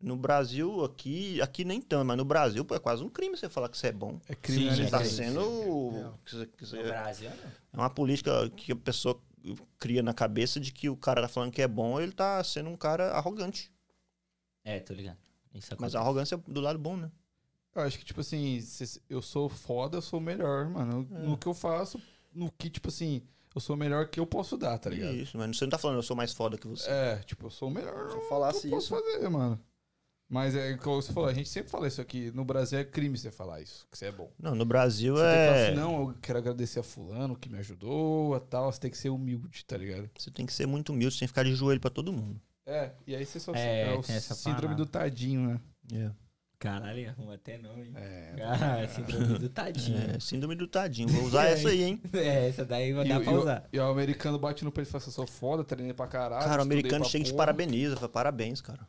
no 0.00 0.16
Brasil, 0.16 0.84
aqui, 0.84 1.40
aqui 1.40 1.64
nem 1.64 1.80
tanto, 1.80 2.04
mas 2.04 2.16
no 2.16 2.24
Brasil, 2.24 2.64
pô, 2.64 2.74
é 2.74 2.78
quase 2.78 3.02
um 3.04 3.08
crime 3.08 3.36
você 3.36 3.48
falar 3.48 3.68
que 3.68 3.78
você 3.78 3.88
é 3.88 3.92
bom. 3.92 4.20
É 4.28 4.32
Sim, 4.34 4.34
Você 4.34 4.42
criminalizado. 4.42 4.90
tá 4.90 5.00
é, 5.02 5.04
sendo. 5.04 6.18
que 6.24 6.34
você- 6.34 6.46
que 6.46 6.76
No 6.76 6.82
Brasil, 6.82 7.30
não. 7.30 7.36
é 7.72 7.76
uma 7.76 7.90
política 7.90 8.50
que 8.50 8.72
a 8.72 8.76
pessoa 8.76 9.18
cria 9.78 10.02
na 10.02 10.12
cabeça 10.12 10.58
de 10.60 10.72
que 10.72 10.88
o 10.88 10.96
cara 10.96 11.22
tá 11.22 11.28
falando 11.28 11.52
que 11.52 11.62
é 11.62 11.68
bom, 11.68 12.00
ele 12.00 12.12
tá 12.12 12.42
sendo 12.44 12.68
um 12.70 12.76
cara 12.76 13.12
arrogante. 13.12 13.70
É, 14.64 14.78
tô 14.80 14.92
ligado. 14.94 15.18
Isso 15.54 15.74
Mas 15.78 15.94
a 15.94 16.00
arrogância 16.00 16.34
é 16.36 16.38
do 16.50 16.60
lado 16.60 16.78
bom, 16.78 16.96
né? 16.96 17.10
Eu 17.74 17.82
acho 17.82 17.98
que, 17.98 18.04
tipo 18.04 18.20
assim, 18.20 18.60
eu 19.08 19.22
sou 19.22 19.48
foda, 19.48 19.96
eu 19.96 20.02
sou 20.02 20.18
o 20.18 20.22
melhor, 20.22 20.68
mano. 20.68 21.08
É. 21.12 21.18
No 21.20 21.36
que 21.38 21.46
eu 21.46 21.54
faço, 21.54 22.00
no 22.32 22.50
que, 22.52 22.68
tipo 22.70 22.88
assim, 22.88 23.22
eu 23.56 23.60
sou 23.60 23.76
o 23.76 23.78
melhor 23.78 24.08
que 24.08 24.18
eu 24.20 24.26
posso 24.26 24.56
dar, 24.56 24.78
tá 24.78 24.90
ligado? 24.90 25.14
Isso, 25.14 25.36
mas 25.38 25.56
você 25.56 25.64
não 25.64 25.70
tá 25.70 25.78
falando 25.78 25.96
eu 25.98 26.02
sou 26.02 26.16
mais 26.16 26.32
foda 26.32 26.56
que 26.58 26.66
você. 26.66 26.88
É, 26.90 27.16
tipo, 27.26 27.46
eu 27.46 27.50
sou 27.50 27.68
o 27.68 27.70
melhor. 27.70 28.08
Se 28.08 28.14
eu 28.16 28.20
que 28.20 28.28
falasse 28.28 28.66
eu 28.66 28.70
posso 28.72 28.94
isso- 28.94 29.04
fazer, 29.12 29.28
mano. 29.28 29.60
Mas 30.28 30.56
é 30.56 30.74
como 30.78 31.02
você 31.02 31.12
falou, 31.12 31.28
a 31.28 31.34
gente 31.34 31.48
sempre 31.50 31.70
fala 31.70 31.86
isso 31.86 32.00
aqui. 32.00 32.30
No 32.30 32.42
Brasil 32.42 32.78
é 32.78 32.84
crime 32.84 33.18
você 33.18 33.30
falar 33.30 33.60
isso, 33.60 33.86
que 33.90 33.98
você 33.98 34.06
é 34.06 34.12
bom. 34.12 34.30
Não, 34.40 34.54
no 34.54 34.64
Brasil 34.64 35.14
Você 35.14 35.20
tem 35.22 35.30
que 35.30 35.46
falar 35.46 35.56
é. 35.58 35.66
assim, 35.68 35.76
não, 35.76 36.08
eu 36.08 36.14
quero 36.22 36.38
agradecer 36.38 36.80
a 36.80 36.82
fulano 36.82 37.36
que 37.36 37.50
me 37.50 37.58
ajudou, 37.58 38.34
a 38.34 38.40
tal. 38.40 38.72
Você 38.72 38.80
tem 38.80 38.90
que 38.90 38.96
ser 38.96 39.10
humilde, 39.10 39.62
tá 39.66 39.76
ligado? 39.76 40.08
Você 40.16 40.30
tem 40.30 40.46
que 40.46 40.52
ser 40.54 40.66
muito 40.66 40.90
humilde, 40.90 41.14
você 41.14 41.18
tem 41.20 41.26
que 41.28 41.32
ficar 41.32 41.44
de 41.44 41.54
joelho 41.54 41.80
pra 41.80 41.90
todo 41.90 42.10
mundo. 42.14 42.40
É, 42.64 42.92
e 43.06 43.14
aí 43.14 43.26
você 43.26 43.38
só 43.38 43.52
É, 43.54 43.92
é, 43.92 43.94
o 43.98 44.02
síndrome 44.02 44.60
parada. 44.60 44.74
do 44.76 44.86
tadinho, 44.86 45.60
né? 45.90 46.12
Caralho, 46.62 47.08
arruma 47.10 47.34
até 47.34 47.58
nome. 47.58 47.88
hein? 47.88 47.92
É. 47.96 48.34
Ah, 48.44 48.86
síndrome 48.88 49.38
do 49.38 49.48
tadinho. 49.48 49.98
É, 49.98 50.20
síndrome 50.20 50.54
do 50.54 50.66
tadinho. 50.68 51.08
Vou 51.08 51.24
usar 51.24 51.46
essa 51.50 51.68
aí, 51.70 51.82
hein? 51.82 52.00
É, 52.12 52.48
essa 52.48 52.64
daí 52.64 52.92
vai 52.92 53.06
dar 53.08 53.20
pra 53.20 53.32
e 53.32 53.34
o- 53.36 53.40
usar. 53.40 53.68
e 53.72 53.78
o 53.80 53.84
americano 53.86 54.38
bate 54.38 54.64
no 54.64 54.70
peito 54.70 54.86
e 54.86 54.90
fala 54.90 55.02
assim, 55.02 55.10
eu 55.10 55.14
sou 55.14 55.26
foda, 55.26 55.64
treinei 55.64 55.92
pra 55.92 56.06
caralho. 56.06 56.44
Cara, 56.44 56.60
o 56.60 56.62
americano 56.62 57.04
chega 57.04 57.24
e 57.24 57.26
te 57.26 57.34
parabeniza. 57.34 57.96
Fala, 57.96 58.08
parabéns, 58.08 58.60
cara. 58.60 58.86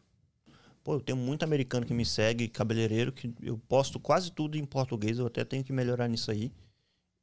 Pô, 0.83 0.95
eu 0.95 1.01
tenho 1.01 1.17
muito 1.17 1.41
americano 1.43 1.83
que 1.85 1.93
me 1.93 2.05
segue, 2.05 2.47
cabeleireiro, 2.47 3.11
que 3.11 3.33
eu 3.41 3.57
posto 3.57 3.99
quase 3.99 4.31
tudo 4.31 4.55
em 4.57 4.65
português. 4.65 5.17
Eu 5.17 5.25
até 5.25 5.43
tenho 5.43 5.63
que 5.63 5.73
melhorar 5.73 6.07
nisso 6.07 6.29
aí. 6.29 6.51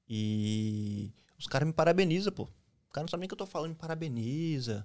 E 0.09 1.13
os 1.39 1.47
caras 1.47 1.67
me 1.67 1.73
parabenizam, 1.73 2.33
pô. 2.33 2.45
O 2.45 2.93
cara 2.93 3.05
não 3.05 3.09
sabe 3.09 3.21
nem 3.21 3.27
o 3.27 3.29
que 3.29 3.35
eu 3.35 3.39
tô 3.39 3.47
falando, 3.47 3.71
me 3.71 3.77
parabeniza. 3.77 4.85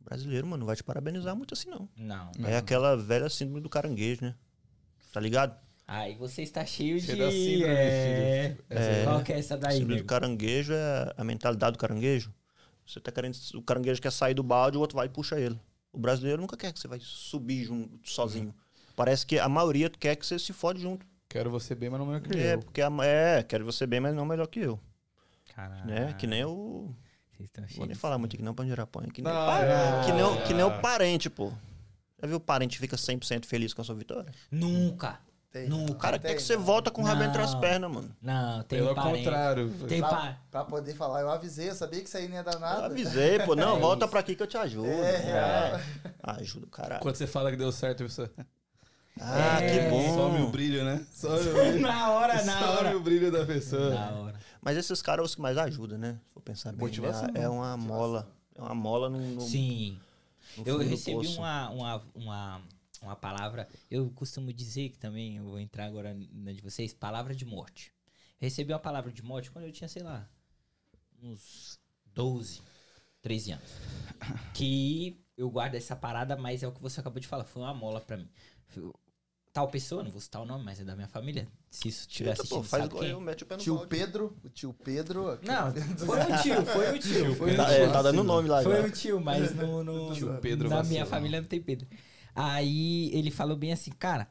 O 0.00 0.04
brasileiro, 0.04 0.46
mano, 0.46 0.60
não 0.60 0.66
vai 0.66 0.74
te 0.76 0.82
parabenizar 0.82 1.36
muito 1.36 1.52
assim, 1.52 1.68
não. 1.68 1.86
Não. 1.96 2.32
Não. 2.38 2.48
É 2.48 2.56
aquela 2.56 2.96
velha 2.96 3.28
síndrome 3.28 3.60
do 3.60 3.68
caranguejo, 3.68 4.24
né? 4.24 4.34
Tá 5.12 5.20
ligado? 5.20 5.54
Aí 5.86 6.14
você 6.14 6.42
está 6.42 6.64
cheio 6.64 6.98
de. 6.98 7.06
Cheio 7.06 7.30
síndrome, 7.30 7.74
é... 7.74 8.56
aí. 8.70 9.04
Qual 9.04 9.22
que 9.22 9.32
é 9.32 9.38
essa 9.38 9.56
daí, 9.58 9.76
síndrome 9.76 10.00
do 10.00 10.06
caranguejo 10.06 10.72
é 10.72 11.14
a 11.16 11.22
mentalidade 11.22 11.72
do 11.72 11.78
caranguejo. 11.78 12.32
Você 12.86 12.98
tá 12.98 13.12
querendo. 13.12 13.36
O 13.54 13.62
caranguejo 13.62 14.00
quer 14.00 14.10
sair 14.10 14.34
do 14.34 14.42
balde, 14.42 14.78
o 14.78 14.80
outro 14.80 14.96
vai 14.96 15.06
e 15.06 15.10
puxa 15.10 15.38
ele. 15.38 15.60
O 15.92 15.98
brasileiro 15.98 16.40
nunca 16.40 16.56
quer 16.56 16.72
que 16.72 16.80
você 16.80 16.88
vai 16.88 16.98
subir 17.02 17.64
junto, 17.64 18.08
sozinho. 18.08 18.54
Parece 18.96 19.26
que 19.26 19.38
a 19.38 19.48
maioria 19.48 19.90
quer 19.90 20.16
que 20.16 20.24
você 20.26 20.38
se 20.38 20.52
fode 20.52 20.80
junto. 20.80 21.06
Quero 21.28 21.50
você 21.50 21.74
bem, 21.74 21.90
mas 21.90 21.98
não 21.98 22.06
melhor 22.06 22.20
que 22.22 22.38
É, 22.38 22.54
eu. 22.54 22.58
porque 22.60 22.80
a, 22.80 22.90
é, 23.02 23.42
quero 23.42 23.64
você 23.64 23.86
bem, 23.86 24.00
mas 24.00 24.14
não 24.14 24.24
melhor 24.24 24.46
que 24.46 24.60
eu. 24.60 24.80
Caralho. 25.54 25.86
Né? 25.86 26.14
Que 26.14 26.26
nem 26.26 26.44
o. 26.44 26.94
Vocês 27.32 27.48
estão 27.48 27.64
Vou 27.76 27.86
nem 27.86 27.94
falar 27.94 28.18
muito 28.18 28.34
aqui 28.34 28.42
não 28.42 28.54
pra 28.54 28.64
onde 28.64 28.74
põe. 28.86 29.08
Que, 29.08 29.22
nem 29.22 29.32
Não, 29.32 29.46
o 29.46 29.50
é. 29.50 30.04
que, 30.04 30.12
nem 30.12 30.22
o, 30.22 30.42
que 30.44 30.54
nem 30.54 30.64
o 30.64 30.80
parente, 30.80 31.28
pô. 31.28 31.52
Já 32.22 32.28
viu 32.28 32.36
o 32.36 32.40
parente 32.40 32.78
fica 32.78 32.96
100% 32.96 33.44
feliz 33.46 33.74
com 33.74 33.82
a 33.82 33.84
sua 33.84 33.94
vitória? 33.96 34.32
Nunca. 34.50 35.18
Tem. 35.50 35.68
Nunca. 35.68 35.92
O 35.92 35.96
cara 35.96 36.18
Tem, 36.18 36.30
quer 36.30 36.36
que 36.38 36.42
você 36.42 36.56
volta 36.56 36.90
com 36.90 37.02
o 37.02 37.04
rabo 37.04 37.22
entre 37.24 37.42
as 37.42 37.54
pernas, 37.56 37.90
mano. 37.90 38.08
Não, 38.22 38.62
tem 38.62 38.78
Pelo 38.78 38.94
parente. 38.94 39.24
contrário. 39.24 39.70
Tem 39.86 40.00
pra, 40.00 40.08
pa... 40.08 40.36
pra 40.50 40.64
poder 40.64 40.94
falar, 40.94 41.20
eu 41.20 41.30
avisei, 41.30 41.68
eu 41.68 41.74
sabia 41.74 42.00
que 42.00 42.06
isso 42.08 42.16
aí 42.16 42.26
não 42.26 42.36
ia 42.36 42.42
dar 42.42 42.54
Eu 42.54 42.60
nada. 42.60 42.86
avisei, 42.86 43.38
pô. 43.40 43.54
Não, 43.54 43.76
É 43.76 43.80
volta 43.80 44.04
isso. 44.06 44.10
pra 44.10 44.20
aqui 44.20 44.34
que 44.34 44.42
eu 44.42 44.46
te 44.46 44.56
ajudo. 44.56 44.86
É, 44.88 45.78
Ah, 46.22 46.36
ajuda 46.40 46.64
o 46.66 46.70
caralho. 46.70 47.02
Quando 47.02 47.16
você 47.16 47.26
fala 47.26 47.50
que 47.50 47.56
deu 47.58 47.70
certo, 47.70 48.08
você... 48.08 48.30
Ah, 49.20 49.60
É, 49.62 49.84
que 49.84 49.90
bom. 49.90 50.14
some 50.14 50.42
o 50.42 50.48
brilho, 50.48 50.84
né? 50.84 51.04
Some 51.12 51.38
o 51.46 51.52
brilho. 51.52 51.80
na 51.82 52.10
hora, 52.12 52.42
na 52.44 52.58
Some 52.58 52.64
hora. 52.78 52.96
o 52.96 53.00
brilho 53.00 53.30
da 53.30 53.44
pessoa. 53.44 53.90
Na 53.90 54.10
hora. 54.12 54.34
Mas 54.62 54.76
esses 54.78 55.02
caras 55.02 55.18
são 55.18 55.24
os 55.26 55.34
que 55.34 55.40
mais 55.42 55.58
ajudam, 55.58 55.98
né? 55.98 56.18
Se 56.28 56.32
for 56.32 56.40
pensar 56.40 56.70
bem. 56.72 56.80
Motivação, 56.80 57.26
né? 57.28 57.42
É 57.42 57.48
uma 57.48 57.76
mola. 57.76 58.26
É 58.56 58.62
uma 58.62 58.74
mola 58.74 59.10
no, 59.10 59.18
no, 59.18 59.40
Sim. 59.42 59.98
Eu 60.64 60.78
recebi 60.78 61.26
uma, 61.28 61.70
uma, 61.70 62.06
uma, 62.14 62.62
uma 63.00 63.16
palavra, 63.16 63.68
eu 63.90 64.10
costumo 64.10 64.52
dizer 64.52 64.90
que 64.90 64.98
também, 64.98 65.36
eu 65.36 65.44
vou 65.44 65.58
entrar 65.58 65.86
agora 65.86 66.16
na 66.32 66.52
de 66.52 66.60
vocês, 66.60 66.92
palavra 66.92 67.34
de 67.34 67.44
morte. 67.44 67.92
Recebi 68.38 68.72
uma 68.72 68.78
palavra 68.78 69.12
de 69.12 69.22
morte 69.22 69.50
quando 69.50 69.64
eu 69.64 69.72
tinha, 69.72 69.88
sei 69.88 70.02
lá, 70.02 70.28
uns 71.22 71.78
12, 72.06 72.60
13 73.20 73.52
anos. 73.52 73.70
Que 74.52 75.16
eu 75.36 75.50
guardo 75.50 75.74
essa 75.74 75.96
parada, 75.96 76.36
mas 76.36 76.62
é 76.62 76.68
o 76.68 76.72
que 76.72 76.82
você 76.82 77.00
acabou 77.00 77.20
de 77.20 77.28
falar, 77.28 77.44
foi 77.44 77.62
uma 77.62 77.74
mola 77.74 78.00
pra 78.00 78.16
mim. 78.16 78.28
Tal 79.52 79.68
pessoa, 79.68 80.02
não 80.02 80.10
vou 80.10 80.20
citar 80.20 80.40
o 80.40 80.46
nome, 80.46 80.64
mas 80.64 80.80
é 80.80 80.84
da 80.84 80.94
minha 80.96 81.08
família. 81.08 81.46
Se 81.70 81.86
isso 81.88 82.08
estiver 82.08 82.30
Eita, 82.30 82.40
assistindo, 82.42 82.62
pô, 82.62 82.64
faz 82.64 82.84
sabe 82.84 82.98
quem? 82.98 83.10
eu, 83.10 83.20
mete 83.20 83.42
o 83.42 83.46
pé 83.46 83.56
no 83.56 83.62
Tio 83.62 83.74
balde. 83.74 83.90
Pedro, 83.90 84.36
o 84.42 84.48
tio 84.48 84.72
Pedro. 84.72 85.28
aqui. 85.32 85.46
Não, 85.46 85.72
foi 86.06 86.20
um 86.20 86.42
tio, 86.42 86.64
foi 86.66 86.94
um 86.94 86.98
tio, 86.98 87.34
foi 87.36 87.54
Tá, 87.56 87.64
tio. 87.66 87.74
é, 87.74 87.92
tá 87.92 88.02
dando 88.02 88.24
nome 88.24 88.48
lá 88.48 88.62
Foi 88.62 88.76
já. 88.80 88.86
um 88.86 88.90
tio, 88.90 89.20
mas 89.20 89.54
no, 89.54 89.84
no- 89.84 90.12
Tio 90.16 90.38
Pedro 90.40 90.70
na 90.70 90.76
vacilou. 90.76 90.90
minha 90.92 91.04
família 91.06 91.40
não 91.40 91.46
tem 91.48 91.60
Pedro. 91.60 91.86
Aí 92.34 93.10
ele 93.14 93.30
falou 93.30 93.54
bem 93.54 93.72
assim, 93.74 93.90
cara, 93.90 94.26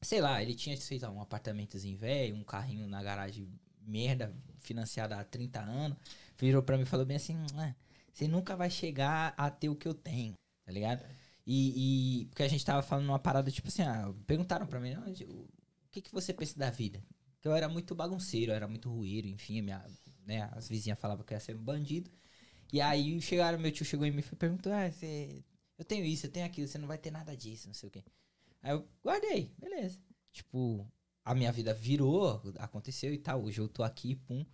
sei 0.00 0.20
lá, 0.20 0.42
ele 0.42 0.54
tinha, 0.54 0.76
sei 0.76 0.98
lá, 0.98 1.08
um 1.10 1.20
apartamentozinho 1.20 1.96
velho, 1.96 2.34
um 2.34 2.42
carrinho 2.42 2.88
na 2.88 3.00
garagem 3.00 3.48
merda, 3.80 4.34
financiado 4.60 5.14
há 5.14 5.22
30 5.22 5.60
anos. 5.60 5.96
Virou 6.36 6.64
pra 6.64 6.76
mim 6.76 6.82
e 6.82 6.86
falou 6.86 7.06
bem 7.06 7.16
assim, 7.16 7.36
"Ah, 7.56 7.74
você 8.12 8.26
nunca 8.26 8.56
vai 8.56 8.68
chegar 8.70 9.34
a 9.36 9.48
ter 9.50 9.68
o 9.68 9.76
que 9.76 9.86
eu 9.86 9.94
tenho, 9.94 10.34
tá 10.66 10.72
ligado? 10.72 11.04
E, 11.46 12.22
e- 12.22 12.26
porque 12.26 12.42
a 12.42 12.48
gente 12.48 12.64
tava 12.64 12.82
falando 12.82 13.06
uma 13.08 13.18
parada, 13.18 13.50
tipo 13.50 13.68
assim, 13.68 13.82
ah, 13.82 14.12
perguntaram 14.26 14.66
pra 14.66 14.80
mim, 14.80 14.92
"Ah, 14.94 15.04
o 15.28 15.48
que, 15.90 16.00
que 16.00 16.12
você 16.12 16.32
pensa 16.32 16.58
da 16.58 16.70
vida? 16.70 17.02
Porque 17.34 17.48
eu 17.48 17.54
era 17.54 17.68
muito 17.68 17.94
bagunceiro, 17.94 18.52
eu 18.52 18.56
era 18.56 18.68
muito 18.68 18.90
ruído, 18.90 19.28
enfim, 19.28 19.60
minha, 19.62 19.84
né, 20.26 20.48
as 20.52 20.68
vizinhas 20.68 20.98
falavam 20.98 21.24
que 21.24 21.32
eu 21.32 21.36
ia 21.36 21.40
ser 21.40 21.56
um 21.56 21.62
bandido. 21.62 22.10
E 22.72 22.80
aí 22.80 23.20
chegaram, 23.20 23.58
meu 23.58 23.72
tio 23.72 23.84
chegou 23.86 24.06
em 24.06 24.10
mim 24.12 24.20
e 24.32 24.36
perguntou, 24.36 24.72
ah, 24.72 24.90
você, 24.90 25.44
eu 25.78 25.84
tenho 25.84 26.04
isso, 26.04 26.26
eu 26.26 26.30
tenho 26.30 26.46
aquilo, 26.46 26.68
você 26.68 26.78
não 26.78 26.88
vai 26.88 26.98
ter 26.98 27.10
nada 27.10 27.36
disso, 27.36 27.66
não 27.68 27.74
sei 27.74 27.88
o 27.88 27.92
quê. 27.92 28.04
Aí 28.62 28.72
eu 28.72 28.88
guardei, 29.02 29.52
beleza. 29.58 29.98
Tipo, 30.32 30.86
a 31.24 31.34
minha 31.34 31.52
vida 31.52 31.74
virou, 31.74 32.42
aconteceu 32.58 33.12
e 33.14 33.18
tal, 33.18 33.44
hoje 33.44 33.60
eu 33.60 33.68
tô 33.68 33.82
aqui, 33.84 34.16
pum. 34.16 34.44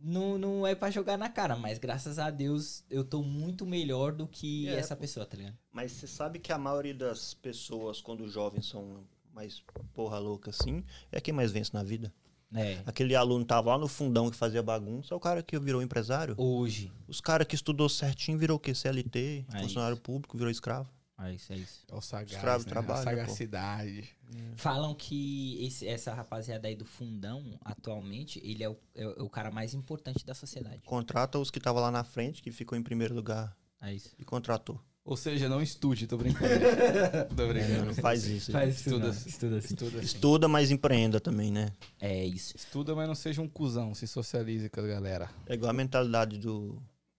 Não, 0.00 0.38
não 0.38 0.66
é 0.66 0.74
pra 0.74 0.90
jogar 0.90 1.16
na 1.16 1.28
cara, 1.28 1.56
mas 1.56 1.78
graças 1.78 2.18
a 2.18 2.30
Deus 2.30 2.84
eu 2.88 3.04
tô 3.04 3.22
muito 3.22 3.66
melhor 3.66 4.12
do 4.12 4.26
que 4.26 4.68
É, 4.68 4.74
essa 4.74 4.94
pessoa, 4.96 5.26
tá 5.26 5.36
ligado? 5.36 5.56
Mas 5.72 5.92
você 5.92 6.06
sabe 6.06 6.38
que 6.38 6.52
a 6.52 6.58
maioria 6.58 6.94
das 6.94 7.34
pessoas, 7.34 8.00
quando 8.00 8.28
jovens 8.28 8.66
são 8.66 9.04
mais 9.32 9.62
porra 9.94 10.18
louca 10.18 10.50
assim, 10.50 10.84
é 11.10 11.20
quem 11.20 11.34
mais 11.34 11.50
vence 11.52 11.72
na 11.74 11.82
vida. 11.82 12.12
É. 12.54 12.80
Aquele 12.86 13.14
aluno 13.14 13.44
tava 13.44 13.70
lá 13.70 13.78
no 13.78 13.88
fundão 13.88 14.30
que 14.30 14.36
fazia 14.36 14.62
bagunça, 14.62 15.12
é 15.12 15.16
o 15.16 15.20
cara 15.20 15.42
que 15.42 15.58
virou 15.58 15.82
empresário. 15.82 16.34
Hoje. 16.38 16.90
Os 17.06 17.20
caras 17.20 17.46
que 17.46 17.54
estudou 17.54 17.88
certinho 17.88 18.38
virou 18.38 18.56
o 18.56 18.60
quê? 18.60 18.74
CLT, 18.74 19.44
É 19.52 19.60
funcionário 19.60 19.98
público, 19.98 20.36
virou 20.36 20.50
escravo. 20.50 20.88
É 21.20 21.32
isso, 21.32 21.52
é 21.52 21.56
isso. 21.56 21.82
É 21.90 21.94
o 21.94 22.00
sagaz, 22.00 22.64
né? 22.64 22.70
trabalho, 22.70 23.00
a 23.00 23.02
né, 23.02 23.06
pô? 23.06 23.10
sagacidade. 23.10 24.08
Falam 24.56 24.94
que 24.94 25.64
esse- 25.64 25.86
essa 25.86 26.14
rapaziada 26.14 26.68
aí 26.68 26.76
do 26.76 26.84
fundão, 26.84 27.58
atualmente, 27.64 28.40
ele 28.44 28.62
é 28.62 28.68
o, 28.68 28.76
é 28.94 29.06
o- 29.06 29.26
é 29.26 29.28
cara 29.28 29.50
mais 29.50 29.74
importante 29.74 30.24
da 30.24 30.34
sociedade. 30.34 30.82
Contrata 30.86 31.38
os 31.38 31.50
que 31.50 31.58
estavam 31.58 31.82
lá 31.82 31.90
na 31.90 32.04
frente, 32.04 32.40
que 32.42 32.52
ficou 32.52 32.78
em 32.78 32.82
primeiro 32.82 33.14
lugar, 33.14 33.56
É 33.80 33.92
isso. 33.92 34.14
e 34.18 34.24
contratou. 34.24 34.80
Ou 35.04 35.16
seja, 35.16 35.48
não 35.48 35.62
estude, 35.62 36.06
tô 36.06 36.18
brincando. 36.18 36.44
tô 37.34 37.48
brincando. 37.48 37.86
Não 37.86 37.94
faz 37.94 38.24
isso. 38.26 38.52
Faz 38.52 38.76
Estuda, 38.76 39.08
estuda, 39.08 39.28
estuda 39.28 39.56
assim. 39.58 39.74
Estuda, 39.74 39.96
assim. 39.96 40.04
Estuda, 40.06 40.48
mas 40.48 40.70
empreenda 40.70 41.18
também, 41.18 41.50
né? 41.50 41.72
É 41.98 42.24
isso. 42.26 42.54
Estuda, 42.54 42.94
mas 42.94 43.08
não 43.08 43.14
seja 43.14 43.40
um 43.40 43.48
cuzão. 43.48 43.94
Se 43.94 44.06
socialize 44.06 44.68
com 44.68 44.80
a 44.80 44.86
galera. 44.86 45.30
É 45.46 45.54
igual 45.54 45.70
a 45.70 45.72
mentalidade 45.72 46.38
do. 46.38 46.74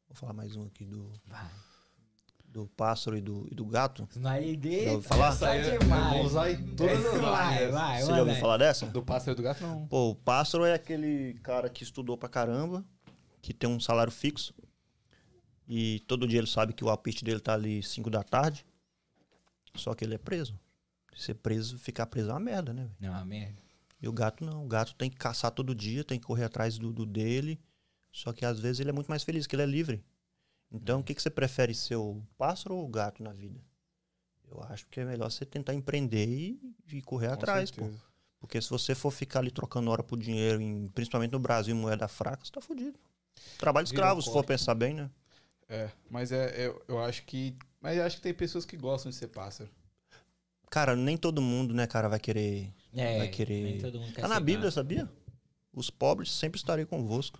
Vou 0.07 0.13
falar 0.15 0.33
mais 0.33 0.55
um 0.55 0.65
aqui, 0.67 0.85
do, 0.85 1.11
Vai. 1.25 1.49
Do 2.59 2.67
pássaro 2.67 3.17
e 3.17 3.21
do, 3.21 3.47
e 3.49 3.55
do 3.55 3.65
gato. 3.65 4.07
Vai 4.17 4.55
de. 4.55 4.85
Já 4.85 4.91
ouviu 4.91 5.07
falar? 5.07 5.27
Tá 5.27 5.33
Essa 5.33 5.49
aí 5.49 5.73
eu 5.75 5.79
demais. 5.79 6.13
vou 6.13 6.25
usar 6.25 6.51
em 6.51 6.75
todas 6.75 7.05
as 7.05 7.21
Vai, 7.21 7.67
vai, 7.71 8.01
Você 8.01 8.07
já 8.07 8.19
ouviu 8.19 8.35
falar 8.35 8.57
dessa? 8.57 8.85
Do 8.87 9.03
pássaro 9.03 9.31
e 9.31 9.35
do 9.35 9.43
gato, 9.43 9.63
não. 9.63 9.87
Pô, 9.87 10.09
o 10.09 10.15
pássaro 10.15 10.65
é 10.65 10.73
aquele 10.73 11.35
cara 11.41 11.69
que 11.69 11.83
estudou 11.83 12.17
pra 12.17 12.27
caramba, 12.27 12.83
que 13.41 13.53
tem 13.53 13.69
um 13.69 13.79
salário 13.79 14.11
fixo. 14.11 14.53
E 15.67 15.99
todo 16.01 16.27
dia 16.27 16.39
ele 16.39 16.47
sabe 16.47 16.73
que 16.73 16.83
o 16.83 16.89
apiste 16.89 17.23
dele 17.23 17.39
tá 17.39 17.53
ali 17.53 17.81
5 17.81 18.09
da 18.09 18.23
tarde. 18.23 18.65
Só 19.75 19.93
que 19.93 20.03
ele 20.03 20.15
é 20.15 20.17
preso. 20.17 20.59
Ser 21.15 21.35
preso, 21.35 21.77
ficar 21.77 22.07
preso 22.07 22.29
é 22.29 22.33
uma 22.33 22.39
merda, 22.39 22.73
né? 22.73 22.83
velho? 22.83 22.95
Não, 22.99 23.13
a 23.13 23.23
merda. 23.23 23.61
E 24.01 24.07
o 24.07 24.11
gato 24.11 24.43
não. 24.43 24.65
O 24.65 24.67
gato 24.67 24.95
tem 24.95 25.09
que 25.09 25.17
caçar 25.17 25.51
todo 25.51 25.75
dia, 25.75 26.03
tem 26.03 26.19
que 26.19 26.25
correr 26.25 26.45
atrás 26.45 26.77
do, 26.77 26.91
do 26.91 27.05
dele. 27.05 27.59
Só 28.11 28.33
que 28.33 28.45
às 28.45 28.59
vezes 28.59 28.79
ele 28.79 28.89
é 28.89 28.93
muito 28.93 29.07
mais 29.07 29.23
feliz, 29.23 29.45
que 29.45 29.55
ele 29.55 29.63
é 29.63 29.65
livre. 29.67 30.03
Então, 30.71 30.99
o 30.99 31.03
que, 31.03 31.15
que 31.15 31.21
você 31.21 31.29
prefere 31.29 31.73
ser 31.73 31.95
o 31.95 32.21
pássaro 32.37 32.75
ou 32.75 32.85
o 32.85 32.87
gato 32.89 33.23
na 33.23 33.33
vida? 33.33 33.59
Eu 34.51 34.61
acho 34.63 34.85
que 34.87 34.99
é 34.99 35.05
melhor 35.05 35.29
você 35.31 35.45
tentar 35.45 35.73
empreender 35.73 36.27
e, 36.27 36.59
e 36.91 37.01
correr 37.01 37.27
Com 37.27 37.33
atrás, 37.35 37.69
certeza. 37.69 37.97
pô. 37.97 38.03
Porque 38.39 38.61
se 38.61 38.69
você 38.69 38.95
for 38.95 39.11
ficar 39.11 39.39
ali 39.39 39.51
trocando 39.51 39.91
hora 39.91 40.03
por 40.03 40.17
dinheiro, 40.17 40.61
em- 40.61 40.87
principalmente 40.89 41.31
no 41.31 41.39
Brasil, 41.39 41.75
em 41.75 41.79
moeda 41.79 42.07
fraca, 42.07 42.43
você 42.45 42.51
tá 42.51 42.61
fudido. 42.61 42.97
Trabalho 43.57 43.85
escravo, 43.85 44.21
se 44.21 44.31
for 44.31 44.43
pensar 44.43 44.75
bem, 44.75 44.93
né? 44.93 45.09
É, 45.67 45.91
mas 46.09 46.31
é, 46.31 46.65
eu, 46.67 46.83
eu 46.87 46.99
acho 47.03 47.23
que. 47.25 47.55
Mas 47.81 47.97
eu 47.97 48.03
acho 48.03 48.15
que 48.15 48.21
tem 48.23 48.33
pessoas 48.33 48.65
que 48.65 48.75
gostam 48.77 49.09
de 49.11 49.15
ser 49.17 49.27
pássaro. 49.27 49.69
Cara, 50.69 50.95
nem 50.95 51.17
todo 51.17 51.41
mundo, 51.41 51.73
né, 51.73 51.85
cara, 51.85 52.07
vai 52.07 52.19
querer. 52.19 52.73
É, 52.93 53.17
Vai 53.17 53.27
querer- 53.27 53.63
nem 53.63 53.77
todo 53.79 53.99
mundo 53.99 54.13
quer 54.13 54.21
Tá 54.21 54.27
na 54.27 54.39
Bíblia, 54.39 54.65
gato. 54.69 54.75
sabia? 54.75 55.11
Os 55.73 55.89
pobres 55.89 56.31
sempre 56.31 56.57
estarei 56.57 56.85
convosco. 56.85 57.39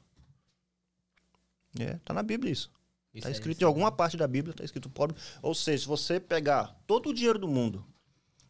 É, 1.79 1.95
tá 2.05 2.13
na 2.13 2.21
Bíblia 2.23 2.51
isso. 2.51 2.71
Isso 3.13 3.23
Tá 3.23 3.29
aí, 3.29 3.33
escrito 3.33 3.57
isso 3.57 3.63
em 3.63 3.67
alguma 3.67 3.91
parte 3.91 4.15
da 4.17 4.27
Bíblia, 4.27 4.53
tá 4.53 4.63
escrito 4.63 4.89
pobre. 4.89 5.15
Ou 5.41 5.55
seja, 5.55 5.81
se 5.83 5.87
você 5.87 6.19
pegar 6.19 6.79
todo 6.85 7.09
o 7.09 7.13
dinheiro 7.13 7.39
do 7.39 7.47
mundo, 7.47 7.85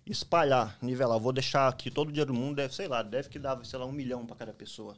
espalhar, 0.05 0.77
nivelar, 0.81 1.19
vou 1.19 1.31
deixar 1.31 1.67
aqui 1.67 1.89
todo 1.91 2.09
o 2.09 2.11
dinheiro 2.11 2.33
do 2.33 2.39
mundo, 2.39 2.55
deve, 2.55 2.73
sei 2.73 2.87
lá, 2.87 3.01
deve 3.03 3.29
que 3.29 3.39
dar, 3.39 3.63
sei 3.65 3.77
lá, 3.79 3.85
um 3.85 3.91
milhão 3.91 4.25
pra 4.25 4.35
cada 4.35 4.53
pessoa. 4.53 4.97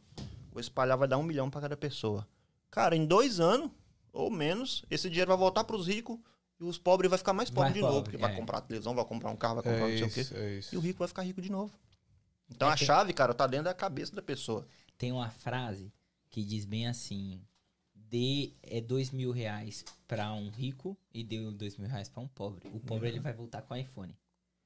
Vou 0.51 0.59
espalhar, 0.59 0.97
vai 0.97 1.07
dar 1.07 1.18
um 1.18 1.24
milhão 1.24 1.49
pra 1.49 1.62
cada 1.62 1.78
pessoa. 1.78 2.28
Cara, 2.70 2.95
em 2.95 3.05
dois 3.05 3.39
anos, 3.39 3.70
ou 4.14 4.30
menos, 4.30 4.84
esse 4.89 5.09
dinheiro 5.09 5.30
vai 5.30 5.38
voltar 5.38 5.64
pros 5.64 5.88
ricos 5.88 6.18
e 6.59 6.64
os 6.64 6.78
pobres 6.78 7.09
vai 7.09 7.18
ficar 7.18 7.34
mais 7.34 7.49
pobres 7.49 7.74
Vai 7.74 7.74
de 7.74 7.82
novo. 7.82 7.93
pobre, 7.95 8.12
Porque 8.12 8.22
vai 8.22 8.34
é. 8.34 8.36
comprar 8.36 8.62
televisão, 8.62 8.95
vai 8.95 9.05
comprar 9.05 9.30
um 9.32 9.36
carro, 9.36 9.55
vai 9.55 9.64
comprar 9.64 9.89
É 9.89 9.91
não 9.91 9.97
sei 9.97 10.07
o 10.07 10.12
quê. 10.12 10.22
isso, 10.22 10.36
é 10.38 10.53
isso. 10.57 10.76
E 10.76 10.78
o 10.78 10.82
rico 10.82 10.99
vai 10.99 11.07
ficar 11.07 11.22
rico 11.24 11.41
de 11.41 11.51
novo. 11.51 11.74
Então 12.49 12.70
É 12.70 12.74
a 12.74 12.76
que- 12.76 12.86
chave, 12.86 13.14
cara, 13.14 13.34
tá 13.34 13.47
dentro 13.47 13.66
da 13.66 13.74
cabeça 13.74 14.16
da 14.16 14.22
pessoa. 14.22 14.68
Tem 14.97 15.12
uma 15.12 15.30
frase 15.30 15.91
que 16.30 16.43
diz 16.43 16.66
bem 16.66 16.88
assim: 16.88 17.41
dê 18.12 18.51
é, 18.62 18.82
dois 18.82 19.09
mil 19.09 19.32
reais 19.32 19.86
pra 20.05 20.34
um 20.34 20.49
rico 20.49 20.97
e 21.14 21.24
dê 21.24 21.39
dois 21.51 21.78
mil 21.78 21.88
reais 21.88 22.09
pra 22.09 22.22
um 22.22 22.28
pobre. 22.28 22.68
O 22.74 22.80
pobre 22.82 23.07
ele 23.07 23.22
vai 23.22 23.32
voltar 23.34 23.62
com 23.62 23.74
iPhone. 23.76 24.14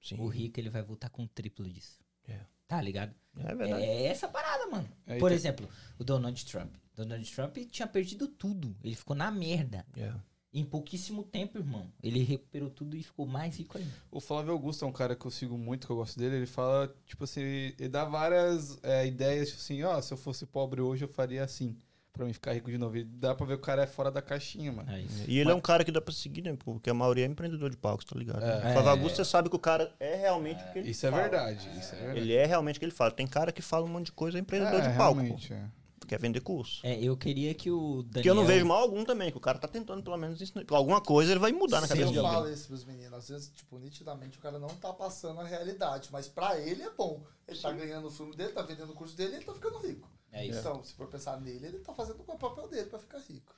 Sim. 0.01 0.19
O 0.19 0.27
rico 0.27 0.59
ele 0.59 0.69
vai 0.69 0.81
voltar 0.81 1.09
com 1.09 1.23
o 1.23 1.27
triplo 1.27 1.69
disso. 1.69 1.99
É. 2.27 2.39
Tá 2.67 2.81
ligado? 2.81 3.13
É 3.37 3.53
verdade. 3.53 3.83
É 3.83 4.05
essa 4.07 4.27
parada, 4.27 4.65
mano. 4.67 4.89
Aí 5.05 5.19
Por 5.19 5.29
tem- 5.29 5.35
exemplo, 5.37 5.69
o 5.99 6.03
Donald 6.03 6.43
Trump. 6.45 6.73
Donald 6.95 7.31
Trump 7.35 7.57
tinha 7.69 7.87
perdido 7.87 8.27
tudo. 8.27 8.75
Ele 8.83 8.95
ficou 8.95 9.15
na 9.15 9.29
merda. 9.29 9.85
É. 9.95 10.11
Em 10.51 10.63
pouquíssimo 10.63 11.21
tempo, 11.21 11.57
irmão. 11.57 11.91
Ele 12.01 12.23
recuperou 12.23 12.69
tudo 12.69 12.95
e 12.95 13.03
ficou 13.03 13.27
mais 13.27 13.57
rico 13.57 13.77
ainda. 13.77 13.91
O 14.09 14.21
Flávio 14.21 14.53
Augusto 14.53 14.85
é 14.85 14.87
um 14.87 14.91
cara 14.91 15.13
que 15.15 15.25
eu 15.25 15.31
sigo 15.31 15.57
muito, 15.57 15.85
que 15.85 15.91
eu 15.91 15.97
gosto 15.97 16.17
dele. 16.17 16.37
Ele 16.37 16.45
fala, 16.45 16.95
tipo 17.05 17.25
assim, 17.25 17.41
ele 17.41 17.89
dá 17.89 18.05
várias 18.05 18.79
é, 18.81 19.05
ideias, 19.05 19.49
tipo 19.49 19.59
assim, 19.61 19.83
ó, 19.83 20.01
se 20.01 20.13
eu 20.13 20.17
fosse 20.17 20.45
pobre 20.45 20.79
hoje, 20.81 21.03
eu 21.03 21.09
faria 21.09 21.43
assim. 21.43 21.77
Pra 22.15 22.25
mim 22.25 22.31
ficar 22.31 22.53
rico 22.53 22.71
de 22.71 22.77
novo. 22.77 22.95
E 22.95 23.03
dá 23.03 23.35
pra 23.35 23.45
ver 23.45 23.55
que 23.55 23.61
o 23.61 23.65
cara 23.65 23.83
é 23.83 23.87
fora 23.87 24.09
da 24.09 24.21
caixinha, 24.21 24.71
mano. 24.71 24.89
É 24.89 25.01
isso. 25.01 25.25
E 25.27 25.37
ele 25.37 25.51
é 25.51 25.53
um 25.53 25.59
cara 25.59 25.83
que 25.83 25.91
dá 25.91 25.99
pra 25.99 26.13
seguir, 26.13 26.41
né? 26.41 26.55
Porque 26.57 26.89
a 26.89 26.93
maioria 26.93 27.25
é 27.25 27.27
empreendedor 27.27 27.69
de 27.69 27.75
palco, 27.75 28.05
tá 28.05 28.17
ligado? 28.17 28.41
É. 28.41 28.69
O 28.69 28.73
Flávio 28.73 28.89
Augusto, 28.89 29.17
você 29.17 29.25
sabe 29.25 29.49
que 29.49 29.55
o 29.55 29.59
cara 29.59 29.93
é 29.99 30.15
realmente 30.15 30.63
o 30.63 30.71
que 30.71 30.79
ele 30.79 30.89
Isso 30.91 31.05
é 31.05 31.11
fala. 31.11 31.23
verdade, 31.23 31.69
isso 31.77 31.93
é 31.93 31.97
verdade. 31.97 32.19
Ele 32.19 32.33
é 32.33 32.45
realmente 32.45 32.77
o 32.77 32.79
que 32.79 32.85
ele 32.85 32.93
fala. 32.93 33.11
Tem 33.11 33.27
cara 33.27 33.51
que 33.51 33.61
fala 33.61 33.85
um 33.85 33.89
monte 33.89 34.05
de 34.05 34.11
coisa, 34.13 34.37
é 34.37 34.41
empreendedor 34.41 34.79
é, 34.79 34.89
de 34.89 34.97
palco. 34.97 35.19
realmente, 35.19 35.53
é. 35.53 35.57
Pô. 35.99 36.07
Quer 36.07 36.19
vender 36.19 36.39
curso. 36.39 36.85
É, 36.85 37.03
eu 37.03 37.17
queria 37.17 37.53
que 37.55 37.71
o 37.71 38.03
Daniel... 38.03 38.21
Que 38.21 38.29
eu 38.29 38.35
não 38.35 38.45
vejo 38.45 38.63
mal 38.65 38.79
algum 38.79 39.03
também, 39.03 39.31
que 39.31 39.37
o 39.37 39.41
cara 39.41 39.57
tá 39.57 39.67
tentando 39.67 40.03
pelo 40.03 40.15
menos 40.17 40.39
ensinar. 40.39 40.63
Alguma 40.69 41.01
coisa 41.01 41.31
ele 41.31 41.39
vai 41.39 41.51
mudar 41.51 41.81
na 41.81 41.87
Sim, 41.87 41.93
cabeça 41.93 42.11
de 42.11 42.17
eu 42.17 42.23
falo 42.23 42.49
isso 42.49 42.67
pros 42.67 42.85
meninos. 42.85 43.13
Às 43.13 43.27
vezes, 43.29 43.49
tipo, 43.49 43.79
nitidamente 43.79 44.37
o 44.37 44.41
cara 44.41 44.59
não 44.59 44.69
tá 44.69 44.93
passando 44.93 45.41
a 45.41 45.43
realidade. 45.43 46.09
Mas 46.11 46.27
pra 46.27 46.59
ele 46.59 46.83
é 46.83 46.91
bom. 46.91 47.23
Ele 47.47 47.57
tá 47.57 47.71
ganhando 47.71 48.07
o 48.07 48.11
filme 48.11 48.35
dele, 48.35 48.51
tá 48.53 48.61
vendendo 48.61 48.91
o 48.91 48.93
curso 48.95 49.17
dele 49.17 49.33
e 49.33 49.35
ele 49.37 49.45
tá 49.45 49.53
ficando 49.53 49.79
rico. 49.79 50.07
É 50.31 50.45
isso. 50.45 50.59
Então, 50.59 50.83
se 50.83 50.93
for 50.93 51.07
pensar 51.07 51.39
nele, 51.39 51.65
ele 51.67 51.79
tá 51.79 51.93
fazendo 51.93 52.21
o 52.21 52.37
papel 52.37 52.67
dele 52.67 52.87
pra 52.89 52.99
ficar 52.99 53.19
rico. 53.19 53.53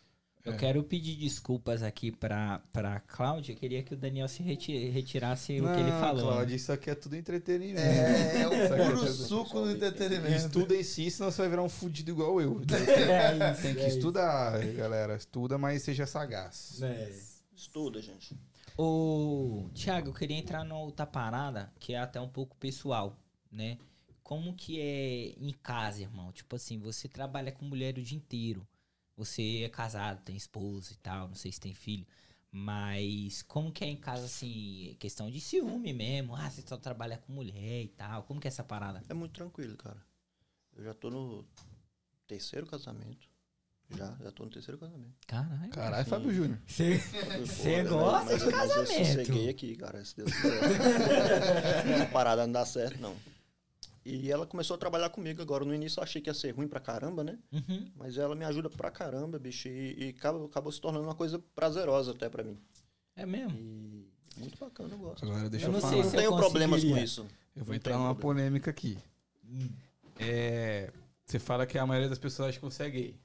Eu 0.45 0.53
É. 0.53 0.55
quero 0.57 0.81
pedir 0.83 1.15
desculpas 1.17 1.83
aqui 1.83 2.09
pra, 2.09 2.61
pra 2.71 3.01
Cláudia. 3.01 3.53
Queria 3.53 3.83
que 3.83 3.93
o 3.93 3.97
Daniel 3.97 4.29
se 4.29 4.41
reti- 4.41 4.87
retirasse 4.89 5.59
o 5.59 5.65
que 5.65 5.79
ele 5.79 5.89
Não, 5.91 5.99
falou. 5.99 6.23
Cláudio, 6.31 6.55
isso 6.55 6.71
aqui 6.71 6.89
é 6.89 6.95
tudo 6.95 7.15
entretenimento. 7.17 7.79
É, 7.81 8.43
é 8.43 8.63
Isso 8.65 8.73
o 8.73 8.77
puro 8.77 9.07
suco 9.07 9.61
do 9.63 9.71
entretenimento. 9.71 10.33
Estuda 10.35 10.75
em 10.75 10.83
si, 10.83 11.11
senão 11.11 11.31
você 11.31 11.41
vai 11.41 11.49
virar 11.49 11.63
um 11.63 11.69
fudido 11.69 12.11
igual 12.11 12.39
eu. 12.39 12.61
É 12.69 13.51
isso, 13.53 13.61
Tem 13.61 13.73
que 13.75 13.81
é 13.81 13.87
isso. 13.87 13.97
estudar, 13.97 14.57
galera. 14.73 15.15
Estuda, 15.17 15.57
mas 15.57 15.81
seja 15.81 16.05
sagaz. 16.05 16.81
Estuda, 17.53 18.01
gente. 18.01 18.37
Ô, 18.77 19.69
Thiago, 19.73 20.09
eu 20.09 20.13
queria 20.13 20.37
entrar 20.37 20.63
numa 20.63 20.79
outra 20.79 21.05
parada 21.05 21.73
que 21.79 21.93
é 21.93 21.99
até 21.99 22.21
um 22.21 22.29
pouco 22.29 22.55
pessoal, 22.57 23.17
né? 23.51 23.77
Como 24.27 24.53
que 24.53 24.77
é 24.81 25.35
em 25.39 25.53
casa, 25.63 26.01
irmão? 26.01 26.33
Tipo 26.33 26.57
assim, 26.57 26.77
você 26.77 27.07
trabalha 27.07 27.49
com 27.49 27.63
mulher 27.63 27.97
o 27.97 28.03
dia 28.03 28.17
inteiro. 28.17 28.67
Você 29.15 29.61
é 29.63 29.69
casado, 29.69 30.21
tem 30.21 30.35
esposa 30.35 30.91
e 30.91 30.97
tal, 30.97 31.29
não 31.29 31.33
sei 31.35 31.49
se 31.49 31.61
tem 31.61 31.73
filho. 31.73 32.05
Mas 32.51 33.41
como 33.43 33.71
que 33.71 33.85
é 33.85 33.87
em 33.87 33.95
casa, 33.95 34.25
assim, 34.25 34.97
questão 34.99 35.31
de 35.31 35.39
ciúme 35.39 35.93
mesmo? 35.93 36.35
Ah, 36.35 36.49
você 36.49 36.61
só 36.61 36.75
trabalha 36.75 37.17
com 37.19 37.31
mulher 37.31 37.83
e 37.83 37.87
tal. 37.87 38.23
Como 38.23 38.41
que 38.41 38.49
é 38.49 38.49
essa 38.49 38.65
parada? 38.65 39.01
É 39.07 39.13
muito 39.13 39.31
tranquilo, 39.31 39.77
cara. 39.77 40.05
Eu 40.75 40.83
já 40.83 40.93
tô 40.93 41.09
no 41.09 41.45
terceiro 42.27 42.67
casamento. 42.67 43.29
Já, 43.91 44.13
já 44.21 44.29
tô 44.33 44.43
no 44.43 44.49
terceiro 44.51 44.77
casamento. 44.77 45.15
Caralho. 45.25 45.71
Caralho, 45.71 46.05
Fábio 46.05 46.33
Júnior. 46.33 46.59
Você 46.67 46.97
gosta 47.83 48.25
mas- 48.25 48.39
de 48.43 48.45
mas 48.47 48.53
casamento. 48.55 48.91
Eu 48.91 49.05
sosseguei 49.05 49.47
aqui, 49.49 49.73
cara, 49.77 50.03
se 50.03 50.17
Deus 50.17 50.33
quiser. 50.33 52.01
A 52.03 52.05
parada 52.07 52.45
não 52.45 52.51
dá 52.51 52.65
certo, 52.65 52.99
não. 52.99 53.15
E 54.09 54.31
ela 54.31 54.45
começou 54.47 54.75
a 54.75 54.77
trabalhar 54.77 55.09
comigo 55.09 55.41
agora. 55.41 55.65
No 55.65 55.73
início 55.73 55.99
eu 55.99 56.03
achei 56.03 56.21
que 56.21 56.29
ia 56.29 56.33
ser 56.33 56.51
ruim 56.51 56.67
pra 56.67 56.79
caramba, 56.79 57.23
né? 57.25 57.37
Uhum. 57.51 57.91
Mas 57.95 58.17
ela 58.17 58.35
me 58.35 58.45
ajuda 58.45 58.69
pra 58.69 58.89
caramba, 58.89 59.37
bicho. 59.37 59.67
E, 59.67 60.05
e 60.05 60.09
acabou, 60.09 60.45
acabou 60.45 60.71
se 60.71 60.79
tornando 60.79 61.03
uma 61.05 61.13
coisa 61.15 61.39
prazerosa 61.53 62.11
até 62.11 62.29
pra 62.29 62.41
mim. 62.43 62.57
É 63.17 63.25
mesmo? 63.25 63.51
E 63.57 64.07
muito 64.39 64.57
bacana, 64.57 64.93
eu 64.93 64.97
gosto. 64.97 65.25
Agora 65.25 65.49
deixa 65.49 65.65
Eu 65.65 65.69
eu, 65.69 65.73
não 65.73 65.81
falar. 65.81 65.91
sei 65.93 66.01
não 66.03 66.09
se 66.09 66.15
eu 66.15 66.21
tenho 66.21 66.35
problemas 66.37 66.83
com 66.83 66.97
isso. 66.97 67.27
Eu 67.55 67.65
vou 67.65 67.73
Não 67.73 67.75
entrar 67.75 67.97
numa 67.97 68.15
problema. 68.15 68.41
polêmica 68.49 68.71
aqui. 68.71 68.97
É, 70.19 70.91
você 71.25 71.39
fala 71.39 71.65
que 71.65 71.77
a 71.77 71.85
maioria 71.85 72.09
das 72.09 72.19
pessoas 72.19 72.49
acha 72.49 72.59
que 72.59 72.65
você 72.65 72.83
é 72.83 72.89
gay. 72.89 73.15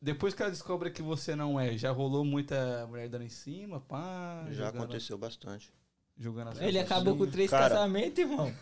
Depois 0.00 0.34
que 0.34 0.42
ela 0.42 0.50
descobre 0.50 0.90
que 0.90 1.00
você 1.02 1.34
não 1.34 1.58
é, 1.58 1.76
já 1.78 1.90
rolou 1.90 2.24
muita 2.24 2.86
mulher 2.86 3.08
dando 3.08 3.24
em 3.24 3.28
cima, 3.30 3.80
pá. 3.80 4.46
Já 4.50 4.68
aconteceu 4.68 5.16
bastante. 5.16 5.72
Jogando 6.18 6.48
as 6.48 6.60
Ele 6.60 6.78
acabou 6.78 7.14
assim. 7.14 7.24
com 7.24 7.30
três 7.30 7.50
Cara, 7.50 7.68
casamentos, 7.74 8.18
irmão. 8.18 8.54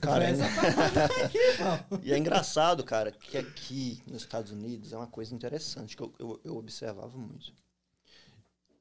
cara, 0.00 0.24
essa 0.24 0.44
parada 0.54 1.08
aí, 1.14 1.36
irmão. 1.54 2.00
E 2.02 2.12
é 2.12 2.18
engraçado, 2.18 2.84
cara, 2.84 3.10
que 3.10 3.38
aqui 3.38 4.02
nos 4.06 4.22
Estados 4.22 4.52
Unidos 4.52 4.92
é 4.92 4.96
uma 4.96 5.06
coisa 5.06 5.34
interessante 5.34 5.96
que 5.96 6.02
eu, 6.02 6.12
eu, 6.18 6.40
eu 6.44 6.56
observava 6.56 7.16
muito. 7.16 7.52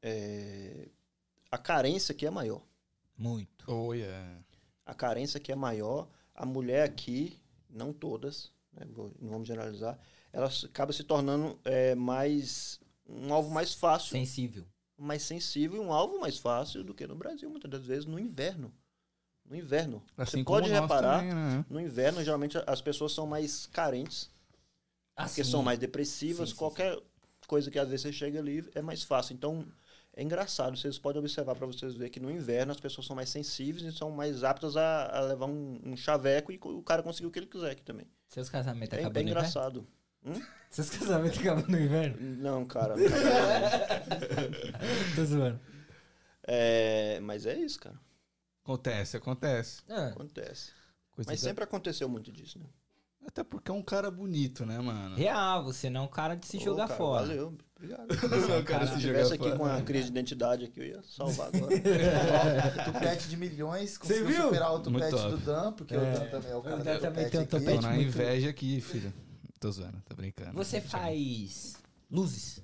É, 0.01 0.89
a 1.49 1.57
carência 1.57 2.11
aqui 2.11 2.25
é 2.25 2.29
maior. 2.29 2.61
Muito. 3.17 3.65
Oh, 3.71 3.93
yeah. 3.93 4.39
A 4.85 4.93
carência 4.93 5.37
aqui 5.37 5.51
é 5.51 5.55
maior. 5.55 6.07
A 6.35 6.45
mulher 6.45 6.83
aqui, 6.83 7.39
não 7.69 7.91
todas, 7.93 8.51
né, 8.73 8.85
não 8.95 9.29
vamos 9.29 9.47
generalizar, 9.47 9.97
ela 10.31 10.49
acaba 10.65 10.93
se 10.93 11.03
tornando 11.03 11.57
é, 11.65 11.95
mais 11.95 12.79
um 13.07 13.33
alvo 13.33 13.49
mais 13.49 13.73
fácil, 13.73 14.11
Sensível. 14.11 14.65
Mais 14.97 15.23
sensível 15.23 15.81
e 15.83 15.85
um 15.85 15.93
alvo 15.93 16.19
mais 16.19 16.37
fácil 16.37 16.83
do 16.83 16.93
que 16.93 17.07
no 17.07 17.15
Brasil, 17.15 17.49
muitas 17.49 17.69
das 17.69 17.85
vezes 17.85 18.05
no 18.05 18.19
inverno. 18.19 18.73
No 19.45 19.55
inverno. 19.55 20.03
Assim 20.17 20.39
Você 20.39 20.43
pode 20.43 20.69
reparar, 20.69 21.19
também, 21.19 21.33
né? 21.33 21.65
no 21.69 21.79
inverno, 21.79 22.23
geralmente 22.23 22.57
as 22.67 22.81
pessoas 22.81 23.13
são 23.13 23.25
mais 23.27 23.67
carentes 23.67 24.29
porque 25.21 25.41
Assim, 25.41 25.43
são 25.43 25.63
mais 25.63 25.79
depressivas, 25.79 26.49
Sim, 26.49 26.55
sim, 26.55 26.59
qualquer 26.59 26.99
coisa 27.47 27.71
que 27.71 27.79
às 27.79 27.89
vezes 27.89 28.01
você 28.03 28.13
chega 28.13 28.39
ali 28.39 28.67
é 28.75 28.81
mais 28.81 29.03
fácil. 29.03 29.33
Então, 29.33 29.65
é 30.13 30.23
engraçado, 30.23 30.77
vocês 30.77 30.97
podem 30.99 31.19
observar 31.19 31.55
para 31.55 31.65
vocês 31.65 31.95
verem 31.95 32.11
que 32.11 32.19
no 32.19 32.31
inverno 32.31 32.71
as 32.71 32.79
pessoas 32.79 33.07
são 33.07 33.15
mais 33.15 33.29
sensíveis 33.29 33.83
e 33.85 33.95
são 33.97 34.11
mais 34.11 34.43
aptas 34.43 34.75
a, 34.77 35.17
a 35.17 35.21
levar 35.21 35.47
um, 35.47 35.79
um 35.83 35.97
chaveco 35.97 36.51
e 36.51 36.59
o 36.61 36.83
cara 36.83 37.03
conseguir 37.03 37.27
o 37.27 37.31
que 37.31 37.39
ele 37.39 37.47
quiser 37.47 37.71
aqui 37.71 37.83
também. 37.83 38.07
Seus 38.29 38.49
casamentos 38.49 38.97
É, 38.97 39.01
acabam 39.01 39.21
é 39.21 39.23
no 39.23 39.87
inverno? 40.23 40.37
engraçado. 40.37 40.57
Seus 40.69 40.89
casamentos 40.89 41.39
acabam 41.39 41.65
no 41.67 41.79
inverno? 41.79 42.17
Não, 42.37 42.65
cara. 42.65 42.95
tá 42.99 44.01
Tô 45.15 45.25
zoando. 45.25 45.59
é, 46.47 47.19
mas 47.21 47.45
é 47.45 47.57
isso, 47.57 47.79
cara. 47.79 47.99
Acontece, 48.63 49.15
acontece. 49.17 49.81
Ah, 49.89 50.07
Acontece. 50.07 50.71
Coisa 51.11 51.31
Mas 51.31 51.41
da- 51.41 51.47
sempre 51.47 51.63
aconteceu 51.63 52.07
muito 52.09 52.31
disso, 52.31 52.59
né? 52.59 52.65
Até 53.25 53.43
porque 53.43 53.71
é 53.71 53.73
um 53.73 53.81
cara 53.81 54.09
bonito, 54.11 54.65
né, 54.65 54.77
mano? 54.79 55.15
real, 55.15 55.63
você 55.63 55.89
não 55.89 56.01
é 56.01 56.03
um 56.03 56.07
cara 56.07 56.35
de 56.35 56.45
se 56.45 56.57
Ô, 56.57 56.59
jogar 56.61 56.87
cara, 56.87 56.97
fora. 56.97 57.25
Valeu, 57.27 57.57
obrigado. 57.75 58.07
Não 58.47 58.55
é 58.55 58.59
um 58.59 58.63
cara 58.63 58.63
Cara, 58.63 58.87
se 58.87 58.93
Se 58.95 58.99
jogar 59.01 59.13
tivesse 59.13 59.33
aqui 59.33 59.43
fora. 59.43 59.57
com 59.57 59.63
uma 59.65 59.81
crise 59.81 60.03
de 60.05 60.09
identidade 60.11 60.65
aqui, 60.65 60.79
eu 60.79 60.85
ia 60.85 61.03
salvar 61.03 61.47
agora. 61.53 61.73
O 62.87 62.93
tupete 62.93 63.27
de 63.27 63.35
milhões 63.35 63.97
conseguiu 63.97 64.27
viu? 64.27 64.43
superar 64.43 64.69
o 64.69 64.73
Muito 64.89 64.91
tupete 64.93 65.11
top. 65.11 65.29
do 65.31 65.37
Dan, 65.37 65.71
porque 65.73 65.93
É. 65.95 65.97
o 65.97 66.01
Dan 66.01 66.25
também 66.29 66.51
é 66.51 66.55
o 66.55 66.61
cara 66.61 66.75
O 66.75 66.79
do 66.79 66.83
Dan 66.85 66.99
também 66.99 67.25
tupete 67.25 67.31
tem 67.31 67.39
um 67.39 67.43
aqui. 67.43 67.51
Tô 67.51 67.59
tupete. 67.59 67.81
na 67.83 67.97
inveja 67.97 68.49
aqui, 68.49 68.81
filho. 68.81 69.13
Tô 69.59 69.71
zoando, 69.71 70.01
tô 70.07 70.15
brincando. 70.15 70.53
Você 70.53 70.79
faz 70.81 71.75
luzes 72.09 72.63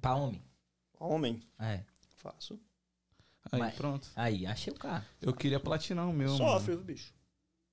pra 0.00 0.14
homem? 0.14 0.42
Homem, 0.98 1.42
É. 1.58 1.82
faço. 2.16 2.58
Aí, 3.50 3.58
Mas- 3.58 3.74
pronto. 3.74 4.08
Aí, 4.14 4.46
achei 4.46 4.72
o 4.72 4.76
carro. 4.76 5.04
Eu 5.20 5.32
queria 5.32 5.58
platinar 5.58 6.08
o 6.08 6.12
meu, 6.12 6.28
Sofre, 6.28 6.44
mano. 6.44 6.60
viu, 6.66 6.80
bicho. 6.84 7.12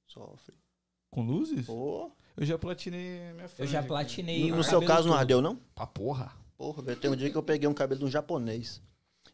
Sofre. 0.08 0.56
Com 1.12 1.24
luzes? 1.24 1.66
Pô, 1.66 2.12
Eu 2.40 2.46
já 2.46 2.58
platinei 2.58 3.30
a 3.30 3.34
minha 3.34 3.46
Eu 3.46 3.50
franja 3.50 3.72
já 3.72 3.84
platinei 3.84 4.52
no 4.52 4.60
o 4.60 4.64
seu 4.64 4.74
cabelo 4.80 4.88
caso 4.88 5.08
não 5.08 5.14
todo. 5.16 5.20
ardeu, 5.20 5.42
não? 5.42 5.56
Pra 5.74 5.88
porra. 5.88 6.36
Porra, 6.56 6.84
velho, 6.84 7.00
tem 7.00 7.10
um 7.10 7.16
dia 7.16 7.32
que 7.32 7.36
eu 7.38 7.42
peguei 7.44 7.68
um 7.68 7.74
cabelo 7.74 8.00
de 8.00 8.06
um 8.06 8.10
japonês. 8.12 8.80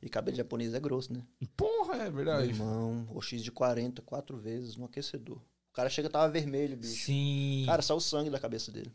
E 0.01 0.09
cabelo 0.09 0.35
japonês 0.37 0.73
é 0.73 0.79
grosso, 0.79 1.11
né? 1.13 1.21
Porra, 1.55 1.95
é 1.97 2.03
Meu 2.03 2.13
verdade. 2.13 2.47
irmão, 2.49 3.05
o 3.11 3.21
X 3.21 3.43
de 3.43 3.51
40, 3.51 4.01
quatro 4.01 4.37
vezes 4.37 4.75
no 4.77 4.85
aquecedor. 4.85 5.37
O 5.37 5.73
cara 5.73 5.89
chega 5.89 6.09
tava 6.09 6.31
vermelho, 6.31 6.77
bicho. 6.77 7.05
Sim. 7.05 7.63
Cara, 7.65 7.81
saiu 7.81 7.99
sangue 7.99 8.29
da 8.29 8.39
cabeça 8.39 8.71
dele. 8.71 8.93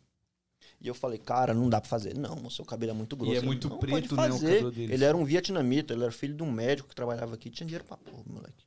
E 0.81 0.87
eu 0.87 0.95
falei, 0.95 1.19
cara, 1.19 1.53
não 1.53 1.69
dá 1.69 1.81
pra 1.81 1.91
fazer. 1.91 2.17
Não, 2.17 2.35
o 2.47 2.51
seu 2.51 2.65
cabelo 2.65 2.93
é 2.93 2.95
muito 2.95 3.17
grosso. 3.17 3.33
E 3.35 3.37
é 3.37 3.41
muito 3.41 3.69
"Não, 3.69 3.79
preto, 3.79 4.15
pode 4.15 4.29
né, 4.29 4.29
o 4.29 4.33
fazer." 4.33 4.47
cabelo 4.55 4.71
deles. 4.71 4.91
Ele 4.93 5.05
era 5.05 5.17
um 5.17 5.25
vietnamita, 5.25 5.93
ele 5.93 6.03
era 6.05 6.13
filho 6.13 6.35
de 6.35 6.43
um 6.43 6.51
médico 6.51 6.89
que 6.89 6.95
trabalhava 6.95 7.35
aqui. 7.35 7.51
Tinha 7.51 7.67
dinheiro 7.67 7.85
pra 7.85 7.97
porra, 7.97 8.23
moleque. 8.27 8.65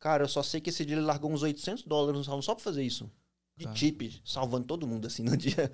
Cara, 0.00 0.24
eu 0.24 0.28
só 0.28 0.42
sei 0.42 0.60
que 0.60 0.70
esse 0.70 0.84
dia 0.84 0.96
ele 0.96 1.04
largou 1.04 1.30
uns 1.30 1.42
800 1.42 1.84
dólares 1.84 2.16
no 2.18 2.24
salão 2.24 2.40
só 2.40 2.54
pra 2.54 2.64
fazer 2.64 2.82
isso. 2.82 3.10
De 3.56 3.64
Tá. 3.66 3.72
tip, 3.72 4.20
salvando 4.24 4.66
todo 4.66 4.86
mundo 4.86 5.06
assim 5.06 5.22
no 5.24 5.36
dia. 5.36 5.70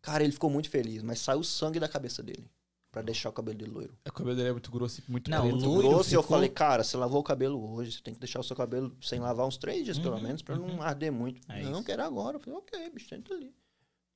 Cara, 0.00 0.22
ele 0.24 0.32
ficou 0.32 0.50
muito 0.50 0.68
feliz, 0.70 1.02
mas 1.02 1.20
saiu 1.20 1.42
sangue 1.44 1.78
da 1.80 1.88
cabeça 1.88 2.22
dele. 2.22 2.48
Pra 2.90 3.02
deixar 3.02 3.28
o 3.28 3.32
cabelo 3.32 3.56
dele 3.58 3.70
loiro. 3.70 3.94
O 4.08 4.12
cabelo 4.12 4.34
dele 4.34 4.48
é 4.48 4.52
muito 4.52 4.70
grosso 4.70 5.02
e 5.06 5.10
muito 5.10 5.30
Não, 5.30 5.42
preto. 5.42 5.64
loiro 5.66 5.88
Grosso, 5.90 6.10
e 6.10 6.14
eu 6.14 6.22
ficou- 6.22 6.36
falei, 6.38 6.48
cara, 6.48 6.82
você 6.82 6.96
lavou 6.96 7.20
o 7.20 7.22
cabelo 7.24 7.74
hoje, 7.74 7.92
você 7.92 8.02
tem 8.02 8.14
que 8.14 8.20
deixar 8.20 8.40
o 8.40 8.42
seu 8.42 8.56
cabelo 8.56 8.96
sem 9.02 9.20
lavar 9.20 9.46
uns 9.46 9.58
três 9.58 9.84
dias, 9.84 9.98
pelo 9.98 10.16
Uhum, 10.16 10.22
menos, 10.22 10.40
pra 10.42 10.56
uhum. 10.58 10.66
não 10.76 10.82
arder 10.82 11.12
muito. 11.12 11.40
É 11.52 11.62
não, 11.64 11.72
isso. 11.74 11.84
quero 11.84 12.02
agora. 12.02 12.36
Eu 12.36 12.40
falei, 12.40 12.58
ok, 12.58 12.90
bicho, 12.90 13.08
tenta 13.10 13.34
ali. 13.34 13.52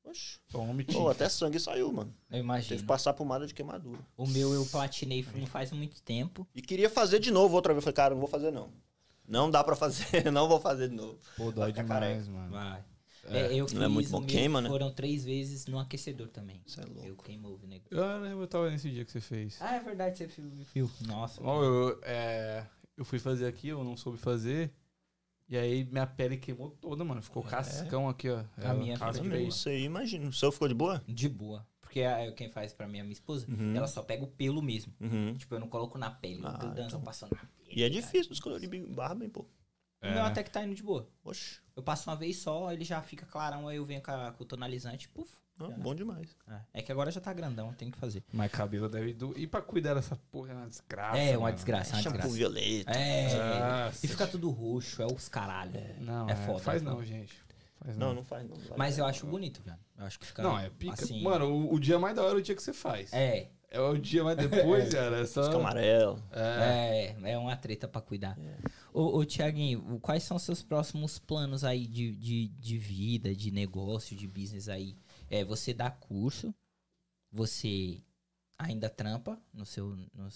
Oxe. 0.04 0.38
Homem, 0.52 0.84
Pô, 0.84 1.08
até 1.08 1.28
sangue 1.28 1.60
saiu, 1.60 1.92
mano. 1.92 2.10
Eu 2.28 2.30
Teve 2.30 2.42
imagino. 2.42 2.80
que 2.80 2.86
passar 2.86 3.12
pomada 3.14 3.46
de 3.46 3.54
queimadura. 3.54 4.00
O 4.16 4.26
meu 4.26 4.52
eu 4.52 4.66
platinei 4.66 5.24
não 5.34 5.46
faz 5.46 5.70
muito 5.72 6.02
tempo. 6.02 6.46
E 6.54 6.60
queria 6.60 6.90
fazer 6.90 7.18
de 7.18 7.30
novo 7.30 7.54
outra 7.54 7.72
vez. 7.72 7.78
Eu 7.78 7.82
falei, 7.82 7.94
cara, 7.94 8.14
não 8.14 8.20
vou 8.20 8.28
fazer 8.28 8.50
não. 8.50 8.72
Não 9.26 9.50
dá 9.50 9.62
pra 9.62 9.76
fazer, 9.76 10.30
não 10.32 10.48
vou 10.48 10.60
fazer 10.60 10.88
de 10.88 10.96
novo. 10.96 11.18
Pô, 11.36 11.52
dói 11.52 11.72
demais, 11.72 12.26
mano. 12.28 12.50
Vai. 12.50 12.84
É. 13.24 13.38
É, 13.38 13.54
eu 13.54 13.68
fiz, 13.68 13.78
Não 13.78 13.84
é 13.84 13.88
muito 13.88 14.10
bom, 14.10 14.24
queima, 14.24 14.60
né? 14.60 14.68
Foram 14.68 14.92
três 14.92 15.24
vezes 15.24 15.66
no 15.66 15.78
aquecedor 15.78 16.28
também. 16.28 16.60
Isso 16.66 16.80
é 16.80 16.84
louco. 16.84 17.06
Eu 17.06 17.16
queimou 17.16 17.58
o 17.62 17.66
negócio. 17.66 17.96
Eu 17.96 18.20
lembro, 18.20 18.42
eu 18.42 18.48
tava 18.48 18.68
nesse 18.68 18.90
dia 18.90 19.04
que 19.04 19.12
você 19.12 19.20
fez. 19.20 19.58
Ah, 19.60 19.76
é 19.76 19.80
verdade, 19.80 20.18
você 20.18 20.26
viu. 20.74 20.90
Nossa. 21.06 21.40
Ó, 21.42 21.62
eu, 21.62 22.00
é, 22.02 22.66
eu 22.96 23.04
fui 23.04 23.20
fazer 23.20 23.46
aqui, 23.46 23.68
eu 23.68 23.84
não 23.84 23.96
soube 23.96 24.18
fazer. 24.18 24.72
E 25.52 25.56
aí 25.58 25.84
minha 25.84 26.06
pele 26.06 26.38
queimou 26.38 26.70
toda, 26.80 27.04
mano. 27.04 27.20
Ficou 27.20 27.42
cascão 27.42 28.08
aqui, 28.08 28.26
ó. 28.30 28.42
A 28.56 28.70
É, 28.70 28.72
minha 28.72 28.96
casca 28.96 29.22
também. 29.22 29.42
de 29.42 29.48
isso 29.48 29.68
aí, 29.68 29.82
imagina. 29.84 30.26
O 30.26 30.32
seu 30.32 30.50
ficou 30.50 30.66
de 30.66 30.72
boa? 30.72 31.02
De 31.06 31.28
boa. 31.28 31.66
Porque 31.82 32.00
a- 32.00 32.32
quem 32.32 32.48
faz 32.48 32.72
pra 32.72 32.88
mim, 32.88 33.00
a 33.00 33.02
minha 33.02 33.12
esposa, 33.12 33.46
Uhum. 33.50 33.76
ela 33.76 33.86
só 33.86 34.02
pega 34.02 34.24
o 34.24 34.26
pelo 34.28 34.62
mesmo. 34.62 34.94
Uhum. 34.98 35.34
Tipo, 35.34 35.54
eu 35.54 35.60
não 35.60 35.68
coloco 35.68 35.98
na 35.98 36.10
pele. 36.10 36.40
Ah, 36.42 36.54
o 36.64 36.68
dança 36.74 36.86
então. 36.88 37.02
passando 37.02 37.32
na 37.32 37.44
pele. 37.66 37.78
E 37.78 37.82
é 37.82 37.88
difícil 37.90 38.30
descolorir 38.30 38.66
barba, 38.94 39.24
hein, 39.24 39.28
pô. 39.30 39.44
O 40.02 40.10
meu 40.10 40.22
até 40.24 40.42
que 40.42 40.50
tá 40.50 40.62
indo 40.64 40.74
de 40.74 40.82
boa. 40.82 41.08
Oxe, 41.24 41.60
Eu 41.76 41.82
passo 41.82 42.10
uma 42.10 42.16
vez 42.16 42.36
só, 42.38 42.72
ele 42.72 42.84
já 42.84 43.00
fica 43.02 43.24
clarão, 43.26 43.68
aí 43.68 43.76
eu 43.76 43.84
venho 43.84 44.02
com, 44.02 44.10
a- 44.10 44.32
com 44.32 44.42
o 44.42 44.46
tonalizante, 44.46 45.08
puf. 45.08 45.30
não, 45.58 45.70
Já. 45.70 45.76
bom 45.76 45.94
demais. 45.94 46.36
É. 46.48 46.80
É 46.80 46.82
que 46.82 46.90
agora 46.90 47.10
já 47.10 47.20
tá 47.20 47.32
grandão, 47.32 47.72
tem 47.74 47.90
que 47.90 47.96
fazer. 47.98 48.22
Mas 48.32 48.50
cabelo 48.50 48.88
deve 48.88 49.12
do... 49.14 49.32
E 49.38 49.46
pra 49.46 49.62
cuidar 49.62 49.94
dessa 49.94 50.16
porra 50.30 50.50
é 50.52 50.54
uma 50.54 50.66
desgraça. 50.68 51.18
é, 51.18 51.30
uma 51.36 51.42
mano. 51.44 51.54
desgraça, 51.54 51.92
é 51.92 51.96
uma 51.96 52.02
Shampoo 52.02 52.18
desgraça. 52.28 52.36
violeta. 52.36 52.90
É. 52.92 53.84
Nossa. 53.86 54.04
E 54.06 54.08
fica 54.08 54.26
tudo 54.26 54.50
roxo, 54.50 55.00
é 55.02 55.06
os 55.06 55.28
caralho. 55.28 55.72
Não, 56.00 56.28
é 56.28 56.32
é 56.32 56.36
foda. 56.36 56.58
Faz 56.58 56.82
é 56.82 56.84
não, 56.84 57.04
gente. 57.04 57.34
Faz 57.84 57.96
Não, 57.96 58.12
não 58.14 58.22
faz 58.24 58.48
não. 58.48 58.56
Mas 58.76 58.98
eu 58.98 59.04
acho 59.04 59.26
bonito, 59.26 59.62
velho. 59.62 59.78
Eu 59.98 60.04
acho 60.06 60.18
que 60.18 60.26
fica. 60.26 60.42
Não, 60.42 60.58
é 60.58 60.68
pica. 60.70 60.94
Assim, 60.94 61.22
Mano, 61.22 61.46
o, 61.46 61.74
o 61.74 61.78
dia 61.80 61.98
mais 61.98 62.14
da 62.16 62.22
hora 62.22 62.34
é 62.34 62.38
o 62.38 62.42
dia 62.42 62.54
que 62.56 62.62
você 62.62 62.72
faz. 62.72 63.12
É, 63.12 63.48
É 63.70 63.80
o 63.80 63.96
dia 63.98 64.22
mais 64.24 64.36
depois, 64.36 64.88
cara. 64.94 65.20
É 65.20 65.26
só. 65.26 65.44
Fica 65.44 65.56
amarelo. 65.56 66.22
É. 66.32 67.14
é, 67.24 67.32
é 67.32 67.38
uma 67.38 67.56
treta 67.56 67.86
pra 67.88 68.00
cuidar. 68.00 68.36
Ô, 68.92 69.18
ô 69.18 69.24
Tiaguinho, 69.24 69.98
quais 70.00 70.22
são 70.22 70.38
seus 70.38 70.62
próximos 70.62 71.18
planos 71.18 71.64
aí 71.64 71.86
de, 71.86 72.14
de, 72.14 72.48
de 72.48 72.78
vida, 72.78 73.34
de 73.34 73.50
negócio, 73.50 74.14
de 74.14 74.28
business 74.28 74.68
aí? 74.68 74.96
É, 75.30 75.42
você 75.44 75.72
dá 75.72 75.90
curso, 75.90 76.54
você 77.30 78.02
ainda 78.58 78.90
trampa 78.90 79.40
no 79.52 79.64
seu. 79.64 79.96
no 80.14 80.28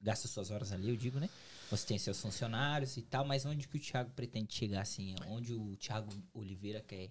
gasta 0.00 0.28
suas 0.28 0.50
horas 0.50 0.72
ali, 0.72 0.88
eu 0.88 0.96
digo, 0.96 1.18
né? 1.18 1.28
Você 1.70 1.86
tem 1.86 1.98
seus 1.98 2.20
funcionários 2.20 2.96
e 2.96 3.02
tal, 3.02 3.24
mas 3.24 3.44
onde 3.44 3.66
que 3.66 3.76
o 3.76 3.80
Thiago 3.80 4.10
pretende 4.12 4.54
chegar 4.54 4.82
assim? 4.82 5.14
Onde 5.26 5.52
o 5.52 5.76
Thiago 5.76 6.10
Oliveira 6.32 6.80
quer? 6.80 7.10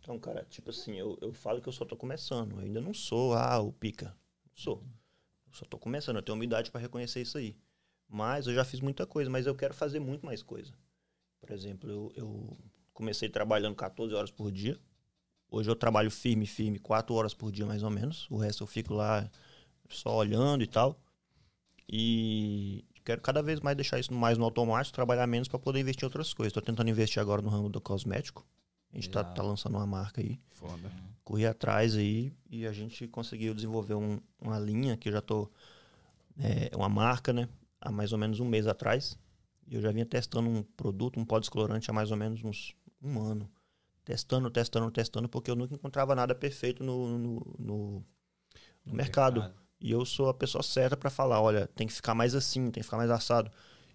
Então, 0.00 0.18
cara, 0.18 0.44
tipo 0.48 0.70
assim, 0.70 0.94
eu, 0.94 1.18
eu 1.20 1.32
falo 1.32 1.60
que 1.60 1.68
eu 1.68 1.72
só 1.72 1.84
tô 1.84 1.96
começando. 1.96 2.52
Eu 2.52 2.60
ainda 2.60 2.80
não 2.80 2.94
sou, 2.94 3.34
ah, 3.34 3.58
o 3.58 3.72
pica. 3.72 4.16
Não 4.46 4.56
sou. 4.56 4.82
Eu 5.46 5.52
só 5.52 5.64
tô 5.66 5.76
começando. 5.76 6.16
Eu 6.16 6.22
tenho 6.22 6.36
humildade 6.36 6.70
pra 6.70 6.80
reconhecer 6.80 7.20
isso 7.20 7.36
aí. 7.36 7.56
Mas 8.12 8.46
eu 8.48 8.54
já 8.54 8.64
fiz 8.64 8.80
muita 8.80 9.06
coisa, 9.06 9.30
mas 9.30 9.46
eu 9.46 9.54
quero 9.54 9.72
fazer 9.72 10.00
muito 10.00 10.26
mais 10.26 10.42
coisa. 10.42 10.72
Por 11.40 11.50
exemplo, 11.52 11.88
eu, 11.88 12.12
eu 12.16 12.58
comecei 12.92 13.28
trabalhando 13.28 13.76
14 13.76 14.12
horas 14.14 14.30
por 14.32 14.50
dia. 14.50 14.78
Hoje 15.48 15.70
eu 15.70 15.76
trabalho 15.76 16.10
firme, 16.10 16.44
firme, 16.46 16.78
4 16.78 17.14
horas 17.14 17.32
por 17.34 17.52
dia 17.52 17.64
mais 17.64 17.82
ou 17.84 17.90
menos. 17.90 18.26
O 18.28 18.36
resto 18.36 18.64
eu 18.64 18.66
fico 18.66 18.92
lá 18.94 19.30
só 19.88 20.16
olhando 20.16 20.62
e 20.62 20.66
tal. 20.66 21.00
E 21.88 22.84
quero 23.04 23.20
cada 23.20 23.42
vez 23.42 23.60
mais 23.60 23.76
deixar 23.76 23.98
isso 23.98 24.12
mais 24.12 24.38
no 24.38 24.44
automático, 24.44 24.94
trabalhar 24.94 25.26
menos 25.26 25.48
para 25.48 25.58
poder 25.58 25.80
investir 25.80 26.02
em 26.04 26.06
outras 26.06 26.32
coisas. 26.34 26.50
Estou 26.50 26.62
tentando 26.62 26.90
investir 26.90 27.20
agora 27.20 27.42
no 27.42 27.48
ramo 27.48 27.68
do 27.68 27.80
cosmético. 27.80 28.46
A 28.92 28.96
gente 28.96 29.08
tá, 29.10 29.20
Legal. 29.20 29.34
tá 29.34 29.42
lançando 29.42 29.76
uma 29.76 29.86
marca 29.86 30.20
aí. 30.20 30.38
Foda. 30.50 30.90
Corri 31.24 31.46
atrás 31.46 31.96
aí 31.96 32.32
e 32.50 32.66
a 32.66 32.72
gente 32.72 33.06
conseguiu 33.06 33.54
desenvolver 33.54 33.94
um- 33.94 34.20
uma 34.40 34.58
linha 34.58 34.96
que 34.96 35.08
eu 35.08 35.12
já 35.12 35.20
tô. 35.20 35.48
É, 36.38 36.74
uma 36.76 36.88
marca, 36.88 37.32
né? 37.32 37.48
Há 37.80 37.90
mais 37.90 38.12
ou 38.12 38.18
menos 38.18 38.40
um 38.40 38.44
mês 38.48 38.66
atrás. 38.66 39.18
E 39.66 39.74
eu 39.76 39.80
já 39.80 39.92
vinha 39.92 40.06
testando 40.06 40.48
um 40.48 40.62
produto, 40.62 41.18
um 41.20 41.24
pó 41.24 41.38
descolorante 41.38 41.90
há 41.90 41.92
mais 41.94 42.10
ou 42.10 42.16
menos 42.16 42.42
uns 42.44 42.74
um 43.02 43.20
ano. 43.20 43.50
Testando, 44.04 44.50
testando, 44.50 44.90
testando, 44.90 45.28
porque 45.28 45.50
eu 45.50 45.56
nunca 45.56 45.74
encontrava 45.74 46.14
nada 46.14 46.34
perfeito 46.34 46.82
no, 46.84 47.18
no, 47.18 47.56
no- 47.58 48.04
no 48.84 48.94
mercado. 48.94 49.46
E 49.80 49.90
eu 49.92 50.04
sou 50.04 50.28
a 50.28 50.34
pessoa 50.34 50.62
certa 50.62 50.96
para 50.96 51.10
falar, 51.10 51.40
olha, 51.40 51.66
tem 51.68 51.86
que 51.86 51.92
ficar 51.92 52.14
mais 52.14 52.34
assim, 52.34 52.64
tem 52.70 52.80
que 52.82 52.84
ficar 52.84 52.98
mais 52.98 53.10
assado. 53.10 53.50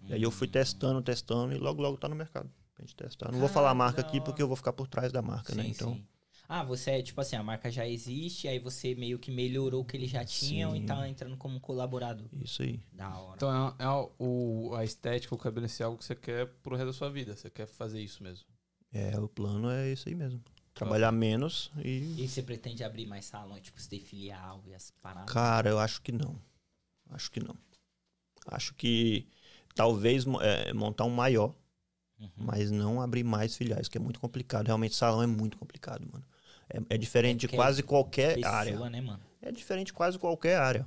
E 0.08 0.14
aí 0.14 0.22
eu 0.22 0.30
fui 0.30 0.48
testando, 0.48 1.00
testando 1.02 1.54
e 1.54 1.58
logo, 1.58 1.80
logo 1.82 1.96
tá 1.96 2.08
no 2.08 2.16
mercado. 2.16 2.50
Pra 2.74 2.84
gente 2.84 2.96
testar. 2.96 3.30
Não 3.32 3.38
vou 3.38 3.48
falar 3.48 3.70
a 3.70 3.74
marca 3.74 4.02
da 4.02 4.08
aqui 4.08 4.20
porque 4.20 4.42
eu 4.42 4.48
vou 4.48 4.56
ficar 4.56 4.72
por 4.72 4.86
trás 4.88 5.12
da 5.12 5.22
marca, 5.22 5.54
né? 5.54 5.64
Sim, 5.64 5.70
Então, 5.70 5.94
sim. 5.94 6.06
Ah, 6.48 6.62
você 6.62 6.92
é 6.92 7.02
tipo 7.02 7.20
assim, 7.20 7.36
a 7.36 7.42
marca 7.42 7.70
já 7.70 7.86
existe, 7.86 8.46
aí 8.46 8.58
você 8.58 8.94
meio 8.94 9.18
que 9.18 9.30
melhorou 9.30 9.82
o 9.82 9.84
que 9.84 9.96
eles 9.96 10.10
já 10.10 10.24
tinham 10.24 10.74
e 10.76 10.80
Sim. 10.80 10.86
tá 10.86 11.08
entrando 11.08 11.36
como 11.36 11.58
colaborador. 11.60 12.28
isso 12.42 12.62
aí. 12.62 12.80
Da 12.92 13.18
hora. 13.18 13.36
Então 13.36 13.74
é, 13.78 13.84
é 13.84 13.88
o, 14.18 14.74
a 14.74 14.84
estética, 14.84 15.34
o 15.34 15.38
cabelo 15.38 15.66
esse 15.66 15.82
é 15.82 15.86
algo 15.86 15.98
que 15.98 16.04
você 16.04 16.14
quer 16.14 16.46
pro 16.62 16.76
resto 16.76 16.86
da 16.86 16.92
sua 16.92 17.10
vida. 17.10 17.34
Você 17.36 17.50
quer 17.50 17.66
fazer 17.66 18.00
isso 18.00 18.22
mesmo. 18.22 18.46
É, 18.92 19.18
o 19.18 19.28
plano 19.28 19.68
é 19.70 19.92
isso 19.92 20.08
aí 20.08 20.14
mesmo. 20.14 20.40
Trabalhar 20.72 21.10
menos 21.10 21.72
e. 21.84 22.22
E 22.22 22.28
você 22.28 22.42
pretende 22.42 22.84
abrir 22.84 23.06
mais 23.06 23.24
salões, 23.24 23.62
tipo, 23.62 23.80
você 23.80 23.88
ter 23.88 24.00
filial 24.00 24.62
e 24.66 24.74
as 24.74 24.90
paradas? 25.02 25.32
Cara, 25.32 25.70
eu 25.70 25.78
acho 25.78 26.00
que 26.02 26.12
não. 26.12 26.38
Acho 27.10 27.30
que 27.30 27.40
não. 27.40 27.56
Acho 28.46 28.74
que 28.74 29.26
talvez 29.74 30.24
é, 30.42 30.72
montar 30.72 31.04
um 31.04 31.10
maior, 31.10 31.54
Uhum. 32.18 32.30
mas 32.36 32.70
não 32.70 33.00
abrir 33.02 33.24
mais 33.24 33.54
filiais, 33.56 33.88
que 33.88 33.98
é 33.98 34.00
muito 34.00 34.18
complicado. 34.20 34.66
Realmente, 34.66 34.94
salão 34.94 35.22
é 35.22 35.26
muito 35.26 35.58
complicado, 35.58 36.06
mano. 36.10 36.24
É, 36.68 36.80
é 36.90 36.98
diferente 36.98 37.40
de 37.40 37.48
quase 37.48 37.82
qualquer 37.82 38.34
Pessoa, 38.34 38.54
área. 38.54 38.90
né, 38.90 39.00
mano? 39.00 39.20
É 39.40 39.52
diferente 39.52 39.88
de 39.88 39.92
quase 39.92 40.18
qualquer 40.18 40.58
área. 40.58 40.86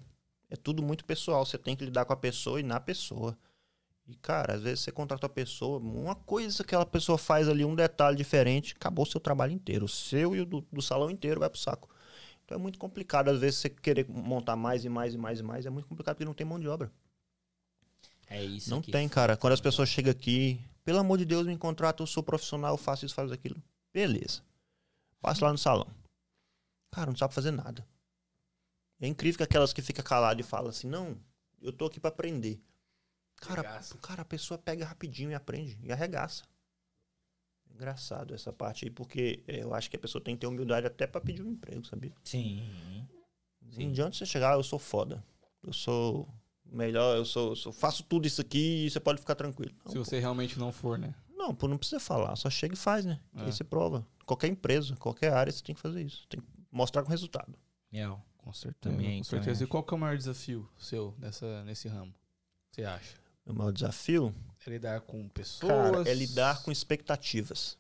É 0.50 0.56
tudo 0.56 0.84
muito 0.84 1.06
pessoal. 1.06 1.46
Você 1.46 1.58
tem 1.58 1.76
que 1.76 1.86
lidar 1.86 2.06
com 2.06 2.14
a 2.14 2.18
pessoa 2.18 2.60
e 2.60 2.64
na 2.64 2.80
pessoa. 2.80 3.38
E, 4.08 4.16
cara, 4.16 4.56
às 4.56 4.64
vezes 4.64 4.80
você 4.80 4.92
contrata 4.92 5.28
a 5.28 5.30
pessoa, 5.30 5.78
uma 5.80 6.16
coisa 6.16 6.58
que 6.58 6.62
aquela 6.64 6.86
pessoa 6.86 7.18
faz 7.18 7.48
ali, 7.48 7.64
um 7.64 7.76
detalhe 7.76 8.18
diferente, 8.18 8.74
acabou 8.76 9.04
o 9.04 9.08
seu 9.08 9.20
trabalho 9.20 9.54
inteiro. 9.54 9.86
O 9.86 9.90
seu 9.90 10.36
e 10.36 10.42
o 10.42 10.46
do, 10.46 10.66
do 10.72 10.82
salão 10.82 11.12
inteiro 11.12 11.40
vai 11.40 11.50
pro 11.50 11.60
saco. 11.60 11.88
Então 12.44 12.58
é 12.58 12.60
muito 12.60 12.80
complicado, 12.80 13.30
às 13.30 13.40
vezes, 13.40 13.60
você 13.60 13.70
querer 13.70 14.10
montar 14.10 14.56
mais 14.56 14.84
e 14.84 14.90
mais 14.90 15.14
e 15.14 15.18
mais 15.18 15.40
e 15.40 15.44
mais. 15.44 15.66
É 15.68 15.70
muito 15.70 15.88
complicado 15.88 16.16
porque 16.16 16.26
não 16.26 16.34
tem 16.34 16.48
mão 16.48 16.60
de 16.60 16.68
obra. 16.68 16.92
É 18.28 18.44
isso 18.44 18.70
não 18.72 18.82
tem, 18.82 19.08
cara. 19.08 19.38
Quando 19.38 19.54
as 19.54 19.62
pessoas 19.62 19.90
chegam 19.90 20.12
aqui, 20.12 20.60
pelo 20.84 20.98
amor 20.98 21.20
de 21.20 21.26
Deus, 21.26 21.46
me 21.46 21.56
contrata, 21.56 22.02
eu 22.02 22.08
sou 22.08 22.24
profissional, 22.24 22.74
eu 22.74 22.78
faço 22.78 23.06
isso, 23.06 23.14
faço 23.14 23.32
aquilo. 23.32 23.62
Beleza. 23.94 24.42
Passo 25.22 25.44
lá 25.44 25.52
no 25.52 25.58
salão. 25.58 25.88
Cara, 26.92 27.12
não 27.12 27.18
sabe 27.18 27.34
fazer 27.34 27.52
nada. 27.52 27.86
É 29.00 29.08
incrível 29.08 29.38
que 29.38 29.44
aquelas 29.44 29.72
que 29.74 29.82
ficam 29.82 30.04
caladas 30.04 30.46
e 30.46 30.50
falam 30.50 30.70
assim, 30.70 30.88
não, 30.88 31.18
eu 31.62 31.72
tô 31.72 31.86
aqui 31.86 32.00
pra 32.00 32.10
aprender. 32.10 32.62
Cara, 33.38 33.62
Arregaça. 33.62 33.98
cara, 34.00 34.22
a 34.22 34.26
pessoa 34.26 34.58
pega 34.58 34.86
rapidinho 34.86 35.32
e 35.32 35.34
aprende. 35.34 35.80
E 35.84 35.92
arregaça. 35.92 36.44
Engraçado 37.74 38.34
essa 38.34 38.52
parte 38.52 38.86
aí, 38.86 38.92
porque 38.92 39.44
é, 39.48 39.64
eu 39.64 39.74
acho 39.74 39.90
que 39.90 39.96
a 39.96 40.00
pessoa 40.00 40.22
tem 40.22 40.36
que 40.36 40.42
ter 40.42 40.48
humildade 40.48 40.86
até 40.88 41.08
pra 41.08 41.22
pedir 41.22 41.42
um 41.44 41.52
emprego, 41.52 41.86
sabia? 41.86 42.14
Sim. 42.24 43.08
Não 43.62 43.88
adianta 43.88 44.18
você 44.18 44.26
chegar, 44.26 44.54
"Ah, 44.54 44.58
eu 44.58 44.64
sou 44.64 44.80
foda. 44.80 45.24
Eu 45.64 45.72
sou 45.72 46.28
melhor, 46.66 47.16
eu 47.16 47.24
sou, 47.26 47.52
eu 47.52 47.56
sou- 47.56 47.72
faço 47.72 48.04
tudo 48.04 48.28
isso 48.28 48.42
aqui 48.42 48.86
e 48.86 48.90
você 48.90 49.00
pode 49.00 49.20
ficar 49.22 49.36
tranquilo. 49.36 49.74
Não, 49.86 49.92
Se 49.92 49.98
você 49.98 50.20
realmente 50.20 50.60
não 50.60 50.72
for, 50.74 50.98
né? 50.98 51.14
Não, 51.40 51.56
pô, 51.56 51.68
não 51.68 51.78
precisa 51.78 52.00
falar, 52.00 52.36
só 52.36 52.50
chega 52.50 52.74
e 52.74 52.78
faz, 52.78 53.06
né? 53.06 53.20
É. 53.38 53.44
Aí 53.44 53.52
você 53.52 53.64
prova. 53.64 54.06
Qualquer 54.26 54.48
empresa, 54.48 54.96
qualquer 54.98 55.34
área, 55.34 55.52
você 55.52 55.64
tem 55.64 55.74
que 55.74 55.82
fazer 55.82 56.04
isso. 56.04 56.28
Tem 56.28 56.40
que 56.42 56.48
mostrar 56.70 57.02
com 57.02 57.10
resultado. 57.10 57.58
É, 57.92 58.06
Com 58.38 58.54
certeza. 58.54 58.96
Também, 58.96 59.20
com 59.20 59.24
certeza. 59.24 59.54
também 59.54 59.64
E 59.66 59.68
qual 59.68 59.82
que 59.84 59.94
é 59.94 59.98
o 59.98 60.00
maior 60.00 60.18
desafio 60.18 60.70
seu 60.78 61.16
nessa, 61.18 61.64
nesse 61.64 61.88
ramo? 61.88 62.14
Você 62.72 62.84
acha? 62.84 63.16
O 63.46 63.54
maior 63.54 63.72
desafio, 63.72 64.36
É 64.68 64.70
lidar 64.70 65.02
com 65.02 65.28
pessoas? 65.30 65.72
cara, 65.72 66.10
é 66.10 66.14
lidar 66.14 66.62
com 66.62 66.72
expectativas. 66.72 67.78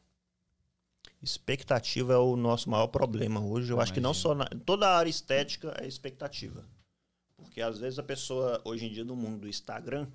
Expectativa 1.21 2.13
é 2.13 2.17
o 2.17 2.35
nosso 2.35 2.69
maior 2.69 2.87
problema 2.87 3.41
hoje. 3.41 3.71
Eu 3.71 3.81
acho 3.81 3.93
que 3.93 3.99
não 3.99 4.13
só 4.13 4.33
na, 4.33 4.45
toda 4.65 4.87
a 4.87 4.97
área 4.97 5.09
estética 5.09 5.75
é 5.79 5.85
expectativa. 5.85 6.63
Porque 7.35 7.61
às 7.61 7.77
vezes 7.77 7.99
a 7.99 8.03
pessoa, 8.03 8.61
hoje 8.63 8.85
em 8.85 8.91
dia, 8.91 9.03
no 9.03 9.15
mundo 9.15 9.41
do 9.41 9.47
Instagram, 9.47 10.07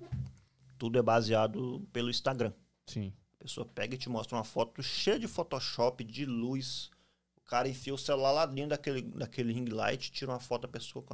tudo 0.77 0.97
é 0.97 1.01
baseado 1.01 1.87
pelo 1.93 2.09
Instagram. 2.09 2.51
Sim. 2.87 3.13
A 3.45 3.47
pessoa 3.47 3.63
pega 3.63 3.93
e 3.93 3.97
te 3.97 4.09
mostra 4.09 4.35
uma 4.35 4.43
foto 4.43 4.81
cheia 4.81 5.19
de 5.19 5.27
Photoshop, 5.27 6.03
de 6.03 6.25
luz. 6.25 6.89
O 7.37 7.41
cara 7.41 7.69
enfia 7.69 7.93
o 7.93 7.97
celular 7.97 8.31
lá 8.31 8.45
dentro 8.47 8.71
daquele, 8.71 9.03
daquele 9.03 9.53
ring 9.53 9.65
light, 9.65 10.11
tira 10.11 10.31
uma 10.31 10.39
foto 10.39 10.63
da 10.63 10.67
pessoa, 10.67 11.05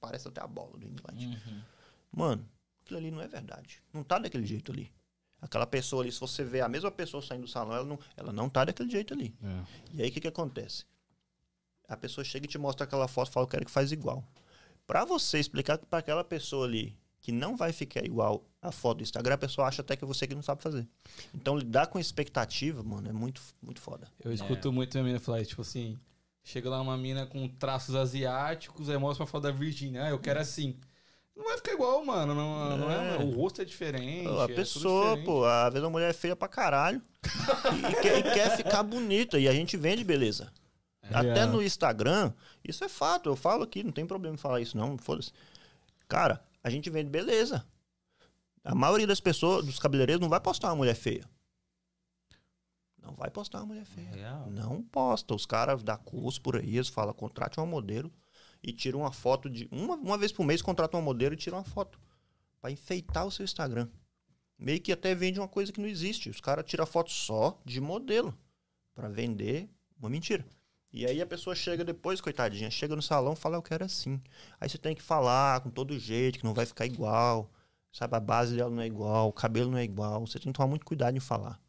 parece 0.00 0.26
até 0.26 0.40
a 0.40 0.46
bola 0.46 0.70
do 0.70 0.78
ring 0.78 0.96
light. 1.06 1.26
Uhum. 1.26 1.62
Mano, 2.10 2.48
aquilo 2.80 2.98
ali 2.98 3.10
não 3.10 3.20
é 3.20 3.28
verdade. 3.28 3.82
Não 3.92 4.02
tá 4.02 4.18
daquele 4.18 4.46
jeito 4.46 4.72
ali. 4.72 4.90
Aquela 5.42 5.66
pessoa 5.66 6.02
ali, 6.02 6.10
se 6.10 6.18
você 6.18 6.42
vê 6.42 6.62
a 6.62 6.68
mesma 6.70 6.90
pessoa 6.90 7.22
saindo 7.22 7.42
do 7.42 7.48
salão, 7.48 7.74
ela 7.74 7.84
não, 7.84 7.98
ela 8.16 8.32
não 8.32 8.48
tá 8.48 8.64
daquele 8.64 8.88
jeito 8.90 9.12
ali. 9.12 9.36
É. 9.42 9.64
E 9.92 10.02
aí 10.02 10.08
o 10.08 10.12
que, 10.12 10.22
que 10.22 10.28
acontece? 10.28 10.86
A 11.86 11.98
pessoa 11.98 12.24
chega 12.24 12.46
e 12.46 12.48
te 12.48 12.56
mostra 12.56 12.84
aquela 12.84 13.06
foto 13.06 13.28
e 13.28 13.32
fala, 13.34 13.44
eu 13.44 13.50
quero 13.50 13.66
que 13.66 13.70
faz 13.70 13.92
igual. 13.92 14.24
Pra 14.86 15.04
você 15.04 15.38
explicar 15.38 15.76
para 15.76 15.98
aquela 15.98 16.24
pessoa 16.24 16.66
ali 16.66 16.96
que 17.22 17.30
não 17.32 17.56
vai 17.56 17.72
ficar 17.72 18.04
igual 18.04 18.44
a 18.60 18.70
foto 18.72 18.98
do 18.98 19.02
Instagram, 19.04 19.34
a 19.34 19.38
pessoa 19.38 19.68
acha 19.68 19.80
até 19.80 19.96
que 19.96 20.04
é 20.04 20.06
você 20.06 20.26
que 20.26 20.34
não 20.34 20.42
sabe 20.42 20.60
fazer. 20.60 20.86
Então 21.34 21.56
lidar 21.56 21.86
com 21.86 21.98
expectativa, 21.98 22.82
mano, 22.82 23.08
é 23.08 23.12
muito, 23.12 23.40
muito 23.62 23.80
foda. 23.80 24.08
Eu 24.22 24.32
escuto 24.32 24.72
muito 24.72 24.94
minha 24.94 25.04
mina 25.04 25.20
falar, 25.20 25.44
tipo 25.46 25.62
assim, 25.62 25.96
chega 26.42 26.68
lá 26.68 26.80
uma 26.80 26.96
mina 26.96 27.24
com 27.24 27.46
traços 27.48 27.94
asiáticos, 27.94 28.90
aí 28.90 28.98
mostra 28.98 29.22
uma 29.22 29.28
foto 29.30 29.44
da 29.44 29.52
Virgínia, 29.52 30.04
ah, 30.04 30.10
eu 30.10 30.18
quero 30.18 30.40
assim. 30.40 30.76
Não 31.34 31.44
vai 31.44 31.56
ficar 31.56 31.72
igual, 31.72 32.04
mano. 32.04 32.34
Não, 32.34 32.76
não 32.76 32.90
é, 32.90 33.16
É. 33.16 33.18
o 33.24 33.30
rosto 33.30 33.62
é 33.62 33.64
diferente. 33.64 34.28
a 34.28 34.44
é 34.44 34.48
pessoa, 34.54 35.04
diferente. 35.16 35.24
pô, 35.24 35.44
às 35.46 35.72
vezes 35.72 35.86
a 35.86 35.90
mulher 35.90 36.10
é 36.10 36.12
feia 36.12 36.36
pra 36.36 36.46
caralho 36.48 37.00
e, 37.90 38.02
quer, 38.02 38.18
e 38.18 38.22
quer 38.34 38.56
ficar 38.56 38.82
bonita 38.82 39.38
e 39.38 39.48
a 39.48 39.52
gente 39.52 39.76
vende 39.76 40.04
beleza. 40.04 40.52
Até 41.10 41.40
É. 41.40 41.46
no 41.46 41.62
Instagram, 41.62 42.32
isso 42.66 42.84
é 42.84 42.88
fato. 42.88 43.28
Eu 43.30 43.36
falo 43.36 43.62
aqui, 43.62 43.82
não 43.82 43.92
tem 43.92 44.04
problema 44.06 44.34
em 44.34 44.38
falar 44.38 44.60
isso, 44.60 44.76
não. 44.76 44.98
Foda-se. 44.98 45.32
Cara, 46.06 46.42
a 46.62 46.70
gente 46.70 46.90
vende 46.90 47.10
beleza. 47.10 47.66
A 48.64 48.74
maioria 48.74 49.06
das 49.06 49.20
pessoas, 49.20 49.64
dos 49.64 49.78
cabeleireiros, 49.78 50.20
não 50.20 50.28
vai 50.28 50.40
postar 50.40 50.68
uma 50.68 50.76
mulher 50.76 50.94
feia. 50.94 51.28
Não 52.98 53.14
vai 53.14 53.30
postar 53.30 53.58
uma 53.58 53.66
mulher 53.66 53.84
feia. 53.84 54.10
Real. 54.10 54.50
Não 54.50 54.82
posta. 54.82 55.34
Os 55.34 55.44
caras 55.44 55.82
da 55.82 55.96
curso 55.96 56.40
por 56.40 56.56
aí, 56.56 56.76
eles 56.76 56.88
falam, 56.88 57.12
contrate 57.12 57.58
uma 57.58 57.66
modelo 57.66 58.12
e 58.62 58.72
tira 58.72 58.96
uma 58.96 59.10
foto 59.10 59.50
de. 59.50 59.68
Uma, 59.72 59.96
uma 59.96 60.16
vez 60.16 60.30
por 60.30 60.46
mês 60.46 60.62
contrata 60.62 60.96
uma 60.96 61.02
modelo 61.02 61.34
e 61.34 61.36
tira 61.36 61.56
uma 61.56 61.64
foto. 61.64 61.98
Pra 62.60 62.70
enfeitar 62.70 63.26
o 63.26 63.30
seu 63.30 63.42
Instagram. 63.44 63.88
Meio 64.56 64.80
que 64.80 64.92
até 64.92 65.12
vende 65.14 65.40
uma 65.40 65.48
coisa 65.48 65.72
que 65.72 65.80
não 65.80 65.88
existe. 65.88 66.30
Os 66.30 66.40
caras 66.40 66.64
tiram 66.64 66.86
foto 66.86 67.10
só 67.10 67.60
de 67.64 67.80
modelo. 67.80 68.32
Pra 68.94 69.08
vender 69.08 69.68
uma 69.98 70.08
mentira. 70.08 70.46
E 70.92 71.06
aí 71.06 71.22
a 71.22 71.26
pessoa 71.26 71.56
chega 71.56 71.84
depois, 71.84 72.20
coitadinha, 72.20 72.70
chega 72.70 72.94
no 72.94 73.00
salão 73.00 73.32
e 73.32 73.36
fala, 73.36 73.56
eu 73.56 73.62
quero 73.62 73.84
assim. 73.84 74.20
Aí 74.60 74.68
você 74.68 74.76
tem 74.76 74.94
que 74.94 75.00
falar 75.02 75.60
com 75.62 75.70
todo 75.70 75.98
jeito, 75.98 76.38
que 76.38 76.44
não 76.44 76.52
vai 76.52 76.66
ficar 76.66 76.84
igual. 76.84 77.50
Sabe, 77.90 78.16
a 78.16 78.20
base 78.20 78.56
dela 78.56 78.70
não 78.70 78.82
é 78.82 78.86
igual, 78.86 79.28
o 79.28 79.32
cabelo 79.32 79.70
não 79.70 79.78
é 79.78 79.84
igual. 79.84 80.20
Você 80.26 80.38
tem 80.38 80.52
que 80.52 80.56
tomar 80.56 80.68
muito 80.68 80.84
cuidado 80.84 81.16
em 81.16 81.20
falar. 81.20 81.60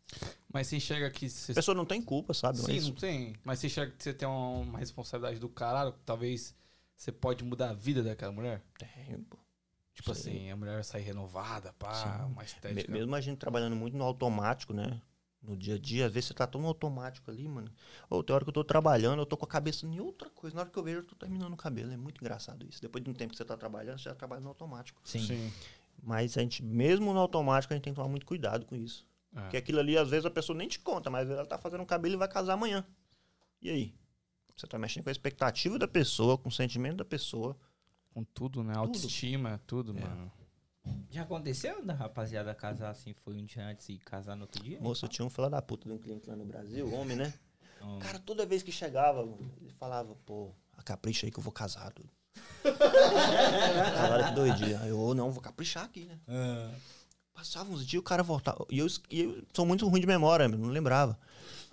Mas 0.52 0.68
você 0.68 0.76
enxerga 0.78 1.10
que 1.10 1.30
você 1.30 1.52
A 1.52 1.56
pessoa 1.56 1.74
não 1.76 1.86
tem 1.86 2.02
culpa, 2.02 2.34
sabe? 2.34 2.60
Sim, 2.60 2.74
Mas- 2.74 2.88
não 2.88 2.96
tem. 2.96 3.36
Mas 3.44 3.60
você 3.60 3.68
enxerga 3.68 3.94
que 3.98 4.04
você 4.04 4.14
tem 4.14 4.28
uma, 4.28 4.78
responsabilidade 4.78 5.40
do 5.40 5.50
caralho, 5.50 5.94
que 5.94 6.00
talvez 6.06 6.56
você 6.96 7.12
pode 7.12 7.44
mudar 7.44 7.72
a 7.72 7.74
vida 7.74 8.04
daquela 8.04 8.32
mulher? 8.32 8.62
Tem, 8.78 9.20
pô. 9.24 9.38
Tipo 9.94 10.14
Sim. 10.16 10.30
assim, 10.32 10.52
a 10.52 10.56
mulher 10.56 10.84
sair 10.84 11.04
renovada, 11.04 11.74
pá, 11.74 11.94
Sim. 11.94 12.36
Me- 12.36 12.46
estética. 12.46 12.92
Mesmo 12.92 13.16
a 13.16 13.22
gente 13.22 13.38
trabalhando 13.38 13.76
muito 13.76 13.96
no 13.98 14.04
automático, 14.04 14.74
né? 14.74 15.02
No 15.44 15.58
dia 15.58 15.76
a 15.76 15.78
dia, 15.78 16.06
às 16.06 16.14
vezes 16.14 16.30
você 16.30 16.34
tá 16.34 16.48
tão 16.48 16.66
automático 16.66 17.30
ali, 17.30 17.46
mano. 17.48 17.70
Ou 18.10 18.24
tem 18.24 18.34
hora 18.34 18.46
que 18.46 18.50
eu 18.50 18.54
tô 18.54 18.64
trabalhando, 18.64 19.20
eu 19.20 19.26
tô 19.26 19.36
com 19.36 19.44
a 19.44 19.48
cabeça 19.48 19.86
em 19.86 20.00
outra 20.00 20.30
coisa. 20.30 20.56
Na 20.56 20.62
hora 20.62 20.70
que 20.70 20.80
eu 20.80 20.84
vejo, 20.84 21.00
eu 21.00 21.04
tô 21.04 21.16
terminando 21.16 21.52
o 21.52 21.58
cabelo. 21.58 21.92
É 21.92 21.98
muito 21.98 22.22
engraçado 22.22 22.66
isso. 22.66 22.82
Depois 22.82 23.04
de 23.04 23.10
um 23.10 23.14
tempo 23.14 23.32
que 23.32 23.38
você 23.38 23.44
tá 23.44 23.58
trabalhando, 23.58 24.00
você 24.00 24.06
já 24.06 24.16
trabalha 24.16 24.40
no 24.40 24.48
automático. 24.48 25.02
Sim. 25.04 25.52
Mas 26.02 26.38
a 26.38 26.42
gente, 26.42 26.64
mesmo 26.64 27.12
no 27.14 27.20
automático, 27.20 27.74
a 27.74 27.76
gente 27.76 27.84
tem 27.84 27.92
que 27.92 27.98
tomar 27.98 28.08
muito 28.08 28.26
cuidado 28.26 28.66
com 28.66 28.76
isso. 28.76 29.06
É. 29.36 29.42
Porque 29.42 29.58
aquilo 29.58 29.80
ali, 29.80 29.98
às 29.98 30.10
vezes, 30.10 30.26
a 30.26 30.32
pessoa 30.32 30.58
nem 30.58 30.68
te 30.68 30.80
conta, 30.80 31.10
mas 31.10 31.30
ela 31.30 31.46
tá 31.46 31.58
fazendo 31.58 31.82
um 31.82 31.86
cabelo 31.86 32.16
e 32.16 32.18
vai 32.18 32.28
casar 32.30 32.54
amanhã. 32.54 32.86
E 33.62 33.70
aí? 33.70 33.94
Você 34.56 34.66
tá 34.66 34.78
mexendo 34.78 35.04
com 35.04 35.10
a 35.10 35.12
expectativa 35.12 35.78
da 35.78 35.88
pessoa, 35.90 36.38
com 36.38 36.48
o 36.48 36.52
sentimento 36.52 36.98
da 36.98 37.06
pessoa. 37.06 37.58
Com 38.14 38.24
tudo, 38.24 38.64
né? 38.64 38.76
Autoestima, 38.78 39.60
tudo, 39.68 39.94
mano. 39.94 40.32
Já 41.10 41.22
aconteceu 41.22 41.84
da 41.86 41.94
rapaziada 41.94 42.54
casar 42.56 42.90
assim, 42.90 43.14
foi 43.14 43.36
um 43.36 43.46
dia 43.46 43.66
antes 43.68 43.88
e 43.90 43.98
casar 44.00 44.36
no 44.36 44.42
outro 44.44 44.62
dia? 44.64 44.80
Moça, 44.82 45.06
eu 45.06 45.10
tinha 45.10 45.26
um 45.26 45.30
filho 45.30 45.50
da 45.50 45.62
puta 45.62 45.88
de 45.88 45.94
um 45.94 45.98
cliente 45.98 46.30
lá 46.30 46.36
no 46.36 46.46
Brasil, 46.46 46.92
homem, 46.94 47.16
né? 47.16 47.34
Então, 47.78 48.00
Cara, 48.00 48.20
toda 48.20 48.46
vez 48.46 48.64
que 48.64 48.72
chegava, 48.72 49.22
ele 49.62 49.72
falava, 49.80 50.16
pô, 50.26 50.52
a 50.78 50.82
capricha 50.82 51.26
aí 51.28 51.32
que 51.32 51.38
eu 51.38 51.44
vou 51.44 51.54
casar, 51.54 51.92
doido. 51.94 52.10
Casada 53.94 54.24
que 54.30 54.36
doidinha. 54.36 54.80
Aí 54.82 54.90
eu, 54.90 55.00
"Ô, 55.00 55.14
não, 55.14 55.32
vou 55.32 55.42
caprichar 55.42 55.84
aqui, 55.86 56.06
né? 56.06 56.20
ah, 56.28 56.72
Passava 57.34 57.72
uns 57.72 57.86
dias, 57.86 58.00
o 58.00 58.04
cara 58.04 58.22
voltava. 58.24 58.66
E 58.70 58.80
eu, 58.80 58.88
e 59.10 59.22
eu 59.22 59.44
sou 59.54 59.66
muito 59.66 59.88
ruim 59.88 60.00
de 60.00 60.08
memória, 60.08 60.48
não 60.48 60.70
lembrava. 60.70 61.18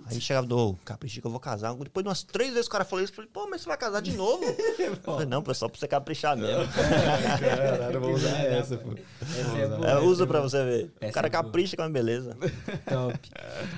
Aí 0.06 0.18
chegava, 0.18 0.52
ô, 0.54 0.74
capricha 0.84 1.20
que 1.20 1.26
eu 1.26 1.30
vou 1.30 1.38
casar. 1.38 1.74
Depois 1.74 2.02
de 2.02 2.08
umas 2.08 2.22
três 2.22 2.52
vezes 2.52 2.66
o 2.66 2.70
cara 2.70 2.84
falou 2.86 3.04
isso, 3.04 3.12
eu 3.12 3.16
falei, 3.16 3.30
pô, 3.30 3.46
mas 3.46 3.60
você 3.60 3.68
vai 3.68 3.76
casar 3.76 4.00
de 4.00 4.12
novo? 4.16 4.42
eu 4.80 4.96
falei, 4.96 5.26
não, 5.26 5.42
pô, 5.42 5.50
é 5.50 5.54
só 5.54 5.68
pra 5.68 5.78
você 5.78 5.86
caprichar 5.86 6.36
mesmo. 6.36 6.64
Caralho, 7.38 7.94
eu 7.96 8.00
vou 8.00 8.14
usar 8.14 8.38
essa, 8.38 8.78
pô. 8.78 8.94
essa 9.20 9.58
é 9.58 9.68
boa, 9.68 9.86
É, 9.86 9.90
essa 9.92 10.00
usa 10.00 10.24
é 10.24 10.26
pra 10.26 10.38
boa. 10.38 10.48
você 10.48 10.64
ver. 10.64 10.92
Essa 11.00 11.10
o 11.10 11.12
cara 11.12 11.26
é 11.26 11.30
capricha 11.30 11.76
com 11.76 11.82
a 11.82 11.88
beleza. 11.90 12.34
Top. 12.88 13.30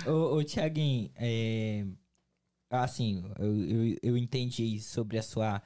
ô, 0.06 0.36
ô 0.36 0.44
Tiaguinho, 0.44 1.10
é, 1.16 1.84
assim, 2.70 3.24
eu, 3.40 3.64
eu, 3.64 3.98
eu 4.02 4.16
entendi 4.16 4.78
sobre 4.80 5.18
a 5.18 5.22
sua 5.22 5.60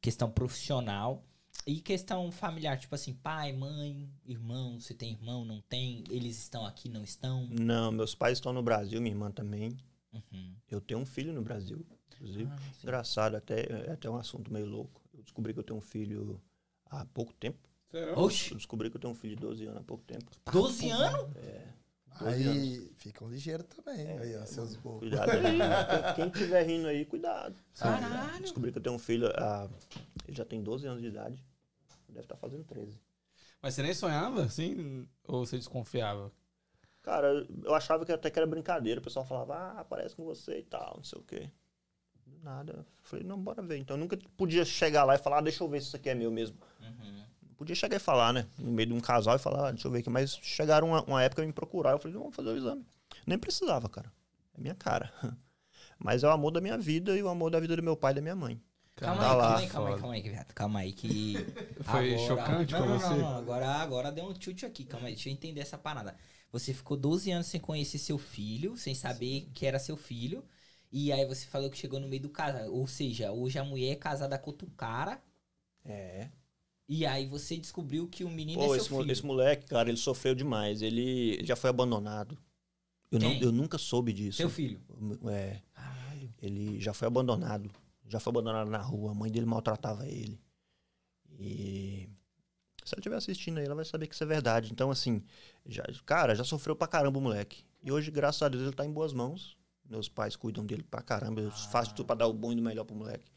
questão 0.00 0.30
profissional 0.30 1.25
e 1.66 1.80
questão 1.80 2.30
familiar, 2.30 2.78
tipo 2.78 2.94
assim, 2.94 3.12
pai, 3.12 3.52
mãe, 3.52 4.08
irmão, 4.24 4.78
você 4.80 4.94
tem 4.94 5.12
irmão, 5.12 5.44
não 5.44 5.60
tem, 5.62 6.04
eles 6.08 6.38
estão 6.38 6.64
aqui, 6.64 6.88
não 6.88 7.02
estão? 7.02 7.48
Não, 7.50 7.90
meus 7.90 8.14
pais 8.14 8.38
estão 8.38 8.52
no 8.52 8.62
Brasil, 8.62 9.00
minha 9.00 9.12
irmã 9.12 9.32
também. 9.32 9.76
Uhum. 10.12 10.54
Eu 10.70 10.80
tenho 10.80 11.00
um 11.00 11.04
filho 11.06 11.32
no 11.32 11.42
Brasil, 11.42 11.84
inclusive. 12.12 12.48
Ah. 12.48 12.58
Engraçado, 12.84 13.34
até, 13.34 13.66
é 13.88 13.90
até 13.90 14.08
um 14.08 14.16
assunto 14.16 14.52
meio 14.52 14.66
louco. 14.66 15.02
Eu 15.12 15.24
descobri 15.24 15.52
que 15.52 15.58
eu 15.58 15.64
tenho 15.64 15.78
um 15.78 15.82
filho 15.82 16.40
há 16.86 17.04
pouco 17.06 17.34
tempo. 17.34 17.58
Oxi, 18.14 18.52
Eu 18.52 18.58
descobri 18.58 18.88
que 18.88 18.96
eu 18.96 19.00
tenho 19.00 19.12
um 19.12 19.16
filho 19.16 19.34
de 19.34 19.42
12 19.42 19.64
anos 19.64 19.80
há 19.80 19.84
pouco 19.84 20.04
tempo. 20.04 20.30
12 20.52 20.90
anos? 20.90 21.30
Aí 22.20 22.90
ficam 22.96 23.28
ligeiros 23.28 23.66
também. 23.66 24.18
Aí, 24.18 24.36
ó, 24.36 24.46
seus 24.46 24.76
bobos. 24.76 25.00
Cuidado 25.00 25.30
aí. 25.30 25.58
quem, 26.14 26.30
quem 26.30 26.42
tiver 26.42 26.62
rindo 26.62 26.86
aí, 26.86 27.04
cuidado. 27.04 27.56
Caralho. 27.74 28.40
Descobri 28.40 28.70
que 28.70 28.78
eu 28.78 28.82
tenho 28.82 28.94
um 28.94 28.98
filho, 28.98 29.26
há, 29.36 29.68
ele 30.26 30.36
já 30.36 30.44
tem 30.44 30.62
12 30.62 30.86
anos 30.86 31.02
de 31.02 31.08
idade. 31.08 31.44
Deve 32.16 32.24
estar 32.24 32.36
fazendo 32.36 32.64
13. 32.64 32.98
Mas 33.60 33.74
você 33.74 33.82
nem 33.82 33.92
sonhava, 33.92 34.44
assim? 34.44 35.06
Ou 35.28 35.44
você 35.44 35.58
desconfiava? 35.58 36.32
Cara, 37.02 37.46
eu 37.62 37.74
achava 37.74 38.06
que 38.06 38.12
até 38.12 38.30
que 38.30 38.38
era 38.38 38.46
brincadeira. 38.46 39.00
O 39.00 39.04
pessoal 39.04 39.26
falava, 39.26 39.54
ah, 39.54 39.80
aparece 39.80 40.16
com 40.16 40.24
você 40.24 40.60
e 40.60 40.62
tal, 40.62 40.94
não 40.96 41.04
sei 41.04 41.18
o 41.18 41.22
quê. 41.22 41.50
Do 42.26 42.38
nada. 42.42 42.72
Eu 42.72 42.84
Falei, 43.02 43.24
não, 43.24 43.38
bora 43.38 43.62
ver. 43.62 43.76
Então 43.76 43.96
eu 43.96 44.00
nunca 44.00 44.18
podia 44.34 44.64
chegar 44.64 45.04
lá 45.04 45.14
e 45.14 45.18
falar, 45.18 45.38
ah, 45.38 45.40
deixa 45.42 45.62
eu 45.62 45.68
ver 45.68 45.82
se 45.82 45.88
isso 45.88 45.96
aqui 45.96 46.08
é 46.08 46.14
meu 46.14 46.30
mesmo. 46.30 46.56
Uhum. 46.80 47.22
Podia 47.58 47.76
chegar 47.76 47.96
e 47.96 48.00
falar, 48.00 48.32
né? 48.32 48.48
No 48.58 48.72
meio 48.72 48.88
de 48.88 48.94
um 48.94 49.00
casal 49.00 49.36
e 49.36 49.38
falar, 49.38 49.68
ah, 49.68 49.72
deixa 49.72 49.86
eu 49.86 49.92
ver 49.92 49.98
aqui. 49.98 50.08
Mas 50.08 50.38
chegaram 50.42 50.88
uma, 50.88 51.02
uma 51.04 51.22
época 51.22 51.44
me 51.44 51.52
procurar. 51.52 51.92
Eu 51.92 51.98
falei, 51.98 52.16
vamos 52.16 52.34
fazer 52.34 52.48
o 52.48 52.56
exame. 52.56 52.86
Nem 53.26 53.38
precisava, 53.38 53.90
cara. 53.90 54.10
É 54.56 54.60
minha 54.60 54.74
cara. 54.74 55.12
Mas 55.98 56.24
é 56.24 56.28
o 56.28 56.30
amor 56.30 56.50
da 56.50 56.62
minha 56.62 56.78
vida 56.78 57.14
e 57.14 57.22
o 57.22 57.28
amor 57.28 57.50
da 57.50 57.60
vida 57.60 57.76
do 57.76 57.82
meu 57.82 57.96
pai 57.96 58.12
e 58.12 58.14
da 58.16 58.22
minha 58.22 58.36
mãe. 58.36 58.58
Calma 58.96 59.20
Tá 59.22 59.30
aí, 59.30 59.36
lá. 59.36 59.46
calma 59.46 59.58
aí, 59.60 59.68
calma 59.68 59.88
aí, 59.90 59.96
calma 59.96 60.14
aí, 60.14 60.22
viado. 60.22 60.54
Calma 60.54 60.78
aí 60.80 60.92
que. 60.92 61.34
Foi 61.82 62.18
chocante 62.18 62.72
não, 62.72 62.80
pra 62.82 62.86
não, 62.88 62.98
você? 62.98 63.08
Não, 63.10 63.18
não, 63.18 63.36
agora, 63.36 63.66
agora 63.68 64.10
deu 64.12 64.24
um 64.26 64.34
chute 64.40 64.64
aqui, 64.64 64.84
calma 64.84 65.08
aí, 65.08 65.14
deixa 65.14 65.28
eu 65.28 65.32
entender 65.32 65.60
essa 65.60 65.76
parada. 65.78 66.16
Você 66.50 66.72
ficou 66.72 66.96
12 66.96 67.30
anos 67.30 67.46
sem 67.46 67.60
conhecer 67.60 67.98
seu 67.98 68.16
filho, 68.18 68.76
sem 68.76 68.94
saber 68.94 69.50
que 69.52 69.66
era 69.66 69.78
seu 69.78 69.96
filho. 69.96 70.44
E 70.90 71.12
aí 71.12 71.26
você 71.26 71.46
falou 71.46 71.68
que 71.70 71.76
chegou 71.76 72.00
no 72.00 72.08
meio 72.08 72.22
do 72.22 72.30
casal. 72.30 72.72
Ou 72.72 72.86
seja, 72.86 73.32
hoje 73.32 73.58
a 73.58 73.64
mulher 73.64 73.92
é 73.92 73.96
casada 73.96 74.38
com 74.38 74.50
outro 74.50 74.70
cara. 74.70 75.20
É. 75.84 76.28
E 76.88 77.04
aí 77.06 77.26
você 77.26 77.56
descobriu 77.56 78.08
que 78.08 78.24
o 78.24 78.30
menino 78.30 78.62
Pô, 78.62 78.74
é 78.74 78.78
esse, 78.78 78.86
seu 78.86 78.96
mo- 78.96 79.02
filho. 79.02 79.12
esse 79.12 79.26
moleque, 79.26 79.66
cara, 79.66 79.88
ele 79.88 79.98
sofreu 79.98 80.34
demais. 80.34 80.82
Ele, 80.82 81.44
já 81.44 81.56
foi 81.56 81.70
abandonado. 81.70 82.38
Eu, 83.10 83.20
não, 83.20 83.32
eu 83.34 83.52
nunca 83.52 83.78
soube 83.78 84.12
disso. 84.12 84.38
Seu 84.38 84.50
filho. 84.50 84.80
É, 85.30 85.60
Caralho. 85.74 86.34
ele 86.42 86.80
já 86.80 86.94
foi 86.94 87.08
abandonado. 87.08 87.70
Já 88.08 88.20
foi 88.20 88.30
abandonado 88.30 88.70
na 88.70 88.78
rua. 88.78 89.10
A 89.12 89.14
mãe 89.14 89.30
dele 89.30 89.46
maltratava 89.46 90.06
ele. 90.06 90.40
E 91.38 92.08
se 92.84 92.94
ela 92.94 93.00
estiver 93.00 93.16
assistindo 93.16 93.58
aí, 93.58 93.64
ela 93.64 93.74
vai 93.74 93.84
saber 93.84 94.06
que 94.06 94.14
isso 94.14 94.22
é 94.22 94.26
verdade. 94.26 94.70
Então, 94.72 94.90
assim, 94.90 95.22
já, 95.66 95.82
cara, 96.04 96.34
já 96.34 96.44
sofreu 96.44 96.76
pra 96.76 96.86
caramba 96.86 97.18
o 97.18 97.22
moleque. 97.22 97.64
E 97.82 97.90
hoje, 97.90 98.10
graças 98.10 98.42
a 98.42 98.48
Deus, 98.48 98.62
ele 98.62 98.72
tá 98.72 98.84
em 98.84 98.92
boas 98.92 99.12
mãos. 99.12 99.56
Meus 99.88 100.08
pais 100.08 100.34
cuidam 100.36 100.64
dele 100.64 100.82
pra 100.82 101.02
caramba. 101.02 101.40
Eu 101.40 101.50
faço 101.50 101.94
tudo 101.94 102.06
pra 102.06 102.16
dar 102.16 102.26
o 102.26 102.32
bom 102.32 102.52
e 102.52 102.58
o 102.58 102.62
melhor 102.62 102.84
pro 102.84 102.94
moleque. 102.96 103.30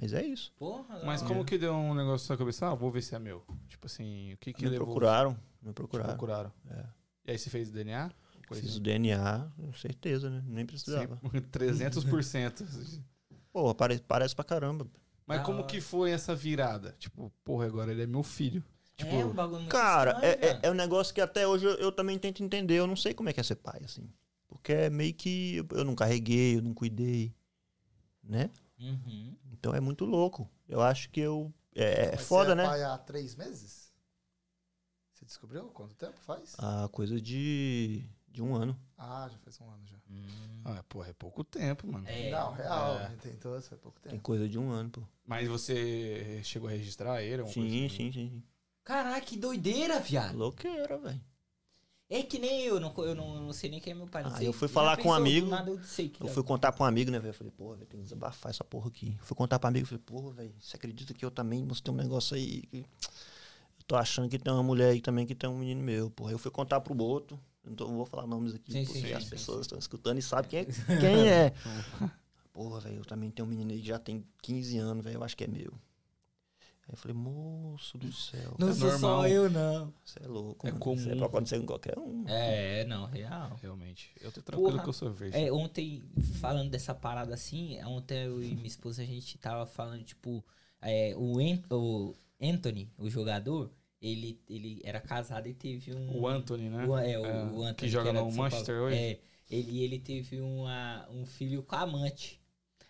Mas 0.00 0.12
é 0.12 0.24
isso. 0.24 0.52
Porra, 0.56 1.04
Mas 1.04 1.22
como 1.22 1.44
que 1.44 1.56
deu 1.56 1.72
um 1.72 1.94
negócio 1.94 2.24
na 2.24 2.26
sua 2.26 2.36
cabeça? 2.36 2.66
Ah, 2.66 2.74
vou 2.74 2.90
ver 2.90 3.02
se 3.02 3.14
é 3.14 3.18
meu. 3.18 3.44
Tipo 3.68 3.86
assim, 3.86 4.32
o 4.32 4.36
que 4.38 4.52
que 4.52 4.62
me 4.64 4.70
levou? 4.70 4.86
procuraram. 4.88 5.38
Me 5.62 5.70
Te 5.70 5.74
procuraram. 5.74 6.10
procuraram. 6.10 6.52
É. 6.68 6.84
E 7.26 7.30
aí 7.30 7.38
você 7.38 7.48
fez 7.48 7.70
DNA? 7.70 8.10
Coisa 8.48 8.60
Fiz 8.60 8.72
assim. 8.72 8.80
o 8.80 8.82
DNA, 8.82 9.52
com 9.56 9.72
certeza, 9.72 10.28
né? 10.28 10.42
Nem 10.46 10.66
precisava. 10.66 11.18
Sim, 11.32 11.40
300%. 11.40 13.00
Pô, 13.54 13.72
pare, 13.72 14.00
parece 14.00 14.34
pra 14.34 14.44
caramba. 14.44 14.84
Mas 15.24 15.38
Da 15.38 15.44
como 15.44 15.58
hora. 15.58 15.66
que 15.68 15.80
foi 15.80 16.10
essa 16.10 16.34
virada? 16.34 16.96
Tipo, 16.98 17.32
porra, 17.44 17.66
agora 17.66 17.92
ele 17.92 18.02
é 18.02 18.06
meu 18.06 18.24
filho. 18.24 18.64
Tipo, 18.96 19.14
é 19.14 19.24
um 19.24 19.32
bagulho 19.32 19.60
muito 19.60 19.70
Cara, 19.70 20.10
estranho, 20.10 20.34
é, 20.42 20.46
é, 20.46 20.60
é 20.64 20.70
um 20.72 20.74
negócio 20.74 21.14
que 21.14 21.20
até 21.20 21.46
hoje 21.46 21.64
eu, 21.64 21.74
eu 21.76 21.92
também 21.92 22.18
tento 22.18 22.42
entender. 22.42 22.74
Eu 22.74 22.86
não 22.88 22.96
sei 22.96 23.14
como 23.14 23.28
é 23.28 23.32
que 23.32 23.38
é 23.38 23.44
ser 23.44 23.54
pai, 23.54 23.80
assim. 23.84 24.12
Porque 24.48 24.72
é 24.72 24.90
meio 24.90 25.14
que 25.14 25.58
eu, 25.58 25.66
eu 25.70 25.84
não 25.84 25.94
carreguei, 25.94 26.56
eu 26.56 26.62
não 26.62 26.74
cuidei, 26.74 27.32
né? 28.24 28.50
Uhum. 28.80 29.36
Então 29.52 29.72
é 29.72 29.78
muito 29.78 30.04
louco. 30.04 30.50
Eu 30.68 30.82
acho 30.82 31.08
que 31.10 31.20
eu. 31.20 31.54
É, 31.76 32.06
é 32.06 32.10
Mas 32.16 32.26
foda, 32.26 32.46
você 32.46 32.52
é 32.52 32.54
né? 32.56 32.64
pai 32.66 32.82
há 32.82 32.98
três 32.98 33.36
meses? 33.36 33.92
Você 35.12 35.24
descobriu 35.24 35.64
quanto 35.68 35.94
tempo 35.94 36.18
faz? 36.20 36.54
A 36.58 36.88
coisa 36.88 37.20
de, 37.20 38.04
de 38.34 38.42
um 38.42 38.54
ano. 38.54 38.76
Ah, 38.98 39.28
já 39.30 39.38
faz 39.38 39.60
um 39.60 39.70
ano 39.70 39.86
já. 39.86 39.96
Hum. 40.10 40.62
Ah, 40.64 40.82
porra, 40.88 41.08
é 41.10 41.12
pouco 41.12 41.44
tempo, 41.44 41.86
mano. 41.86 42.04
É, 42.08 42.30
não, 42.32 42.52
real, 42.52 42.98
é. 42.98 43.16
tem 43.22 43.36
todos, 43.36 43.68
faz 43.68 43.80
pouco 43.80 44.00
Tem 44.00 44.12
tempo. 44.12 44.22
coisa 44.22 44.48
de 44.48 44.58
um 44.58 44.70
ano, 44.70 44.90
pô. 44.90 45.02
Mas 45.24 45.48
você 45.48 46.40
chegou 46.42 46.68
a 46.68 46.72
registrar 46.72 47.22
ele? 47.22 47.46
Sim, 47.46 47.70
sim, 47.70 47.88
sim, 47.88 48.12
sim. 48.12 48.42
Caraca, 48.82 49.20
que 49.20 49.36
doideira, 49.36 50.00
viado. 50.00 50.36
Louqueira, 50.36 50.98
velho. 50.98 51.20
É 52.10 52.22
que 52.22 52.38
nem 52.38 52.62
eu, 52.62 52.78
não, 52.78 52.92
eu 52.98 53.14
não, 53.14 53.40
não 53.40 53.52
sei 53.52 53.70
nem 53.70 53.80
quem 53.80 53.92
é 53.92 53.94
meu 53.94 54.06
pai. 54.06 54.22
Não 54.24 54.34
Ah, 54.34 54.42
eu 54.44 54.52
fui 54.52 54.68
falar 54.68 54.96
com 54.96 55.08
um 55.08 55.12
amigo, 55.12 55.46
nada 55.46 55.70
eu 55.70 55.82
sei 55.84 56.08
que 56.08 56.22
Eu 56.22 56.26
é. 56.26 56.30
fui 56.30 56.42
contar 56.42 56.72
pra 56.72 56.84
um 56.84 56.86
amigo, 56.86 57.10
né, 57.10 57.18
velho? 57.18 57.30
Eu 57.30 57.34
falei, 57.34 57.52
porra, 57.52 57.76
velho, 57.76 57.86
tem 57.86 58.00
que 58.00 58.04
desabafar 58.04 58.50
essa 58.50 58.62
porra 58.64 58.88
aqui. 58.88 59.16
Fui 59.22 59.36
contar 59.36 59.58
pra 59.58 59.68
um 59.68 59.70
amigo, 59.70 59.86
falei, 59.86 60.02
porra, 60.04 60.32
velho, 60.32 60.54
você 60.60 60.76
acredita 60.76 61.14
que 61.14 61.24
eu 61.24 61.30
também 61.30 61.64
mostrei 61.64 61.94
um 61.94 61.96
negócio 61.96 62.36
aí 62.36 62.62
que 62.62 62.78
eu 62.78 63.84
tô 63.86 63.96
achando 63.96 64.28
que 64.28 64.38
tem 64.38 64.52
uma 64.52 64.62
mulher 64.62 64.90
aí 64.90 65.00
também 65.00 65.24
que 65.26 65.34
tem 65.34 65.48
um 65.48 65.58
menino 65.58 65.82
meu, 65.82 66.10
porra. 66.10 66.32
Eu 66.32 66.38
fui 66.38 66.50
contar 66.50 66.80
pro 66.80 66.96
outro, 67.02 67.40
não, 67.64 67.96
vou 67.96 68.06
falar 68.06 68.26
nomes 68.26 68.54
aqui, 68.54 68.72
Sim, 68.72 68.84
porque 68.84 69.00
sim, 69.00 69.12
as 69.12 69.24
sim, 69.24 69.30
pessoas 69.30 69.56
sim. 69.58 69.62
estão 69.62 69.78
escutando 69.78 70.18
e 70.18 70.22
sabem 70.22 70.50
quem, 70.50 70.60
é- 70.60 70.64
quem 71.00 71.28
é. 71.28 71.52
Porra, 72.52 72.80
velho, 72.80 72.96
eu 72.98 73.04
também 73.04 73.30
tenho 73.30 73.46
um 73.46 73.50
menino 73.50 73.72
aí 73.72 73.80
que 73.80 73.86
já 73.88 73.98
tem 73.98 74.24
15 74.42 74.78
anos, 74.78 75.04
velho, 75.04 75.16
eu 75.16 75.24
acho 75.24 75.36
que 75.36 75.44
é 75.44 75.48
meu. 75.48 75.72
Aí 76.86 76.92
eu 76.92 76.96
falei, 76.96 77.16
moço 77.16 77.96
do 77.96 78.12
céu, 78.12 78.54
Não 78.58 78.68
É 78.68 78.74
sou 78.74 78.90
normal. 78.90 79.20
só 79.22 79.28
eu, 79.28 79.48
não. 79.50 79.92
você 80.04 80.22
é 80.22 80.26
louco, 80.26 80.66
É 80.66 80.70
mano. 80.70 80.80
comum. 80.80 80.96
Isso 80.96 81.08
é 81.10 81.16
pra 81.16 81.26
acontecer 81.26 81.58
com 81.58 81.66
qualquer 81.66 81.98
um. 81.98 82.24
É, 82.28 82.84
não, 82.84 83.06
real. 83.06 83.58
Realmente. 83.62 84.10
Eu 84.20 84.30
tô 84.30 84.42
tranquilo 84.42 84.70
Porra. 84.72 84.82
que 84.82 84.88
eu 84.90 84.92
sou 84.92 85.10
virgem. 85.10 85.46
É, 85.46 85.50
ontem, 85.50 86.02
falando 86.40 86.70
dessa 86.70 86.94
parada 86.94 87.32
assim, 87.34 87.82
ontem 87.84 88.24
eu 88.26 88.42
e 88.42 88.54
minha 88.54 88.66
esposa, 88.66 89.00
a 89.02 89.06
gente 89.06 89.38
tava 89.38 89.64
falando, 89.66 90.04
tipo, 90.04 90.44
é, 90.82 91.14
o, 91.16 91.38
An- 91.38 91.62
o 91.74 92.14
Anthony, 92.40 92.92
o 92.98 93.08
jogador, 93.08 93.70
ele, 94.04 94.38
ele 94.48 94.82
era 94.84 95.00
casado 95.00 95.48
e 95.48 95.54
teve 95.54 95.94
um... 95.94 96.20
O 96.20 96.28
Anthony, 96.28 96.68
né? 96.68 96.84
O, 96.86 96.98
é, 96.98 97.18
o, 97.18 97.24
É, 97.24 97.44
o 97.44 97.62
Anthony. 97.62 97.74
que 97.74 97.88
joga 97.88 98.10
era 98.10 98.20
no 98.20 98.30
Manchester 98.30 98.82
hoje? 98.82 98.96
É, 98.96 99.20
ele, 99.50 99.82
ele 99.82 99.98
teve 99.98 100.40
uma, 100.40 101.08
um 101.10 101.24
filho 101.24 101.62
com 101.62 101.74
a 101.74 101.80
amante. 101.80 102.38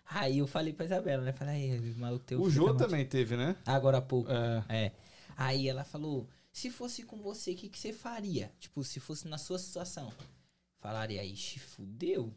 Aí 0.05 0.39
eu 0.39 0.47
falei 0.47 0.73
pra 0.73 0.85
Isabela, 0.85 1.23
né? 1.23 1.31
Falei, 1.31 1.71
aí, 1.71 1.93
maluco 1.95 2.25
teve 2.25 2.41
um 2.41 2.45
O 2.45 2.49
Jô 2.49 2.73
também 2.75 3.05
teve, 3.05 3.37
né? 3.37 3.55
Agora 3.65 3.99
há 3.99 4.01
pouco. 4.01 4.29
É. 4.29 4.65
É. 4.67 4.91
Aí 5.37 5.67
ela 5.69 5.83
falou: 5.83 6.29
se 6.51 6.69
fosse 6.69 7.03
com 7.03 7.21
você, 7.21 7.53
o 7.53 7.55
que, 7.55 7.69
que 7.69 7.79
você 7.79 7.93
faria? 7.93 8.51
Tipo, 8.59 8.83
se 8.83 8.99
fosse 8.99 9.27
na 9.27 9.37
sua 9.37 9.57
situação. 9.57 10.11
Falaria, 10.79 11.23
ixi, 11.23 11.59
fudeu. 11.59 12.31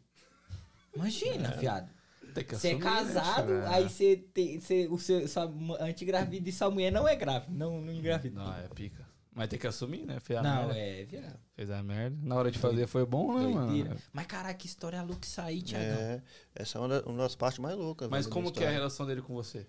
Imagina, 0.95 1.51
viado. 1.57 1.91
Que 2.35 2.57
Você 2.57 2.69
é 2.71 2.75
né, 2.75 2.81
casado, 2.81 3.49
cara? 3.49 3.71
aí 3.75 3.89
você 3.89 4.17
tem. 4.17 4.61
Você, 4.61 4.87
o 4.89 4.99
seu, 4.99 5.27
sua 5.29 5.45
antigravida 5.81 6.49
e 6.49 6.53
sua 6.53 6.71
mulher 6.71 6.91
não 6.93 7.07
é 7.09 7.15
grávida. 7.17 7.53
Não, 7.53 7.81
não 7.81 7.93
engravida. 7.93 8.41
Não, 8.43 8.55
é 8.57 8.69
pica. 8.69 9.07
Mas 9.35 9.49
tem 9.49 9.59
que 9.59 9.67
assumir, 9.69 10.05
né? 10.05 10.19
Fez 10.19 10.39
a 10.39 10.43
Não, 10.43 10.67
merda. 10.67 10.79
é, 10.81 11.05
viado. 11.05 11.39
Fez 11.55 11.71
a 11.71 11.83
merda. 11.83 12.17
Na 12.23 12.35
hora 12.35 12.51
de 12.51 12.59
fazer 12.59 12.87
foi 12.89 13.07
bom, 13.07 13.33
né, 13.39 13.43
Doideira. 13.53 13.91
mano? 13.91 14.01
Mas 14.13 14.27
caraca, 14.27 14.55
que 14.55 14.67
história 14.67 15.01
louca 15.03 15.25
isso 15.27 15.41
aí, 15.41 15.63
Tiagão. 15.63 15.97
É, 15.97 16.23
essa 16.57 16.77
é 16.79 16.81
uma, 16.81 16.89
da- 16.89 17.09
uma 17.09 17.19
das 17.19 17.37
partes 17.37 17.59
mais 17.61 17.77
loucas. 17.77 18.09
Mas 18.09 18.27
como 18.27 18.51
que 18.51 18.65
é 18.65 18.69
a 18.69 18.71
relação 18.73 19.07
dele 19.07 19.23
com 19.23 19.35
você? 19.35 19.65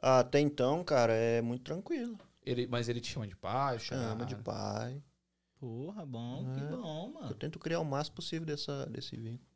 Até 0.00 0.40
então, 0.40 0.82
cara, 0.84 1.12
é 1.12 1.42
muito 1.42 1.64
tranquilo. 1.64 2.18
Ele, 2.46 2.66
mas 2.66 2.88
ele 2.88 3.00
te 3.00 3.12
chama 3.12 3.26
de 3.26 3.36
pai? 3.36 3.78
Chama 3.78 4.14
cara? 4.14 4.24
de 4.24 4.36
pai. 4.36 5.02
Porra, 5.58 6.06
bom, 6.06 6.50
que 6.54 6.60
É. 6.60 6.64
bom, 6.68 7.06
Eu 7.08 7.20
mano. 7.20 7.34
tento 7.34 7.58
criar 7.58 7.80
o 7.80 7.84
máximo 7.84 8.16
possível 8.16 8.46
dessa, 8.46 8.86
desse 8.86 9.16
vínculo. 9.16 9.47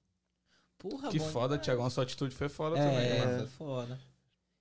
Porra, 0.83 1.11
Que 1.11 1.19
bom 1.19 1.29
foda. 1.31 1.57
Tiagão. 1.59 1.89
Sua 1.91 2.03
atitude 2.05 2.35
foi 2.35 2.49
foda 2.49 2.77
É, 2.79 2.85
também, 2.85 3.35
é, 3.35 3.39
foi 3.39 3.47
foda. 3.49 4.01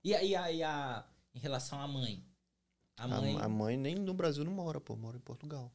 E 0.03 0.14
aí, 0.15 0.35
a, 0.35 0.52
e 0.52 0.61
a, 0.64 1.03
em 1.34 1.39
relação 1.39 1.80
à 1.81 1.88
mãe? 1.88 2.23
A 2.98 3.06
A 3.06 3.07
mãe. 3.07 3.38
a, 3.41 3.49
mãe 3.49 3.77
nem 3.77 3.95
no 3.95 4.14
Brasil 4.14 4.43
não 4.43 4.52
mora, 4.52 4.80
pô. 4.80 4.95
Mora 4.95 5.18
em 5.18 5.22
Portugal. 5.22 5.72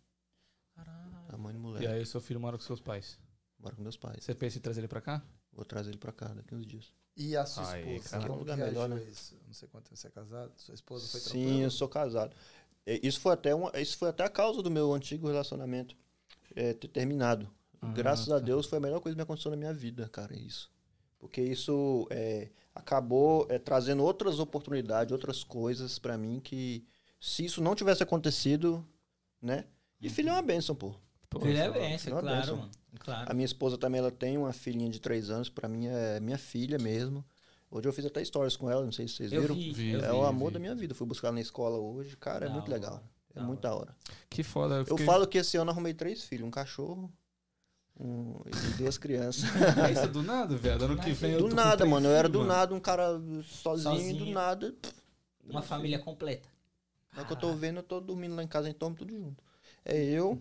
Caralho. 0.75 1.11
A 1.29 1.37
mãe 1.37 1.53
do 1.53 1.59
E 1.59 1.63
moleque. 1.63 1.87
aí, 1.87 2.07
seu 2.07 2.21
filho 2.21 2.39
mora 2.41 2.57
com 2.57 2.63
seus 2.65 2.81
pais. 2.81 3.19
Mora 3.59 3.75
com 3.75 3.83
meus 3.83 3.97
pais. 3.97 4.23
Você 4.23 4.35
pensa 4.35 4.59
em 4.59 4.61
trazer 4.61 4.81
ele 4.81 4.89
pra 4.89 5.01
cá? 5.01 5.23
Vou 5.53 5.65
trazer 5.65 5.91
ele 5.91 5.99
pra 5.99 6.13
cá 6.13 6.29
daqui 6.29 6.55
uns 6.55 6.67
dias. 6.67 6.93
E 7.17 7.35
a 7.35 7.47
sua 7.47 7.73
Aí, 7.73 7.97
esposa? 7.97 8.11
cara, 8.11 8.23
como 8.25 8.35
um 8.35 8.39
lugar 8.41 8.59
que 8.59 8.65
melhor, 8.65 8.85
a 8.93 8.95
né? 8.95 9.03
isso? 9.05 9.35
Não 9.47 9.55
sei 9.55 9.67
quanto 9.69 9.85
tempo 9.85 9.97
você 9.97 10.07
é 10.07 10.11
casado. 10.11 10.53
Sua 10.59 10.75
esposa 10.75 11.09
foi 11.09 11.21
Sim, 11.21 11.63
eu 11.63 11.71
sou 11.71 11.89
casado. 11.89 12.37
É, 12.85 13.01
Isso 13.05 13.19
foi 13.21 13.33
até, 13.33 13.55
uma, 13.55 13.73
isso 13.81 13.97
foi 13.97 14.11
até 14.11 14.23
a 14.25 14.29
causa 14.29 14.63
do 14.63 14.71
meu 14.71 14.93
antigo 14.93 15.27
relacionamento 15.27 15.97
é, 16.55 16.75
ter 16.75 16.89
terminado. 16.89 17.51
Ah, 17.81 17.93
Graças 17.93 18.27
tá. 18.27 18.37
a 18.37 18.39
Deus 18.39 18.67
foi 18.67 18.79
a 18.79 18.81
melhor 18.81 19.01
coisa 19.01 19.15
que 19.15 19.19
me 19.19 19.23
aconteceu 19.23 19.51
na 19.51 19.57
minha 19.57 19.73
vida, 19.73 20.09
cara, 20.09 20.35
isso. 20.37 20.71
Porque 21.19 21.41
isso 21.41 22.07
é, 22.11 22.51
acabou 22.75 23.47
é, 23.49 23.59
trazendo 23.59 24.03
outras 24.05 24.39
oportunidades, 24.39 25.13
outras 25.13 25.43
coisas 25.43 25.99
pra 25.99 26.17
mim 26.19 26.41
que 26.41 26.87
se 27.21 27.45
isso 27.45 27.63
não 27.63 27.75
tivesse 27.75 28.03
acontecido, 28.03 28.87
né? 29.41 29.65
E 30.01 30.11
filho 30.11 30.29
é 30.29 30.33
uma 30.33 30.43
bênção, 30.43 30.75
pô. 30.75 30.95
Pô, 31.29 31.41
Filho 31.41 31.57
é 31.59 31.67
lá. 31.69 31.73
bênção, 31.75 32.13
claro, 32.21 32.27
bênção. 32.39 32.57
mano. 32.59 32.71
Claro. 33.01 33.31
A 33.31 33.35
minha 33.35 33.45
esposa 33.47 33.77
também, 33.77 33.99
ela 33.99 34.11
tem 34.13 34.39
uma 34.39 34.53
filhinha 34.53 34.89
de 34.89 35.01
três 35.01 35.29
anos, 35.29 35.49
pra 35.49 35.69
mim 35.69 35.87
é 35.87 36.21
minha 36.21 36.39
filha 36.39 36.79
mesmo. 36.79 37.25
Hoje 37.71 37.89
eu 37.89 37.93
fiz 37.93 38.07
até 38.07 38.25
stories 38.25 38.57
com 38.57 38.71
ela, 38.71 38.85
não 38.85 38.93
sei 38.93 39.09
se 39.09 39.15
vocês 39.15 39.33
Eu 39.33 39.41
viram. 39.43 39.55
vi, 39.55 39.73
Vi, 39.73 39.91
eu 39.93 40.01
É 40.05 40.09
vi. 40.11 40.15
o 40.15 40.25
amor 40.25 40.49
vi. 40.49 40.55
da 40.55 40.61
minha 40.61 40.75
vida. 40.75 40.95
Fui 40.95 41.07
buscar 41.07 41.29
ela 41.29 41.35
na 41.35 41.41
escola 41.41 41.77
hoje. 41.79 42.17
Cara, 42.17 42.45
é 42.45 42.49
Da 42.49 42.55
muito 42.55 42.71
legal. 42.71 42.95
hora, 42.95 43.03
É 43.35 43.41
da 43.41 43.47
muito 43.47 43.61
da 43.61 43.75
hora. 43.75 43.97
Que 44.31 44.43
foda. 44.45 44.75
Eu, 44.77 44.79
Eu 44.81 44.85
fiquei... 44.87 45.05
falo 45.05 45.27
que 45.27 45.37
esse 45.39 45.57
ano 45.57 45.71
eu 45.71 45.73
arrumei 45.73 45.93
três 45.93 46.23
filhos. 46.23 46.47
Um 46.47 46.51
cachorro 46.51 47.13
um, 47.99 48.35
e 48.47 48.75
duas 48.79 48.99
crianças. 48.99 49.45
Pensa 49.75 50.07
do 50.07 50.23
nada, 50.23 50.57
velho. 50.57 50.85
Ano 50.85 50.97
que 50.99 51.13
vem 51.13 51.33
eu 51.33 51.49
do 51.49 51.55
nada, 51.55 51.85
mano. 51.87 52.07
Eu 52.09 52.13
era 52.15 52.29
do 52.29 52.39
mano. 52.41 52.51
nada 52.51 52.75
um 52.75 52.81
cara 52.81 53.21
sozinho, 53.45 53.95
e 54.01 54.13
do 54.13 54.19
Sozinho. 54.19 54.35
nada. 54.35 54.75
Uma 55.49 55.63
família 55.63 55.99
completa. 55.99 56.49
É 57.17 57.25
que 57.25 57.33
eu 57.33 57.37
tô 57.37 57.55
vendo, 57.55 57.79
eu 57.79 57.83
tô 57.83 58.01
dormindo 58.01 58.35
lá 58.35 58.43
em 58.43 58.49
casa, 58.49 58.69
então 58.69 58.93
tudo 58.93 59.15
junto. 59.17 59.43
É 59.85 59.97
eu, 60.05 60.39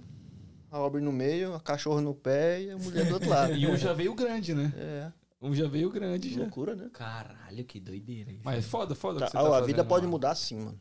a 0.69 0.77
Aubrey 0.77 1.01
no 1.03 1.11
meio, 1.13 1.53
a 1.53 1.59
cachorro 1.59 2.01
no 2.01 2.13
pé 2.13 2.63
e 2.63 2.71
a 2.71 2.77
mulher 2.77 3.07
do 3.07 3.13
outro 3.13 3.29
lado. 3.29 3.53
E 3.55 3.65
um 3.67 3.77
já 3.77 3.93
veio 3.93 4.13
grande, 4.13 4.53
né? 4.53 4.73
É, 4.75 5.11
Um 5.41 5.53
já 5.55 5.67
veio 5.67 5.89
grande 5.89 6.33
já. 6.33 6.41
loucura, 6.41 6.75
né? 6.75 6.89
Caralho, 6.91 7.63
que 7.63 7.79
doideira 7.79 8.31
isso. 8.31 8.41
Mas 8.43 8.65
foda, 8.65 8.93
foda. 8.93 9.17
o 9.17 9.19
Tá, 9.19 9.25
que 9.27 9.31
você 9.31 9.37
a, 9.37 9.49
tá 9.49 9.57
a 9.57 9.61
vida 9.61 9.85
pode 9.85 10.01
mano. 10.01 10.11
mudar 10.11 10.35
sim, 10.35 10.57
mano. 10.57 10.79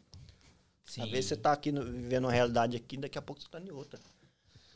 Sim. 0.84 1.02
Às 1.02 1.10
vezes 1.10 1.26
você 1.26 1.36
tá 1.36 1.52
aqui 1.52 1.70
no- 1.70 1.84
vivendo 1.84 2.24
uma 2.24 2.32
realidade 2.32 2.76
aqui, 2.76 2.96
daqui 2.96 3.16
a 3.16 3.22
pouco 3.22 3.40
você 3.40 3.48
tá 3.48 3.60
em 3.60 3.70
outra. 3.70 4.00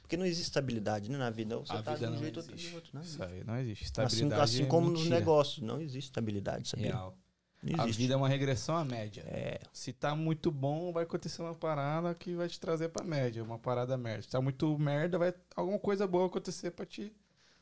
Porque 0.08 0.16
não 0.16 0.24
existe 0.24 0.44
estabilidade 0.44 1.10
né, 1.10 1.18
na 1.18 1.28
vida. 1.28 1.58
Ou 1.58 1.66
você 1.66 1.72
A 1.74 1.82
tá 1.82 1.94
de 1.94 2.06
um 2.06 2.10
não 2.12 2.16
jeito 2.18 2.38
ou 2.40 2.42
tá 2.42 2.52
existe. 2.52 2.70
de 2.70 2.74
outro. 2.74 2.90
Não 2.94 3.02
Isso 3.02 3.22
aí 3.22 3.44
não 3.44 3.58
existe. 3.58 3.82
Assim, 3.82 3.84
Estabilidade 4.06 4.42
assim 4.42 4.62
é 4.62 4.66
como 4.66 4.88
nos 4.88 5.06
negócios, 5.06 5.58
não 5.58 5.78
existe 5.82 6.06
estabilidade, 6.08 6.66
sabia? 6.66 6.86
Real. 6.92 7.14
Não 7.62 7.84
A 7.84 7.86
vida 7.86 8.14
é 8.14 8.16
uma 8.16 8.26
regressão 8.28 8.74
à 8.74 8.86
média. 8.86 9.22
É, 9.26 9.60
Se 9.70 9.92
tá 9.92 10.14
muito 10.16 10.50
bom, 10.50 10.92
vai 10.92 11.02
acontecer 11.02 11.42
uma 11.42 11.54
parada 11.54 12.14
que 12.14 12.34
vai 12.34 12.48
te 12.48 12.58
trazer 12.58 12.88
pra 12.88 13.04
média. 13.04 13.44
Uma 13.44 13.58
parada 13.58 13.98
merda. 13.98 14.22
Se 14.22 14.28
tá 14.30 14.40
muito 14.40 14.78
merda, 14.78 15.18
vai 15.18 15.34
alguma 15.54 15.78
coisa 15.78 16.06
boa 16.06 16.24
acontecer 16.24 16.70
pra 16.70 16.86
ti. 16.86 17.12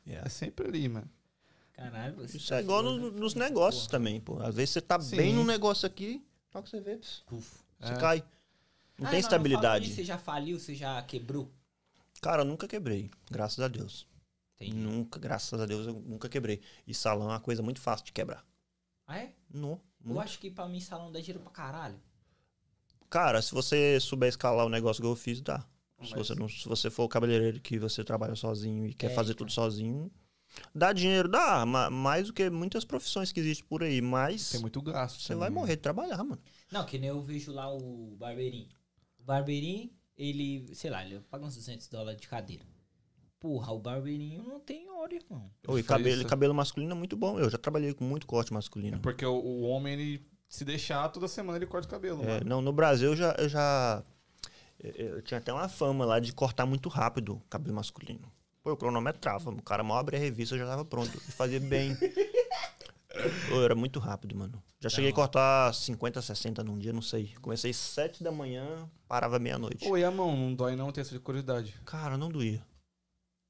É 0.07 0.29
sempre 0.29 0.69
ali, 0.69 0.89
mano. 0.89 1.11
Caralho, 1.73 2.15
você 2.15 2.37
Isso 2.37 2.49
tá 2.51 2.59
é 2.59 2.61
igual 2.63 2.81
foda, 2.85 2.97
nos, 2.97 3.13
né? 3.13 3.19
nos 3.21 3.35
negócios 3.35 3.89
também, 3.89 4.21
pô. 4.21 4.41
Às 4.41 4.55
vezes 4.55 4.71
você 4.71 4.81
tá 4.81 5.01
Sim. 5.01 5.17
bem 5.17 5.35
num 5.35 5.45
negócio 5.45 5.85
aqui, 5.85 6.25
só 6.53 6.63
que 6.63 6.71
você 6.71 6.81
vê, 6.81 7.01
Puf. 7.27 7.59
você 7.81 7.93
É. 7.93 7.97
cai. 7.97 8.25
Não 8.99 9.09
Ah, 9.09 9.11
tem 9.11 9.19
estabilidade. 9.19 9.87
aí, 9.87 9.93
Você 9.93 10.05
já 10.05 10.17
faliu, 10.17 10.61
você 10.61 10.75
já 10.77 11.03
quebrou? 11.03 11.51
Cara, 12.21 12.43
eu 12.43 12.47
nunca 12.47 12.67
quebrei, 12.67 13.11
graças 13.31 13.61
a 13.61 13.69
Deus. 13.69 14.07
Entendi. 14.57 14.75
Nunca, 14.77 15.19
graças 15.21 15.61
a 15.61 15.67
Deus, 15.67 15.87
eu 15.87 15.93
nunca 15.95 16.29
quebrei. 16.29 16.61
E 16.87 16.95
salão 16.95 17.27
é 17.29 17.33
uma 17.35 17.41
coisa 17.41 17.63
muito 17.63 17.81
fácil 17.81 18.07
de 18.07 18.13
quebrar. 18.13 18.45
Ah, 19.07 19.19
é? 19.19 19.35
Não, 19.53 19.81
Eu 20.05 20.19
acho 20.21 20.39
que 20.39 20.51
pra 20.51 20.67
mim 20.69 20.81
salão 20.81 21.13
dá 21.13 21.21
dinheiro 21.21 21.41
pra 21.41 21.51
caralho. 21.51 22.01
Cara, 23.11 23.41
se 23.41 23.53
você 23.55 23.99
souber 24.01 24.29
escalar 24.29 24.67
o 24.67 24.71
negócio 24.71 25.01
que 25.03 25.07
eu 25.07 25.15
fiz, 25.17 25.41
dá. 25.41 25.61
Se 26.03 26.11
Mas- 26.15 26.27
você, 26.29 26.35
não, 26.35 26.49
se 26.49 26.69
você 26.69 26.91
for 26.91 27.09
cabeleireiro 27.09 27.61
que 27.61 27.79
você 27.79 28.03
trabalha 28.05 28.35
sozinho 28.35 28.87
e 28.87 28.93
quer 28.95 29.11
É, 29.11 29.15
fazer 29.15 29.33
então. 29.33 29.47
tudo 29.47 29.53
sozinho, 29.53 30.11
dá 30.75 30.93
dinheiro, 30.93 31.29
dá. 31.29 31.65
ma- 31.65 31.89
Mais 31.91 32.27
do 32.27 32.33
que 32.33 32.51
muitas 32.51 32.85
profissões 32.85 33.33
que 33.33 33.41
existem 33.41 33.67
por 33.67 33.83
aí. 33.83 34.01
Mas 34.03 34.51
Tem 34.51 34.61
muito 34.61 34.83
gasto. 34.83 35.21
você 35.21 35.29
também, 35.29 35.41
vai 35.41 35.51
né? 35.51 35.55
morrer 35.55 35.77
de 35.77 35.83
trabalhar, 35.83 36.19
mano. 36.25 36.41
Não, 36.71 36.85
que 36.85 36.99
nem 36.99 37.09
eu 37.09 37.21
vejo 37.23 37.53
lá 37.53 37.73
o 37.73 38.17
Barbeirinho. 38.17 38.69
O 39.19 39.23
Barbeirinho, 39.25 39.91
ele, 40.17 40.75
sei 40.75 40.91
lá, 40.91 41.05
ele 41.05 41.21
paga 41.31 41.45
uns 41.45 41.55
200 41.57 41.89
dólares 41.89 42.21
de 42.21 42.29
cadeira. 42.29 42.65
Porra, 43.39 43.73
o 43.73 43.79
Barbeirinho 43.79 44.43
não 44.43 44.59
tem 44.59 44.89
hora, 44.91 45.15
irmão. 45.15 45.51
Oi, 45.69 45.83
cabelo, 45.83 46.25
cabelo 46.27 46.55
masculino 46.55 46.93
é 46.93 46.95
muito 46.95 47.17
bom. 47.17 47.39
Eu 47.39 47.51
já 47.51 47.59
trabalhei 47.59 47.93
com 47.93 48.03
muito 48.05 48.27
corte 48.27 48.51
É 48.51 48.55
masculino. 48.55 48.99
porque 49.01 49.25
o, 49.27 49.35
o 49.35 49.61
homem, 49.63 49.93
ele 49.93 50.27
se 50.49 50.65
deixar, 50.65 51.09
toda 51.11 51.29
semana 51.29 51.59
ele 51.59 51.67
corta 51.67 51.87
o 51.87 51.91
cabelo, 51.91 52.23
É, 52.23 52.27
mano. 52.39 52.47
não, 52.47 52.63
no 52.63 52.73
Brasil 52.73 53.11
eu 53.11 53.17
já, 53.17 53.35
eu 53.39 53.49
já. 53.49 54.03
Eu, 54.81 54.91
eu 55.17 55.23
tinha 55.23 55.39
até 55.39 55.53
uma 55.53 55.69
fama 55.69 56.05
lá 56.05 56.19
de 56.19 56.33
cortar 56.33 56.65
muito 56.67 56.89
rápido 56.89 57.35
o 57.37 57.41
cabelo 57.51 57.75
masculino. 57.77 58.33
Pô, 58.63 58.71
eu 58.71 58.77
cronometrava. 58.77 59.51
O 59.51 59.63
cara 59.63 59.85
mal 59.85 59.99
abria 59.99 60.19
a 60.19 60.23
revista, 60.23 60.55
eu 60.55 60.59
já 60.59 60.67
tava 60.67 60.85
pronto. 60.85 61.17
E 61.17 61.33
fazia 61.33 61.61
bem. 61.61 61.97
Era 63.65 63.75
muito 63.75 63.99
rápido, 63.99 64.37
mano. 64.37 64.63
Já 64.81 64.89
cheguei 64.89 65.11
a 65.11 65.15
cortar 65.15 65.73
50, 65.75 66.21
60 66.21 66.63
num 66.65 66.79
dia, 66.79 66.93
não 66.93 67.03
sei. 67.03 67.35
Comecei 67.41 67.73
7 67.73 68.23
da 68.23 68.31
manhã, 68.31 68.89
parava 69.09 69.39
meia-noite. 69.39 69.89
Oi, 69.89 70.05
a 70.05 70.11
mão, 70.11 70.37
não 70.37 70.55
dói 70.55 70.77
não 70.77 70.93
ter 70.93 71.01
essa 71.03 71.19
curiosidade. 71.19 71.75
Cara, 71.85 72.17
não 72.17 72.31
doía. 72.31 72.65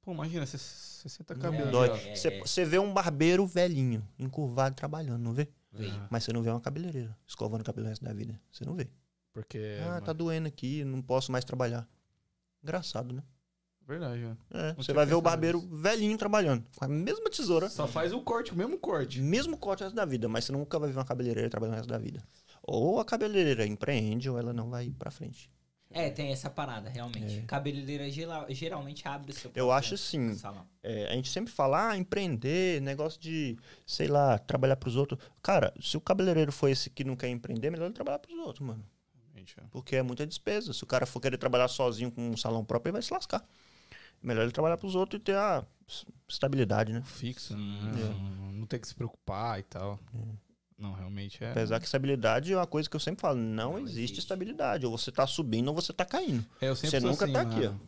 Pô, 0.02 0.12
imagina, 0.12 0.47
você, 0.47 0.56
você 0.56 1.09
senta 1.09 1.34
cabelo. 1.34 1.70
Dói. 1.70 1.88
É, 1.88 2.14
Você 2.14 2.28
é. 2.28 2.38
você 2.38 2.64
vê 2.64 2.78
um 2.78 2.94
barbeiro 2.94 3.44
velhinho, 3.44 4.06
encurvado, 4.18 4.76
trabalhando, 4.76 5.20
não 5.20 5.34
vê? 5.34 5.48
Vem. 5.72 5.93
Mas 6.09 6.22
você 6.24 6.32
não 6.32 6.43
vê 6.43 6.51
uma 6.51 6.60
cabeleireira 6.60 7.16
escovando 7.26 7.62
o 7.62 7.64
cabelo 7.64 7.86
o 7.86 7.88
resto 7.88 8.05
da 8.05 8.12
vida. 8.12 8.40
Você 8.52 8.64
não 8.64 8.74
vê. 8.74 8.88
Porque. 9.32 9.78
ah, 9.82 9.88
mano, 9.88 10.02
tá 10.06 10.12
doendo 10.12 10.47
aqui, 10.47 10.84
não 10.84 11.02
posso 11.02 11.32
mais 11.32 11.44
trabalhar. 11.44 11.86
Engraçado, 12.62 13.12
né? 13.12 13.22
Verdade, 13.87 14.21
mano. 14.21 14.39
É, 14.53 14.73
você 14.75 14.93
vai 14.93 15.07
ver 15.07 15.15
o 15.15 15.21
barbeiro 15.23 15.61
velhinho 15.61 16.19
trabalhando. 16.19 16.65
Com 16.77 16.85
a 16.85 16.89
mesma 16.89 17.31
tesoura, 17.31 17.69
Só 17.69 17.87
faz 17.87 18.13
o 18.13 18.21
corte, 18.21 18.53
o 18.53 18.57
mesmo 18.57 18.77
corte. 18.79 19.21
mesmo 19.21 19.57
corte 19.57 19.83
o 19.83 19.85
resto 19.87 19.95
da 19.95 20.05
vida, 20.05 20.29
mas 20.29 20.45
você 20.45 20.53
nunca 20.53 20.79
vai 20.79 20.91
ver 20.91 20.99
uma 20.99 21.05
cabeleireira 21.05 21.49
trabalhando 21.49 21.75
o 21.75 21.77
resto 21.79 21.89
da 21.91 21.99
vida. 21.99 22.23
Ou 22.63 22.99
a 22.99 23.05
cabeleireira 23.05 23.65
empreende, 23.65 24.29
ou 24.29 24.39
ela 24.39 24.53
não 24.53 24.69
vai 24.71 24.87
ir 24.87 24.95
pra 24.95 25.11
frente. 25.11 25.49
É, 25.93 26.11
tem 26.11 26.33
essa 26.33 26.51
parada, 26.51 26.91
realmente. 26.91 27.43
Cabeleireira 27.43 28.11
gela- 28.11 28.47
geralmente 28.51 29.07
abre 29.07 29.31
o 29.31 29.35
seu 29.35 29.53
É. 29.55 29.61
Eu 29.61 29.71
acho 29.71 29.95
assim. 29.95 30.37
É, 30.83 31.07
a 31.07 31.13
gente 31.13 31.31
sempre 31.31 31.53
fala, 31.53 31.91
ah, 31.91 31.97
empreender, 31.97 32.83
negócio 32.83 33.21
de, 33.21 33.57
sei 33.87 34.09
lá, 34.09 34.37
trabalhar 34.37 34.77
pros 34.77 34.97
outros. 34.97 35.21
Cara, 35.41 35.73
se 35.81 35.97
o 35.97 36.01
cabeleireiro 36.01 36.51
for 36.51 36.69
esse 36.69 36.91
que 36.91 37.05
não 37.05 37.15
quer 37.15 37.29
empreender, 37.29 37.69
é 37.69 37.71
melhor 37.71 37.85
ele 37.87 37.95
trabalhar 37.95 38.19
pros 38.19 38.37
outros, 38.37 38.67
mano. 38.67 38.85
Ó. 38.85 39.63
Porque 39.71 39.95
é 39.95 40.03
muita 40.03 40.27
despesa. 40.27 40.73
Se 40.73 40.83
o 40.83 40.87
cara 40.87 41.07
for 41.07 41.21
querer 41.21 41.39
trabalhar 41.39 41.69
sozinho 41.69 42.11
com 42.11 42.31
um 42.31 42.37
salão 42.37 42.65
próprio, 42.65 42.91
ele 42.91 42.95
vai 42.95 43.03
se 43.03 43.13
lascar. 43.15 43.47
Melhor 44.22 44.43
ele 44.43 44.52
trabalhar 44.52 44.76
pros 44.76 44.94
outros 44.94 45.20
e 45.20 45.22
ter 45.22 45.36
a 45.36 45.64
estabilidade, 46.28 46.93
né? 46.93 47.02
Fixo, 47.05 47.55
Sim. 47.55 47.80
né? 47.82 48.52
Não, 48.52 48.66
ter 48.66 48.78
que 48.80 48.88
se 48.88 48.94
preocupar 48.94 49.60
e 49.60 49.62
tal. 49.62 49.98
Não, 50.78 50.93
realmente 50.93 51.43
é. 51.43 51.51
Apesar 51.52 51.78
que 51.78 51.86
estabilidade 51.86 52.52
é 52.52 52.56
uma 52.56 52.66
coisa 52.66 52.88
que 52.90 52.97
eu 52.97 53.01
sempre 53.01 53.20
falo, 53.22 53.38
não, 53.38 53.72
Não 53.72 53.78
existe, 53.78 53.98
existe. 53.98 54.18
estabilidade. 54.18 54.84
Ou 54.84 54.97
você 54.98 55.10
tá 55.12 55.26
subindo 55.26 55.68
ou 55.68 55.74
você 55.74 55.93
tá 55.93 56.05
caindo. 56.05 56.44
É, 56.60 56.68
eu 56.68 56.76
sempre 56.76 57.01
Você 57.01 57.06
nunca 57.06 57.24
assim, 57.24 57.32
tá 57.32 57.40
aqui, 57.43 57.60
mano. 57.66 57.80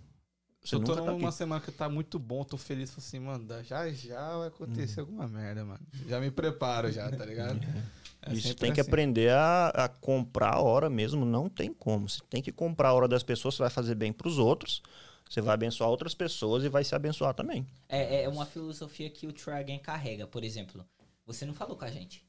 Você 0.61 0.69
Se 0.69 0.75
eu 0.75 0.81
tô 0.81 0.93
nunca 0.93 1.05
tá 1.05 1.13
numa 1.13 1.29
aqui. 1.29 1.37
semana 1.37 1.61
que 1.61 1.71
tá 1.73 1.89
muito 1.89 2.19
bom, 2.19 2.45
tô 2.45 2.57
feliz, 2.57 2.91
falo 2.91 3.03
assim, 3.07 3.19
mano, 3.21 3.47
já 3.65 3.91
já 3.93 4.39
vai 4.39 4.49
acontecer 4.49 5.01
alguma 5.01 5.27
merda, 5.29 5.65
mano. 5.65 5.81
Já 6.07 6.21
me 6.21 6.31
preparo 6.31 6.91
já, 6.93 7.11
tá 7.11 7.25
ligado? 7.25 7.59
É 8.21 8.33
Isso 8.33 8.49
sempre 8.49 8.59
tem 8.59 8.73
que 8.73 8.81
assim. 8.81 8.91
aprender 8.91 9.31
a, 9.31 9.69
a 9.69 9.89
comprar 9.89 10.55
a 10.55 10.61
hora 10.61 10.91
mesmo, 10.91 11.25
não 11.25 11.49
tem 11.49 11.73
como. 11.73 12.09
Você 12.09 12.21
tem 12.29 12.43
que 12.43 12.51
comprar 12.51 12.89
a 12.89 12.93
hora 12.93 13.07
das 13.07 13.23
pessoas, 13.23 13.55
você 13.55 13.63
vai 13.63 13.71
fazer 13.71 13.95
bem 13.95 14.13
pros 14.13 14.39
outros, 14.39 14.83
você 15.29 15.41
vai 15.41 15.55
abençoar 15.55 15.91
outras 15.91 16.15
pessoas 16.15 16.65
e 16.65 16.69
vai 16.69 16.85
se 16.85 16.95
abençoar 16.95 17.35
também. 17.35 17.67
É, 17.89 18.23
é 18.23 18.29
uma 18.29 18.47
filosofia 18.47 19.11
que 19.11 19.27
o 19.27 19.33
Tragan 19.33 19.79
carrega. 19.79 20.27
Por 20.27 20.43
exemplo, 20.43 20.85
você 21.27 21.45
não 21.45 21.55
falou 21.55 21.77
com 21.77 21.85
a 21.85 21.91
gente. 21.91 22.27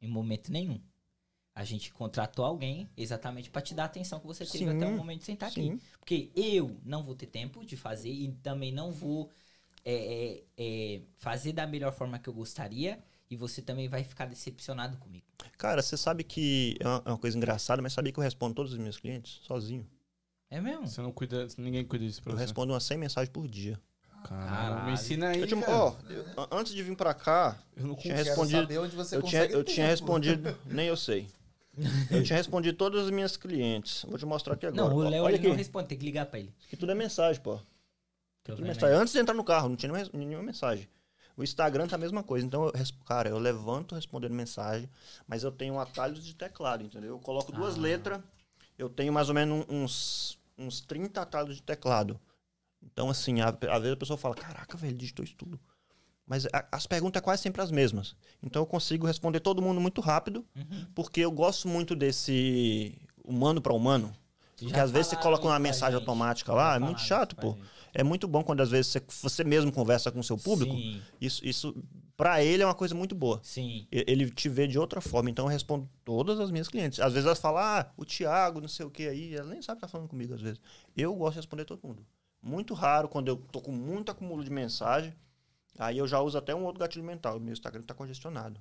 Em 0.00 0.08
momento 0.08 0.52
nenhum. 0.52 0.80
A 1.54 1.64
gente 1.64 1.90
contratou 1.90 2.44
alguém 2.44 2.88
exatamente 2.96 3.50
pra 3.50 3.62
te 3.62 3.72
dar 3.72 3.84
a 3.84 3.86
atenção 3.86 4.20
que 4.20 4.26
você 4.26 4.44
teve 4.44 4.58
Sim, 4.58 4.76
até 4.76 4.86
o 4.86 4.96
momento 4.96 5.20
de 5.20 5.24
sentar 5.24 5.48
aqui. 5.48 5.62
Sim. 5.62 5.80
Porque 5.98 6.30
eu 6.36 6.76
não 6.84 7.02
vou 7.02 7.14
ter 7.14 7.26
tempo 7.26 7.64
de 7.64 7.76
fazer 7.76 8.10
e 8.10 8.30
também 8.42 8.70
não 8.70 8.92
vou 8.92 9.30
é, 9.82 9.94
é, 9.94 10.42
é, 10.58 11.00
fazer 11.16 11.52
da 11.52 11.66
melhor 11.66 11.92
forma 11.92 12.18
que 12.18 12.28
eu 12.28 12.34
gostaria. 12.34 13.02
E 13.28 13.34
você 13.34 13.60
também 13.60 13.88
vai 13.88 14.04
ficar 14.04 14.26
decepcionado 14.26 14.98
comigo. 14.98 15.24
Cara, 15.58 15.82
você 15.82 15.96
sabe 15.96 16.22
que 16.22 16.76
é 16.78 16.86
uma, 16.86 17.02
é 17.06 17.08
uma 17.08 17.18
coisa 17.18 17.36
engraçada, 17.36 17.82
mas 17.82 17.92
sabia 17.92 18.12
que 18.12 18.18
eu 18.20 18.22
respondo 18.22 18.54
todos 18.54 18.72
os 18.72 18.78
meus 18.78 18.98
clientes 18.98 19.40
sozinho. 19.42 19.84
É 20.50 20.60
mesmo? 20.60 20.86
Você 20.86 21.00
não 21.02 21.10
cuida, 21.12 21.46
ninguém 21.58 21.84
cuida 21.84 22.04
disso 22.04 22.22
pra 22.22 22.32
Eu 22.32 22.36
você. 22.36 22.44
respondo 22.44 22.72
umas 22.72 22.84
100 22.84 22.98
mensagens 22.98 23.32
por 23.32 23.48
dia. 23.48 23.78
Caralho, 24.24 24.86
me 24.86 24.92
ensina 24.92 25.28
aí, 25.28 25.40
Eu 25.48 25.60
cara. 25.60 25.72
ó, 25.76 25.94
eu- 26.08 26.24
an- 26.36 26.48
antes 26.52 26.72
de 26.74 26.82
vir 26.82 26.96
pra 26.96 27.14
cá, 27.14 27.56
Eu 27.76 27.86
não 27.86 27.94
tinha 27.94 28.14
respondido. 28.16 28.60
saber 28.62 28.78
onde 28.78 28.96
você 28.96 29.16
Eu 29.16 29.22
tinha, 29.22 29.40
consegue 29.42 29.54
eu 29.54 29.64
tinha 29.64 29.86
respondido, 29.86 30.56
nem 30.66 30.86
eu 30.88 30.96
sei. 30.96 31.28
Eu 32.10 32.22
tinha 32.24 32.36
respondido 32.36 32.76
todas 32.76 33.04
as 33.04 33.10
minhas 33.10 33.36
clientes. 33.36 34.02
Vou 34.08 34.18
te 34.18 34.24
mostrar 34.24 34.54
aqui 34.54 34.66
agora. 34.66 34.88
Não, 34.88 34.96
o 34.96 35.04
Ó, 35.04 35.08
Léo 35.08 35.24
Olha 35.24 35.34
ele 35.34 35.42
não 35.44 35.50
aqui. 35.50 35.58
responde, 35.58 35.88
tem 35.88 35.98
que 35.98 36.04
ligar 36.04 36.26
pra 36.26 36.38
ele. 36.40 36.52
Isso 36.58 36.66
aqui 36.66 36.76
tudo 36.76 36.90
é 36.90 36.94
mensagem, 36.94 37.40
pô. 37.42 37.58
Tudo 38.42 38.56
vendo 38.56 38.66
mensagem. 38.68 38.96
Antes 38.96 39.12
de 39.12 39.18
entrar 39.20 39.34
no 39.34 39.44
carro, 39.44 39.68
não 39.68 39.76
tinha 39.76 39.92
nenhuma, 39.92 40.10
nenhuma 40.14 40.42
mensagem. 40.42 40.88
O 41.36 41.44
Instagram 41.44 41.86
tá 41.86 41.96
a 41.96 41.98
mesma 41.98 42.22
coisa. 42.22 42.46
Então, 42.46 42.64
eu, 42.64 42.72
cara, 43.04 43.28
eu 43.28 43.38
levanto 43.38 43.94
respondendo 43.94 44.32
mensagem, 44.32 44.88
mas 45.28 45.42
eu 45.44 45.52
tenho 45.52 45.78
atalhos 45.78 46.24
de 46.24 46.34
teclado, 46.34 46.82
entendeu? 46.82 47.10
Eu 47.10 47.18
coloco 47.18 47.52
duas 47.52 47.76
Ah. 47.76 47.80
letras, 47.80 48.20
eu 48.78 48.88
tenho 48.88 49.12
mais 49.12 49.28
ou 49.28 49.34
menos 49.34 49.66
uns, 49.68 50.35
uns 50.58 50.80
30 50.80 51.22
atalhos 51.22 51.56
de 51.56 51.62
teclado. 51.62 52.18
Então, 52.82 53.10
assim, 53.10 53.40
a- 53.40 53.48
às 53.48 53.80
vezes 53.82 53.92
a 53.92 53.96
pessoa 53.96 54.16
fala, 54.16 54.34
caraca, 54.34 54.76
velho, 54.76 54.96
digitou 54.96 55.24
isso 55.24 55.36
tudo. 55.36 55.58
Mas 56.26 56.46
a- 56.46 56.66
as 56.72 56.86
perguntas 56.86 57.20
é 57.20 57.24
quase 57.24 57.42
sempre 57.42 57.62
as 57.62 57.70
mesmas. 57.70 58.16
Então 58.42 58.62
eu 58.62 58.66
consigo 58.66 59.06
responder 59.06 59.40
todo 59.40 59.62
mundo 59.62 59.80
muito 59.80 60.00
rápido, 60.00 60.44
Uhum. 60.56 60.86
porque 60.94 61.20
eu 61.20 61.30
gosto 61.30 61.68
muito 61.68 61.94
desse 61.94 62.98
humano 63.24 63.60
para 63.60 63.72
humano. 63.72 64.12
Porque 64.56 64.70
Já 64.74 64.82
às 64.84 64.90
vezes 64.90 65.08
você 65.08 65.16
falaram 65.16 65.22
coloca 65.38 65.46
uma 65.54 65.58
mensagem 65.58 65.92
gente. 65.98 66.00
automática 66.02 66.52
lá, 66.52 66.62
é 66.62 66.64
falaram 66.74 66.86
muito 66.86 67.00
chato, 67.00 67.36
pô. 67.36 67.52
gente. 67.52 67.62
É 67.94 68.02
muito 68.02 68.26
bom 68.26 68.42
quando 68.42 68.60
às 68.62 68.70
vezes 68.70 68.90
você, 68.92 69.02
você 69.22 69.44
mesmo 69.44 69.70
conversa 69.70 70.10
com 70.10 70.18
o 70.18 70.24
seu 70.24 70.36
público. 70.38 70.74
Sim, 70.74 71.02
Isso, 71.20 71.44
isso 71.46 71.74
para 72.16 72.42
ele 72.42 72.62
é 72.62 72.66
uma 72.66 72.74
coisa 72.74 72.94
muito 72.94 73.14
boa. 73.14 73.40
sim. 73.42 73.86
Ele 73.90 74.30
te 74.30 74.48
vê 74.48 74.66
de 74.66 74.78
outra 74.78 75.00
forma, 75.00 75.28
então 75.30 75.44
eu 75.46 75.50
respondo 75.50 75.88
todas 76.04 76.40
as 76.40 76.50
minhas 76.50 76.68
clientes. 76.68 76.98
Às 77.00 77.12
vezes 77.12 77.26
elas 77.26 77.38
falam, 77.38 77.60
ah, 77.62 77.92
o 77.96 78.04
Thiago, 78.04 78.60
não 78.60 78.68
sei 78.68 78.86
o 78.86 78.90
que 78.90 79.06
aí, 79.06 79.34
ela 79.34 79.48
nem 79.50 79.60
sabe 79.60 79.76
que 79.78 79.82
tá 79.82 79.88
falando 79.88 80.08
comigo 80.08 80.32
às 80.34 80.40
vezes. 80.40 80.60
Eu 80.96 81.14
gosto 81.14 81.34
de 81.34 81.38
responder 81.40 81.64
todo 81.64 81.86
mundo. 81.86 82.06
Muito 82.42 82.72
raro 82.74 83.08
quando 83.08 83.28
eu 83.28 83.36
tô 83.36 83.60
com 83.60 83.72
muito 83.72 84.10
acúmulo 84.10 84.42
de 84.44 84.50
mensagem, 84.50 85.14
aí 85.78 85.98
eu 85.98 86.06
já 86.08 86.20
uso 86.20 86.38
até 86.38 86.54
um 86.54 86.64
outro 86.64 86.80
gatilho 86.80 87.04
mental. 87.04 87.38
Meu 87.40 87.52
Instagram 87.52 87.82
tá 87.82 87.92
congestionado. 87.94 88.60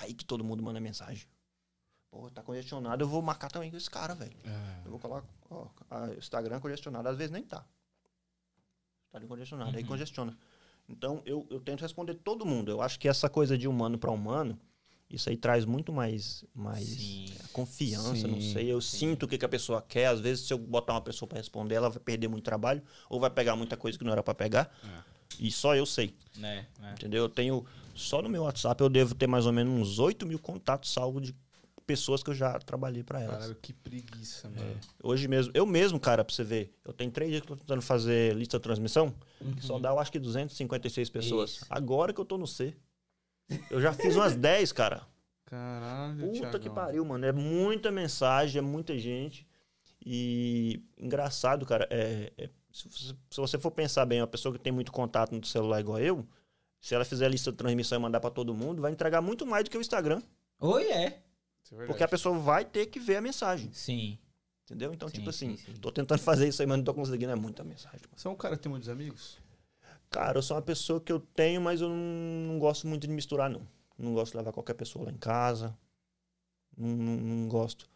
Aí 0.00 0.14
que 0.14 0.24
todo 0.24 0.42
mundo 0.44 0.62
manda 0.62 0.80
mensagem. 0.80 1.26
Pô, 2.10 2.30
tá 2.30 2.42
congestionado, 2.42 3.04
eu 3.04 3.08
vou 3.08 3.20
marcar 3.22 3.50
também 3.50 3.70
com 3.70 3.76
esse 3.76 3.90
cara, 3.90 4.14
velho. 4.14 4.36
É. 4.44 4.86
Eu 4.86 4.90
vou 4.90 4.98
colocar, 4.98 5.28
ó, 5.50 5.66
Instagram 6.18 6.58
congestionado, 6.60 7.08
às 7.08 7.16
vezes 7.16 7.30
nem 7.30 7.42
tá. 7.42 7.64
Tá 9.12 9.20
congestionado, 9.20 9.76
aí 9.76 9.82
Uhum. 9.82 9.88
congestiona. 9.88 10.36
Então, 10.90 11.22
eu, 11.24 11.46
eu 11.50 11.60
tento 11.60 11.80
responder 11.80 12.14
todo 12.14 12.44
mundo. 12.44 12.70
Eu 12.70 12.82
acho 12.82 12.98
que 12.98 13.08
essa 13.08 13.28
coisa 13.28 13.56
de 13.56 13.68
humano 13.68 13.96
para 13.96 14.10
humano, 14.10 14.58
isso 15.08 15.30
aí 15.30 15.36
traz 15.36 15.64
muito 15.64 15.92
mais, 15.92 16.44
mais 16.54 16.84
Sim. 16.84 17.26
é, 17.38 17.46
confiança, 17.52 18.26
não 18.26 18.40
Sim, 18.40 18.52
sei. 18.52 18.66
Eu 18.72 18.80
sim. 18.80 18.98
sinto 18.98 19.24
o 19.24 19.28
que, 19.28 19.38
que 19.38 19.44
a 19.44 19.48
pessoa 19.48 19.80
quer. 19.80 20.06
Às 20.06 20.20
vezes, 20.20 20.46
se 20.46 20.52
eu 20.52 20.58
botar 20.58 20.94
uma 20.94 21.00
pessoa 21.00 21.28
para 21.28 21.38
responder, 21.38 21.76
ela 21.76 21.88
vai 21.88 22.00
perder 22.00 22.28
muito 22.28 22.44
trabalho, 22.44 22.82
ou 23.08 23.20
vai 23.20 23.30
pegar 23.30 23.54
muita 23.56 23.76
coisa 23.76 23.96
que 23.96 24.04
não 24.04 24.12
era 24.12 24.22
para 24.22 24.34
pegar. 24.34 24.70
É. 24.84 25.10
E 25.38 25.50
só 25.50 25.74
eu 25.76 25.86
sei, 25.86 26.14
Né, 26.36 26.66
né. 26.78 26.92
entendeu? 26.92 27.22
Eu 27.22 27.28
tenho, 27.28 27.64
só 27.94 28.20
no 28.20 28.28
meu 28.28 28.42
WhatsApp, 28.42 28.82
eu 28.82 28.88
devo 28.88 29.14
ter 29.14 29.26
mais 29.28 29.46
ou 29.46 29.52
menos 29.52 29.72
uns 29.72 29.98
8 29.98 30.26
mil 30.26 30.38
contatos 30.38 30.92
salvos 30.92 31.22
de 31.22 31.34
pessoas 31.90 32.22
que 32.22 32.30
eu 32.30 32.34
já 32.34 32.58
trabalhei 32.60 33.02
para 33.02 33.20
elas. 33.20 33.36
Caralho, 33.38 33.54
que 33.56 33.72
preguiça, 33.72 34.48
mano. 34.48 34.78
Hoje 35.02 35.26
mesmo, 35.26 35.50
eu 35.54 35.66
mesmo, 35.66 35.98
cara, 35.98 36.24
pra 36.24 36.32
você 36.34 36.44
ver, 36.44 36.72
eu 36.84 36.92
tenho 36.92 37.10
três 37.10 37.30
dias 37.30 37.42
que 37.42 37.50
eu 37.50 37.56
tô 37.56 37.60
tentando 37.62 37.82
fazer 37.82 38.34
lista 38.34 38.58
de 38.58 38.62
transmissão, 38.62 39.14
que 39.56 39.64
só 39.64 39.78
dá, 39.78 39.90
eu 39.90 39.98
acho 39.98 40.12
que 40.12 40.18
256 40.18 41.10
pessoas. 41.10 41.50
Isso. 41.50 41.66
Agora 41.68 42.12
que 42.12 42.20
eu 42.20 42.24
tô 42.24 42.38
no 42.38 42.46
C. 42.46 42.74
Eu 43.70 43.80
já 43.80 43.92
fiz 43.92 44.14
umas 44.14 44.34
10, 44.36 44.70
cara. 44.72 45.02
Caralho, 45.46 46.20
Puta 46.28 46.32
Thiagão. 46.38 46.60
que 46.60 46.70
pariu, 46.70 47.04
mano. 47.04 47.26
É 47.26 47.32
muita 47.32 47.90
mensagem, 47.90 48.58
é 48.60 48.62
muita 48.62 48.96
gente. 48.96 49.44
E 50.04 50.80
engraçado, 50.96 51.66
cara, 51.66 51.86
é, 51.90 52.32
é- 52.38 52.48
se, 52.72 52.88
você- 52.88 53.14
se 53.30 53.36
você 53.40 53.58
for 53.58 53.70
pensar 53.72 54.06
bem, 54.06 54.20
uma 54.20 54.26
pessoa 54.26 54.52
que 54.54 54.60
tem 54.60 54.72
muito 54.72 54.92
contato 54.92 55.32
no 55.34 55.44
celular 55.44 55.80
igual 55.80 55.98
eu, 55.98 56.24
se 56.80 56.94
ela 56.94 57.04
fizer 57.04 57.26
a 57.26 57.28
lista 57.28 57.50
de 57.50 57.56
transmissão 57.58 57.98
e 57.98 58.00
mandar 58.02 58.20
pra 58.20 58.30
todo 58.30 58.54
mundo, 58.54 58.80
vai 58.80 58.92
entregar 58.92 59.20
muito 59.20 59.44
mais 59.44 59.64
do 59.64 59.70
que 59.70 59.76
o 59.76 59.80
Instagram. 59.80 60.22
Oi, 60.60 60.84
é. 60.84 61.06
Isso 61.08 61.18
é. 61.72 61.86
Porque 61.86 62.02
a 62.02 62.08
pessoa 62.08 62.38
vai 62.38 62.64
ter 62.64 62.86
que 62.86 62.98
ver 63.00 63.16
a 63.16 63.20
mensagem. 63.20 63.70
Sim. 63.72 64.18
Entendeu? 64.64 64.92
Então, 64.94 65.08
Sim, 65.08 65.14
tipo 65.16 65.30
assim, 65.30 65.56
sim, 65.56 65.72
sim. 65.74 65.80
tô 65.80 65.90
tentando 65.90 66.20
fazer 66.20 66.46
isso 66.48 66.62
aí, 66.62 66.68
mas 66.68 66.78
não 66.78 66.84
tô 66.84 66.94
conseguindo, 66.94 67.32
é 67.32 67.36
muita 67.36 67.64
mensagem. 67.64 68.00
Você 68.16 68.28
é 68.28 68.30
um 68.30 68.36
cara 68.36 68.56
que 68.56 68.62
tem 68.62 68.70
muitos 68.70 68.88
amigos? 68.88 69.38
Cara, 70.08 70.38
eu 70.38 70.42
sou 70.42 70.56
uma 70.56 70.62
pessoa 70.62 71.00
que 71.00 71.10
eu 71.12 71.18
tenho, 71.20 71.60
mas 71.60 71.80
eu 71.80 71.88
não, 71.88 71.96
não 72.52 72.58
gosto 72.58 72.86
muito 72.86 73.06
de 73.06 73.12
misturar, 73.12 73.50
não. 73.50 73.66
Não 73.98 74.14
gosto 74.14 74.32
de 74.32 74.38
levar 74.38 74.52
qualquer 74.52 74.74
pessoa 74.74 75.04
lá 75.06 75.10
em 75.10 75.16
casa. 75.16 75.76
Não, 76.76 76.88
não, 76.88 77.16
não 77.16 77.48
gosto. 77.48 77.88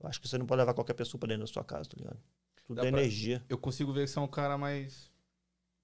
Eu 0.00 0.08
acho 0.08 0.20
que 0.20 0.28
você 0.28 0.38
não 0.38 0.46
pode 0.46 0.60
levar 0.60 0.72
qualquer 0.74 0.94
pessoa 0.94 1.18
pra 1.18 1.28
dentro 1.28 1.42
da 1.46 1.52
sua 1.52 1.64
casa, 1.64 1.88
tá 1.90 1.96
ligado? 1.98 2.18
Tudo 2.66 2.80
Dá 2.80 2.86
é 2.86 2.90
pra- 2.90 3.00
energia. 3.00 3.44
Eu 3.48 3.58
consigo 3.58 3.92
ver 3.92 4.02
que 4.06 4.10
você 4.12 4.18
é 4.18 4.22
um 4.22 4.28
cara 4.28 4.56
mais. 4.56 5.10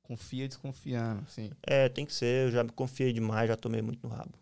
Confia 0.02 0.46
desconfiando, 0.46 1.22
assim. 1.26 1.50
É, 1.62 1.88
tem 1.88 2.06
que 2.06 2.14
ser. 2.14 2.46
Eu 2.46 2.50
já 2.52 2.62
me 2.64 2.70
confiei 2.70 3.12
demais, 3.12 3.48
já 3.48 3.56
tomei 3.56 3.82
muito 3.82 4.00
no 4.06 4.14
rabo. 4.14 4.38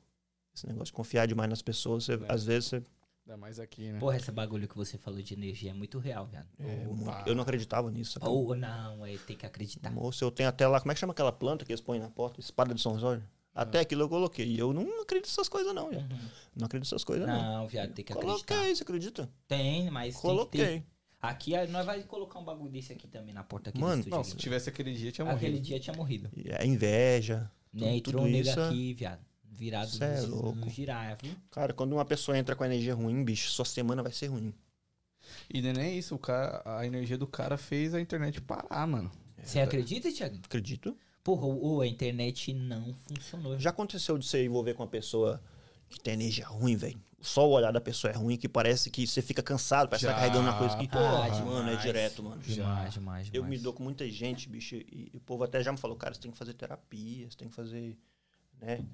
Esse 0.54 0.66
negócio 0.66 0.86
de 0.86 0.92
confiar 0.92 1.26
demais 1.26 1.50
nas 1.50 1.62
pessoas, 1.62 2.04
você- 2.04 2.14
É. 2.14 2.32
às 2.32 2.44
vezes 2.44 2.68
você. 2.70 2.82
Ainda 3.26 3.38
mais 3.38 3.58
aqui, 3.58 3.90
né? 3.90 3.98
Porra, 3.98 4.18
esse 4.18 4.30
bagulho 4.30 4.68
que 4.68 4.76
você 4.76 4.98
falou 4.98 5.20
de 5.22 5.32
energia 5.32 5.70
é 5.70 5.74
muito 5.74 5.98
real, 5.98 6.26
viado. 6.26 6.46
é, 6.60 6.86
Opa. 6.86 7.24
eu 7.26 7.34
não 7.34 7.42
acreditava 7.42 7.90
nisso. 7.90 8.18
Ou 8.22 8.54
não, 8.54 9.04
é, 9.04 9.16
tem 9.16 9.34
que 9.34 9.46
acreditar. 9.46 9.90
Moço, 9.90 10.22
eu 10.22 10.30
tenho 10.30 10.48
até 10.48 10.68
lá. 10.68 10.78
Como 10.78 10.92
é 10.92 10.94
que 10.94 11.00
chama 11.00 11.12
aquela 11.12 11.32
planta 11.32 11.64
que 11.64 11.72
eles 11.72 11.80
põem 11.80 11.98
na 11.98 12.10
porta? 12.10 12.38
Espada 12.38 12.74
de 12.74 12.80
São 12.82 12.98
Jorge? 12.98 13.24
Até 13.54 13.80
aquilo 13.80 14.02
eu 14.02 14.08
coloquei. 14.08 14.46
E 14.46 14.58
eu 14.58 14.72
não 14.74 14.82
acredito 15.00 15.28
nessas 15.28 15.48
coisas, 15.48 15.74
não. 15.74 15.90
já. 15.92 16.00
Uhum. 16.00 16.08
Não 16.56 16.66
acredito 16.66 16.86
nessas 16.90 17.02
coisas, 17.04 17.26
não. 17.26 17.40
Não, 17.60 17.66
viado, 17.66 17.92
tem 17.94 18.04
que 18.04 18.12
acreditar. 18.12 18.44
Coloquei, 18.54 18.74
você 18.76 18.82
acredita? 18.82 19.30
Tem, 19.48 19.90
mas 19.90 20.04
tem 20.04 20.12
que 20.14 20.20
ter. 20.20 20.28
Coloquei. 20.28 20.84
Aqui, 21.22 21.66
nós 21.68 21.86
vai 21.86 22.02
colocar 22.02 22.38
um 22.38 22.44
bagulho 22.44 22.70
desse 22.70 22.92
aqui 22.92 23.06
também 23.08 23.32
na 23.32 23.42
porta 23.42 23.70
aqui 23.70 23.80
Mano, 23.80 24.02
do. 24.04 24.10
Não, 24.10 24.22
se 24.22 24.36
tivesse 24.36 24.68
aquele 24.68 24.92
dia, 24.92 25.10
tinha 25.10 25.26
Aquele 25.30 25.52
morrido. 25.52 25.66
dia 25.66 25.80
tinha 25.80 25.96
morrido. 25.96 26.30
É 26.44 26.66
inveja. 26.66 27.50
Né? 27.72 28.00
tudo 28.02 28.18
Entrou 28.18 28.22
um 28.24 28.28
nego 28.28 28.48
isso 28.48 28.60
aqui, 28.60 28.92
viado. 28.92 29.24
Virado 29.54 29.90
Cê 29.90 30.04
é 30.04 30.20
no, 30.22 30.42
louco. 30.42 30.58
no 30.58 30.68
girar, 30.68 31.16
viu? 31.22 31.34
Cara, 31.50 31.72
quando 31.72 31.92
uma 31.92 32.04
pessoa 32.04 32.36
entra 32.36 32.54
com 32.54 32.64
energia 32.64 32.94
ruim, 32.94 33.24
bicho, 33.24 33.50
sua 33.50 33.64
semana 33.64 34.02
vai 34.02 34.12
ser 34.12 34.26
ruim. 34.26 34.52
E 35.48 35.62
nem 35.62 35.78
é 35.78 35.94
isso, 35.94 36.14
o 36.14 36.18
cara, 36.18 36.62
a 36.64 36.86
energia 36.86 37.16
do 37.16 37.26
cara 37.26 37.56
fez 37.56 37.94
a 37.94 38.00
internet 38.00 38.40
parar, 38.40 38.86
mano. 38.86 39.10
Você 39.42 39.60
acredita, 39.60 40.10
Thiago? 40.10 40.36
Acredito. 40.44 40.96
Porra, 41.22 41.46
ou 41.46 41.80
a 41.80 41.86
internet 41.86 42.52
não 42.52 42.94
funcionou. 43.08 43.58
Já 43.58 43.70
aconteceu 43.70 44.18
de 44.18 44.26
você 44.26 44.44
envolver 44.44 44.74
com 44.74 44.82
uma 44.82 44.88
pessoa 44.88 45.40
que 45.88 46.00
tem 46.00 46.14
energia 46.14 46.46
ruim, 46.46 46.76
velho? 46.76 47.00
Só 47.20 47.48
o 47.48 47.52
olhar 47.52 47.72
da 47.72 47.80
pessoa 47.80 48.10
é 48.12 48.14
ruim, 48.14 48.36
que 48.36 48.46
parece 48.46 48.90
que 48.90 49.06
você 49.06 49.22
fica 49.22 49.42
cansado, 49.42 49.88
parece 49.88 50.04
que 50.04 50.12
tá 50.12 50.18
carregando 50.18 50.46
uma 50.46 50.58
coisa 50.58 50.76
que. 50.76 50.86
Ah, 50.86 50.90
Porra, 50.90 51.44
mano, 51.46 51.70
é 51.70 51.76
direto, 51.76 52.22
mano. 52.22 52.42
Demais, 52.42 52.92
demais, 52.92 53.26
demais. 53.26 53.30
Eu 53.32 53.42
me 53.44 53.58
dou 53.58 53.72
com 53.72 53.82
muita 53.82 54.06
gente, 54.10 54.46
bicho, 54.46 54.74
e, 54.74 55.10
e 55.14 55.16
o 55.16 55.20
povo 55.20 55.42
até 55.42 55.62
já 55.62 55.72
me 55.72 55.78
falou, 55.78 55.96
cara, 55.96 56.12
você 56.12 56.20
tem 56.20 56.30
que 56.30 56.36
fazer 56.36 56.52
terapia, 56.52 57.30
você 57.30 57.36
tem 57.38 57.48
que 57.48 57.54
fazer, 57.54 57.96
né? 58.60 58.84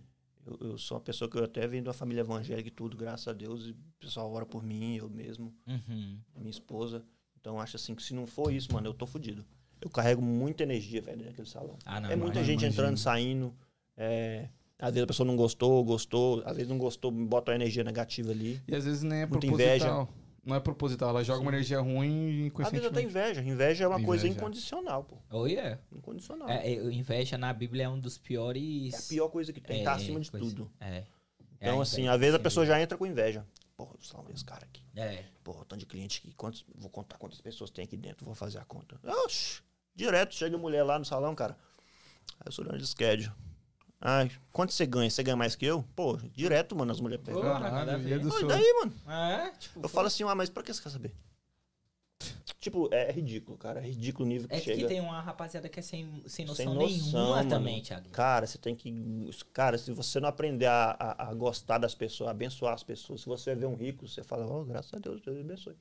Eu, 0.47 0.71
eu 0.71 0.79
sou 0.79 0.97
uma 0.97 1.03
pessoa 1.03 1.29
que 1.31 1.37
eu 1.39 1.45
até 1.45 1.67
venho 1.67 1.83
de 1.83 1.89
uma 1.89 1.95
família 1.95 2.21
evangélica 2.23 2.69
e 2.69 2.73
tudo, 2.73 2.97
graças 2.97 3.29
a 3.29 3.33
Deus, 3.33 3.67
e 3.67 3.71
o 3.71 3.77
pessoal 3.99 4.31
ora 4.33 4.47
por 4.47 4.62
mim, 4.62 4.97
eu 4.97 5.09
mesmo, 5.09 5.55
Uhum. 5.67 6.19
minha 6.37 6.51
esposa. 6.51 7.05
Então 7.41 7.61
acho 7.61 7.77
assim 7.77 7.95
que 7.95 8.03
se 8.03 8.15
não 8.15 8.27
for 8.27 8.53
isso, 8.53 8.73
mano, 8.73 8.89
eu 8.89 8.95
tô 8.95 9.07
fudido. 9.07 9.45
Eu 9.81 9.89
carrego 9.89 10.21
muita 10.21 10.62
energia, 10.62 11.01
velho, 11.01 11.25
naquele 11.25 11.49
salão. 11.49 11.79
Ah, 11.87 12.01
não, 12.01 12.11
é 12.11 12.17
muita 12.17 12.39
imagino. 12.39 12.61
gente 12.61 12.71
entrando, 12.73 12.97
saindo. 12.99 13.55
É, 13.97 14.49
às 14.79 14.91
vezes 14.93 15.05
a 15.05 15.07
pessoa 15.07 15.27
não 15.27 15.37
gostou, 15.37 15.83
gostou. 15.85 16.43
Às 16.45 16.57
vezes 16.57 16.69
não 16.69 16.77
gostou, 16.77 17.11
bota 17.11 17.51
uma 17.51 17.55
energia 17.57 17.83
negativa 17.83 18.31
ali. 18.31 18.61
E 18.69 18.75
às 18.75 18.85
vezes 18.85 19.03
nem 19.03 19.21
é 19.21 19.27
Muita 19.27 19.47
proposital. 19.47 20.09
Não 20.51 20.56
é 20.56 20.60
proposital, 20.60 21.10
ela 21.10 21.22
joga 21.22 21.40
uma 21.43 21.52
energia 21.52 21.81
ruim 21.81 22.47
e 22.48 22.52
Às 22.60 22.72
vezes 22.72 22.86
até 22.89 23.01
inveja. 23.01 23.40
Inveja 23.40 23.85
é 23.85 23.86
uma 23.86 24.02
coisa 24.02 24.27
Inveja. 24.27 24.40
incondicional, 24.40 25.05
pô. 25.05 25.16
Oh, 25.31 25.47
yeah. 25.47 25.78
Incondicional. 25.93 26.48
É, 26.48 26.68
é, 26.68 26.74
inveja 26.93 27.39
na 27.39 27.52
Bíblia 27.52 27.85
é 27.85 27.89
um 27.89 28.01
dos 28.01 28.18
piores. 28.18 28.93
É 28.93 28.97
a 28.98 29.02
pior 29.02 29.28
coisa 29.28 29.52
que 29.52 29.60
tem, 29.60 29.82
é, 29.82 29.85
tá 29.85 29.93
acima 29.93 30.18
de 30.18 30.28
coisa- 30.28 30.44
tudo. 30.44 30.68
É. 30.81 31.05
Então, 31.56 31.78
É, 31.78 31.82
assim, 31.82 32.01
inveja, 32.01 32.12
às 32.14 32.20
vezes 32.20 32.35
a 32.35 32.39
pessoa 32.40 32.66
já 32.66 32.81
entra 32.82 32.98
com 32.98 33.06
inveja. 33.06 33.47
Porra, 33.77 33.94
o 33.97 34.05
salão 34.05 34.27
desse 34.27 34.44
cara 34.44 34.64
aqui. 34.64 34.82
É. 34.97 35.22
Porra, 35.44 35.64
tanto 35.66 35.78
de 35.78 35.86
cliente 35.86 36.18
aqui. 36.18 36.35
Quantos, 36.35 36.64
vou 36.74 36.90
contar 36.90 37.16
quantas 37.16 37.40
pessoas 37.40 37.70
tem 37.70 37.85
aqui 37.85 37.97
dentro, 37.97 38.27
vou 38.27 38.35
fazer 38.35 38.59
a 38.59 38.64
conta. 38.64 38.98
Oxi, 39.24 39.62
direto, 39.94 40.35
chega 40.35 40.59
mulher 40.59 40.82
lá 40.82 40.98
no 40.98 41.05
salão, 41.05 41.32
cara. 41.36 41.56
Aí 42.40 42.47
eu 42.47 42.52
sou 42.52 42.64
de 42.77 42.86
schedule. 42.89 43.32
Ai, 44.01 44.31
quanto 44.52 44.72
você 44.72 44.86
ganha? 44.86 45.10
Você 45.10 45.22
ganha 45.22 45.36
mais 45.36 45.55
que 45.55 45.66
eu? 45.66 45.85
Pô, 45.94 46.16
direto, 46.16 46.74
mano, 46.74 46.90
as 46.90 47.01
mulheres 47.01 47.24
pegam. 47.24 47.43
Pô, 47.43 47.47
nada 47.48 47.66
a 47.66 47.70
Caralho, 47.70 48.02
ver. 48.02 48.09
e 48.09 48.12
é 48.12 48.16
e 48.40 48.47
daí, 48.47 48.74
mano? 48.81 48.94
É, 49.06 49.51
tipo, 49.59 49.81
Eu 49.82 49.89
falo 49.89 50.06
assim, 50.06 50.24
ah, 50.24 50.35
mas 50.35 50.48
pra 50.48 50.62
que 50.62 50.72
você 50.72 50.82
quer 50.82 50.90
saber? 50.90 51.14
Tipo, 52.59 52.89
é 52.93 53.10
ridículo, 53.10 53.56
cara. 53.56 53.81
É 53.81 53.85
ridículo 53.86 54.27
o 54.27 54.28
nível 54.28 54.47
que 54.48 54.55
É 54.55 54.60
chega. 54.60 54.82
que 54.82 54.86
tem 54.86 55.01
uma 55.01 55.20
rapaziada 55.20 55.66
que 55.68 55.78
é 55.78 55.82
sem, 55.82 56.22
sem 56.27 56.44
noção, 56.44 56.56
Sem 56.56 56.66
noção, 56.74 56.86
nenhuma 56.89 57.36
mano. 57.36 57.48
também, 57.48 57.81
Thiago. 57.81 58.09
Cara, 58.10 58.47
você 58.47 58.59
tem 58.59 58.74
que. 58.74 59.31
Cara, 59.52 59.78
se 59.78 59.90
você 59.93 60.20
não 60.20 60.28
aprender 60.28 60.66
a, 60.66 60.90
a, 60.98 61.31
a 61.31 61.35
gostar 61.35 61.78
das 61.78 61.94
pessoas, 61.94 62.28
a 62.28 62.31
abençoar 62.32 62.74
as 62.74 62.82
pessoas, 62.82 63.22
se 63.22 63.27
você 63.27 63.55
vê 63.55 63.64
um 63.64 63.74
rico, 63.77 64.06
você 64.06 64.22
fala, 64.22 64.47
oh, 64.47 64.62
graças 64.64 64.93
a 64.93 64.98
Deus, 64.98 65.22
Deus 65.22 65.39
abençoe. 65.40 65.74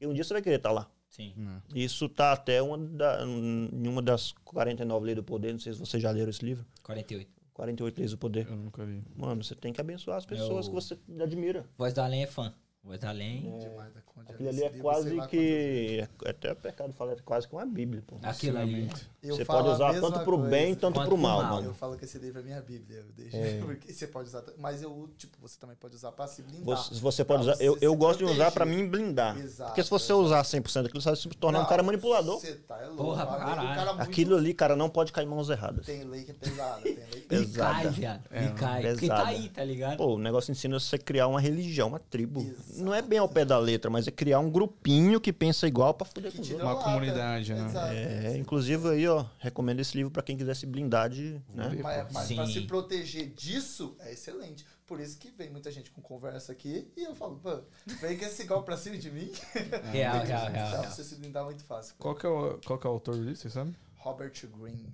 E 0.00 0.06
um 0.06 0.12
dia 0.14 0.22
você 0.22 0.32
vai 0.34 0.42
querer 0.42 0.56
estar 0.56 0.70
lá. 0.70 0.88
Sim. 1.08 1.32
Não. 1.36 1.60
Isso 1.74 2.08
tá 2.08 2.32
até 2.32 2.62
uma 2.62 2.78
da, 2.78 3.24
em 3.24 3.88
uma 3.88 4.02
das 4.02 4.32
49 4.44 5.06
leis 5.06 5.16
do 5.16 5.24
poder, 5.24 5.52
não 5.52 5.58
sei 5.60 5.72
se 5.72 5.78
vocês 5.80 6.00
já 6.02 6.10
leram 6.12 6.30
esse 6.30 6.44
livro. 6.44 6.64
48. 6.84 7.28
48 7.54 7.98
leis 7.98 8.10
do 8.10 8.18
poder. 8.18 8.46
Eu 8.50 8.56
nunca 8.56 8.82
li. 8.84 9.02
Mano, 9.16 9.42
você 9.42 9.54
tem 9.54 9.72
que 9.72 9.80
abençoar 9.80 10.18
as 10.18 10.26
pessoas 10.26 10.66
É 10.66 10.68
o- 10.68 10.72
que 10.72 10.74
você 10.74 10.98
admira. 11.22 11.64
Voz 11.78 11.94
do 11.94 12.00
Além 12.00 12.22
é 12.22 12.26
fã. 12.26 12.52
Do 12.84 13.06
Além. 13.08 13.40
Demais 13.58 13.94
da 13.94 14.00
conta. 14.02 14.32
Aquilo 14.34 14.48
ali 14.50 14.62
é 14.62 14.68
quase 14.70 15.26
que. 15.28 16.06
É 16.24 16.30
até 16.30 16.54
pecado 16.54 16.92
falar, 16.92 17.12
é 17.12 17.16
quase 17.24 17.48
que 17.48 17.54
uma 17.54 17.64
Bíblia, 17.64 18.02
pô. 18.06 18.16
Aquilo 18.22 18.58
ali. 18.58 18.90
Eu 19.22 19.36
você 19.36 19.44
pode 19.44 19.68
usar 19.68 19.94
tanto 20.00 20.20
pro 20.20 20.36
coisa. 20.36 20.50
bem, 20.50 20.74
tanto 20.74 20.96
Quanto 20.96 21.08
pro 21.08 21.16
mal, 21.16 21.42
mal. 21.42 21.54
mano. 21.54 21.68
Eu 21.68 21.74
falo 21.74 21.96
que 21.96 22.04
esse 22.04 22.18
livro 22.18 22.40
é 22.40 22.42
minha 22.42 22.60
Bíblia. 22.60 22.98
Eu 22.98 23.04
deixo. 23.16 23.36
É. 23.36 23.58
Porque 23.64 23.90
você 23.92 24.06
pode 24.06 24.28
usar. 24.28 24.44
Mas 24.58 24.82
eu, 24.82 25.08
tipo, 25.16 25.36
você 25.40 25.58
também 25.58 25.76
pode 25.76 25.96
usar 25.96 26.12
pra 26.12 26.26
se 26.26 26.42
blindar. 26.42 26.76
Você, 26.76 26.94
você 27.00 27.24
pode 27.24 27.42
usar. 27.44 27.56
Eu, 27.58 27.72
você 27.74 27.86
eu 27.86 27.92
se 27.92 27.96
gosto 27.96 28.18
de 28.18 28.24
usar 28.30 28.50
pra 28.50 28.66
me 28.66 28.86
blindar. 28.86 29.38
Exato, 29.38 29.70
Porque 29.70 29.82
se 29.82 29.88
você 29.90 30.12
exato. 30.12 30.20
usar 30.20 30.42
100% 30.42 30.82
daquilo, 30.82 31.00
você 31.00 31.08
vai 31.08 31.16
se 31.16 31.28
tornar 31.30 31.58
um 31.60 31.62
Não, 31.62 31.68
cara 31.68 31.82
manipulador. 31.82 32.38
Você 32.38 32.54
tá 32.56 32.78
é 32.82 32.86
louco. 32.86 33.02
Porra, 33.02 33.24
o 33.24 33.26
caralho. 33.26 33.74
cara 33.74 33.92
muito- 33.94 34.02
Aquilo 34.10 34.36
ali, 34.36 34.52
cara, 34.52 34.76
não 34.76 34.90
pode 34.90 35.10
cair 35.10 35.24
em 35.24 35.28
mãos 35.28 35.48
erradas. 35.48 35.86
Tem 35.86 36.04
lei 36.04 36.24
que 36.24 36.32
é 36.32 36.34
pesada. 36.34 36.82
Tem 36.82 36.94
lei 36.94 37.06
E 37.16 37.20
Pesada. 37.22 37.74
cai, 37.74 37.88
viado. 37.88 38.24
É, 38.30 38.44
e 38.44 38.52
cai. 38.52 38.82
Porque 38.92 39.08
tá 39.08 39.26
aí, 39.26 39.48
tá 39.48 39.64
ligado? 39.64 39.96
Pô, 39.96 40.16
o 40.16 40.18
negócio 40.18 40.52
ensina 40.52 40.78
você 40.78 40.96
a 40.96 40.98
criar 40.98 41.26
uma 41.28 41.40
religião, 41.40 41.88
uma 41.88 41.98
tribo. 41.98 42.40
Exato. 42.42 42.73
Não 42.76 42.94
é 42.94 43.02
bem 43.02 43.18
ao 43.18 43.28
pé 43.28 43.44
da 43.44 43.58
letra, 43.58 43.90
mas 43.90 44.06
é 44.06 44.10
criar 44.10 44.38
um 44.38 44.50
grupinho 44.50 45.20
que 45.20 45.32
pensa 45.32 45.66
igual 45.66 45.94
pra 45.94 46.06
fuder 46.06 46.32
com. 46.32 46.42
Uma 46.62 46.76
comunidade, 46.76 47.54
né? 47.54 47.66
Exato. 47.66 47.92
É, 47.92 48.36
inclusive 48.36 48.88
aí, 48.88 49.06
ó, 49.06 49.24
recomendo 49.38 49.80
esse 49.80 49.96
livro 49.96 50.10
pra 50.10 50.22
quem 50.22 50.36
quiser 50.36 50.54
se 50.54 50.66
blindar 50.66 51.08
de, 51.08 51.40
né? 51.54 51.78
Mas, 51.82 52.12
mas 52.12 52.32
pra 52.32 52.46
Sim. 52.46 52.52
se 52.52 52.60
proteger 52.62 53.28
disso, 53.30 53.96
é 54.00 54.12
excelente. 54.12 54.64
Por 54.86 55.00
isso 55.00 55.18
que 55.18 55.30
vem 55.30 55.50
muita 55.50 55.70
gente 55.70 55.90
com 55.90 56.02
conversa 56.02 56.52
aqui 56.52 56.90
e 56.96 57.04
eu 57.04 57.14
falo, 57.14 57.36
pô, 57.36 57.60
vem 58.00 58.18
com 58.18 58.24
esse 58.24 58.42
igual 58.42 58.62
pra 58.62 58.76
cima 58.76 58.98
de 58.98 59.10
mim. 59.10 59.32
Real, 59.90 60.24
real, 60.24 60.50
real. 60.50 60.84
você 60.84 61.02
se 61.02 61.16
blindar 61.16 61.44
muito 61.44 61.64
fácil. 61.64 61.94
Qual 61.98 62.14
que, 62.14 62.26
é 62.26 62.28
o, 62.28 62.58
qual 62.64 62.78
que 62.78 62.86
é 62.86 62.90
o 62.90 62.92
autor 62.92 63.16
disso, 63.24 63.42
você 63.42 63.50
sabe? 63.50 63.74
Robert 63.96 64.32
Greene. 64.58 64.92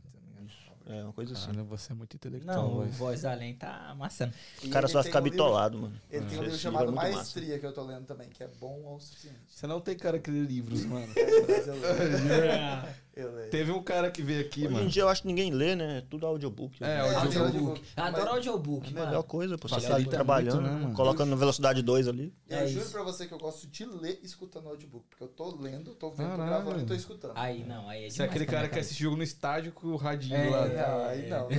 É 0.90 1.04
uma 1.04 1.12
coisa 1.12 1.34
assim. 1.34 1.46
Caralho, 1.46 1.64
você 1.64 1.92
é 1.92 1.94
muito 1.94 2.16
intelectual, 2.16 2.56
Não, 2.56 2.78
o 2.80 2.86
voz. 2.86 3.24
Além 3.24 3.54
tá 3.54 3.90
amassando. 3.90 4.34
E 4.62 4.66
O 4.66 4.70
cara 4.70 4.88
só 4.88 4.94
vai 4.94 5.02
tem 5.04 5.12
ficar 5.12 5.20
um 5.20 5.22
bitolado, 5.22 5.78
mano. 5.78 5.94
Ele 6.10 6.26
tem 6.26 6.38
um 6.38 6.42
livro 6.42 6.58
chamado 6.58 6.82
é 6.82 6.86
muito 6.86 6.96
massa. 6.96 7.16
Maestria 7.16 7.58
que 7.60 7.66
eu 7.66 7.72
tô 7.72 7.82
lendo 7.84 8.06
também, 8.06 8.28
que 8.28 8.42
é 8.42 8.48
bom 8.60 8.88
ao 8.88 8.98
suficiente. 8.98 9.38
Você 9.48 9.66
não 9.68 9.80
tem 9.80 9.96
cara 9.96 10.18
que 10.18 10.30
lê 10.30 10.40
livros, 10.40 10.84
mano. 10.84 11.06
Mas 11.48 12.96
eu 13.22 13.32
leio. 13.32 13.46
Eu. 13.46 13.50
Teve 13.50 13.70
um 13.72 13.82
cara 13.82 14.10
que 14.10 14.22
veio 14.22 14.40
aqui, 14.40 14.60
Hoje 14.60 14.68
em 14.68 14.72
mano. 14.78 14.88
dia 14.88 15.02
eu 15.02 15.08
acho 15.08 15.22
que 15.22 15.28
ninguém 15.28 15.50
lê, 15.50 15.74
né? 15.76 15.98
É 15.98 16.00
tudo 16.02 16.26
audiobook. 16.26 16.82
É, 16.82 16.86
né? 16.86 17.00
audiobook. 17.00 17.38
audiobook. 17.38 17.82
Adoro 17.96 18.24
Mas- 18.24 18.34
audiobook, 18.34 18.88
A 18.88 18.90
melhor 18.92 19.10
mano. 19.10 19.24
coisa, 19.24 19.58
pô. 19.58 19.68
Você 19.68 19.80
tá 19.80 19.94
ali 19.94 20.04
muito, 20.04 20.10
trabalhando, 20.10 20.60
né, 20.62 20.70
mano? 20.70 20.94
colocando 20.94 21.30
na 21.30 21.36
velocidade 21.36 21.82
2 21.82 22.08
ali. 22.08 22.34
Eu 22.48 22.58
É 22.58 22.66
juro 22.66 22.82
isso. 22.84 22.92
pra 22.92 23.02
você 23.02 23.26
que 23.26 23.34
eu 23.34 23.38
gosto 23.38 23.66
de 23.66 23.84
ler 23.84 24.20
escutando 24.22 24.68
audiobook. 24.68 25.04
Porque 25.08 25.24
eu 25.24 25.28
tô 25.28 25.56
lendo, 25.60 25.94
tô 25.94 26.10
vendo, 26.10 26.30
tô 26.30 26.36
Caralho. 26.36 26.50
gravando 26.64 26.80
e 26.82 26.86
tô 26.86 26.94
escutando. 26.94 27.32
Aí, 27.36 27.64
não, 27.64 27.88
aí 27.88 27.98
é 28.04 28.08
demais. 28.08 28.14
Você 28.14 28.22
é 28.22 28.24
aquele 28.26 28.46
cara 28.46 28.68
que 28.68 28.78
assiste 28.78 29.02
jogo 29.02 29.16
no 29.16 29.22
estádio 29.22 29.72
com 29.72 29.88
o 29.88 29.96
radinho 29.96 30.36
É, 30.36 30.48
lá. 30.50 30.66
Não, 30.68 31.04
aí 31.06 31.28
não, 31.28 31.48
né? 31.48 31.56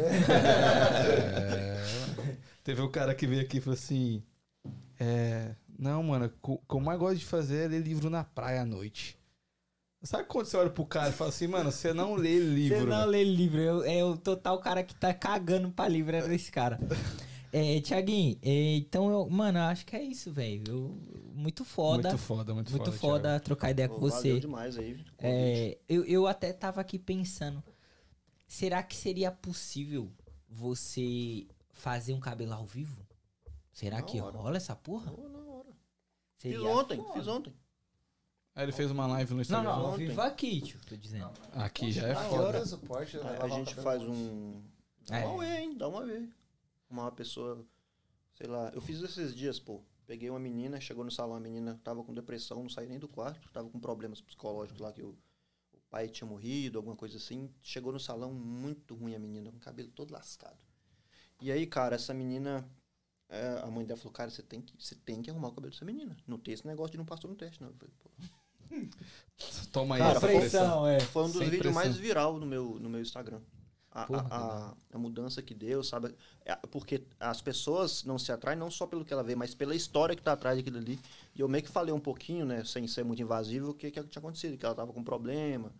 É. 1.11 1.81
Teve 2.63 2.81
um 2.81 2.89
cara 2.89 3.13
que 3.15 3.25
veio 3.25 3.41
aqui 3.41 3.57
e 3.57 3.61
falou 3.61 3.73
assim: 3.77 4.23
É. 4.99 5.55
Não, 5.79 6.03
mano, 6.03 6.31
o 6.43 6.57
que 6.59 6.75
eu 6.75 6.79
mais 6.79 6.99
gosto 6.99 7.17
de 7.17 7.25
fazer 7.25 7.65
é 7.65 7.67
ler 7.67 7.79
livro 7.81 8.07
na 8.09 8.23
praia 8.23 8.61
à 8.61 8.65
noite. 8.65 9.17
Sabe 10.03 10.23
quando 10.27 10.47
você 10.47 10.57
olha 10.57 10.69
pro 10.69 10.85
cara 10.85 11.09
e 11.09 11.13
fala 11.13 11.29
assim, 11.29 11.45
mano, 11.47 11.71
você 11.71 11.93
não 11.93 12.15
lê 12.15 12.39
livro. 12.39 12.79
Você 12.79 12.85
não 12.85 12.97
velho." 12.99 13.11
lê 13.11 13.23
livro. 13.23 13.59
Eu, 13.59 13.83
é 13.83 14.03
o 14.03 14.17
total 14.17 14.57
cara 14.59 14.83
que 14.83 14.95
tá 14.95 15.13
cagando 15.13 15.69
pra 15.71 15.87
livro 15.87 16.15
era 16.15 16.33
esse 16.33 16.51
cara. 16.51 16.79
É, 17.53 17.81
Tiaguinho, 17.81 18.39
é, 18.41 18.77
então, 18.77 19.11
eu, 19.11 19.29
mano, 19.29 19.59
eu 19.59 19.63
acho 19.63 19.85
que 19.85 19.93
é 19.93 20.01
isso, 20.01 20.31
velho. 20.31 20.97
Muito 21.33 21.65
foda. 21.65 22.07
Muito 22.07 22.17
foda, 22.21 22.53
muito, 22.53 22.71
Muito 22.71 22.85
foda. 22.85 22.97
foda, 22.97 23.29
Thiago. 23.31 23.43
trocar 23.43 23.71
ideia 23.71 23.89
Pô, 23.89 23.95
com 23.95 24.07
Valeu 24.07 24.15
você. 24.21 24.39
demais 24.39 24.77
aí. 24.77 25.03
É, 25.19 25.77
eu, 25.89 26.05
eu 26.05 26.27
até 26.27 26.53
tava 26.53 26.79
aqui 26.79 26.97
pensando. 26.97 27.61
Será 28.47 28.81
que 28.81 28.95
seria 28.95 29.29
possível 29.33 30.09
você 30.47 31.45
fazer 31.73 32.13
um 32.13 32.21
cabelo 32.21 32.53
ao 32.53 32.63
vivo? 32.65 33.05
Será 33.73 33.97
Na 33.97 34.03
que 34.03 34.21
hora. 34.21 34.37
rola 34.37 34.55
essa 34.55 34.73
porra? 34.73 35.11
Pô, 35.11 35.27
na 35.27 35.39
hora. 35.39 35.71
Seria 36.37 36.57
Fiz 36.59 36.67
ontem, 36.69 36.97
foda. 37.01 37.13
fiz 37.15 37.27
ontem. 37.27 37.53
Aí 38.53 38.65
ele 38.65 38.71
fez 38.71 38.91
uma 38.91 39.07
live 39.07 39.31
no 39.31 39.35
Não, 39.37 39.41
Instagram. 39.41 39.63
não, 39.69 39.85
ao 39.87 39.97
vivo 39.97 40.21
aqui, 40.21 40.61
tio, 40.61 40.79
tô 40.85 40.95
dizendo. 40.97 41.31
Aqui 41.53 41.91
já 41.91 42.07
é 42.07 42.11
Ah, 42.11 42.23
foda. 42.29 42.65
suporte, 42.65 43.17
A, 43.17 43.45
a 43.45 43.49
gente 43.49 43.73
faz 43.75 44.01
um. 44.03 44.61
Dá 45.07 45.19
É. 45.19 45.25
uma 45.25 45.39
vez, 45.39 45.59
hein? 45.59 45.77
Dá 45.77 45.87
uma 45.87 46.05
vez. 46.05 46.29
Uma 46.89 47.11
pessoa. 47.11 47.65
Sei 48.35 48.47
lá. 48.47 48.69
Eu 48.73 48.81
fiz 48.81 49.01
esses 49.01 49.33
dias, 49.33 49.59
pô. 49.59 49.81
Peguei 50.05 50.29
uma 50.29 50.39
menina, 50.39 50.81
chegou 50.81 51.05
no 51.05 51.11
salão, 51.11 51.37
a 51.37 51.39
menina 51.39 51.79
tava 51.83 52.03
com 52.03 52.13
depressão, 52.13 52.61
não 52.61 52.69
saiu 52.69 52.89
nem 52.89 52.99
do 52.99 53.07
quarto, 53.07 53.49
tava 53.53 53.69
com 53.69 53.79
problemas 53.79 54.19
psicológicos 54.19 54.81
lá 54.81 54.91
que 54.91 55.01
o, 55.01 55.17
o 55.73 55.77
pai 55.89 56.09
tinha 56.09 56.27
morrido, 56.27 56.77
alguma 56.77 56.95
coisa 56.97 57.15
assim. 57.15 57.49
Chegou 57.61 57.93
no 57.93 57.99
salão 57.99 58.33
muito 58.33 58.93
ruim 58.93 59.15
a 59.15 59.19
menina, 59.19 59.49
com 59.49 59.57
o 59.57 59.61
cabelo 59.61 59.89
todo 59.91 60.11
lascado. 60.11 60.57
E 61.39 61.49
aí, 61.49 61.65
cara, 61.65 61.95
essa 61.95 62.13
menina. 62.13 62.67
é, 63.29 63.61
a 63.63 63.67
mãe 63.67 63.85
dela 63.85 63.97
falou, 63.97 64.11
cara, 64.11 64.29
você 64.29 64.43
tem, 64.43 64.59
que, 64.61 64.73
você 64.77 64.93
tem 64.93 65.21
que 65.21 65.29
arrumar 65.29 65.47
o 65.47 65.53
cabelo 65.53 65.71
dessa 65.71 65.85
menina. 65.85 66.17
Não 66.27 66.37
tem 66.37 66.53
esse 66.53 66.67
negócio 66.67 66.91
de 66.91 66.97
não 66.97 67.05
passou 67.05 67.29
no 67.29 67.35
teste, 67.37 67.61
não. 67.61 67.69
Eu 67.69 67.75
falei, 67.75 67.93
pô. 67.97 68.09
Toma 69.71 69.95
aí 69.95 70.01
Cara, 70.01 70.11
essa 70.17 70.27
foi- 70.27 70.39
pressão. 70.39 70.87
é. 70.87 70.99
Foi 70.99 71.23
um 71.23 71.27
dos 71.27 71.33
Sem 71.37 71.45
vídeos 71.49 71.61
pressão. 71.73 71.81
mais 71.83 71.95
viral 71.97 72.37
no 72.39 72.45
meu, 72.45 72.77
no 72.79 72.89
meu 72.89 73.01
Instagram. 73.01 73.39
A, 73.93 74.05
Porra, 74.05 74.27
a- 74.29 74.37
a, 74.69 74.73
a 74.93 74.97
mudança 74.97 75.41
que 75.41 75.53
deu, 75.53 75.83
sabe? 75.83 76.15
É, 76.45 76.55
Porque 76.55 77.03
as 77.19 77.41
pessoas 77.41 78.03
não 78.05 78.17
se 78.17 78.31
atraem 78.31 78.57
não 78.57 78.71
só 78.71 78.85
pelo 78.87 79.03
que 79.03 79.11
ela 79.11 79.23
vê, 79.23 79.35
mas 79.35 79.53
pela 79.53 79.75
história 79.75 80.15
que 80.15 80.21
tá 80.21 80.31
atrás 80.33 80.57
daquilo 80.57 80.77
ali. 80.77 80.97
E 81.35 81.41
eu 81.41 81.47
meio 81.49 81.63
que 81.63 81.69
falei 81.69 81.93
um 81.93 81.99
pouquinho, 81.99 82.45
né, 82.45 82.63
sem 82.63 82.87
ser 82.87 83.03
muito 83.03 83.21
invasivo, 83.21 83.71
o 83.71 83.73
que, 83.73 83.91
que 83.91 84.01
tinha 84.03 84.19
acontecido. 84.19 84.57
Que 84.57 84.65
ela 84.65 84.75
tava 84.75 84.93
com 84.93 85.03
problema, 85.03 85.73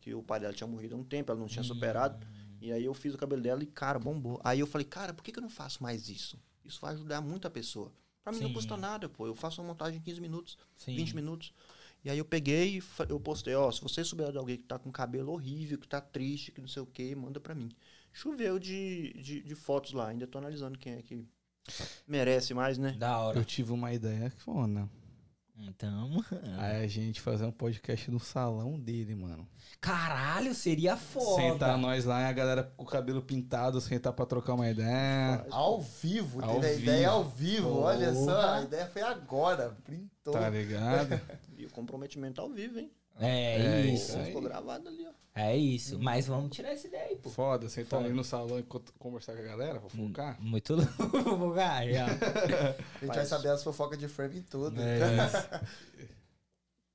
que 0.00 0.12
o 0.14 0.22
pai 0.22 0.40
dela 0.40 0.52
tinha 0.52 0.66
morrido 0.66 0.94
há 0.94 0.98
um 0.98 1.04
tempo, 1.04 1.30
ela 1.32 1.40
não 1.40 1.46
tinha 1.46 1.62
superado. 1.64 2.26
E 2.60 2.70
aí 2.72 2.84
eu 2.84 2.92
fiz 2.94 3.14
o 3.14 3.18
cabelo 3.18 3.40
dela 3.42 3.62
e, 3.62 3.66
cara, 3.66 3.98
bombou. 3.98 4.40
Aí 4.44 4.60
eu 4.60 4.66
falei, 4.66 4.84
cara, 4.86 5.14
por 5.14 5.22
que, 5.22 5.32
que 5.32 5.38
eu 5.38 5.42
não 5.42 5.50
faço 5.50 5.82
mais 5.82 6.08
isso? 6.10 6.38
Isso 6.64 6.80
vai 6.80 6.92
ajudar 6.94 7.20
muito 7.22 7.46
a 7.46 7.50
pessoa. 7.50 7.90
Pra 8.22 8.32
mim 8.32 8.40
não 8.40 8.48
Sim. 8.48 8.54
custa 8.54 8.76
nada, 8.76 9.06
pô. 9.08 9.26
Eu 9.26 9.34
faço 9.34 9.60
uma 9.60 9.68
montagem 9.68 9.98
em 9.98 10.02
15 10.02 10.20
minutos. 10.20 10.56
Sim. 10.76 10.96
20 10.96 11.14
minutos. 11.14 11.52
E 12.04 12.10
aí 12.10 12.18
eu 12.18 12.24
peguei 12.24 12.78
e 12.78 12.82
eu 13.08 13.18
postei, 13.18 13.54
ó, 13.54 13.72
se 13.72 13.80
você 13.80 14.04
souber 14.04 14.30
de 14.30 14.36
alguém 14.36 14.58
que 14.58 14.64
tá 14.64 14.78
com 14.78 14.92
cabelo 14.92 15.32
horrível, 15.32 15.78
que 15.78 15.88
tá 15.88 16.02
triste, 16.02 16.52
que 16.52 16.60
não 16.60 16.68
sei 16.68 16.82
o 16.82 16.86
que, 16.86 17.14
manda 17.14 17.40
pra 17.40 17.54
mim. 17.54 17.70
choveu 18.12 18.58
de, 18.58 19.14
de, 19.14 19.40
de 19.40 19.54
fotos 19.54 19.92
lá. 19.92 20.08
Ainda 20.08 20.26
tô 20.26 20.36
analisando 20.36 20.78
quem 20.78 20.94
é 20.94 21.02
que 21.02 21.26
merece 22.06 22.52
mais, 22.52 22.76
né? 22.76 22.92
Da 22.92 23.18
hora. 23.18 23.38
Eu 23.38 23.44
tive 23.44 23.72
uma 23.72 23.92
ideia 23.92 24.30
fona. 24.36 24.88
Então, 25.56 26.08
mano. 26.30 26.58
Aí 26.58 26.84
a 26.84 26.86
gente 26.88 27.20
fazer 27.20 27.44
um 27.44 27.52
podcast 27.52 28.10
no 28.10 28.18
salão 28.18 28.78
dele, 28.78 29.14
mano. 29.14 29.48
Caralho, 29.80 30.54
seria 30.54 30.96
foda. 30.96 31.42
Sentar 31.42 31.78
nós 31.78 32.04
lá 32.04 32.22
e 32.22 32.24
a 32.24 32.32
galera 32.32 32.64
com 32.76 32.82
o 32.82 32.86
cabelo 32.86 33.22
pintado, 33.22 33.80
sentar 33.80 34.12
pra 34.12 34.26
trocar 34.26 34.54
uma 34.54 34.68
ideia. 34.68 35.46
Ao 35.50 35.80
vivo, 35.80 36.42
Ao 36.44 36.54
teve 36.60 36.66
a 36.66 36.70
vivo. 36.70 36.82
ideia 36.82 37.08
ao 37.10 37.24
vivo. 37.24 37.68
Olha 37.80 38.12
só, 38.14 38.24
Porra. 38.34 38.54
a 38.58 38.62
ideia 38.62 38.86
foi 38.88 39.02
agora. 39.02 39.76
Printou. 39.84 40.32
Tá 40.32 40.48
ligado? 40.48 41.20
E 41.56 41.64
o 41.66 41.70
comprometimento 41.70 42.40
ao 42.40 42.50
vivo, 42.50 42.80
hein? 42.80 42.90
É, 43.20 43.56
É 43.56 43.80
isso. 43.86 44.18
Ficou 44.24 44.42
gravado 44.42 44.88
ali, 44.88 45.06
ó. 45.06 45.10
É 45.36 45.56
isso. 45.56 45.98
Mas 45.98 46.26
vamos 46.28 46.54
tirar 46.54 46.70
essa 46.70 46.86
ideia 46.86 47.06
aí, 47.08 47.16
pô. 47.16 47.28
Foda, 47.28 47.68
sentar 47.68 47.98
Foda. 47.98 48.04
ali 48.04 48.14
no 48.14 48.22
salão 48.22 48.58
e 48.58 48.62
co- 48.62 48.82
conversar 48.98 49.32
com 49.34 49.40
a 49.40 49.44
galera, 49.44 49.80
fofocar. 49.80 50.40
Muito 50.40 50.74
louco, 50.76 51.54
já. 51.56 52.06
A 52.06 53.04
gente 53.04 53.14
vai 53.14 53.26
saber 53.26 53.48
as 53.48 53.62
fofocas 53.64 53.98
de 53.98 54.06
frame 54.06 54.38
em 54.38 54.42
tudo. 54.42 54.80
É 54.80 54.98
isso. 55.26 55.64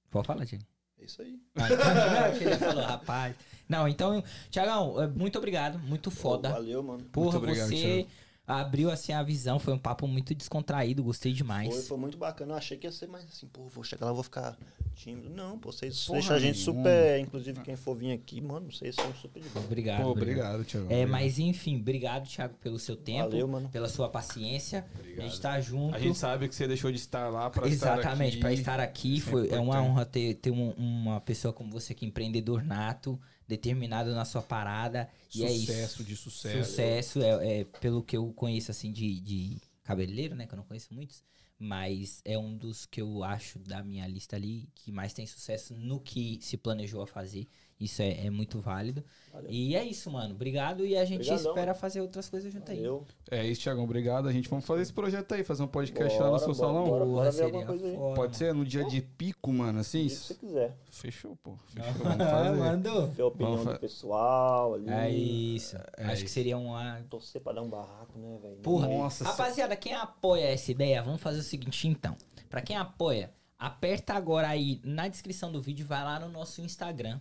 Pode 0.09 0.25
falar, 0.27 0.45
Diego. 0.45 0.63
É 0.99 1.05
isso 1.05 1.21
aí. 1.21 1.39
Ah, 1.55 2.29
ele 2.29 2.55
falou, 2.57 2.83
rapaz. 2.83 3.35
Não, 3.67 3.87
então, 3.87 4.23
Tiagão, 4.49 4.95
muito 5.15 5.37
obrigado. 5.37 5.77
Muito 5.79 6.09
foda. 6.09 6.49
Valeu, 6.49 6.81
mano. 6.81 7.03
Porra, 7.11 7.37
obrigado, 7.37 7.69
você 7.69 8.07
abriu 8.49 8.89
assim 8.91 9.13
a 9.13 9.21
visão. 9.23 9.59
Foi 9.59 9.73
um 9.73 9.77
papo 9.77 10.07
muito 10.07 10.33
descontraído. 10.33 11.03
Gostei 11.03 11.31
demais. 11.31 11.69
Foi, 11.73 11.81
foi 11.83 11.97
muito 11.97 12.17
bacana. 12.17 12.53
Eu 12.53 12.57
achei 12.57 12.77
que 12.77 12.87
ia 12.87 12.91
ser 12.91 13.07
mais 13.07 13.23
assim, 13.25 13.47
pô, 13.47 13.67
vou 13.67 13.83
chegar 13.83 14.07
lá, 14.07 14.11
vou 14.13 14.23
ficar 14.23 14.57
tímido. 14.95 15.29
Não, 15.29 15.57
pô, 15.57 15.71
vocês 15.71 16.05
Porra 16.05 16.19
deixam 16.19 16.35
a 16.35 16.39
gente 16.39 16.59
nenhuma. 16.59 16.83
super. 16.83 17.19
Inclusive, 17.19 17.61
quem 17.61 17.75
for 17.75 17.95
vir 17.95 18.11
aqui, 18.11 18.41
mano, 18.41 18.71
vocês 18.71 18.95
são 18.95 19.13
super 19.13 19.41
de 19.41 19.49
boa. 19.49 19.63
Obrigado. 19.65 20.01
Pô, 20.03 20.09
obrigado, 20.09 20.65
Thiago. 20.65 20.87
É, 20.91 21.05
mas 21.05 21.37
enfim, 21.39 21.79
obrigado, 21.79 22.27
Thiago, 22.27 22.55
pelo 22.55 22.79
seu 22.79 22.95
tempo, 22.97 23.29
Valeu, 23.29 23.47
mano. 23.47 23.69
pela 23.69 23.87
sua 23.87 24.09
paciência. 24.09 24.85
Obrigado. 24.99 25.25
A 25.25 25.27
gente 25.29 25.41
tá 25.41 25.61
junto. 25.61 25.95
A 25.95 25.99
gente 25.99 26.17
sabe 26.17 26.47
que 26.49 26.55
você 26.55 26.67
deixou 26.67 26.91
de 26.91 26.97
estar 26.97 27.29
lá 27.29 27.49
pra 27.49 27.67
Exatamente, 27.67 28.35
estar 28.37 28.39
para 28.41 28.49
aqui. 28.49 28.59
estar 28.59 28.79
aqui 28.79 29.15
Isso 29.17 29.29
é 29.29 29.31
foi, 29.31 29.49
é 29.51 29.59
uma 29.59 29.81
honra 29.81 30.05
ter, 30.05 30.33
ter 30.35 30.51
um- 30.51 30.71
uma 30.71 31.21
pessoa 31.21 31.53
como 31.53 31.71
você 31.71 31.93
que 31.93 32.05
é 32.05 32.07
empreendedor 32.07 32.63
nato, 32.63 33.19
determinado 33.49 34.13
na 34.13 34.23
sua 34.23 34.43
parada. 34.43 35.09
e 35.33 35.43
é 35.43 35.51
isso. 35.51 35.65
Sucesso 35.65 36.03
de 36.03 36.15
sucesso. 36.15 36.69
Sucesso 36.69 37.21
é, 37.23 37.61
é 37.61 37.63
pelo 37.65 38.03
que 38.03 38.15
eu 38.15 38.31
conheço 38.33 38.69
assim 38.69 38.91
de, 38.91 39.19
de 39.19 39.57
cabeleireiro, 39.83 40.35
né? 40.35 40.45
Que 40.45 40.53
eu 40.53 40.57
não 40.57 40.63
conheço 40.63 40.93
muitos. 40.93 41.23
Mas 41.57 42.21
é 42.23 42.37
um 42.37 42.55
dos 42.55 42.85
que 42.85 43.01
eu 43.01 43.23
acho 43.23 43.57
da 43.59 43.83
minha 43.83 44.07
lista 44.07 44.35
ali 44.35 44.69
que 44.75 44.91
mais 44.91 45.13
tem 45.13 45.25
sucesso 45.25 45.75
no 45.75 45.99
que 45.99 46.37
se 46.41 46.55
planejou 46.57 47.01
a 47.01 47.07
fazer. 47.07 47.47
Isso 47.79 48.01
é, 48.01 48.25
é 48.25 48.29
muito 48.29 48.59
válido. 48.59 49.01
Valeu. 49.31 49.49
E 49.49 49.73
é 49.73 49.83
isso, 49.85 50.11
mano. 50.11 50.33
Obrigado 50.35 50.85
e 50.85 50.97
a 50.97 51.05
gente 51.05 51.21
Obrigadão. 51.21 51.49
espera 51.51 51.73
fazer 51.73 52.01
outras 52.01 52.27
coisas 52.27 52.51
junto 52.51 52.69
aí. 52.71 52.77
Valeu. 52.77 53.05
É 53.31 53.45
isso, 53.47 53.61
Thiagão. 53.61 53.85
Obrigado. 53.85 54.27
A 54.27 54.33
gente 54.33 54.49
vamos 54.49 54.65
fazer 54.65 54.81
esse 54.81 54.91
projeto 54.91 55.31
aí, 55.33 55.45
fazer 55.45 55.63
um 55.63 55.67
podcast 55.67 56.19
lá 56.19 56.25
no 56.25 56.31
Bora, 56.31 56.39
seu 56.43 56.47
bora, 56.53 56.59
salão. 56.59 56.85
bora. 57.09 57.29
Aí. 57.29 57.95
foda, 57.95 58.15
Pode 58.15 58.35
ser 58.35 58.53
no 58.53 58.65
dia 58.65 58.83
de 58.83 59.01
pico, 59.01 59.53
mano, 59.53 59.79
assim? 59.79 60.09
Se 60.09 60.15
você 60.17 60.33
quiser. 60.33 60.77
Fechou, 60.91 61.37
pô. 61.37 61.55
Fechou. 61.71 61.93
Vamos 62.03 62.19
Ah, 62.19 62.29
fazer. 62.29 62.57
mandou. 62.57 63.07
Ver 63.07 63.21
a 63.21 63.25
opinião 63.27 63.51
Vamos 63.51 63.65
fa- 63.65 63.73
do 63.75 63.79
pessoal 63.79 64.73
ali. 64.73 64.89
É 64.89 65.09
isso. 65.09 65.77
É 65.95 66.03
Acho 66.03 66.13
isso. 66.15 66.23
que 66.25 66.31
seria 66.31 66.57
uma. 66.57 67.01
Torcer 67.09 67.41
pra 67.41 67.53
dar 67.53 67.61
um 67.61 67.69
barraco, 67.69 68.19
né, 68.19 68.37
velho? 68.41 68.57
Porra, 68.57 68.89
Nossa, 68.89 69.23
rapaziada, 69.23 69.73
quem 69.77 69.93
apoia 69.93 70.47
essa 70.51 70.69
ideia, 70.69 71.01
vamos 71.01 71.21
fazer 71.21 71.39
o 71.39 71.43
seguinte 71.43 71.87
então. 71.87 72.17
Pra 72.49 72.61
quem 72.61 72.75
apoia, 72.75 73.31
aperta 73.57 74.13
agora 74.15 74.49
aí 74.49 74.81
na 74.83 75.07
descrição 75.07 75.49
do 75.49 75.61
vídeo, 75.61 75.85
vai 75.85 76.03
lá 76.03 76.19
no 76.19 76.27
nosso 76.29 76.59
Instagram, 76.61 77.19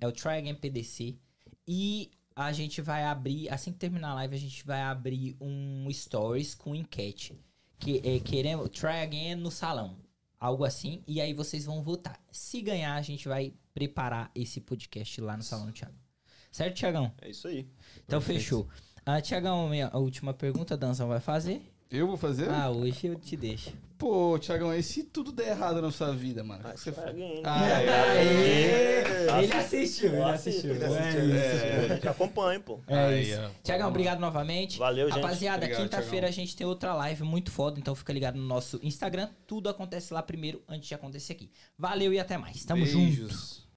é 0.00 0.06
o 0.06 0.12
TryAgainPDC, 0.12 1.18
e 1.66 2.10
a 2.34 2.52
gente 2.52 2.82
vai 2.82 3.04
abrir, 3.04 3.48
assim 3.48 3.72
que 3.72 3.78
terminar 3.78 4.10
a 4.10 4.14
live, 4.14 4.36
a 4.36 4.38
gente 4.38 4.64
vai 4.64 4.82
abrir 4.82 5.36
um 5.40 5.88
stories 5.90 6.54
com 6.54 6.74
enquete. 6.74 7.40
Que 7.78 8.00
é, 8.04 8.18
queremos 8.20 8.70
Try 8.70 9.02
Again 9.02 9.36
no 9.36 9.50
salão. 9.50 9.96
Algo 10.38 10.64
assim, 10.64 11.02
e 11.06 11.20
aí 11.20 11.32
vocês 11.32 11.64
vão 11.64 11.82
votar. 11.82 12.20
Se 12.30 12.60
ganhar, 12.60 12.94
a 12.94 13.02
gente 13.02 13.26
vai 13.26 13.54
preparar 13.72 14.30
esse 14.34 14.60
podcast 14.60 15.20
lá 15.20 15.36
no 15.36 15.42
salão 15.42 15.66
do 15.66 15.72
Thiago. 15.72 15.94
Certo, 16.52 16.76
Thiagão? 16.76 17.12
É 17.20 17.30
isso 17.30 17.48
aí. 17.48 17.68
Então 18.04 18.18
Perfeito. 18.20 18.40
fechou. 18.40 18.68
Ah, 19.04 19.20
Tiagão, 19.20 19.68
minha 19.68 19.88
a 19.88 19.98
última 19.98 20.34
pergunta, 20.34 20.76
Danzão 20.76 21.08
vai 21.08 21.20
fazer? 21.20 21.62
Eu 21.90 22.06
vou 22.06 22.16
fazer? 22.16 22.50
Ah, 22.50 22.70
hoje 22.70 23.06
eu 23.06 23.14
te 23.16 23.36
deixo. 23.36 23.72
Pô, 23.96 24.38
Thiagão, 24.38 24.74
e 24.74 24.82
se 24.82 25.04
tudo 25.04 25.32
der 25.32 25.48
errado 25.48 25.80
na 25.80 25.90
sua 25.90 26.12
vida, 26.12 26.44
mano? 26.44 26.60
Ah, 26.64 26.72
que 26.72 26.80
você 26.80 26.92
faz? 26.92 27.16
né? 27.16 27.40
Ah, 27.44 27.66
é, 27.66 27.88
Aê! 29.32 29.42
Ele 29.44 29.52
assistiu, 29.54 30.12
ele 30.12 30.22
assistiu. 30.22 30.72
assisto, 30.72 30.84
É 30.84 30.98
assistiu. 30.98 31.34
É, 31.34 31.88
gente 31.94 32.08
acompanha, 32.08 32.60
pô. 32.60 32.80
É 32.86 32.98
Aí, 33.06 33.30
isso. 33.30 33.40
ó. 33.40 33.50
Tiagão, 33.62 33.88
obrigado 33.88 34.18
novamente. 34.20 34.78
Valeu, 34.78 35.08
gente. 35.08 35.20
Rapaziada, 35.22 35.66
quinta-feira 35.68 36.28
a 36.28 36.30
gente 36.30 36.54
tem 36.54 36.66
outra 36.66 36.92
live 36.94 37.22
muito 37.22 37.50
foda, 37.50 37.78
então 37.80 37.94
fica 37.94 38.12
ligado 38.12 38.36
no 38.36 38.44
nosso 38.46 38.78
Instagram. 38.82 39.30
Tudo 39.46 39.68
acontece 39.70 40.12
lá 40.12 40.22
primeiro, 40.22 40.62
antes 40.68 40.88
de 40.88 40.94
acontecer 40.94 41.32
aqui. 41.32 41.50
Valeu 41.78 42.12
e 42.12 42.18
até 42.18 42.36
mais. 42.36 42.64
Tamo 42.64 42.84
junto. 42.84 43.04
Beijos. 43.06 43.65